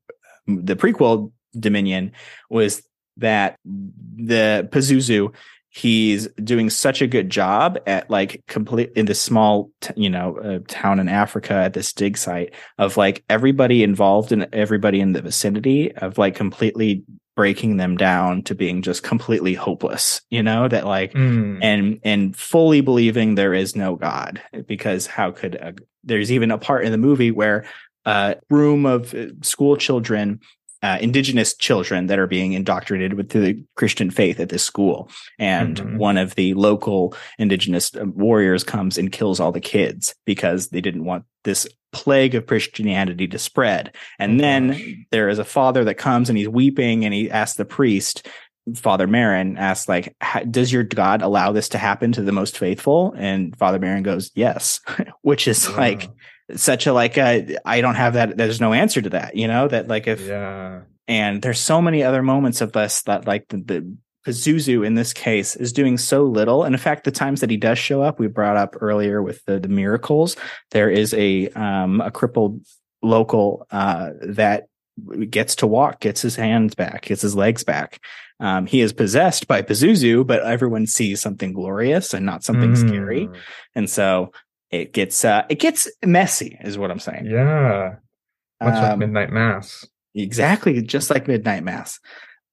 the 0.46 0.76
prequel 0.76 1.32
Dominion 1.58 2.12
was 2.50 2.84
that 3.18 3.58
the 3.64 4.68
Pazuzu 4.72 5.34
he's 5.76 6.28
doing 6.44 6.70
such 6.70 7.02
a 7.02 7.08
good 7.08 7.30
job 7.32 7.80
at 7.88 8.08
like 8.10 8.44
complete 8.48 8.92
in 8.96 9.08
this 9.08 9.20
small 9.22 9.72
t- 9.82 9.94
you 9.98 10.10
know 10.10 10.38
uh, 10.38 10.60
town 10.68 11.00
in 11.00 11.10
Africa 11.10 11.54
at 11.54 11.74
this 11.74 11.92
dig 11.94 12.16
site 12.18 12.54
of 12.78 12.96
like 12.96 13.24
everybody 13.30 13.82
involved 13.84 14.32
and 14.32 14.48
everybody 14.54 15.00
in 15.00 15.14
the 15.14 15.22
vicinity 15.22 15.92
of 15.96 16.18
like 16.20 16.36
completely 16.36 17.04
breaking 17.36 17.78
them 17.78 17.98
down 17.98 18.44
to 18.44 18.54
being 18.54 18.84
just 18.84 19.02
completely 19.02 19.56
hopeless 19.56 20.22
you 20.30 20.44
know 20.44 20.68
that 20.68 20.86
like 20.86 21.12
Mm. 21.14 21.58
and 21.64 22.00
and 22.04 22.36
fully 22.38 22.82
believing 22.82 23.34
there 23.34 23.56
is 23.56 23.76
no 23.76 23.96
god 23.96 24.40
because 24.68 25.08
how 25.08 25.32
could 25.32 25.56
a, 25.56 25.74
there's 26.04 26.32
even 26.32 26.52
a 26.52 26.60
part 26.60 26.86
in 26.86 26.92
the 26.92 26.98
movie 27.00 27.32
where 27.32 27.66
a 28.06 28.36
room 28.52 28.86
of 28.86 29.16
uh, 29.16 29.28
school 29.42 29.76
children 29.78 30.40
uh, 30.84 30.98
indigenous 31.02 31.56
children 31.56 32.06
that 32.08 32.20
are 32.20 32.28
being 32.28 32.54
indoctrinated 32.54 33.14
with 33.16 33.30
the 33.30 33.64
christian 33.76 34.12
faith 34.12 34.40
at 34.40 34.50
this 34.50 34.64
school 34.64 35.10
and 35.40 35.78
Mhm. 35.78 35.98
one 35.98 36.18
of 36.18 36.36
the 36.36 36.54
local 36.54 37.16
indigenous 37.40 37.96
uh, 37.96 38.06
warriors 38.06 38.64
comes 38.64 38.98
and 38.98 39.12
kills 39.12 39.40
all 39.40 39.52
the 39.52 39.60
kids 39.62 40.14
because 40.26 40.68
they 40.70 40.82
didn't 40.82 41.06
want 41.06 41.24
this 41.44 41.68
plague 41.94 42.36
of 42.36 42.46
christianity 42.48 43.28
to 43.28 43.40
spread 43.40 43.96
and 44.20 44.40
Oh, 44.40 44.44
then 44.44 44.68
gosh. 44.72 44.82
there 45.12 45.30
is 45.30 45.40
a 45.40 45.46
father 45.46 45.84
that 45.86 45.96
comes 45.96 46.30
and 46.30 46.38
he's 46.38 46.50
weeping 46.50 47.06
and 47.06 47.14
he 47.14 47.32
asks 47.32 47.58
the 47.58 47.66
priest 47.66 48.28
Father 48.78 49.10
Merrin 49.10 49.58
asks, 49.60 49.90
like, 49.90 50.16
does 50.50 50.72
your 50.72 50.84
God 50.84 51.22
allow 51.22 51.52
this 51.52 51.68
to 51.68 51.78
happen 51.78 52.14
to 52.14 52.22
the 52.22 52.32
most 52.32 52.58
faithful? 52.58 53.14
And 53.18 53.54
Father 53.58 53.78
Merrin 53.78 54.04
goes, 54.04 54.32
yes, 54.36 54.80
which 55.22 55.50
is 55.50 55.70
like 55.76 56.04
Yeah. 56.04 56.10
Such 56.56 56.88
a 56.88 56.94
like, 56.94 57.18
uh, 57.18 57.42
I 57.66 57.82
don't 57.82 57.96
have 57.96 58.14
that. 58.14 58.38
There's 58.38 58.62
no 58.62 58.74
answer 58.74 59.02
to 59.02 59.10
that, 59.12 59.36
you 59.36 59.48
know, 59.48 59.68
that 59.68 59.88
like 59.88 60.08
if, 60.08 60.22
yeah. 60.22 60.82
and 61.08 61.42
there's 61.42 61.60
so 61.60 61.82
many 61.82 62.04
other 62.04 62.22
moments 62.22 62.62
of 62.62 62.72
this 62.72 63.02
that 63.04 63.26
like 63.28 63.48
the, 63.50 63.58
the 63.58 63.98
Pazuzu 64.26 64.86
in 64.86 64.96
this 64.96 65.14
case 65.14 65.56
is 65.56 65.74
doing 65.74 65.98
so 65.98 66.24
little. 66.24 66.64
And 66.64 66.74
in 66.74 66.80
fact, 66.80 67.04
the 67.04 67.12
times 67.12 67.42
that 67.42 67.50
he 67.50 67.58
does 67.58 67.78
show 67.78 68.02
up, 68.02 68.20
we 68.20 68.28
brought 68.28 68.58
up 68.58 68.76
earlier 68.80 69.22
with 69.22 69.44
the, 69.46 69.60
the 69.60 69.68
miracles, 69.68 70.38
there 70.72 70.90
is 70.90 71.14
a, 71.14 71.50
um, 71.50 72.02
a 72.02 72.12
crippled 72.12 72.62
local, 73.02 73.68
uh, 73.72 74.12
that 74.22 74.68
gets 75.30 75.56
to 75.56 75.68
walk, 75.68 76.00
gets 76.00 76.22
his 76.22 76.36
hands 76.36 76.76
back, 76.76 77.04
gets 77.04 77.22
his 77.22 77.36
legs 77.36 77.64
back. 77.64 78.00
Um, 78.40 78.66
he 78.66 78.82
is 78.82 78.94
possessed 78.94 79.48
by 79.48 79.62
Pazuzu, 79.62 80.26
but 80.26 80.44
everyone 80.44 80.86
sees 80.86 81.22
something 81.22 81.54
glorious 81.54 82.14
and 82.14 82.26
not 82.26 82.44
something 82.44 82.76
scary. 82.76 83.28
Mm. 83.28 83.38
And 83.76 83.90
so 83.90 84.32
it 84.74 84.94
gets, 84.94 85.24
uh, 85.24 85.44
it 85.50 85.60
gets 85.60 85.90
messy 86.06 86.58
is 86.62 86.78
what 86.78 86.92
I'm 86.92 87.00
saying. 87.00 87.26
Yeah. 87.28 87.96
Much 88.62 88.74
like 88.76 88.92
Um, 88.94 89.00
Midnight 89.00 89.32
Mass. 89.32 89.86
Exactly, 90.16 90.82
just 90.82 91.10
like 91.10 91.28
Midnight 91.28 91.64
Mass. 91.64 92.00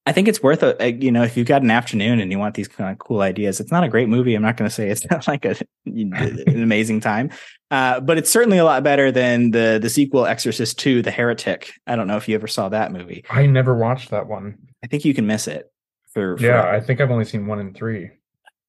I 0.07 0.13
think 0.13 0.29
it's 0.29 0.43
worth 0.43 0.63
a, 0.63 0.83
a- 0.83 0.93
you 0.93 1.13
know 1.13 1.23
if 1.23 1.37
you've 1.37 1.47
got 1.47 1.63
an 1.63 1.71
afternoon 1.71 2.21
and 2.21 2.33
you 2.33 2.39
want 2.39 2.55
these 2.55 2.69
kind 2.69 2.91
of 2.91 2.99
cool 2.99 3.21
ideas. 3.21 3.61
It's 3.61 3.71
not 3.71 3.85
a 3.85 3.89
great 3.89 4.09
movie. 4.09 4.35
I'm 4.35 4.43
not 4.43 4.57
going 4.57 4.69
to 4.69 4.75
say 4.75 4.89
it's 4.89 5.05
not 5.11 5.29
like 5.29 5.45
a, 5.45 5.55
an 5.87 6.63
amazing 6.63 7.01
time, 7.01 7.31
uh, 7.71 8.01
but 8.01 8.17
it's 8.19 8.31
certainly 8.31 8.57
a 8.59 8.65
lot 8.65 8.83
better 8.83 9.13
than 9.13 9.51
the 9.51 9.79
the 9.81 9.91
sequel 9.91 10.25
Exorcist 10.27 10.79
Two: 10.79 11.03
The 11.03 11.11
Heretic. 11.11 11.73
I 11.87 11.97
don't 11.97 12.07
know 12.09 12.17
if 12.17 12.29
you 12.29 12.35
ever 12.35 12.47
saw 12.49 12.71
that 12.71 12.93
movie. 12.93 13.25
I 13.31 13.47
never 13.47 13.77
watched 13.77 14.11
that 14.11 14.27
one. 14.27 14.59
I 14.83 14.87
think 14.87 15.05
you 15.05 15.13
can 15.15 15.27
miss 15.27 15.47
it. 15.47 15.71
For, 16.13 16.37
for 16.39 16.43
Yeah, 16.45 16.69
I 16.69 16.81
think 16.81 17.01
I've 17.01 17.11
only 17.11 17.27
seen 17.27 17.47
one 17.47 17.61
and 17.61 17.77
three. 17.77 18.11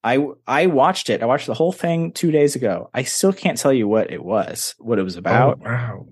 I 0.04 0.26
I 0.46 0.66
watched 0.66 1.10
it. 1.10 1.22
I 1.22 1.26
watched 1.26 1.46
the 1.46 1.54
whole 1.54 1.72
thing 1.72 2.12
two 2.12 2.30
days 2.30 2.56
ago. 2.56 2.90
I 2.92 3.04
still 3.04 3.32
can't 3.32 3.58
tell 3.58 3.72
you 3.72 3.86
what 3.86 4.10
it 4.10 4.24
was, 4.24 4.74
what 4.78 4.98
it 4.98 5.02
was 5.02 5.16
oh, 5.16 5.20
about. 5.20 5.60
Oh, 5.60 5.64
wow. 5.64 6.06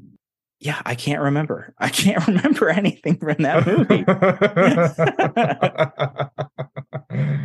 Yeah, 0.61 0.81
I 0.85 0.95
can't 0.95 1.23
remember. 1.23 1.75
I 1.79 1.89
can't 1.89 2.27
remember 2.29 2.69
anything 2.69 3.19
from 3.19 3.43
that 3.43 3.67
movie. 3.67 4.05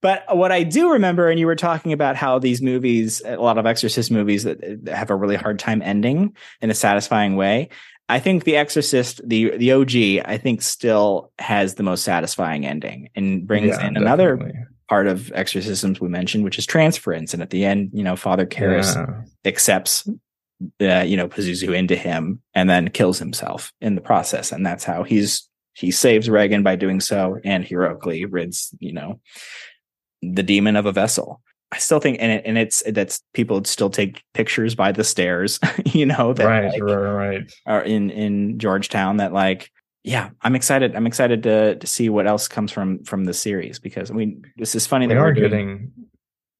But 0.00 0.36
what 0.36 0.52
I 0.52 0.62
do 0.62 0.92
remember, 0.92 1.28
and 1.28 1.40
you 1.40 1.46
were 1.46 1.56
talking 1.56 1.92
about 1.92 2.14
how 2.14 2.38
these 2.38 2.62
movies, 2.62 3.20
a 3.24 3.36
lot 3.36 3.58
of 3.58 3.66
Exorcist 3.66 4.10
movies 4.10 4.44
that 4.44 4.60
that 4.84 4.94
have 4.94 5.10
a 5.10 5.16
really 5.16 5.36
hard 5.36 5.58
time 5.58 5.82
ending 5.82 6.36
in 6.60 6.70
a 6.70 6.74
satisfying 6.74 7.36
way. 7.36 7.70
I 8.08 8.20
think 8.20 8.44
The 8.44 8.56
Exorcist, 8.56 9.20
the 9.28 9.56
the 9.56 9.72
OG, 9.72 10.24
I 10.24 10.38
think 10.38 10.62
still 10.62 11.32
has 11.38 11.74
the 11.74 11.82
most 11.82 12.04
satisfying 12.04 12.64
ending 12.64 13.10
and 13.16 13.46
brings 13.46 13.68
Yeah, 13.68 13.86
in 13.86 13.96
another 13.96 14.36
definitely. 14.36 14.62
Part 14.88 15.06
of 15.06 15.30
exorcisms 15.34 16.00
we 16.00 16.08
mentioned, 16.08 16.44
which 16.44 16.58
is 16.58 16.66
transference. 16.66 17.34
And 17.34 17.42
at 17.42 17.50
the 17.50 17.64
end, 17.64 17.90
you 17.92 18.02
know, 18.02 18.16
Father 18.16 18.46
Karras 18.46 18.94
Yeah. 18.94 19.22
accepts 19.44 20.08
uh, 20.80 21.04
you 21.06 21.16
know 21.16 21.28
Pazuzu 21.28 21.76
into 21.76 21.94
him 21.94 22.40
and 22.54 22.68
then 22.68 22.88
kills 22.90 23.18
himself 23.18 23.72
in 23.80 23.94
the 23.94 24.00
process, 24.00 24.50
and 24.50 24.66
that's 24.66 24.82
how 24.84 25.04
he's 25.04 25.48
he 25.74 25.90
saves 25.92 26.28
Regan 26.28 26.62
by 26.64 26.74
doing 26.74 27.00
so 27.00 27.38
and 27.44 27.64
heroically 27.64 28.24
rids 28.24 28.74
you 28.80 28.92
know 28.92 29.20
the 30.22 30.42
demon 30.42 30.74
of 30.74 30.84
a 30.86 30.90
vessel. 30.92 31.40
I 31.70 31.78
still 31.78 32.00
think, 32.00 32.16
and 32.20 32.32
it, 32.32 32.42
and 32.46 32.56
it's 32.58 32.82
that's 32.90 33.22
people 33.34 33.62
still 33.64 33.90
take 33.90 34.22
pictures 34.34 34.74
by 34.74 34.90
the 34.90 35.04
stairs, 35.04 35.60
you 35.84 36.06
know, 36.06 36.32
that 36.32 36.46
Right, 36.46 36.72
like, 36.72 36.82
right, 36.82 37.28
right. 37.28 37.52
are 37.66 37.82
in 37.82 38.10
in 38.10 38.58
Georgetown. 38.58 39.18
That 39.18 39.32
like, 39.32 39.70
yeah, 40.08 40.30
I'm 40.42 40.54
excited. 40.56 40.96
I'm 40.96 41.06
excited 41.06 41.42
to 41.42 41.76
to 41.76 41.86
see 41.86 42.08
what 42.08 42.26
else 42.26 42.48
comes 42.48 42.72
from 42.72 43.04
from 43.04 43.24
the 43.26 43.34
series 43.34 43.78
because 43.78 44.10
I 44.10 44.14
mean, 44.14 44.42
this 44.56 44.74
is 44.74 44.86
funny 44.86 45.06
We 45.06 45.14
that 45.14 45.20
are 45.20 45.24
we're 45.26 45.34
doing, 45.34 45.50
getting 45.50 45.92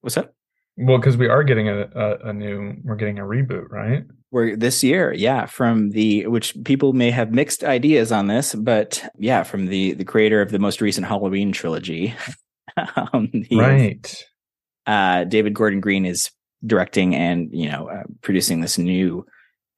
what's 0.02 0.16
up. 0.16 0.34
well 0.76 0.98
because 0.98 1.16
we 1.16 1.28
are 1.28 1.42
getting 1.44 1.68
a, 1.68 1.88
a 1.94 2.28
a 2.28 2.32
new 2.32 2.74
we're 2.84 2.96
getting 2.96 3.18
a 3.18 3.22
reboot, 3.24 3.70
right? 3.70 4.04
We're 4.30 4.56
this 4.56 4.84
year, 4.84 5.14
yeah, 5.14 5.46
from 5.46 5.90
the 5.90 6.26
which 6.26 6.54
people 6.64 6.92
may 6.92 7.10
have 7.10 7.32
mixed 7.32 7.64
ideas 7.64 8.12
on 8.12 8.26
this, 8.26 8.54
but 8.54 9.02
yeah, 9.18 9.42
from 9.44 9.66
the 9.66 9.94
the 9.94 10.04
creator 10.04 10.42
of 10.42 10.50
the 10.50 10.58
most 10.58 10.82
recent 10.82 11.06
Halloween 11.06 11.50
trilogy, 11.52 12.14
um, 13.12 13.30
Right. 13.50 14.24
uh, 14.86 15.24
David 15.24 15.54
Gordon 15.54 15.80
Green 15.80 16.04
is 16.04 16.30
directing 16.66 17.14
and 17.14 17.48
you 17.52 17.70
know 17.70 17.88
uh, 17.88 18.02
producing 18.20 18.60
this 18.60 18.76
new 18.76 19.24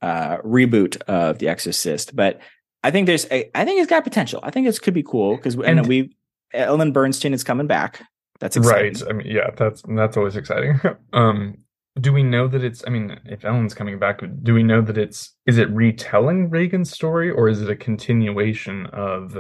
uh, 0.03 0.39
reboot 0.39 1.01
of 1.03 1.39
The 1.39 1.47
Exorcist. 1.49 2.17
But 2.17 2.41
I 2.83 2.91
think 2.91 3.07
there's, 3.07 3.27
I 3.31 3.51
I 3.55 3.65
think 3.65 3.81
it's 3.81 3.91
got 3.91 4.05
potential. 4.05 4.41
I 4.43 4.51
think 4.51 4.67
this 4.67 4.79
could 4.79 4.95
be 4.95 5.03
cool 5.03 5.37
because 5.37 5.55
and 5.55 5.79
And- 5.81 5.87
we 5.87 6.15
Ellen 6.53 6.93
Burstyn 6.93 7.33
is 7.33 7.45
coming 7.45 7.67
back. 7.67 8.03
That's 8.41 8.57
exciting. 8.57 8.95
Right. 8.95 9.03
I 9.09 9.13
mean, 9.13 9.27
yeah, 9.27 9.51
that's 9.57 9.83
that's 9.87 10.17
always 10.17 10.35
exciting. 10.37 10.81
um, 11.13 11.59
do 12.01 12.13
we 12.13 12.23
know 12.23 12.49
that 12.49 12.65
it's? 12.65 12.83
I 12.87 12.91
mean, 12.91 13.21
if 13.27 13.45
Ellen's 13.45 13.75
coming 13.75 13.99
back, 13.99 14.23
do 14.43 14.55
we 14.55 14.63
know 14.63 14.81
that 14.81 14.97
it's? 14.97 15.35
Is 15.47 15.59
it 15.59 15.69
retelling 15.71 16.49
Regan's 16.49 16.91
story, 16.91 17.31
or 17.31 17.49
is 17.49 17.61
it 17.61 17.69
a 17.69 17.77
continuation 17.77 18.87
of, 18.87 19.37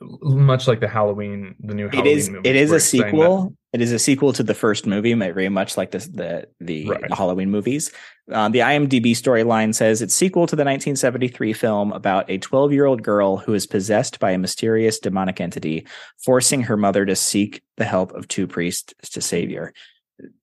much 0.00 0.66
like 0.66 0.80
the 0.80 0.88
Halloween, 0.88 1.54
the 1.60 1.74
new 1.74 1.86
It 1.86 1.94
Halloween 1.94 2.18
is. 2.18 2.30
movie? 2.30 2.48
It 2.48 2.56
is 2.56 2.72
a 2.72 2.80
sequel. 2.80 3.54
It 3.76 3.82
is 3.82 3.92
a 3.92 3.98
sequel 3.98 4.32
to 4.32 4.42
the 4.42 4.54
first 4.54 4.86
movie, 4.86 5.12
very 5.12 5.50
much 5.50 5.76
like 5.76 5.90
this, 5.90 6.06
the 6.06 6.48
the, 6.60 6.88
Right. 6.88 7.08
the 7.10 7.14
Halloween 7.14 7.50
movies. 7.50 7.92
Um, 8.32 8.52
the 8.52 8.60
IMDb 8.60 9.10
storyline 9.12 9.74
says 9.74 10.00
it's 10.00 10.14
sequel 10.14 10.46
to 10.46 10.56
the 10.56 10.64
1973 10.64 11.52
film 11.52 11.92
about 11.92 12.30
a 12.30 12.38
12 12.38 12.72
year 12.72 12.86
old 12.86 13.02
girl 13.02 13.36
who 13.36 13.52
is 13.52 13.66
possessed 13.66 14.18
by 14.18 14.30
a 14.30 14.38
mysterious 14.38 14.98
demonic 14.98 15.42
entity, 15.42 15.86
forcing 16.24 16.62
her 16.62 16.78
mother 16.78 17.04
to 17.04 17.14
seek 17.14 17.60
the 17.76 17.84
help 17.84 18.12
of 18.12 18.28
two 18.28 18.46
priests 18.46 18.94
to 19.10 19.20
save 19.20 19.50
her. 19.54 19.74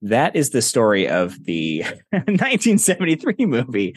That 0.02 0.36
is 0.36 0.50
the 0.50 0.62
story 0.62 1.08
of 1.08 1.44
the 1.44 1.82
1973 2.12 3.34
movie. 3.46 3.96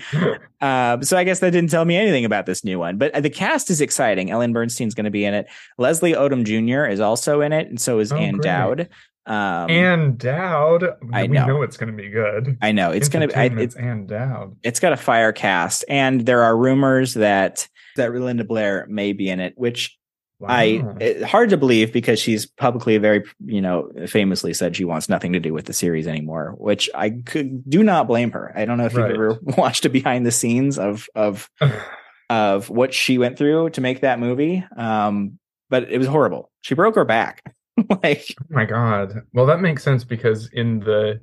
Um, 0.60 1.04
so 1.04 1.16
I 1.18 1.24
guess 1.24 1.40
that 1.42 1.52
didn't 1.52 1.70
tell 1.70 1.86
me 1.86 1.96
anything 1.96 2.26
about 2.26 2.48
this 2.48 2.64
new 2.64 2.80
one. 2.80 2.98
But 2.98 3.14
uh, 3.14 3.20
the 3.22 3.30
cast 3.30 3.70
is 3.70 3.80
exciting. 3.80 4.32
Ellen 4.32 4.54
Burstyn's 4.56 4.96
going 4.96 5.06
to 5.06 5.12
be 5.12 5.24
in 5.24 5.36
it. 5.36 5.48
Leslie 5.78 6.14
Odom 6.14 6.44
Jr. 6.46 6.90
is 6.92 7.00
also 7.00 7.42
in 7.42 7.54
it, 7.54 7.68
and 7.68 7.80
so 7.80 8.00
is 8.00 8.12
Oh, 8.12 8.16
Ann 8.18 8.34
great. 8.38 8.44
Dowd. 8.44 8.90
Um, 9.28 9.70
Ann 9.70 10.16
Dowd. 10.18 10.86
I 11.12 11.24
we 11.24 11.28
know. 11.28 11.46
know 11.46 11.62
it's 11.62 11.78
going 11.78 11.92
to 11.96 12.02
be 12.02 12.10
good. 12.10 12.58
I 12.62 12.72
know 12.72 12.92
it's 12.92 13.10
going 13.10 13.28
to. 13.28 13.36
Entertainment's 13.36 13.76
it's 13.76 13.84
Ann 13.84 14.06
Dowd. 14.08 14.56
it's 14.64 14.80
got 14.80 14.94
a 14.94 14.98
fire 14.98 15.32
cast, 15.34 15.84
and 15.90 16.26
there 16.26 16.44
are 16.44 16.56
rumors 16.58 17.14
that 17.16 17.68
that 17.98 18.14
Linda 18.14 18.44
Blair 18.46 18.86
may 18.90 19.12
be 19.14 19.30
in 19.30 19.40
it, 19.40 19.54
which 19.58 19.98
I 20.48 20.84
it, 21.02 21.24
hard 21.24 21.50
to 21.50 21.58
believe 21.58 21.92
because 21.92 22.20
she's 22.20 22.46
publicly 22.46 22.98
very 23.00 23.24
you 23.44 23.60
know 23.60 23.92
famously 24.08 24.54
said 24.54 24.76
she 24.76 24.86
wants 24.86 25.10
nothing 25.10 25.34
to 25.34 25.40
do 25.40 25.54
with 25.54 25.66
the 25.66 25.74
series 25.74 26.08
anymore, 26.08 26.54
which 26.58 26.90
I 26.96 27.10
could 27.10 27.70
do 27.70 27.84
not 27.84 28.08
blame 28.08 28.32
her. 28.32 28.54
I 28.56 28.64
don't 28.66 28.78
know 28.78 28.86
if 28.86 28.96
Right. 28.96 29.10
you've 29.12 29.16
ever 29.20 29.40
watched 29.58 29.84
a 29.86 29.90
behind 29.90 30.26
the 30.26 30.32
scenes 30.32 30.78
of 30.80 31.08
of 31.16 31.50
of 32.30 32.70
what 32.70 32.94
she 32.94 33.18
went 33.18 33.38
through 33.38 33.72
to 33.72 33.82
make 33.82 34.02
that 34.02 34.20
movie. 34.20 34.64
Um, 34.76 35.40
but 35.70 35.92
it 35.92 35.98
was 35.98 36.08
horrible. 36.08 36.50
She 36.62 36.76
broke 36.76 36.96
her 36.96 37.04
back. 37.06 37.42
like 38.04 38.36
Oh 38.42 38.46
my 38.50 38.66
god. 38.66 39.22
Well, 39.34 39.46
that 39.46 39.62
makes 39.62 39.84
sense 39.84 40.04
because 40.04 40.50
in 40.54 40.80
the 40.80 41.20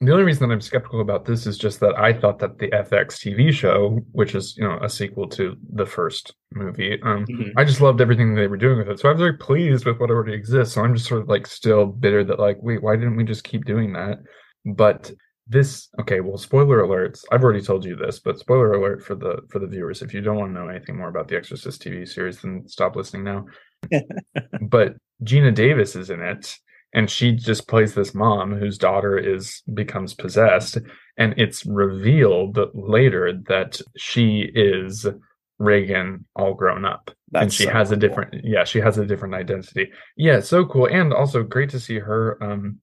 the 0.00 0.12
only 0.12 0.22
reason 0.22 0.48
that 0.48 0.54
I'm 0.54 0.60
skeptical 0.60 1.00
about 1.00 1.24
this 1.24 1.44
is 1.44 1.58
just 1.58 1.80
that 1.80 1.98
I 1.98 2.12
thought 2.12 2.38
that 2.38 2.58
the 2.58 2.68
FX 2.68 3.18
TV 3.18 3.52
show, 3.52 3.98
which 4.12 4.34
is 4.36 4.56
you 4.56 4.62
know 4.62 4.78
a 4.80 4.88
sequel 4.88 5.28
to 5.30 5.56
the 5.72 5.86
first 5.86 6.34
movie, 6.52 7.00
um, 7.02 7.26
I 7.56 7.64
just 7.64 7.80
loved 7.80 8.00
everything 8.00 8.34
they 8.34 8.46
were 8.46 8.56
doing 8.56 8.78
with 8.78 8.88
it. 8.88 9.00
So 9.00 9.08
I 9.08 9.12
was 9.12 9.20
very 9.20 9.36
pleased 9.36 9.84
with 9.84 9.98
what 9.98 10.10
already 10.10 10.34
exists. 10.34 10.74
So 10.74 10.82
I'm 10.82 10.94
just 10.94 11.08
sort 11.08 11.22
of 11.22 11.28
like 11.28 11.48
still 11.48 11.86
bitter 11.86 12.22
that 12.24 12.38
like, 12.38 12.58
wait, 12.60 12.82
why 12.82 12.94
didn't 12.94 13.16
we 13.16 13.24
just 13.24 13.42
keep 13.42 13.64
doing 13.64 13.92
that? 13.94 14.18
But 14.64 15.10
this 15.48 15.88
okay, 16.00 16.20
well, 16.20 16.36
spoiler 16.36 16.82
alerts. 16.82 17.24
I've 17.32 17.42
already 17.42 17.62
told 17.62 17.84
you 17.84 17.96
this, 17.96 18.20
but 18.20 18.38
spoiler 18.38 18.74
alert 18.74 19.02
for 19.02 19.16
the 19.16 19.40
for 19.48 19.58
the 19.58 19.66
viewers. 19.66 20.02
If 20.02 20.14
you 20.14 20.20
don't 20.20 20.36
want 20.36 20.54
to 20.54 20.60
know 20.60 20.68
anything 20.68 20.96
more 20.96 21.08
about 21.08 21.26
the 21.26 21.36
Exorcist 21.36 21.82
TV 21.82 22.06
series, 22.06 22.40
then 22.40 22.68
stop 22.68 22.94
listening 22.94 23.24
now. 23.24 23.46
but 24.62 24.94
Geena 25.24 25.54
Davis 25.54 25.96
is 25.96 26.10
in 26.10 26.20
it, 26.20 26.56
and 26.94 27.10
she 27.10 27.32
just 27.32 27.68
plays 27.68 27.94
this 27.94 28.14
mom 28.14 28.54
whose 28.56 28.78
daughter 28.78 29.18
is 29.18 29.62
becomes 29.74 30.14
possessed, 30.14 30.78
and 31.16 31.34
it's 31.36 31.66
revealed 31.66 32.58
later 32.74 33.32
that 33.48 33.80
she 33.96 34.50
is 34.54 35.06
Regan 35.58 36.24
all 36.36 36.54
grown 36.54 36.84
up. 36.84 37.10
And 37.34 37.52
she 37.52 37.64
so 37.64 37.70
has 37.70 37.90
a 37.90 37.96
different 37.96 38.42
yeah 38.44 38.64
she 38.64 38.80
has 38.80 38.96
a 38.96 39.04
different 39.04 39.34
identity. 39.34 39.90
Yeah 40.16 40.40
so 40.40 40.64
cool 40.64 40.86
and 40.86 41.12
also 41.12 41.42
great 41.42 41.70
to 41.70 41.80
see 41.80 41.98
her 41.98 42.42
um 42.42 42.78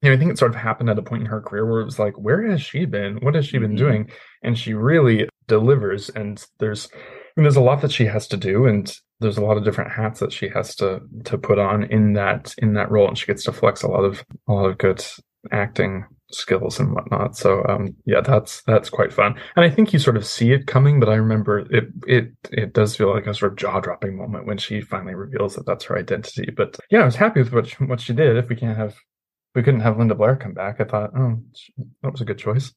you 0.00 0.08
know 0.08 0.14
i 0.14 0.18
think 0.18 0.30
it 0.30 0.38
sort 0.38 0.52
of 0.52 0.56
happened 0.56 0.88
at 0.88 0.98
a 0.98 1.02
point 1.02 1.22
in 1.22 1.28
her 1.28 1.40
career 1.42 1.66
where 1.66 1.80
it 1.80 1.84
was 1.84 1.98
like 1.98 2.14
where 2.16 2.42
has 2.48 2.62
she 2.62 2.84
been? 2.84 3.16
What 3.16 3.34
has 3.34 3.44
she 3.46 3.58
been 3.58 3.72
Mhm. 3.74 3.78
doing? 3.78 4.10
And 4.42 4.56
she 4.56 4.72
really 4.72 5.28
delivers 5.48 6.08
and 6.10 6.42
there's 6.60 6.88
and 7.36 7.44
there's 7.44 7.56
a 7.56 7.60
lot 7.60 7.80
that 7.82 7.92
she 7.92 8.06
has 8.06 8.28
to 8.28 8.36
do 8.36 8.66
and 8.66 8.94
there's 9.22 9.38
a 9.38 9.44
lot 9.44 9.56
of 9.56 9.64
different 9.64 9.92
hats 9.92 10.20
that 10.20 10.32
she 10.32 10.48
has 10.48 10.74
to 10.76 11.00
to 11.24 11.38
put 11.38 11.58
on 11.58 11.84
in 11.84 12.12
that 12.14 12.54
in 12.58 12.74
that 12.74 12.90
role 12.90 13.08
and 13.08 13.16
she 13.16 13.26
gets 13.26 13.44
to 13.44 13.52
flex 13.52 13.82
a 13.82 13.88
lot 13.88 14.04
of 14.04 14.24
a 14.48 14.52
lot 14.52 14.66
of 14.66 14.78
good 14.78 15.04
acting 15.50 16.04
skills 16.30 16.78
and 16.80 16.94
whatnot. 16.94 17.36
So 17.36 17.64
um 17.68 17.94
yeah 18.04 18.20
that's 18.20 18.62
that's 18.62 18.90
quite 18.90 19.12
fun. 19.12 19.34
And 19.56 19.64
i 19.64 19.70
think 19.70 19.92
you 19.92 19.98
sort 19.98 20.16
of 20.16 20.26
see 20.26 20.52
it 20.52 20.66
coming 20.66 21.00
but 21.00 21.08
i 21.08 21.14
remember 21.14 21.60
it 21.60 21.88
it 22.06 22.32
it 22.50 22.72
does 22.72 22.96
feel 22.96 23.12
like 23.12 23.26
a 23.26 23.34
sort 23.34 23.52
of 23.52 23.58
jaw-dropping 23.58 24.16
moment 24.16 24.46
when 24.46 24.58
she 24.58 24.80
finally 24.80 25.14
reveals 25.14 25.54
that 25.54 25.66
that's 25.66 25.84
her 25.84 25.98
identity. 25.98 26.50
But 26.56 26.78
yeah 26.90 27.02
i 27.02 27.04
was 27.04 27.16
happy 27.16 27.40
with 27.42 27.52
what 27.52 27.66
she, 27.68 27.84
what 27.84 28.00
she 28.00 28.12
did. 28.12 28.36
If 28.36 28.48
we 28.48 28.56
can't 28.56 28.76
have 28.76 28.96
we 29.54 29.62
couldn't 29.62 29.80
have 29.80 29.98
linda 29.98 30.14
blair 30.14 30.36
come 30.36 30.54
back 30.54 30.80
i 30.80 30.84
thought 30.84 31.10
oh 31.16 31.38
that 32.02 32.12
was 32.12 32.20
a 32.20 32.24
good 32.24 32.38
choice 32.38 32.72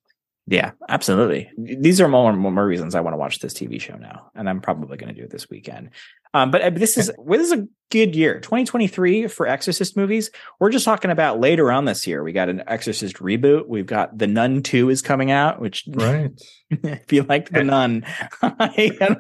Yeah, 0.47 0.71
absolutely. 0.89 1.49
These 1.57 1.99
are 1.99 2.07
more 2.07 2.31
more 2.33 2.67
reasons 2.67 2.93
I 2.93 3.01
want 3.01 3.13
to 3.13 3.17
watch 3.17 3.39
this 3.39 3.53
TV 3.53 3.81
show 3.81 3.95
now, 3.95 4.31
and 4.35 4.47
I'm 4.47 4.61
probably 4.61 4.95
going 4.95 5.13
to 5.13 5.19
do 5.19 5.25
it 5.25 5.31
this 5.31 5.49
weekend. 5.49 5.89
Um, 6.35 6.51
but 6.51 6.61
uh, 6.61 6.69
this 6.69 6.97
is 6.97 7.11
well, 7.17 7.39
this 7.39 7.51
is 7.51 7.59
a 7.59 7.67
good 7.89 8.15
year, 8.15 8.39
2023 8.39 9.27
for 9.27 9.47
Exorcist 9.47 9.97
movies. 9.97 10.29
We're 10.59 10.69
just 10.69 10.85
talking 10.85 11.09
about 11.09 11.39
later 11.39 11.71
on 11.71 11.85
this 11.85 12.05
year. 12.05 12.23
We 12.23 12.31
got 12.31 12.49
an 12.49 12.61
Exorcist 12.67 13.15
reboot. 13.15 13.67
We've 13.67 13.87
got 13.87 14.17
The 14.17 14.27
Nun 14.27 14.61
2 14.61 14.91
is 14.91 15.01
coming 15.01 15.31
out, 15.31 15.59
which 15.59 15.85
right 15.87 16.31
if 16.69 17.11
you 17.11 17.23
liked 17.23 17.51
The 17.51 17.63
Nun, 17.63 18.05
I, 18.43 19.15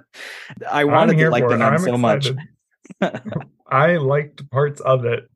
I 0.69 0.83
wanted 0.83 1.17
to 1.17 1.29
like 1.31 1.47
The. 1.47 1.57
Nun 1.57 1.73
I'm 1.73 1.79
so 1.79 1.97
much. 1.97 2.27
i 3.71 3.95
liked 3.95 4.47
parts 4.51 4.79
of 4.81 5.05
it 5.05 5.27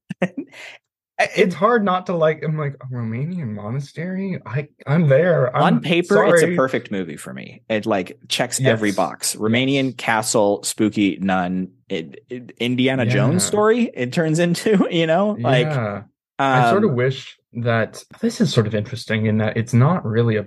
it's 1.20 1.56
hard 1.56 1.84
not 1.84 2.06
to 2.06 2.16
like 2.16 2.44
i'm 2.44 2.58
like 2.58 2.76
a 2.76 2.86
romanian 2.94 3.50
monastery? 3.50 4.40
I 4.46 4.68
i'm 4.88 5.08
there. 5.08 5.56
I'm 5.56 5.76
on 5.76 5.82
paper 5.82 6.26
it's 6.26 6.44
a 6.44 6.56
perfect 6.56 6.91
movie 6.91 7.18
for 7.18 7.34
me. 7.34 7.62
It 7.70 7.86
like 7.86 8.18
checks 8.28 8.62
every 8.62 8.91
box. 8.91 9.36
Romanian 9.36 9.98
castle 9.98 10.64
spooky 10.64 11.18
nun 11.22 11.72
it, 11.90 12.24
it- 12.30 12.52
Indiana 12.60 13.06
Jones 13.06 13.44
story. 13.44 13.91
It 13.94 14.14
turns 14.14 14.40
into 14.40 14.88
you 14.91 15.08
know 15.08 15.38
like 15.40 15.68
yeah. 15.68 16.04
I 16.38 16.70
sort 16.70 16.86
of 16.86 16.91
um, 16.91 16.96
wish 16.96 17.38
that 17.54 18.04
this 18.22 18.40
is 18.40 18.54
sort 18.54 18.68
of 18.68 18.74
interesting 18.74 19.26
in 19.26 19.40
that 19.40 19.58
it's 19.58 19.74
not 19.74 20.06
really 20.06 20.38
a 20.38 20.46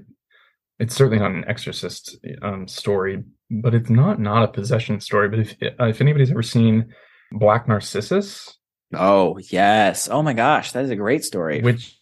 it's 0.79 0.95
certainly 0.95 1.19
not 1.19 1.31
an 1.31 1.45
exorcist 1.47 2.17
um, 2.43 2.67
story, 2.67 3.23
but 3.51 3.75
it's 3.75 3.91
not 3.91 4.19
not 4.19 4.43
a 4.43 4.49
possession 4.49 5.01
story. 5.01 5.29
But 5.29 5.39
if 5.41 5.57
if 5.61 6.01
anybody's 6.01 6.31
ever 6.31 6.43
seen 6.43 6.93
Black 7.31 7.69
Narcissus, 7.69 8.59
oh 8.95 9.39
yes 9.51 10.09
oh 10.11 10.23
my 10.23 10.33
gosh 10.33 10.73
that 10.73 10.85
is 10.85 10.91
a 10.91 10.97
great 10.97 11.25
story 11.25 11.61
which 11.63 11.97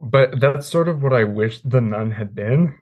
but 0.00 0.38
that's 0.40 0.66
sort 0.66 0.88
of 0.88 1.02
what 1.02 1.12
I 1.14 1.24
wish 1.24 1.60
the 1.62 1.80
nun 1.80 2.10
had 2.10 2.34
been. 2.34 2.74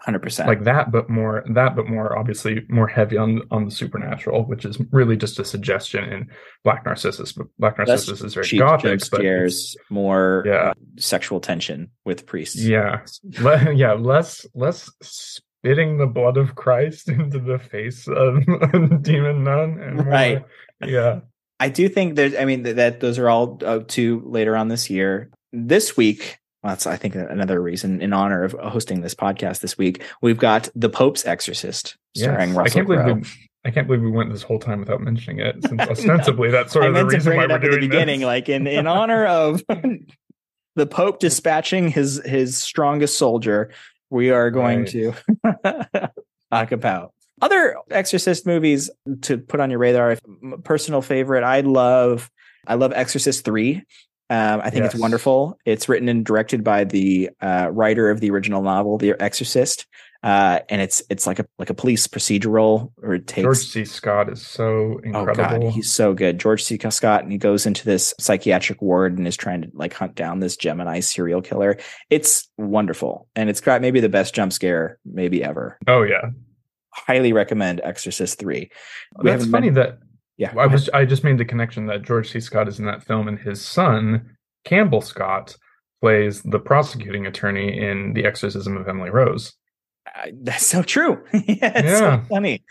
hundred 0.00 0.20
percent 0.22 0.48
Like 0.48 0.64
that, 0.64 0.90
but 0.90 1.08
more 1.08 1.44
that, 1.54 1.76
but 1.76 1.86
more 1.86 2.18
obviously 2.18 2.66
more 2.68 2.88
heavy 2.88 3.16
on 3.16 3.42
on 3.52 3.66
the 3.66 3.70
supernatural, 3.70 4.44
which 4.46 4.64
is 4.64 4.76
really 4.90 5.16
just 5.16 5.38
a 5.38 5.44
suggestion 5.44 6.04
in 6.12 6.28
Black 6.64 6.84
Narcissus. 6.84 7.32
But 7.32 7.46
Black 7.58 7.78
Less 7.78 7.86
Narcissus 7.88 8.22
is 8.22 8.34
very 8.34 8.46
cheap 8.46 8.60
gothic, 8.60 8.98
but 9.10 9.20
scares 9.20 9.76
more 9.90 10.42
Yeah. 10.44 10.72
sexual 10.98 11.38
tension 11.40 11.90
with 12.04 12.26
priests 12.26 12.56
Yeah, 12.60 13.02
Le- 13.40 13.72
yeah, 13.72 13.92
less 13.92 14.44
less 14.54 14.90
spitting 15.02 15.98
the 15.98 16.06
blood 16.08 16.36
of 16.36 16.56
Christ 16.56 17.08
into 17.16 17.38
the 17.38 17.58
face 17.60 18.08
of 18.08 18.36
a 18.74 18.98
demon 19.00 19.44
nun, 19.44 19.78
and 19.80 19.96
more, 19.98 20.04
Right. 20.06 20.44
Yeah, 20.84 21.20
I 21.60 21.68
do 21.68 21.88
think 21.88 22.16
there's. 22.16 22.34
I 22.34 22.44
mean, 22.46 22.64
th- 22.64 22.76
that 22.76 22.98
those 23.00 23.18
are 23.18 23.28
all 23.28 23.58
uh, 23.64 23.80
two 23.86 24.22
later 24.24 24.56
on 24.56 24.66
this 24.68 24.90
year. 24.90 25.30
This 25.52 25.96
week, 25.96 26.38
well, 26.62 26.72
that's 26.72 26.86
I 26.86 26.96
think 26.96 27.14
another 27.14 27.60
reason 27.60 28.00
in 28.00 28.12
honor 28.12 28.42
of 28.44 28.52
hosting 28.52 29.02
this 29.02 29.14
podcast 29.14 29.60
this 29.60 29.76
week. 29.78 30.02
We've 30.22 30.38
got 30.38 30.68
the 30.74 30.88
Pope's 30.88 31.24
Exorcist, 31.26 31.96
starring 32.16 32.48
Yes. 32.50 32.56
Russell 32.58 32.62
I 32.64 32.74
can't 32.74 32.86
believe 32.88 33.04
Crowe. 33.04 33.14
we, 33.14 33.22
I 33.66 33.70
can't 33.70 33.86
believe 33.86 34.02
we 34.02 34.10
went 34.10 34.32
this 34.32 34.42
whole 34.42 34.58
time 34.58 34.80
without 34.80 35.00
mentioning 35.02 35.38
it. 35.40 35.62
Since 35.68 35.80
ostensibly 35.82 36.50
that's 36.50 36.72
sort 36.72 36.86
of 36.86 36.94
the 36.94 37.04
reason 37.04 37.36
why 37.36 37.46
we're 37.46 37.52
at 37.54 37.60
the 37.60 37.78
beginning, 37.78 38.20
this. 38.20 38.26
like 38.26 38.48
in 38.48 38.66
in 38.66 38.86
honor 38.86 39.26
of 39.26 39.62
the 40.76 40.86
Pope 40.86 41.18
dispatching 41.20 41.88
his 41.88 42.20
his 42.24 42.56
strongest 42.56 43.18
soldier. 43.18 43.70
We 44.08 44.30
are 44.30 44.50
going 44.50 44.80
Right. 44.80 44.88
to 44.88 45.12
talk 46.50 46.72
about 46.72 47.12
other 47.40 47.76
Exorcist 47.90 48.46
movies 48.46 48.90
to 49.22 49.38
put 49.38 49.60
on 49.60 49.70
your 49.70 49.78
radar. 49.78 50.16
Personal 50.64 51.02
favorite, 51.02 51.44
I 51.44 51.60
love 51.60 52.30
I 52.66 52.74
love 52.74 52.92
Exorcist 52.94 53.44
three. 53.44 53.82
Um, 54.30 54.60
I 54.62 54.70
think 54.70 54.84
it's 54.84 54.94
wonderful. 54.94 55.58
It's 55.64 55.88
written 55.88 56.08
and 56.08 56.24
directed 56.24 56.62
by 56.62 56.84
the 56.84 57.30
uh, 57.40 57.68
writer 57.72 58.10
of 58.10 58.20
the 58.20 58.30
original 58.30 58.62
novel, 58.62 58.96
The 58.96 59.20
Exorcist, 59.20 59.86
uh, 60.22 60.60
and 60.68 60.80
it's 60.80 61.02
it's 61.10 61.26
like 61.26 61.40
a 61.40 61.46
like 61.58 61.68
a 61.70 61.74
police 61.74 62.06
procedural, 62.06 62.92
or 63.02 63.14
it 63.14 63.26
takes 63.26 63.42
George 63.42 63.58
C. 63.58 63.84
Scott 63.84 64.30
is 64.30 64.46
so 64.46 65.00
incredible. 65.02 65.56
Oh 65.56 65.60
god, 65.60 65.72
he's 65.72 65.90
so 65.90 66.14
good. 66.14 66.38
George 66.38 66.62
C. 66.62 66.78
Scott, 66.78 67.24
and 67.24 67.32
he 67.32 67.38
goes 67.38 67.66
into 67.66 67.84
this 67.84 68.14
psychiatric 68.20 68.80
ward 68.80 69.18
and 69.18 69.26
is 69.26 69.36
trying 69.36 69.62
to 69.62 69.70
like 69.72 69.94
hunt 69.94 70.14
down 70.14 70.38
this 70.38 70.56
Gemini 70.56 71.00
serial 71.00 71.42
killer. 71.42 71.78
It's 72.08 72.48
wonderful, 72.56 73.26
and 73.34 73.50
it's 73.50 73.60
got 73.60 73.80
maybe 73.80 73.98
the 73.98 74.08
best 74.08 74.32
jump 74.32 74.52
scare 74.52 74.98
maybe 75.04 75.42
ever. 75.42 75.76
oh 75.88 76.02
yeah, 76.02 76.30
Highly 76.92 77.32
recommend 77.32 77.80
Exorcist 77.84 78.38
Three. 78.38 78.70
We 79.18 79.30
that's 79.30 79.46
funny 79.46 79.70
men- 79.70 79.74
that 79.74 79.98
Yeah, 80.36 80.52
I 80.58 80.66
was 80.66 80.88
I 80.90 81.04
just 81.04 81.24
made 81.24 81.38
the 81.38 81.44
connection 81.44 81.86
that 81.86 82.02
George 82.02 82.30
C. 82.30 82.40
Scott 82.40 82.68
is 82.68 82.78
in 82.78 82.86
that 82.86 83.02
film, 83.02 83.28
and 83.28 83.38
his 83.38 83.60
son 83.64 84.36
Campbell 84.64 85.00
Scott 85.00 85.56
plays 86.00 86.42
the 86.42 86.58
prosecuting 86.58 87.26
attorney 87.26 87.78
in 87.78 88.14
The 88.14 88.24
Exorcism 88.24 88.76
of 88.76 88.88
Emily 88.88 89.10
Rose. 89.10 89.52
Uh, 90.06 90.28
that's 90.42 90.64
so 90.66 90.82
true. 90.82 91.22
yeah, 91.32 91.72
it's 91.76 91.98
so 91.98 92.22
funny. 92.28 92.64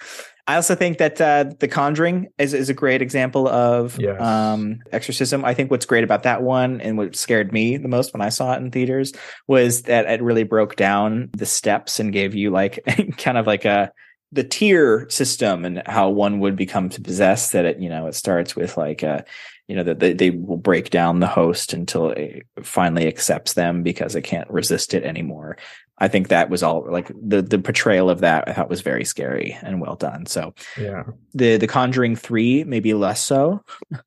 I 0.47 0.55
also 0.55 0.73
think 0.73 0.97
that 0.97 1.21
uh, 1.21 1.45
The 1.59 1.67
Conjuring 1.67 2.27
is, 2.39 2.55
is 2.55 2.69
a 2.69 2.73
great 2.73 3.03
example 3.03 3.47
of 3.47 3.99
Yes. 3.99 4.19
um, 4.19 4.79
exorcism. 4.91 5.45
I 5.45 5.53
think 5.53 5.69
what's 5.69 5.85
great 5.85 6.03
about 6.03 6.23
that 6.23 6.41
one 6.41 6.81
and 6.81 6.97
what 6.97 7.15
scared 7.15 7.53
me 7.53 7.77
the 7.77 7.87
most 7.87 8.13
when 8.13 8.21
I 8.21 8.29
saw 8.29 8.53
it 8.53 8.57
in 8.57 8.71
theaters 8.71 9.13
was 9.47 9.83
that 9.83 10.07
it 10.07 10.23
really 10.23 10.43
broke 10.43 10.75
down 10.75 11.29
the 11.37 11.45
steps 11.45 11.99
and 11.99 12.11
gave 12.11 12.33
you 12.33 12.49
like 12.49 12.79
kind 13.17 13.37
of 13.37 13.45
like 13.45 13.63
a 13.65 13.91
the 14.31 14.43
tier 14.43 15.09
system 15.09 15.65
and 15.65 15.81
how 15.85 16.09
one 16.09 16.39
would 16.39 16.55
become 16.55 16.89
possessed. 16.89 17.53
That 17.53 17.65
it 17.65 17.79
you 17.79 17.89
know 17.89 18.07
it 18.07 18.15
starts 18.15 18.55
with 18.55 18.77
like 18.77 19.03
a 19.03 19.25
you 19.67 19.75
know 19.75 19.83
that 19.83 19.99
they, 19.99 20.13
they 20.13 20.31
will 20.31 20.57
break 20.57 20.89
down 20.89 21.19
the 21.19 21.27
host 21.27 21.73
until 21.73 22.09
it 22.09 22.45
finally 22.63 23.07
accepts 23.07 23.53
them 23.53 23.83
because 23.83 24.15
it 24.15 24.23
can't 24.23 24.49
resist 24.49 24.93
it 24.93 25.03
anymore. 25.03 25.57
I 25.99 26.07
think 26.07 26.29
that 26.29 26.49
was 26.49 26.63
all 26.63 26.89
like 26.89 27.11
the 27.21 27.41
the 27.41 27.59
portrayal 27.59 28.09
of 28.09 28.21
that 28.21 28.47
I 28.47 28.53
thought 28.53 28.69
was 28.69 28.81
very 28.81 29.05
scary 29.05 29.57
and 29.61 29.81
well 29.81 29.95
done. 29.95 30.25
So 30.25 30.53
Yeah, 30.77 31.03
the 31.33 31.57
the 31.57 31.67
Conjuring 31.67 32.15
three 32.15 32.63
maybe 32.63 32.93
less 32.93 33.23
so. 33.23 33.63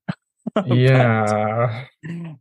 But, 0.55 0.67
yeah. 0.67 1.87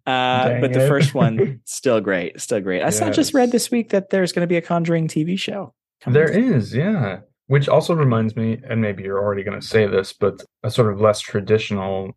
uh, 0.06 0.48
Dang 0.48 0.60
but 0.60 0.74
the 0.74 0.86
first 0.88 1.14
one 1.14 1.62
still 1.66 2.02
great, 2.02 2.42
still 2.42 2.60
great. 2.60 2.82
I 2.82 2.90
saw 2.90 3.10
just 3.10 3.34
read 3.34 3.52
this 3.52 3.72
week 3.72 3.90
that 3.90 4.10
there's 4.10 4.34
going 4.34 4.42
to 4.42 4.48
be 4.48 4.58
a 4.58 4.62
Conjuring 4.62 5.08
TV 5.08 5.40
show. 5.40 5.74
coming 6.02 6.16
There 6.16 6.30
is, 6.30 6.76
yeah. 6.76 7.20
Which 7.52 7.68
also 7.68 7.94
reminds 7.94 8.38
me, 8.38 8.62
and 8.70 8.82
maybe 8.82 9.04
you're 9.04 9.22
already 9.22 9.44
going 9.44 9.60
to 9.60 9.68
say 9.68 9.86
this, 9.86 10.14
but 10.14 10.42
a 10.64 10.72
sort 10.72 10.90
of 10.90 11.02
less 11.02 11.20
traditional, 11.20 12.16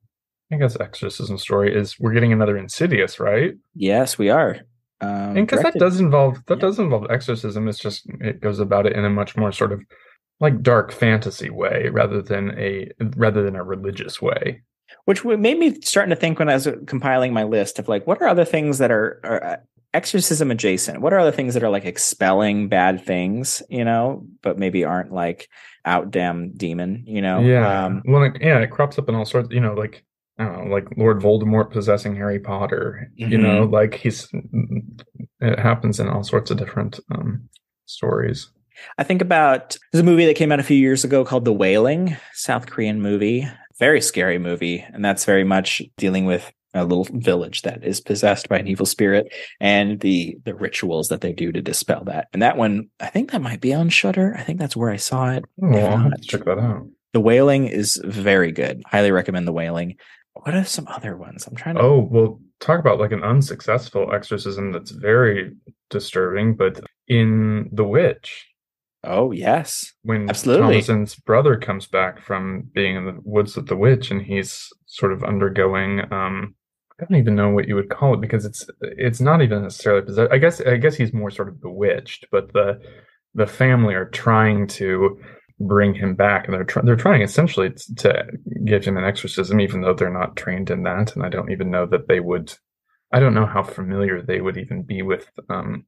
I 0.52 0.58
guess, 0.58 0.78
exorcism 0.78 1.38
story 1.38 1.74
is 1.74 1.98
we're 1.98 2.12
getting 2.12 2.32
another 2.32 2.56
Insidious, 2.56 3.18
right? 3.18 3.54
Yes, 3.74 4.16
we 4.16 4.30
are. 4.30 4.60
Um, 5.00 5.36
and 5.36 5.46
because 5.46 5.64
that 5.64 5.74
does 5.74 5.98
involve 5.98 6.36
that 6.46 6.58
yeah. 6.58 6.60
does 6.60 6.78
involve 6.78 7.10
exorcism. 7.10 7.66
It's 7.66 7.80
just 7.80 8.06
it 8.20 8.40
goes 8.40 8.60
about 8.60 8.86
it 8.86 8.92
in 8.92 9.04
a 9.04 9.10
much 9.10 9.36
more 9.36 9.50
sort 9.50 9.72
of 9.72 9.80
like 10.38 10.62
dark 10.62 10.92
fantasy 10.92 11.50
way 11.50 11.88
rather 11.90 12.22
than 12.22 12.56
a 12.56 12.92
rather 13.16 13.42
than 13.42 13.56
a 13.56 13.64
religious 13.64 14.22
way. 14.22 14.62
which 15.06 15.24
made 15.24 15.58
me 15.58 15.80
starting 15.80 16.10
to 16.10 16.16
think 16.16 16.38
when 16.38 16.48
I 16.48 16.54
was 16.54 16.68
compiling 16.86 17.32
my 17.32 17.42
list 17.42 17.80
of 17.80 17.88
like, 17.88 18.06
what 18.06 18.22
are 18.22 18.28
other 18.28 18.44
things 18.44 18.78
that 18.78 18.92
are, 18.92 19.20
are 19.24 19.62
exorcism 19.94 20.50
adjacent? 20.50 21.00
What 21.00 21.12
are 21.12 21.18
other 21.18 21.32
things 21.32 21.54
that 21.54 21.62
are 21.62 21.70
like 21.70 21.84
expelling 21.86 22.68
bad 22.68 23.04
things, 23.04 23.62
you 23.70 23.84
know, 23.84 24.26
but 24.42 24.58
maybe 24.58 24.84
aren't 24.84 25.12
like 25.12 25.48
out 25.86 26.10
damn 26.10 26.50
demon, 26.52 27.04
you 27.06 27.22
know? 27.22 27.40
yeah. 27.40 27.84
Um, 27.86 28.02
well, 28.06 28.24
it, 28.24 28.36
yeah, 28.40 28.58
it 28.58 28.70
crops 28.70 28.98
up 28.98 29.08
in 29.08 29.14
all 29.14 29.24
sorts. 29.24 29.48
You 29.50 29.60
know, 29.60 29.74
like 29.74 30.04
I 30.38 30.44
don't 30.44 30.68
know, 30.68 30.74
like 30.74 30.88
Lord 30.96 31.20
Voldemort 31.20 31.70
possessing 31.70 32.14
Harry 32.16 32.40
Potter. 32.40 33.10
You 33.14 33.26
Mm-hmm. 33.28 33.42
know, 33.42 33.62
like 33.64 33.94
he's 33.94 34.28
it 35.40 35.58
happens 35.58 36.00
in 36.00 36.08
all 36.08 36.24
sorts 36.24 36.50
of 36.50 36.56
different 36.58 37.00
um 37.10 37.48
stories. 37.86 38.50
I 38.98 39.04
think 39.04 39.22
about 39.22 39.76
there's 39.92 40.02
a 40.02 40.04
movie 40.04 40.26
that 40.26 40.34
came 40.34 40.50
out 40.50 40.58
a 40.60 40.64
few 40.64 40.76
years 40.76 41.04
ago 41.04 41.24
called 41.24 41.44
The 41.44 41.52
Wailing, 41.52 42.16
South 42.32 42.66
Korean 42.66 43.00
movie, 43.00 43.48
very 43.78 44.00
scary 44.00 44.38
movie, 44.38 44.84
and 44.92 45.04
that's 45.04 45.24
very 45.24 45.44
much 45.44 45.80
dealing 45.96 46.24
with 46.24 46.50
a 46.74 46.84
little 46.84 47.06
village 47.12 47.62
that 47.62 47.84
is 47.84 48.00
possessed 48.00 48.48
by 48.48 48.58
an 48.58 48.66
evil 48.66 48.86
spirit 48.86 49.32
and 49.60 50.00
the 50.00 50.36
the 50.44 50.54
rituals 50.54 51.08
that 51.08 51.20
they 51.20 51.32
do 51.32 51.52
to 51.52 51.62
dispel 51.62 52.04
that. 52.04 52.28
And 52.32 52.42
that 52.42 52.56
one, 52.56 52.88
I 53.00 53.06
think 53.06 53.30
that 53.30 53.40
might 53.42 53.60
be 53.60 53.72
on 53.72 53.88
Shudder. 53.88 54.34
I 54.36 54.42
think 54.42 54.58
that's 54.58 54.76
where 54.76 54.90
I 54.90 54.96
saw 54.96 55.30
it. 55.30 55.44
Oh, 55.62 55.96
have 55.96 56.20
to 56.20 56.28
check 56.28 56.44
that 56.44 56.58
out. 56.58 56.86
The 57.12 57.20
Wailing 57.20 57.66
is 57.68 58.00
very 58.04 58.50
good. 58.50 58.82
Highly 58.86 59.12
recommend 59.12 59.46
The 59.46 59.52
Wailing. 59.52 59.96
What 60.32 60.54
are 60.54 60.64
some 60.64 60.88
other 60.88 61.16
ones? 61.16 61.46
I'm 61.46 61.54
trying 61.54 61.76
to. 61.76 61.80
Oh, 61.82 62.08
well, 62.10 62.40
talk 62.58 62.80
about 62.80 62.98
like 62.98 63.12
an 63.12 63.22
unsuccessful 63.22 64.12
exorcism 64.12 64.72
that's 64.72 64.90
very 64.90 65.52
disturbing, 65.90 66.56
but 66.56 66.80
in 67.06 67.68
The 67.72 67.84
Witch, 67.84 68.48
Oh, 69.06 69.32
yes. 69.32 69.92
when 70.02 70.28
Absolutely. 70.28 70.66
Thomasin's 70.80 71.14
brother 71.14 71.56
comes 71.56 71.86
back 71.86 72.20
from 72.20 72.68
being 72.72 72.96
in 72.96 73.04
the 73.04 73.18
woods 73.22 73.54
with 73.54 73.68
the 73.68 73.76
witch 73.76 74.10
and 74.10 74.22
he's 74.22 74.68
sort 74.86 75.12
of 75.12 75.22
undergoing 75.22 76.10
um 76.12 76.54
I 77.00 77.04
don't 77.04 77.18
even 77.18 77.34
know 77.34 77.50
what 77.50 77.66
you 77.66 77.74
would 77.74 77.90
call 77.90 78.14
it 78.14 78.20
because 78.20 78.44
it's 78.44 78.66
it's 78.80 79.20
not 79.20 79.42
even 79.42 79.62
necessarily 79.62 80.02
possessed. 80.02 80.32
I 80.32 80.38
guess 80.38 80.60
I 80.60 80.76
guess 80.76 80.94
he's 80.94 81.12
more 81.12 81.30
sort 81.30 81.48
of 81.48 81.60
bewitched, 81.60 82.26
but 82.30 82.52
the 82.52 82.80
the 83.34 83.46
family 83.46 83.94
are 83.94 84.08
trying 84.08 84.68
to 84.68 85.18
bring 85.60 85.94
him 85.94 86.14
back 86.14 86.46
and 86.46 86.54
they're 86.54 86.64
try- 86.64 86.82
they're 86.84 86.96
trying 86.96 87.22
essentially 87.22 87.70
t- 87.70 87.94
to 87.96 88.24
give 88.64 88.84
him 88.84 88.96
an 88.96 89.04
exorcism 89.04 89.60
even 89.60 89.80
though 89.80 89.94
they're 89.94 90.10
not 90.10 90.36
trained 90.36 90.68
in 90.68 90.82
that 90.82 91.14
and 91.14 91.24
I 91.24 91.28
don't 91.28 91.52
even 91.52 91.70
know 91.70 91.86
that 91.86 92.08
they 92.08 92.18
would 92.18 92.52
I 93.12 93.20
don't 93.20 93.34
know 93.34 93.46
how 93.46 93.62
familiar 93.62 94.20
they 94.20 94.40
would 94.40 94.56
even 94.56 94.82
be 94.82 95.02
with 95.02 95.28
um 95.48 95.84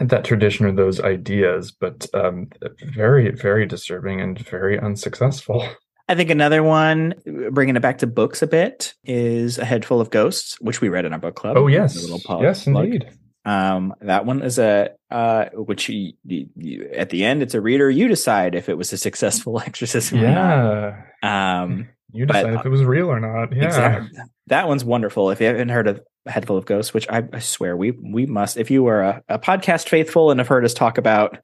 that 0.00 0.24
tradition 0.24 0.66
or 0.66 0.72
those 0.72 1.00
ideas, 1.00 1.70
but 1.70 2.06
um, 2.14 2.48
very, 2.94 3.30
very 3.30 3.66
disturbing 3.66 4.20
and 4.20 4.38
very 4.38 4.78
unsuccessful. 4.78 5.68
I 6.08 6.14
think 6.14 6.30
another 6.30 6.62
one, 6.62 7.14
bringing 7.50 7.76
it 7.76 7.82
back 7.82 7.98
to 7.98 8.06
books 8.06 8.40
a 8.42 8.46
bit, 8.46 8.94
is 9.04 9.58
A 9.58 9.64
Head 9.64 9.84
Full 9.84 10.00
of 10.00 10.10
Ghosts, 10.10 10.58
which 10.60 10.80
we 10.80 10.88
read 10.88 11.04
in 11.04 11.12
our 11.12 11.18
book 11.18 11.34
club. 11.36 11.56
Oh 11.56 11.66
yes, 11.66 12.00
little 12.00 12.18
plug- 12.20 12.42
yes, 12.42 12.64
plug. 12.64 12.84
indeed. 12.86 13.10
Um, 13.44 13.94
that 14.02 14.26
one 14.26 14.42
is 14.42 14.58
a 14.58 14.90
uh, 15.10 15.46
which 15.54 15.88
you, 15.88 16.12
you, 16.24 16.48
you, 16.56 16.90
at 16.94 17.10
the 17.10 17.24
end, 17.24 17.42
it's 17.42 17.54
a 17.54 17.60
reader. 17.60 17.90
You 17.90 18.08
decide 18.08 18.54
if 18.54 18.68
it 18.68 18.76
was 18.76 18.92
a 18.92 18.98
successful 18.98 19.60
exorcism. 19.66 20.20
or 20.20 20.30
not. 20.30 20.94
Yeah, 21.22 21.62
Um, 21.62 21.88
you 22.12 22.26
but- 22.26 22.34
decide 22.34 22.54
if 22.54 22.66
it 22.66 22.68
was 22.70 22.82
real 22.84 23.08
or 23.08 23.20
not. 23.20 23.54
Yeah, 23.54 23.64
exactly. 23.66 24.18
That 24.48 24.66
one's 24.68 24.84
wonderful. 24.84 25.30
If 25.30 25.40
you 25.40 25.46
haven't 25.46 25.68
heard 25.68 25.88
of 25.88 26.00
A 26.26 26.30
Head 26.30 26.46
Full 26.46 26.56
of 26.56 26.64
Ghosts, 26.66 26.94
which 26.94 27.06
I, 27.10 27.22
I 27.32 27.38
swear 27.40 27.76
we 27.76 27.90
we 27.92 28.24
must. 28.26 28.56
If 28.56 28.70
you 28.70 28.86
are 28.86 29.02
a, 29.02 29.22
a 29.28 29.38
podcast 29.38 29.88
faithful 29.88 30.30
and 30.30 30.40
have 30.40 30.48
heard 30.48 30.64
us 30.64 30.72
talk 30.74 30.96
about 30.98 31.38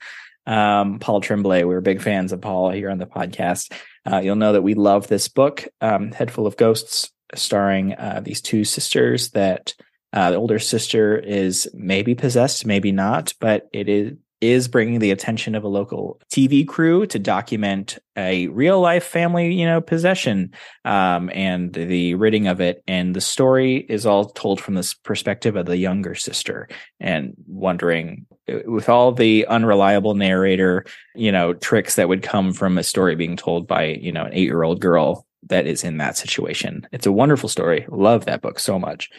um, 0.46 0.98
Paul 1.00 1.20
Tremblay. 1.20 1.64
We're 1.64 1.80
big 1.80 2.02
fans 2.02 2.32
of 2.32 2.40
Paul 2.40 2.70
here 2.70 2.90
on 2.90 2.98
the 2.98 3.06
podcast. 3.06 3.72
Uh, 4.10 4.18
you'll 4.18 4.36
know 4.36 4.52
that 4.52 4.62
we 4.62 4.74
love 4.74 5.08
this 5.08 5.28
book, 5.28 5.66
um, 5.80 6.12
Head 6.12 6.30
Full 6.30 6.46
of 6.46 6.56
Ghosts, 6.56 7.10
starring 7.34 7.94
uh, 7.94 8.20
these 8.22 8.40
two 8.40 8.64
sisters 8.64 9.30
that 9.30 9.74
uh, 10.12 10.30
the 10.30 10.36
older 10.36 10.58
sister 10.58 11.18
is 11.18 11.68
maybe 11.74 12.14
possessed, 12.14 12.66
maybe 12.66 12.92
not, 12.92 13.32
but 13.40 13.68
it 13.72 13.88
is 13.88 14.12
is 14.44 14.68
bringing 14.68 14.98
the 14.98 15.10
attention 15.10 15.54
of 15.54 15.64
a 15.64 15.68
local 15.68 16.20
TV 16.30 16.66
crew 16.66 17.06
to 17.06 17.18
document 17.18 17.98
a 18.16 18.48
real 18.48 18.78
life 18.78 19.04
family, 19.04 19.54
you 19.54 19.64
know, 19.64 19.80
possession 19.80 20.52
um, 20.84 21.30
and 21.32 21.72
the 21.72 22.14
ridding 22.14 22.46
of 22.46 22.60
it. 22.60 22.82
And 22.86 23.16
the 23.16 23.22
story 23.22 23.78
is 23.88 24.04
all 24.04 24.26
told 24.26 24.60
from 24.60 24.74
this 24.74 24.92
perspective 24.92 25.56
of 25.56 25.64
the 25.64 25.78
younger 25.78 26.14
sister 26.14 26.68
and 27.00 27.32
wondering 27.46 28.26
with 28.66 28.88
all 28.88 29.12
the 29.12 29.46
unreliable 29.46 30.14
narrator, 30.14 30.84
you 31.14 31.32
know, 31.32 31.54
tricks 31.54 31.96
that 31.96 32.08
would 32.08 32.22
come 32.22 32.52
from 32.52 32.78
a 32.78 32.82
story 32.82 33.14
being 33.14 33.36
told 33.36 33.66
by, 33.66 33.86
you 33.86 34.12
know, 34.12 34.24
an 34.24 34.34
eight 34.34 34.44
year 34.44 34.62
old 34.62 34.80
girl 34.80 35.26
that 35.48 35.66
is 35.66 35.84
in 35.84 35.98
that 35.98 36.16
situation. 36.16 36.86
It's 36.92 37.06
a 37.06 37.12
wonderful 37.12 37.48
story. 37.48 37.86
Love 37.88 38.24
that 38.24 38.42
book 38.42 38.58
so 38.58 38.78
much 38.78 39.10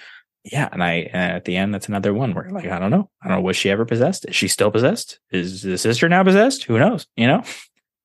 yeah, 0.51 0.69
and 0.71 0.83
I 0.83 1.09
and 1.11 1.31
at 1.33 1.45
the 1.45 1.57
end 1.57 1.73
that's 1.73 1.89
another 1.89 2.13
one 2.13 2.33
where 2.33 2.49
like 2.51 2.67
I 2.67 2.77
don't 2.79 2.91
know, 2.91 3.09
I 3.21 3.27
don't 3.27 3.37
know 3.37 3.41
was 3.41 3.57
she 3.57 3.71
ever 3.71 3.85
possessed? 3.85 4.25
Is 4.25 4.35
she 4.35 4.47
still 4.47 4.71
possessed? 4.71 5.19
Is 5.31 5.63
the 5.63 5.77
sister 5.77 6.07
now 6.07 6.23
possessed? 6.23 6.63
Who 6.65 6.77
knows? 6.77 7.07
You 7.15 7.27
know. 7.27 7.43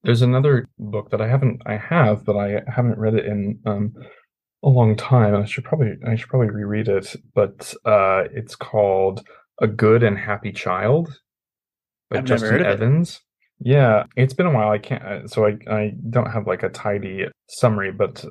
There's 0.02 0.22
another 0.22 0.66
book 0.78 1.10
that 1.10 1.20
I 1.20 1.28
haven't 1.28 1.60
I 1.66 1.76
have, 1.76 2.24
but 2.24 2.36
I 2.36 2.62
haven't 2.66 2.98
read 2.98 3.14
it 3.14 3.26
in 3.26 3.60
um 3.66 3.92
a 4.62 4.68
long 4.68 4.97
time. 4.97 5.34
I 5.34 5.44
should 5.44 5.64
probably 5.64 5.97
I 6.06 6.16
should 6.16 6.28
probably 6.28 6.51
reread 6.51 6.88
it, 6.88 7.14
but 7.34 7.74
uh 7.84 8.24
it's 8.32 8.56
called 8.56 9.26
A 9.60 9.66
Good 9.66 10.02
and 10.02 10.18
Happy 10.18 10.52
Child 10.52 11.20
by 12.10 12.18
I've 12.18 12.24
Justin 12.24 12.54
of 12.56 12.60
it. 12.60 12.66
Evans. 12.66 13.20
Yeah, 13.60 14.04
it's 14.16 14.32
been 14.32 14.46
a 14.46 14.52
while. 14.52 14.70
I 14.70 14.78
can't, 14.78 15.02
uh, 15.02 15.26
so 15.26 15.46
I 15.46 15.58
I 15.70 15.92
don't 16.08 16.30
have 16.30 16.46
like 16.46 16.62
a 16.62 16.70
tidy 16.70 17.26
summary, 17.48 17.92
but 17.92 18.24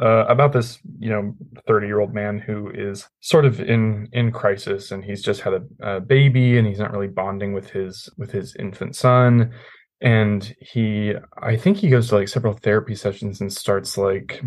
uh, 0.00 0.24
about 0.26 0.52
this, 0.52 0.78
you 0.98 1.10
know, 1.10 1.34
30 1.68 1.86
year 1.86 2.00
old 2.00 2.14
man 2.14 2.38
who 2.38 2.70
is 2.70 3.06
sort 3.20 3.44
of 3.44 3.60
in 3.60 4.08
in 4.12 4.32
crisis, 4.32 4.90
and 4.90 5.04
he's 5.04 5.22
just 5.22 5.42
had 5.42 5.52
a, 5.52 5.96
a 5.96 6.00
baby, 6.00 6.56
and 6.56 6.66
he's 6.66 6.78
not 6.78 6.92
really 6.92 7.08
bonding 7.08 7.52
with 7.52 7.70
his 7.70 8.08
with 8.16 8.32
his 8.32 8.56
infant 8.58 8.96
son, 8.96 9.52
and 10.00 10.54
he, 10.60 11.12
I 11.42 11.56
think 11.56 11.76
he 11.76 11.90
goes 11.90 12.08
to 12.08 12.16
like 12.16 12.28
several 12.28 12.54
therapy 12.54 12.94
sessions 12.94 13.40
and 13.40 13.52
starts 13.52 13.96
like 13.96 14.42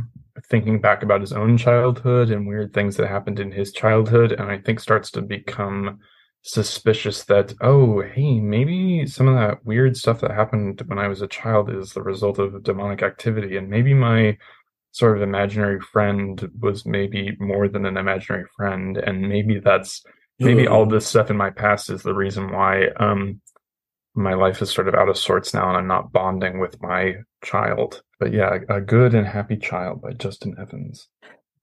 thinking 0.49 0.79
back 0.79 1.03
about 1.03 1.21
his 1.21 1.33
own 1.33 1.57
childhood 1.57 2.29
and 2.29 2.47
weird 2.47 2.73
things 2.73 2.95
that 2.97 3.07
happened 3.07 3.39
in 3.39 3.51
his 3.51 3.71
childhood, 3.71 4.31
and 4.31 4.51
I 4.51 4.59
think 4.59 4.79
starts 4.79 5.11
to 5.11 5.21
become 5.21 5.99
suspicious 6.47 7.25
that 7.25 7.53
oh 7.59 8.01
hey 8.01 8.39
maybe 8.39 9.05
some 9.05 9.27
of 9.27 9.35
that 9.35 9.65
weird 9.65 9.97
stuff 9.97 10.21
that 10.21 10.31
happened 10.31 10.81
when 10.87 10.97
i 10.97 11.07
was 11.07 11.21
a 11.21 11.27
child 11.27 11.69
is 11.69 11.91
the 11.91 12.01
result 12.01 12.39
of 12.39 12.63
demonic 12.63 13.03
activity 13.03 13.57
and 13.57 13.69
maybe 13.69 13.93
my 13.93 14.37
sort 14.91 15.17
of 15.17 15.21
imaginary 15.21 15.79
friend 15.79 16.49
was 16.61 16.85
maybe 16.85 17.35
more 17.39 17.67
than 17.67 17.85
an 17.85 17.97
imaginary 17.97 18.45
friend 18.55 18.97
and 18.97 19.27
maybe 19.27 19.59
that's 19.59 20.03
maybe 20.39 20.67
all 20.67 20.85
this 20.85 21.05
stuff 21.05 21.29
in 21.29 21.35
my 21.35 21.49
past 21.49 21.89
is 21.89 22.03
the 22.03 22.13
reason 22.13 22.51
why 22.53 22.87
um 22.97 23.41
my 24.15 24.33
life 24.33 24.61
is 24.61 24.71
sort 24.71 24.87
of 24.87 24.95
out 24.95 25.09
of 25.09 25.17
sorts 25.17 25.53
now 25.53 25.67
and 25.67 25.77
i'm 25.77 25.87
not 25.87 26.13
bonding 26.13 26.59
with 26.59 26.81
my 26.81 27.13
child 27.43 28.01
but 28.19 28.33
yeah 28.33 28.57
a 28.69 28.81
good 28.81 29.13
and 29.13 29.27
happy 29.27 29.57
child 29.57 30.01
by 30.01 30.11
justin 30.13 30.55
evans 30.59 31.07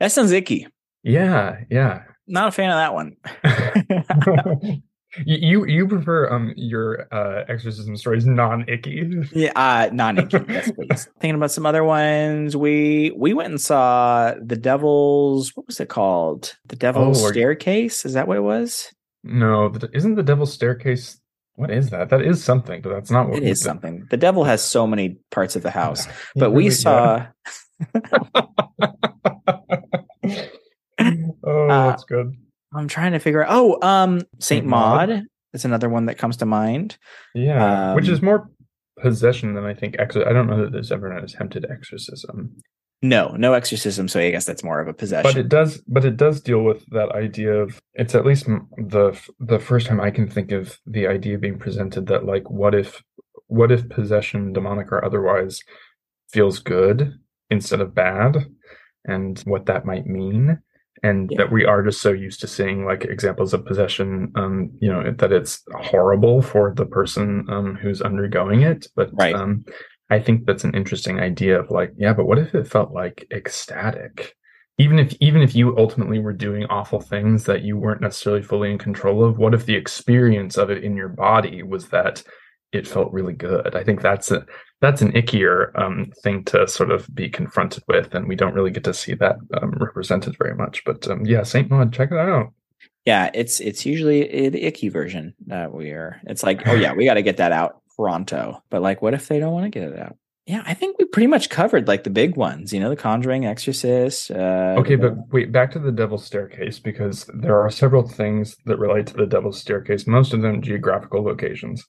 That 0.01 0.13
sounds 0.13 0.33
icky. 0.33 0.67
yeah 1.03 1.61
yeah 1.71 2.03
Not 2.27 2.49
a 2.49 2.53
fan 2.53 2.71
of 2.71 2.77
that 2.77 2.95
one. 2.95 3.17
you 5.27 5.65
you 5.67 5.87
prefer 5.87 6.29
um 6.29 6.53
your 6.57 7.07
uh 7.15 7.45
exorcism 7.49 7.97
stories 7.97 8.27
non-icky 8.27 9.23
yeah, 9.33 9.53
uh, 9.55 9.89
non 9.93 10.19
icky. 10.19 10.39
yes, 10.49 10.73
please. 10.73 11.09
Thinking 11.21 11.37
about 11.37 11.53
some 11.53 11.67
other 11.67 11.85
ones. 11.85 12.57
We 12.57 13.13
we 13.17 13.33
went 13.33 13.51
and 13.51 13.61
saw 13.61 14.35
the 14.43 14.57
Devil's. 14.57 15.55
What 15.55 15.69
was 15.69 15.79
it 15.79 15.89
called? 15.89 16.57
The 16.67 16.75
Devil's 16.77 17.23
Oh, 17.23 17.31
Staircase. 17.31 18.05
Is 18.05 18.15
that 18.15 18.27
what 18.27 18.37
it 18.39 18.41
was? 18.43 18.93
no 19.27 19.73
isn't 19.95 20.17
the 20.17 20.23
devil's 20.23 20.53
staircase 20.53 21.19
what 21.57 21.71
is 21.71 21.91
that 21.91 22.11
that 22.11 22.21
is 22.23 22.43
something 22.43 22.81
but 22.83 22.91
that's 22.91 23.11
not 23.11 23.29
what 23.29 23.39
It 23.39 23.47
did. 23.47 23.59
something. 23.59 24.07
The 24.11 24.17
Devil 24.17 24.45
has 24.45 24.63
so 24.63 24.87
many 24.87 25.19
parts 25.31 25.55
of 25.57 25.63
the 25.63 25.71
house, 25.71 26.07
but 26.37 26.51
we 26.53 26.71
saw. 26.71 27.27
oh, 31.01 31.69
Uh, 31.69 31.89
that's 31.91 32.05
good. 32.05 32.37
I'm 32.75 32.89
trying 32.89 33.13
to 33.13 33.19
figure 33.19 33.43
out. 33.45 33.49
Oh, 33.53 33.79
um, 33.87 34.23
Saint 34.41 34.67
Maud? 34.67 35.23
Is 35.53 35.65
another 35.65 35.89
one 35.89 36.07
that 36.07 36.19
comes 36.19 36.39
to 36.39 36.47
mind. 36.47 36.97
Yeah, 37.35 37.95
which 37.95 38.09
um, 38.09 38.13
is 38.15 38.21
more 38.21 38.51
possession 38.99 39.55
than 39.55 39.65
I 39.65 39.73
think. 39.75 39.97
Exor- 39.99 40.27
I 40.27 40.33
don't 40.33 40.49
know 40.49 40.61
that 40.65 40.73
there's 40.73 40.91
ever 40.91 41.09
an 41.13 41.23
attempted 41.23 41.65
exorcism, 41.71 42.57
No, 43.05 43.29
no 43.37 43.53
exorcism. 43.53 44.09
So 44.09 44.19
I 44.19 44.31
guess 44.31 44.47
that's 44.47 44.65
more 44.65 44.81
of 44.81 44.89
a 44.89 44.95
possession. 44.95 45.31
but 45.31 45.37
it 45.39 45.51
does. 45.51 45.83
But 45.87 46.07
it 46.07 46.17
does 46.17 46.41
deal 46.41 46.63
with 46.63 46.87
that 46.91 47.11
idea 47.13 47.53
of. 47.53 47.79
It's 47.93 48.15
at 48.15 48.25
least 48.25 48.47
the 48.79 49.21
the 49.39 49.59
first 49.59 49.87
time 49.87 50.01
I 50.01 50.11
can 50.11 50.27
think 50.27 50.53
of 50.53 50.81
the 50.87 51.07
idea 51.07 51.37
being 51.39 51.59
presented 51.59 52.07
that 52.07 52.25
like, 52.25 52.49
what 52.51 52.75
if, 52.75 53.03
what 53.49 53.71
if 53.71 53.87
possession, 53.91 54.55
demonic 54.55 54.91
or 54.91 55.05
otherwise, 55.05 55.61
feels 56.33 56.59
good 56.61 57.13
instead 57.51 57.83
of 57.83 57.95
bad, 57.95 58.47
and 59.05 59.39
what 59.41 59.67
that 59.67 59.85
might 59.85 60.07
mean. 60.07 60.59
And 61.03 61.31
Yeah. 61.31 61.39
that 61.43 61.53
we 61.53 61.67
are 61.67 61.83
just 61.83 62.01
so 62.01 62.11
used 62.13 62.41
to 62.41 62.47
seeing 62.47 62.87
like 62.87 63.05
examples 63.05 63.53
of 63.53 63.67
possession, 63.67 64.33
um, 64.37 64.71
you 64.81 64.91
know, 64.91 65.13
that 65.19 65.31
it's 65.33 65.63
horrible 65.75 66.41
for 66.41 66.73
the 66.75 66.87
person 66.87 67.45
um, 67.51 67.75
who's 67.77 68.01
undergoing 68.01 68.63
it. 68.63 68.87
But 68.97 69.11
Right. 69.13 69.35
um, 69.35 69.67
I 70.15 70.21
think 70.21 70.47
that's 70.47 70.63
an 70.63 70.77
interesting 70.77 71.19
idea 71.19 71.59
of 71.59 71.71
like, 71.71 71.93
yeah, 71.97 72.13
but 72.13 72.27
what 72.27 72.39
if 72.39 72.55
it 72.55 72.69
felt 72.69 72.93
like 72.93 73.27
ecstatic? 73.33 74.37
Even 74.79 74.99
if 75.01 75.13
even 75.19 75.43
if 75.43 75.55
you 75.57 75.77
ultimately 75.77 76.21
were 76.21 76.33
doing 76.33 76.67
awful 76.67 77.01
things 77.01 77.45
that 77.45 77.63
you 77.63 77.77
weren't 77.77 78.01
necessarily 78.01 78.43
fully 78.43 78.71
in 78.71 78.79
control 78.79 79.25
of, 79.25 79.39
what 79.39 79.55
if 79.55 79.67
the 79.67 79.75
experience 79.75 80.57
of 80.57 80.71
it 80.71 80.85
in 80.85 80.97
your 80.97 81.09
body 81.09 81.65
was 81.65 81.89
that 81.89 82.23
it 82.73 82.87
felt 82.87 83.13
really 83.13 83.33
good? 83.33 83.75
I 83.75 83.83
think 83.83 84.03
that's 84.03 84.31
a 84.31 84.47
that's 84.81 85.03
an 85.03 85.13
ickier 85.13 85.77
um, 85.77 86.13
thing 86.23 86.45
to 86.45 86.69
sort 86.69 86.93
of 86.93 87.13
be 87.13 87.29
confronted 87.29 87.83
with, 87.89 88.15
and 88.15 88.29
we 88.29 88.37
don't 88.37 88.55
really 88.55 88.71
get 88.71 88.85
to 88.85 88.95
see 88.95 89.15
that 89.15 89.37
um, 89.61 89.73
represented 89.81 90.37
very 90.39 90.55
much. 90.55 90.85
But 90.85 91.09
um, 91.09 91.27
yeah, 91.27 91.43
Saint 91.43 91.71
Maud, 91.71 91.93
check 91.93 92.13
it 92.13 92.19
out. 92.19 92.53
yeah, 93.05 93.31
it's 93.35 93.61
it's 93.61 93.85
usually 93.85 94.49
the 94.49 94.65
icky 94.65 94.89
version 94.89 95.35
that 95.47 95.73
we 95.73 95.91
are. 95.91 96.21
It's 96.27 96.43
like, 96.43 96.67
oh 96.67 96.75
yeah, 96.75 96.95
we 96.95 97.05
got 97.05 97.15
to 97.15 97.23
get 97.23 97.37
that 97.37 97.53
out 97.53 97.81
pronto. 97.97 98.63
But 98.71 98.83
like, 98.83 99.03
what 99.03 99.15
if 99.15 99.29
they 99.29 99.39
don't 99.39 99.53
want 99.53 99.65
to 99.65 99.71
get 99.71 99.89
it 99.89 99.99
out? 99.99 100.17
Yeah, 100.47 100.63
I 100.67 100.75
think 100.75 100.99
we 100.99 101.07
pretty 101.07 101.27
much 101.27 101.49
covered 101.49 101.89
like 101.89 102.05
the 102.05 102.11
big 102.11 102.37
ones. 102.37 102.73
You 102.73 102.81
know, 102.81 102.91
The 102.91 102.97
Conjuring, 102.97 103.47
Exorcist. 103.47 104.31
Uh, 104.31 104.75
Okay, 104.79 104.97
but 104.97 105.15
wait, 105.33 105.53
back 105.53 105.71
to 105.73 105.79
the 105.79 105.93
Devil's 105.93 106.27
Staircase 106.27 106.79
because 106.79 107.29
there 107.35 107.59
are 107.59 107.71
several 107.71 108.07
things 108.07 108.55
that 108.67 108.79
relate 108.79 109.07
to 109.07 109.15
the 109.15 109.27
Devil's 109.27 109.59
Staircase. 109.59 110.07
Most 110.07 110.35
of 110.35 110.43
them 110.43 110.61
geographical 110.61 111.25
locations. 111.25 111.83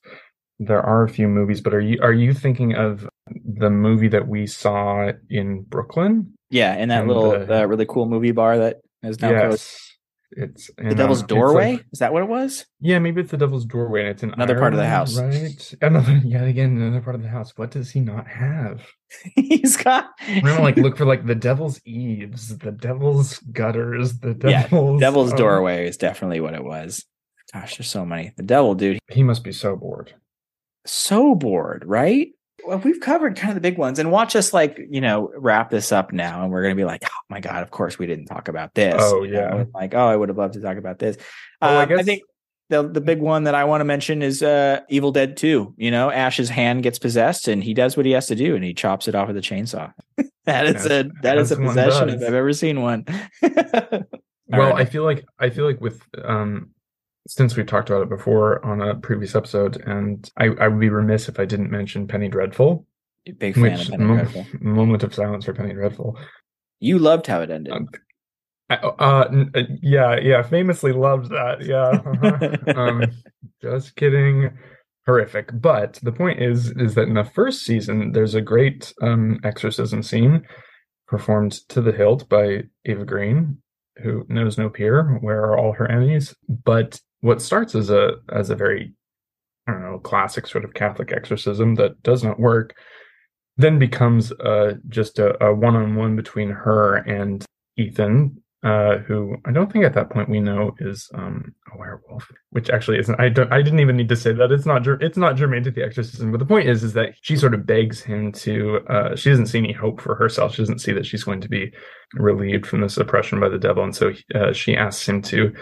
There 0.58 0.80
are 0.80 1.02
a 1.04 1.08
few 1.08 1.28
movies, 1.28 1.60
but 1.60 1.74
are 1.74 1.80
you 1.80 1.98
are 2.00 2.14
you 2.14 2.32
thinking 2.32 2.74
of 2.74 3.06
the 3.44 3.68
movie 3.68 4.08
that 4.08 4.26
we 4.26 4.46
saw 4.46 5.12
in 5.28 5.64
Brooklyn? 5.68 6.32
yeah, 6.50 6.76
in 6.76 6.88
that 6.88 7.00
and, 7.00 7.08
little 7.08 7.32
uh, 7.32 7.66
really 7.66 7.86
cool 7.86 8.06
movie 8.06 8.32
bar 8.32 8.56
that 8.58 8.80
is 9.02 9.20
now 9.20 9.38
closed. 9.38 9.85
It's 10.36 10.70
The 10.76 10.94
Devil's 10.94 11.22
um, 11.22 11.26
Doorway. 11.28 11.72
like- 11.72 11.86
is 11.92 11.98
that 11.98 12.12
what 12.12 12.22
it 12.22 12.28
was? 12.28 12.66
yeah, 12.80 12.98
maybe 12.98 13.20
it's 13.22 13.30
the 13.30 13.36
Devil's 13.36 13.64
Doorway, 13.64 14.00
and 14.02 14.08
it's 14.10 14.22
in 14.22 14.32
Another 14.32 14.58
part 14.58 14.72
of 14.74 14.78
the 14.78 14.86
house. 14.86 15.18
right? 15.18 15.74
Another, 15.82 16.12
yet 16.24 16.44
again, 16.46 16.76
another 16.80 17.00
part 17.00 17.16
of 17.16 17.22
the 17.22 17.28
house. 17.28 17.52
What 17.56 17.70
does 17.70 17.90
he 17.90 18.00
not 18.00 18.26
have? 18.28 18.86
He's 19.36 19.76
got. 19.76 20.10
We're 20.28 20.50
gonna 20.50 20.62
like 20.62 20.76
look 20.76 20.96
for 20.96 21.06
like 21.06 21.26
the 21.26 21.34
Devil's 21.34 21.80
Eaves, 21.84 22.56
the 22.58 22.72
Devil's 22.72 23.38
Gutters, 23.38 24.18
the 24.20 24.36
Yeah, 24.44 24.62
Devil's 24.62 25.00
Devil's 25.00 25.32
um, 25.32 25.38
Doorway 25.38 25.88
is 25.88 25.96
definitely 25.96 26.40
what 26.40 26.54
it 26.54 26.64
was. 26.64 27.04
Gosh, 27.52 27.76
there's 27.78 27.88
so 27.90 28.04
many. 28.04 28.32
The 28.36 28.42
Devil, 28.42 28.74
dude, 28.74 28.98
He 29.10 29.22
must 29.22 29.42
be 29.44 29.52
so 29.52 29.76
bored. 29.76 30.12
so 30.84 31.34
bored, 31.34 31.84
right? 31.86 32.28
Well, 32.66 32.78
we've 32.78 33.00
covered 33.00 33.36
kind 33.36 33.50
of 33.50 33.54
the 33.54 33.60
big 33.60 33.78
ones, 33.78 33.98
and 33.98 34.10
watch 34.10 34.34
us 34.36 34.52
like 34.52 34.78
you 34.90 35.00
know 35.00 35.30
wrap 35.36 35.70
this 35.70 35.92
up 35.92 36.12
now, 36.12 36.42
and 36.42 36.50
we're 36.50 36.62
gonna 36.62 36.74
be 36.74 36.84
like, 36.84 37.02
oh 37.04 37.20
my 37.30 37.40
god, 37.40 37.62
of 37.62 37.70
course 37.70 37.98
we 37.98 38.06
didn't 38.06 38.26
talk 38.26 38.48
about 38.48 38.74
this. 38.74 38.94
Oh, 38.98 39.22
You 39.22 39.32
know, 39.32 39.38
yeah. 39.58 39.64
like 39.74 39.94
oh, 39.94 40.06
I 40.06 40.16
would 40.16 40.28
have 40.28 40.38
loved 40.38 40.54
to 40.54 40.60
talk 40.60 40.76
about 40.76 40.98
this. 40.98 41.16
Well, 41.62 41.70
I 41.78 41.82
Um, 41.84 41.92
I, 41.92 41.96
guess- 41.96 42.04
think 42.04 42.22
the 42.68 42.82
the 42.82 43.00
big 43.00 43.20
one 43.20 43.44
that 43.44 43.54
I 43.54 43.62
want 43.64 43.80
to 43.80 43.84
mention 43.84 44.22
is 44.22 44.42
uh 44.42 44.80
Evil 44.88 45.12
Dead 45.12 45.36
Two. 45.36 45.74
You 45.76 45.90
know, 45.92 46.10
Ash's 46.10 46.48
hand 46.48 46.82
gets 46.82 46.98
possessed, 46.98 47.46
and 47.48 47.62
he 47.62 47.74
does 47.74 47.96
what 47.96 48.06
he 48.06 48.12
has 48.12 48.26
to 48.26 48.34
do, 48.34 48.56
and 48.56 48.64
he 48.64 48.74
chops 48.74 49.06
it 49.06 49.14
off 49.14 49.28
with 49.28 49.36
a 49.36 49.40
chainsaw. 49.40 49.92
that 50.46 50.66
is 50.66 50.84
a 50.86 51.08
that 51.22 51.38
is 51.38 51.52
a 51.52 51.56
possession 51.56 52.08
if 52.08 52.22
I've 52.22 52.34
ever 52.34 52.52
seen 52.52 52.80
one. 52.82 53.04
Well, 54.48 54.70
right. 54.70 54.74
I 54.76 54.84
feel 54.84 55.02
like 55.02 55.24
I 55.40 55.50
feel 55.50 55.64
like 55.64 55.80
with 55.80 56.00
um 56.22 56.70
since 57.26 57.56
we've 57.56 57.66
talked 57.66 57.90
about 57.90 58.02
it 58.02 58.08
before 58.08 58.64
on 58.64 58.80
a 58.80 58.94
previous 58.94 59.34
episode, 59.34 59.76
and 59.86 60.30
I, 60.36 60.46
I 60.60 60.68
would 60.68 60.80
be 60.80 60.90
remiss 60.90 61.28
if 61.28 61.38
I 61.38 61.44
didn't 61.44 61.70
mention 61.70 62.06
Penny 62.06 62.28
Dreadful. 62.28 62.86
Big 63.38 63.54
fan 63.54 63.80
of 63.80 63.88
Penny 63.88 64.04
Dreadful. 64.04 64.46
moment 64.60 65.02
of 65.02 65.14
silence 65.14 65.44
for 65.44 65.52
Penny 65.52 65.74
Dreadful. 65.74 66.18
You 66.78 66.98
loved 66.98 67.26
how 67.26 67.42
it 67.42 67.50
ended. 67.50 67.72
Um, 67.72 67.88
I, 68.68 68.74
uh, 68.76 69.28
n- 69.30 69.50
uh, 69.54 69.62
yeah, 69.82 70.18
yeah, 70.20 70.42
famously 70.42 70.92
loved 70.92 71.30
that. 71.30 71.62
Yeah, 71.62 72.00
uh-huh. 72.04 72.80
um, 72.80 73.04
just 73.62 73.96
kidding. 73.96 74.56
horrific. 75.06 75.50
But 75.52 75.98
the 76.02 76.12
point 76.12 76.42
is, 76.42 76.70
is 76.72 76.94
that 76.94 77.08
in 77.08 77.14
the 77.14 77.24
first 77.24 77.62
season, 77.64 78.12
there's 78.12 78.34
a 78.34 78.40
great 78.40 78.92
um, 79.02 79.38
exorcism 79.44 80.02
scene 80.02 80.42
performed 81.06 81.52
to 81.68 81.80
the 81.80 81.92
hilt 81.92 82.28
by 82.28 82.64
Eva 82.84 83.04
Green, 83.04 83.58
who 84.02 84.26
knows 84.28 84.58
no 84.58 84.68
peer. 84.68 85.18
Where 85.20 85.40
are 85.40 85.58
all 85.58 85.72
her 85.72 85.90
enemies? 85.90 86.34
But 86.48 87.00
what 87.20 87.42
starts 87.42 87.74
as 87.74 87.90
a 87.90 88.16
as 88.32 88.50
a 88.50 88.56
very 88.56 88.94
I 89.66 89.72
don't 89.72 89.82
know 89.82 89.98
classic 89.98 90.46
sort 90.46 90.64
of 90.64 90.74
Catholic 90.74 91.12
exorcism 91.12 91.74
that 91.76 92.02
does 92.02 92.22
not 92.22 92.38
work, 92.38 92.74
then 93.56 93.78
becomes 93.78 94.32
uh, 94.32 94.74
just 94.88 95.18
a 95.18 95.54
one 95.54 95.76
on 95.76 95.96
one 95.96 96.16
between 96.16 96.50
her 96.50 96.96
and 96.96 97.44
Ethan, 97.76 98.42
uh, 98.62 98.98
who 98.98 99.36
I 99.44 99.52
don't 99.52 99.72
think 99.72 99.84
at 99.84 99.94
that 99.94 100.10
point 100.10 100.28
we 100.28 100.40
know 100.40 100.74
is 100.78 101.08
um, 101.14 101.54
a 101.72 101.78
werewolf, 101.78 102.30
which 102.50 102.70
actually 102.70 102.98
isn't. 102.98 103.20
I 103.20 103.28
don't. 103.28 103.52
I 103.52 103.62
didn't 103.62 103.80
even 103.80 103.96
need 103.96 104.08
to 104.08 104.16
say 104.16 104.32
that. 104.32 104.50
It's 104.50 104.66
not. 104.66 104.86
It's 104.86 105.16
not 105.16 105.36
germane 105.36 105.64
to 105.64 105.70
the 105.70 105.84
exorcism. 105.84 106.32
But 106.32 106.38
the 106.38 106.46
point 106.46 106.68
is, 106.68 106.82
is 106.82 106.92
that 106.94 107.14
she 107.20 107.36
sort 107.36 107.54
of 107.54 107.66
begs 107.66 108.00
him 108.00 108.32
to. 108.32 108.80
Uh, 108.88 109.14
she 109.14 109.30
doesn't 109.30 109.46
see 109.46 109.58
any 109.58 109.72
hope 109.72 110.00
for 110.00 110.14
herself. 110.14 110.54
She 110.54 110.62
doesn't 110.62 110.80
see 110.80 110.92
that 110.92 111.06
she's 111.06 111.24
going 111.24 111.40
to 111.42 111.48
be 111.48 111.72
relieved 112.14 112.66
from 112.66 112.80
this 112.80 112.96
oppression 112.96 113.40
by 113.40 113.48
the 113.48 113.58
devil, 113.58 113.84
and 113.84 113.94
so 113.94 114.12
uh, 114.34 114.52
she 114.52 114.76
asks 114.76 115.08
him 115.08 115.22
to 115.22 115.54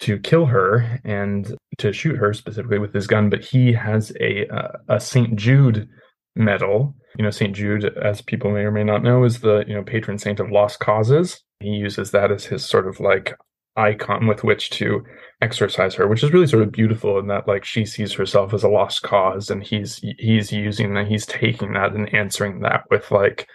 to 0.00 0.18
kill 0.18 0.46
her 0.46 1.00
and 1.04 1.54
to 1.78 1.92
shoot 1.92 2.16
her 2.16 2.32
specifically 2.32 2.78
with 2.78 2.94
his 2.94 3.06
gun. 3.06 3.30
But 3.30 3.44
he 3.44 3.72
has 3.72 4.12
a 4.20 4.46
uh, 4.48 4.78
a 4.88 5.00
Saint 5.00 5.36
Jude 5.36 5.88
medal. 6.36 6.94
You 7.18 7.24
know, 7.24 7.30
Saint 7.30 7.56
Jude, 7.56 7.84
as 8.02 8.20
people 8.20 8.50
may 8.50 8.60
or 8.60 8.70
may 8.70 8.84
not 8.84 9.02
know, 9.02 9.24
is 9.24 9.40
the 9.40 9.64
you 9.66 9.74
know 9.74 9.82
patron 9.82 10.18
saint 10.18 10.40
of 10.40 10.50
lost 10.50 10.80
causes 10.80 11.42
he 11.60 11.68
uses 11.68 12.10
that 12.10 12.32
as 12.32 12.46
his 12.46 12.64
sort 12.64 12.88
of 12.88 12.98
like 12.98 13.36
icon 13.76 14.26
with 14.26 14.42
which 14.42 14.70
to 14.70 15.04
exorcise 15.40 15.94
her 15.94 16.08
which 16.08 16.24
is 16.24 16.32
really 16.32 16.46
sort 16.46 16.62
of 16.62 16.72
beautiful 16.72 17.18
in 17.18 17.28
that 17.28 17.46
like 17.46 17.64
she 17.64 17.84
sees 17.84 18.12
herself 18.12 18.52
as 18.52 18.64
a 18.64 18.68
lost 18.68 19.02
cause 19.02 19.48
and 19.48 19.62
he's 19.62 20.00
he's 20.18 20.50
using 20.50 20.92
that 20.94 21.06
he's 21.06 21.24
taking 21.24 21.74
that 21.74 21.92
and 21.94 22.12
answering 22.12 22.60
that 22.60 22.82
with 22.90 23.10
like 23.10 23.46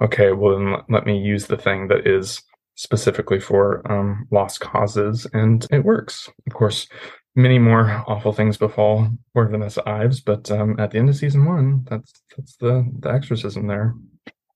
okay 0.00 0.32
well 0.32 0.58
then 0.58 0.74
let 0.90 1.06
me 1.06 1.18
use 1.18 1.46
the 1.46 1.56
thing 1.56 1.88
that 1.88 2.06
is 2.06 2.42
specifically 2.74 3.40
for 3.40 3.82
um, 3.90 4.26
lost 4.30 4.60
causes 4.60 5.26
and 5.32 5.66
it 5.70 5.84
works. 5.84 6.28
Of 6.46 6.54
course 6.54 6.86
many 7.34 7.58
more 7.58 8.04
awful 8.06 8.32
things 8.32 8.58
befall 8.58 9.08
poor 9.32 9.48
vanessa 9.48 9.82
ives 9.88 10.20
but 10.20 10.50
um, 10.50 10.78
at 10.78 10.90
the 10.90 10.98
end 10.98 11.08
of 11.08 11.16
season 11.16 11.46
one 11.46 11.82
that's 11.88 12.12
that's 12.36 12.56
the 12.56 12.86
the 13.00 13.10
exorcism 13.10 13.66
there. 13.66 13.94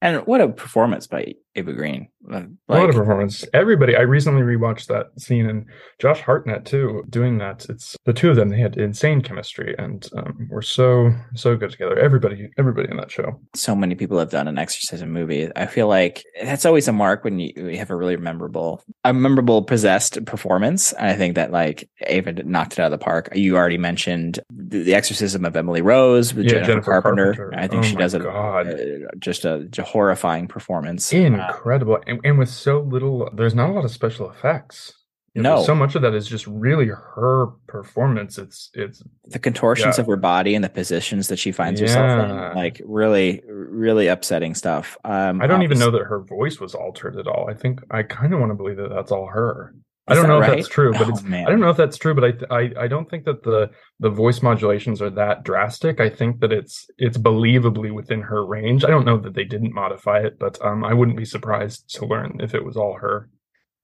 And 0.03 0.27
what 0.27 0.41
a 0.41 0.49
performance 0.49 1.07
by 1.07 1.35
Eva 1.57 1.73
Green. 1.73 2.09
Like, 2.29 2.47
what 2.67 2.91
a 2.91 2.93
performance. 2.93 3.45
Everybody, 3.55 3.97
I 3.97 4.01
recently 4.01 4.43
rewatched 4.43 4.87
that 4.87 5.19
scene 5.21 5.49
and 5.49 5.65
Josh 5.99 6.21
Hartnett 6.21 6.65
too, 6.65 7.05
doing 7.09 7.39
that. 7.39 7.67
It's 7.69 7.97
the 8.05 8.13
two 8.13 8.31
of 8.31 8.37
them, 8.37 8.49
they 8.49 8.59
had 8.59 8.77
insane 8.77 9.23
chemistry 9.23 9.75
and 9.79 10.09
um, 10.17 10.49
were 10.51 10.63
so, 10.63 11.13
so 11.35 11.57
good 11.57 11.71
together. 11.71 11.99
Everybody, 11.99 12.51
everybody 12.59 12.91
in 12.91 12.97
that 12.97 13.11
show. 13.11 13.41
So 13.55 13.75
many 13.75 13.95
people 13.95 14.19
have 14.19 14.31
done 14.31 14.49
an 14.49 14.59
exorcism 14.59 15.13
movie. 15.13 15.49
I 15.57 15.67
feel 15.67 15.89
like 15.89 16.25
that's 16.43 16.67
always 16.67 16.89
a 16.89 16.93
mark 16.93 17.25
when 17.25 17.39
you, 17.39 17.53
you 17.57 17.79
have 17.79 17.91
a 17.91 17.97
really 17.97 18.17
memorable, 18.17 18.83
a 19.05 19.15
memorable 19.15 19.63
possessed 19.63 20.25
performance. 20.27 20.93
And 20.95 21.09
I 21.09 21.15
think 21.15 21.37
that 21.37 21.53
like 21.53 21.89
Ava 22.07 22.33
knocked 22.33 22.75
it 22.75 22.81
out 22.81 22.93
of 22.93 22.99
the 22.99 23.05
park. 23.05 23.29
You 23.35 23.57
already 23.57 23.79
mentioned 23.79 24.41
the, 24.51 24.97
exorcism 24.97 25.45
of 25.45 25.55
Emily 25.55 25.83
Rose 25.83 26.33
with 26.33 26.47
yeah, 26.47 26.53
Jennifer, 26.53 26.73
Jennifer 26.73 26.91
Carpenter. 26.91 27.35
Carpenter. 27.35 27.59
I 27.63 27.69
think 27.69 27.85
oh 27.85 27.87
she 27.87 27.97
does 27.97 28.15
a, 28.15 28.27
a, 28.27 29.17
just 29.19 29.45
a, 29.45 29.69
a 29.77 29.83
horrifying 29.83 30.49
performance. 30.49 31.13
In 31.13 31.35
incredible 31.49 31.99
and, 32.07 32.21
and 32.25 32.39
with 32.39 32.49
so 32.49 32.81
little 32.81 33.29
there's 33.33 33.55
not 33.55 33.71
a 33.71 33.73
lot 33.73 33.85
of 33.85 33.91
special 33.91 34.31
effects. 34.31 34.93
You 35.35 35.43
know, 35.43 35.57
no. 35.57 35.65
so 35.65 35.75
much 35.75 35.95
of 35.95 36.01
that 36.01 36.15
is 36.15 36.27
just 36.27 36.47
really 36.47 36.87
her 36.87 37.49
performance. 37.67 38.39
It's 38.39 38.71
it's 38.73 39.03
the 39.27 39.39
contortions 39.39 39.99
yeah. 39.99 40.01
of 40.01 40.07
her 40.07 40.17
body 40.17 40.55
and 40.55 40.65
the 40.65 40.71
positions 40.71 41.29
that 41.29 41.39
she 41.39 41.53
finds 41.53 41.79
yeah. 41.79 41.89
herself 41.89 42.31
in 42.31 42.57
like 42.57 42.81
really 42.87 43.43
really 43.47 44.07
upsetting 44.07 44.55
stuff. 44.55 44.97
Um 45.05 45.43
i 45.43 45.47
don't 45.47 45.63
even 45.63 45.79
know 45.79 45.91
that 45.91 46.05
her 46.05 46.21
voice 46.21 46.59
was 46.59 46.75
altered 46.75 47.19
at 47.19 47.27
all. 47.27 47.51
I 47.51 47.55
think 47.55 47.81
i 47.91 48.03
kind 48.03 48.33
of 48.33 48.41
want 48.41 48.51
to 48.51 48.55
believe 48.55 48.79
that 48.79 48.89
that's 48.89 49.13
all 49.13 49.27
her 49.27 49.75
I 50.09 50.15
don't 50.15 50.29
know 50.29 50.39
right? 50.39 50.51
if 50.51 50.57
that's 50.57 50.69
true, 50.69 50.93
but 50.93 51.09
oh. 51.09 51.35
I 51.35 51.51
don't 51.51 51.61
know 51.61 51.71
if 51.71 51.77
that's 51.77 51.99
true, 51.99 52.15
but 52.15 52.25
I, 52.25 52.55
I 52.55 52.71
I 52.83 52.87
don't 52.87 53.11
think 53.11 53.25
that 53.25 53.43
the 53.43 53.71
the 53.99 54.11
voice 54.11 54.41
modulations 54.41 55.03
are 55.03 55.11
that 55.11 55.43
drastic. 55.43 56.01
I 56.01 56.09
think 56.09 56.41
that 56.41 56.53
it's 56.53 56.89
it's 56.97 57.19
believably 57.19 57.93
within 57.93 58.21
her 58.23 58.47
range. 58.47 58.85
I 58.85 58.89
don't 58.89 59.05
know 59.05 59.19
that 59.19 59.35
they 59.35 59.45
didn't 59.45 59.73
modify 59.73 60.21
it, 60.21 60.39
but 60.39 60.65
um, 60.65 60.85
I 60.85 60.95
wouldn't 60.95 61.17
be 61.17 61.25
surprised 61.25 61.93
to 61.97 62.07
learn 62.07 62.39
if 62.41 62.55
it 62.55 62.65
was 62.65 62.77
all 62.77 62.95
her. 62.95 63.29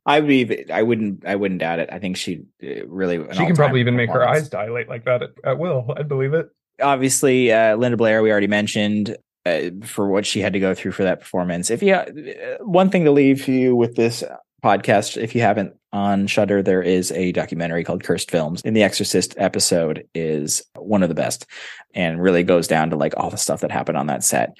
I 0.06 0.20
believe 0.20 0.70
I 0.72 0.82
wouldn't. 0.82 1.24
I 1.26 1.34
wouldn't 1.34 1.60
doubt 1.60 1.80
it. 1.80 1.88
I 1.92 1.98
think 1.98 2.16
she 2.16 2.42
uh, 2.62 2.86
really. 2.86 3.18
She 3.32 3.44
can 3.44 3.56
probably 3.56 3.80
even 3.80 3.96
make 3.96 4.10
her 4.10 4.26
eyes 4.26 4.48
dilate 4.48 4.88
like 4.88 5.04
that 5.04 5.22
at, 5.22 5.30
at 5.44 5.58
will. 5.58 5.92
I'd 5.96 6.08
believe 6.08 6.34
it. 6.34 6.48
Obviously, 6.80 7.52
uh, 7.52 7.76
Linda 7.76 7.96
Blair. 7.96 8.22
We 8.22 8.30
already 8.30 8.46
mentioned 8.46 9.16
uh, 9.44 9.70
for 9.84 10.08
what 10.08 10.24
she 10.26 10.40
had 10.40 10.52
to 10.52 10.60
go 10.60 10.74
through 10.74 10.92
for 10.92 11.02
that 11.04 11.20
performance. 11.20 11.70
If 11.70 11.82
you, 11.82 11.94
uh, 11.94 12.58
one 12.60 12.90
thing 12.90 13.04
to 13.04 13.10
leave 13.10 13.48
you 13.48 13.74
with 13.74 13.96
this 13.96 14.22
podcast, 14.62 15.20
if 15.20 15.34
you 15.34 15.40
haven't 15.40 15.74
on 15.92 16.26
Shudder, 16.26 16.62
there 16.62 16.82
is 16.82 17.10
a 17.12 17.32
documentary 17.32 17.84
called 17.84 18.04
Cursed 18.04 18.30
Films. 18.30 18.62
And 18.64 18.76
the 18.76 18.82
Exorcist 18.82 19.34
episode 19.36 20.06
is 20.14 20.62
one 20.76 21.02
of 21.02 21.08
the 21.08 21.14
best 21.14 21.46
and 21.94 22.22
really 22.22 22.42
goes 22.42 22.68
down 22.68 22.90
to 22.90 22.96
like 22.96 23.14
all 23.16 23.30
the 23.30 23.36
stuff 23.36 23.60
that 23.60 23.70
happened 23.70 23.98
on 23.98 24.06
that 24.06 24.24
set. 24.24 24.56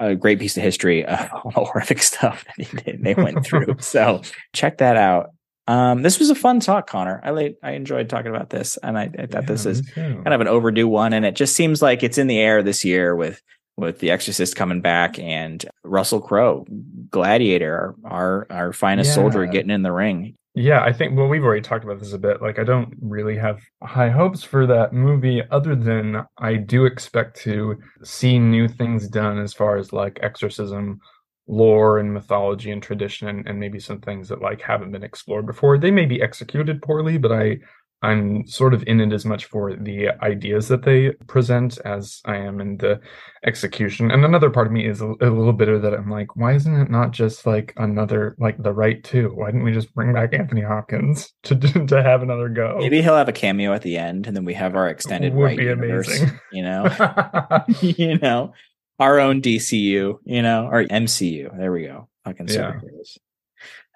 A 0.00 0.16
great 0.16 0.40
piece 0.40 0.56
of 0.56 0.62
history 0.62 1.04
of 1.04 1.30
all 1.44 1.50
the 1.50 1.64
horrific 1.64 2.02
stuff 2.02 2.44
that 2.56 2.98
they 3.00 3.14
went 3.14 3.44
through. 3.44 3.76
so 3.80 4.22
check 4.52 4.78
that 4.78 4.96
out. 4.96 5.30
Um, 5.68 6.02
this 6.02 6.18
was 6.18 6.28
a 6.28 6.34
fun 6.34 6.58
talk, 6.58 6.88
Connor. 6.88 7.20
I 7.22 7.54
I 7.62 7.72
enjoyed 7.72 8.08
talking 8.08 8.34
about 8.34 8.50
this, 8.50 8.78
and 8.82 8.98
I, 8.98 9.02
I 9.16 9.26
thought 9.26 9.42
yeah, 9.44 9.46
this 9.46 9.64
is 9.64 9.80
kind 9.94 10.26
of 10.26 10.40
an 10.40 10.48
overdue 10.48 10.88
one. 10.88 11.12
And 11.12 11.24
it 11.24 11.36
just 11.36 11.54
seems 11.54 11.80
like 11.80 12.02
it's 12.02 12.18
in 12.18 12.26
the 12.26 12.40
air 12.40 12.64
this 12.64 12.84
year 12.84 13.14
with 13.14 13.40
with 13.76 14.00
The 14.00 14.10
Exorcist 14.10 14.56
coming 14.56 14.80
back 14.80 15.18
and 15.18 15.64
Russell 15.84 16.20
Crowe, 16.20 16.66
Gladiator, 17.10 17.94
our 18.04 18.46
our 18.50 18.72
finest 18.72 19.08
yeah. 19.08 19.14
soldier, 19.14 19.46
getting 19.46 19.70
in 19.70 19.82
the 19.82 19.92
ring. 19.92 20.36
Yeah, 20.54 20.82
I 20.82 20.92
think 20.92 21.16
well 21.16 21.28
we've 21.28 21.44
already 21.44 21.62
talked 21.62 21.84
about 21.84 21.98
this 21.98 22.12
a 22.12 22.18
bit. 22.18 22.42
Like 22.42 22.58
I 22.58 22.64
don't 22.64 22.94
really 23.00 23.36
have 23.38 23.60
high 23.82 24.10
hopes 24.10 24.42
for 24.42 24.66
that 24.66 24.92
movie 24.92 25.42
other 25.50 25.74
than 25.74 26.26
I 26.38 26.56
do 26.56 26.84
expect 26.84 27.40
to 27.42 27.78
see 28.04 28.38
new 28.38 28.68
things 28.68 29.08
done 29.08 29.38
as 29.38 29.54
far 29.54 29.78
as 29.78 29.92
like 29.92 30.18
exorcism 30.22 31.00
lore 31.48 31.98
and 31.98 32.12
mythology 32.12 32.70
and 32.70 32.82
tradition 32.82 33.28
and, 33.28 33.48
and 33.48 33.58
maybe 33.58 33.80
some 33.80 34.00
things 34.00 34.28
that 34.28 34.42
like 34.42 34.60
haven't 34.60 34.92
been 34.92 35.02
explored 35.02 35.46
before. 35.46 35.78
They 35.78 35.90
may 35.90 36.04
be 36.04 36.22
executed 36.22 36.82
poorly, 36.82 37.18
but 37.18 37.32
I 37.32 37.58
I'm 38.02 38.46
sort 38.46 38.74
of 38.74 38.82
in 38.86 39.00
it 39.00 39.12
as 39.12 39.24
much 39.24 39.44
for 39.44 39.76
the 39.76 40.08
ideas 40.22 40.66
that 40.68 40.82
they 40.82 41.12
present 41.28 41.78
as 41.84 42.20
I 42.24 42.36
am 42.36 42.60
in 42.60 42.78
the 42.78 43.00
execution. 43.46 44.10
And 44.10 44.24
another 44.24 44.50
part 44.50 44.66
of 44.66 44.72
me 44.72 44.86
is 44.86 45.00
a, 45.00 45.06
a, 45.06 45.30
little 45.30 45.52
bitter 45.52 45.78
that 45.78 45.94
I'm 45.94 46.10
like, 46.10 46.34
why 46.34 46.54
isn't 46.54 46.80
it 46.80 46.90
not 46.90 47.12
just 47.12 47.46
like 47.46 47.72
another 47.76 48.34
like 48.40 48.60
the 48.60 48.72
Rite 48.72 49.04
two? 49.04 49.30
Why 49.34 49.46
didn't 49.46 49.62
we 49.62 49.72
just 49.72 49.94
bring 49.94 50.12
back 50.12 50.34
Anthony 50.34 50.62
Hopkins 50.62 51.32
to 51.44 51.54
to 51.54 52.02
have 52.02 52.22
another 52.22 52.48
go? 52.48 52.76
Maybe 52.78 53.02
he'll 53.02 53.16
have 53.16 53.28
a 53.28 53.32
cameo 53.32 53.72
at 53.72 53.82
the 53.82 53.96
end, 53.96 54.26
and 54.26 54.36
then 54.36 54.44
we 54.44 54.54
have 54.54 54.74
our 54.74 54.88
extended 54.88 55.32
Would 55.34 55.44
right 55.44 55.58
be 55.58 55.64
universe. 55.64 56.08
Amazing. 56.08 56.40
You 56.52 56.62
know, 56.62 57.64
you 57.80 58.18
know, 58.18 58.52
our 58.98 59.20
own 59.20 59.42
DCU. 59.42 60.18
You 60.24 60.42
know, 60.42 60.66
our 60.66 60.84
MCU. 60.84 61.56
There 61.56 61.70
we 61.70 61.84
go. 61.84 62.08
Fucking 62.24 62.46
superheroes. 62.46 62.82
Yeah. 63.16 63.22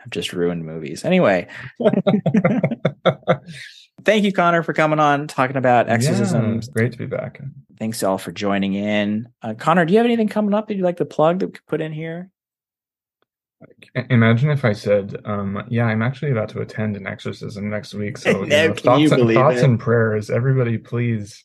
I've 0.04 0.10
just 0.10 0.32
ruined 0.32 0.64
movies. 0.64 1.04
Anyway 1.04 1.48
thank 4.04 4.24
you, 4.24 4.32
Connor, 4.32 4.62
for 4.62 4.72
coming 4.72 4.98
on 4.98 5.26
talking 5.28 5.56
about 5.56 5.88
exorcism. 5.88 6.56
Yeah, 6.56 6.68
great 6.72 6.92
to 6.92 6.98
be 6.98 7.06
back. 7.06 7.40
Thanks 7.78 8.02
all 8.02 8.18
for 8.18 8.32
joining 8.32 8.74
in. 8.74 9.28
Uh, 9.42 9.54
Connor, 9.54 9.84
do 9.84 9.92
you 9.92 9.98
have 9.98 10.06
anything 10.06 10.28
coming 10.28 10.54
up 10.54 10.68
that 10.68 10.74
you'd 10.74 10.84
like 10.84 10.96
to 10.98 11.04
plug 11.04 11.40
that 11.40 11.46
we 11.46 11.52
could 11.52 11.66
put 11.66 11.80
in 11.80 11.92
here? 11.92 12.30
Imagine 14.10 14.50
if 14.50 14.64
I 14.64 14.72
said, 14.74 15.20
um, 15.24 15.64
"Yeah, 15.68 15.86
I'm 15.86 16.02
actually 16.02 16.30
about 16.30 16.50
to 16.50 16.60
attend 16.60 16.96
an 16.96 17.06
exorcism 17.06 17.70
next 17.70 17.94
week." 17.94 18.18
So 18.18 18.30
you 18.44 18.46
know, 18.46 18.74
thoughts, 18.74 19.00
you 19.00 19.12
and, 19.12 19.32
thoughts 19.32 19.62
and 19.62 19.80
prayers, 19.80 20.30
everybody, 20.30 20.78
please. 20.78 21.44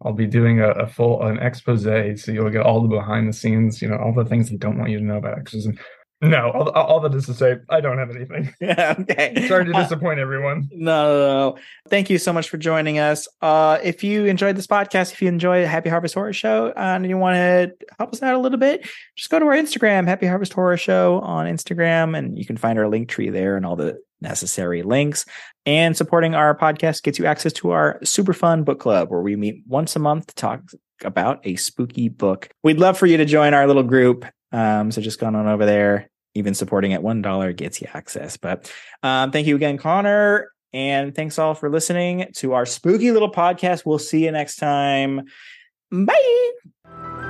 I'll 0.00 0.12
be 0.12 0.28
doing 0.28 0.60
a, 0.60 0.68
a, 0.68 0.86
full 0.86 1.20
an 1.24 1.40
expose, 1.40 1.82
so 1.82 2.30
you'll 2.30 2.50
get 2.50 2.62
all 2.62 2.80
the 2.80 2.88
behind 2.88 3.28
the 3.28 3.32
scenes, 3.32 3.82
you 3.82 3.88
know, 3.88 3.96
all 3.96 4.14
the 4.14 4.24
things 4.24 4.48
they 4.48 4.56
don't 4.56 4.78
want 4.78 4.90
you 4.90 4.98
to 4.98 5.04
know 5.04 5.16
about 5.16 5.36
exorcism. 5.36 5.76
No, 6.20 6.50
all, 6.50 6.70
all 6.70 7.00
that 7.00 7.14
is 7.14 7.26
to 7.26 7.34
say, 7.34 7.58
I 7.68 7.80
don't 7.80 7.98
have 7.98 8.10
anything. 8.10 8.52
Yeah, 8.60 8.96
okay. 9.00 9.46
Sorry 9.46 9.64
to 9.66 9.72
uh, 9.72 9.82
disappoint 9.82 10.18
uh, 10.18 10.22
everyone. 10.22 10.68
No, 10.72 11.04
no, 11.04 11.50
no, 11.50 11.58
Thank 11.88 12.10
you 12.10 12.18
so 12.18 12.32
much 12.32 12.48
for 12.48 12.56
joining 12.56 12.98
us. 12.98 13.28
Uh, 13.40 13.78
if 13.84 14.02
you 14.02 14.24
enjoyed 14.24 14.56
this 14.56 14.66
podcast, 14.66 15.12
if 15.12 15.22
you 15.22 15.28
enjoy 15.28 15.64
Happy 15.64 15.88
Harvest 15.88 16.14
Horror 16.14 16.32
Show 16.32 16.72
and 16.76 17.08
you 17.08 17.16
want 17.16 17.36
to 17.36 17.86
help 17.98 18.12
us 18.12 18.22
out 18.22 18.34
a 18.34 18.38
little 18.38 18.58
bit, 18.58 18.88
just 19.14 19.30
go 19.30 19.38
to 19.38 19.44
our 19.46 19.54
Instagram, 19.54 20.06
Happy 20.06 20.26
Harvest 20.26 20.52
Horror 20.52 20.76
Show 20.76 21.20
on 21.20 21.46
Instagram, 21.46 22.18
and 22.18 22.36
you 22.36 22.44
can 22.44 22.56
find 22.56 22.80
our 22.80 22.88
link 22.88 23.08
tree 23.08 23.30
there 23.30 23.56
and 23.56 23.64
all 23.64 23.76
the 23.76 24.00
necessary 24.20 24.82
links. 24.82 25.24
And 25.66 25.96
supporting 25.96 26.34
our 26.34 26.56
podcast 26.56 27.04
gets 27.04 27.20
you 27.20 27.26
access 27.26 27.52
to 27.54 27.70
our 27.70 28.00
super 28.02 28.32
fun 28.32 28.64
book 28.64 28.80
club 28.80 29.08
where 29.10 29.20
we 29.20 29.36
meet 29.36 29.62
once 29.68 29.94
a 29.94 30.00
month 30.00 30.26
to 30.28 30.34
talk 30.34 30.62
about 31.04 31.40
a 31.44 31.54
spooky 31.54 32.08
book. 32.08 32.48
We'd 32.64 32.80
love 32.80 32.98
for 32.98 33.06
you 33.06 33.16
to 33.18 33.24
join 33.24 33.54
our 33.54 33.68
little 33.68 33.84
group 33.84 34.24
um, 34.52 34.90
so 34.90 35.00
just 35.00 35.20
going 35.20 35.34
on 35.34 35.46
over 35.46 35.66
there. 35.66 36.10
Even 36.34 36.54
supporting 36.54 36.92
at 36.92 37.02
one 37.02 37.22
dollar 37.22 37.52
gets 37.52 37.80
you 37.80 37.88
access. 37.94 38.36
But 38.36 38.72
um, 39.02 39.32
thank 39.32 39.46
you 39.46 39.56
again, 39.56 39.76
Connor, 39.76 40.52
and 40.72 41.14
thanks 41.14 41.38
all 41.38 41.54
for 41.54 41.70
listening 41.70 42.30
to 42.36 42.52
our 42.52 42.66
spooky 42.66 43.10
little 43.10 43.32
podcast. 43.32 43.84
We'll 43.84 43.98
see 43.98 44.24
you 44.24 44.30
next 44.30 44.56
time. 44.56 45.22
Bye. 45.90 47.27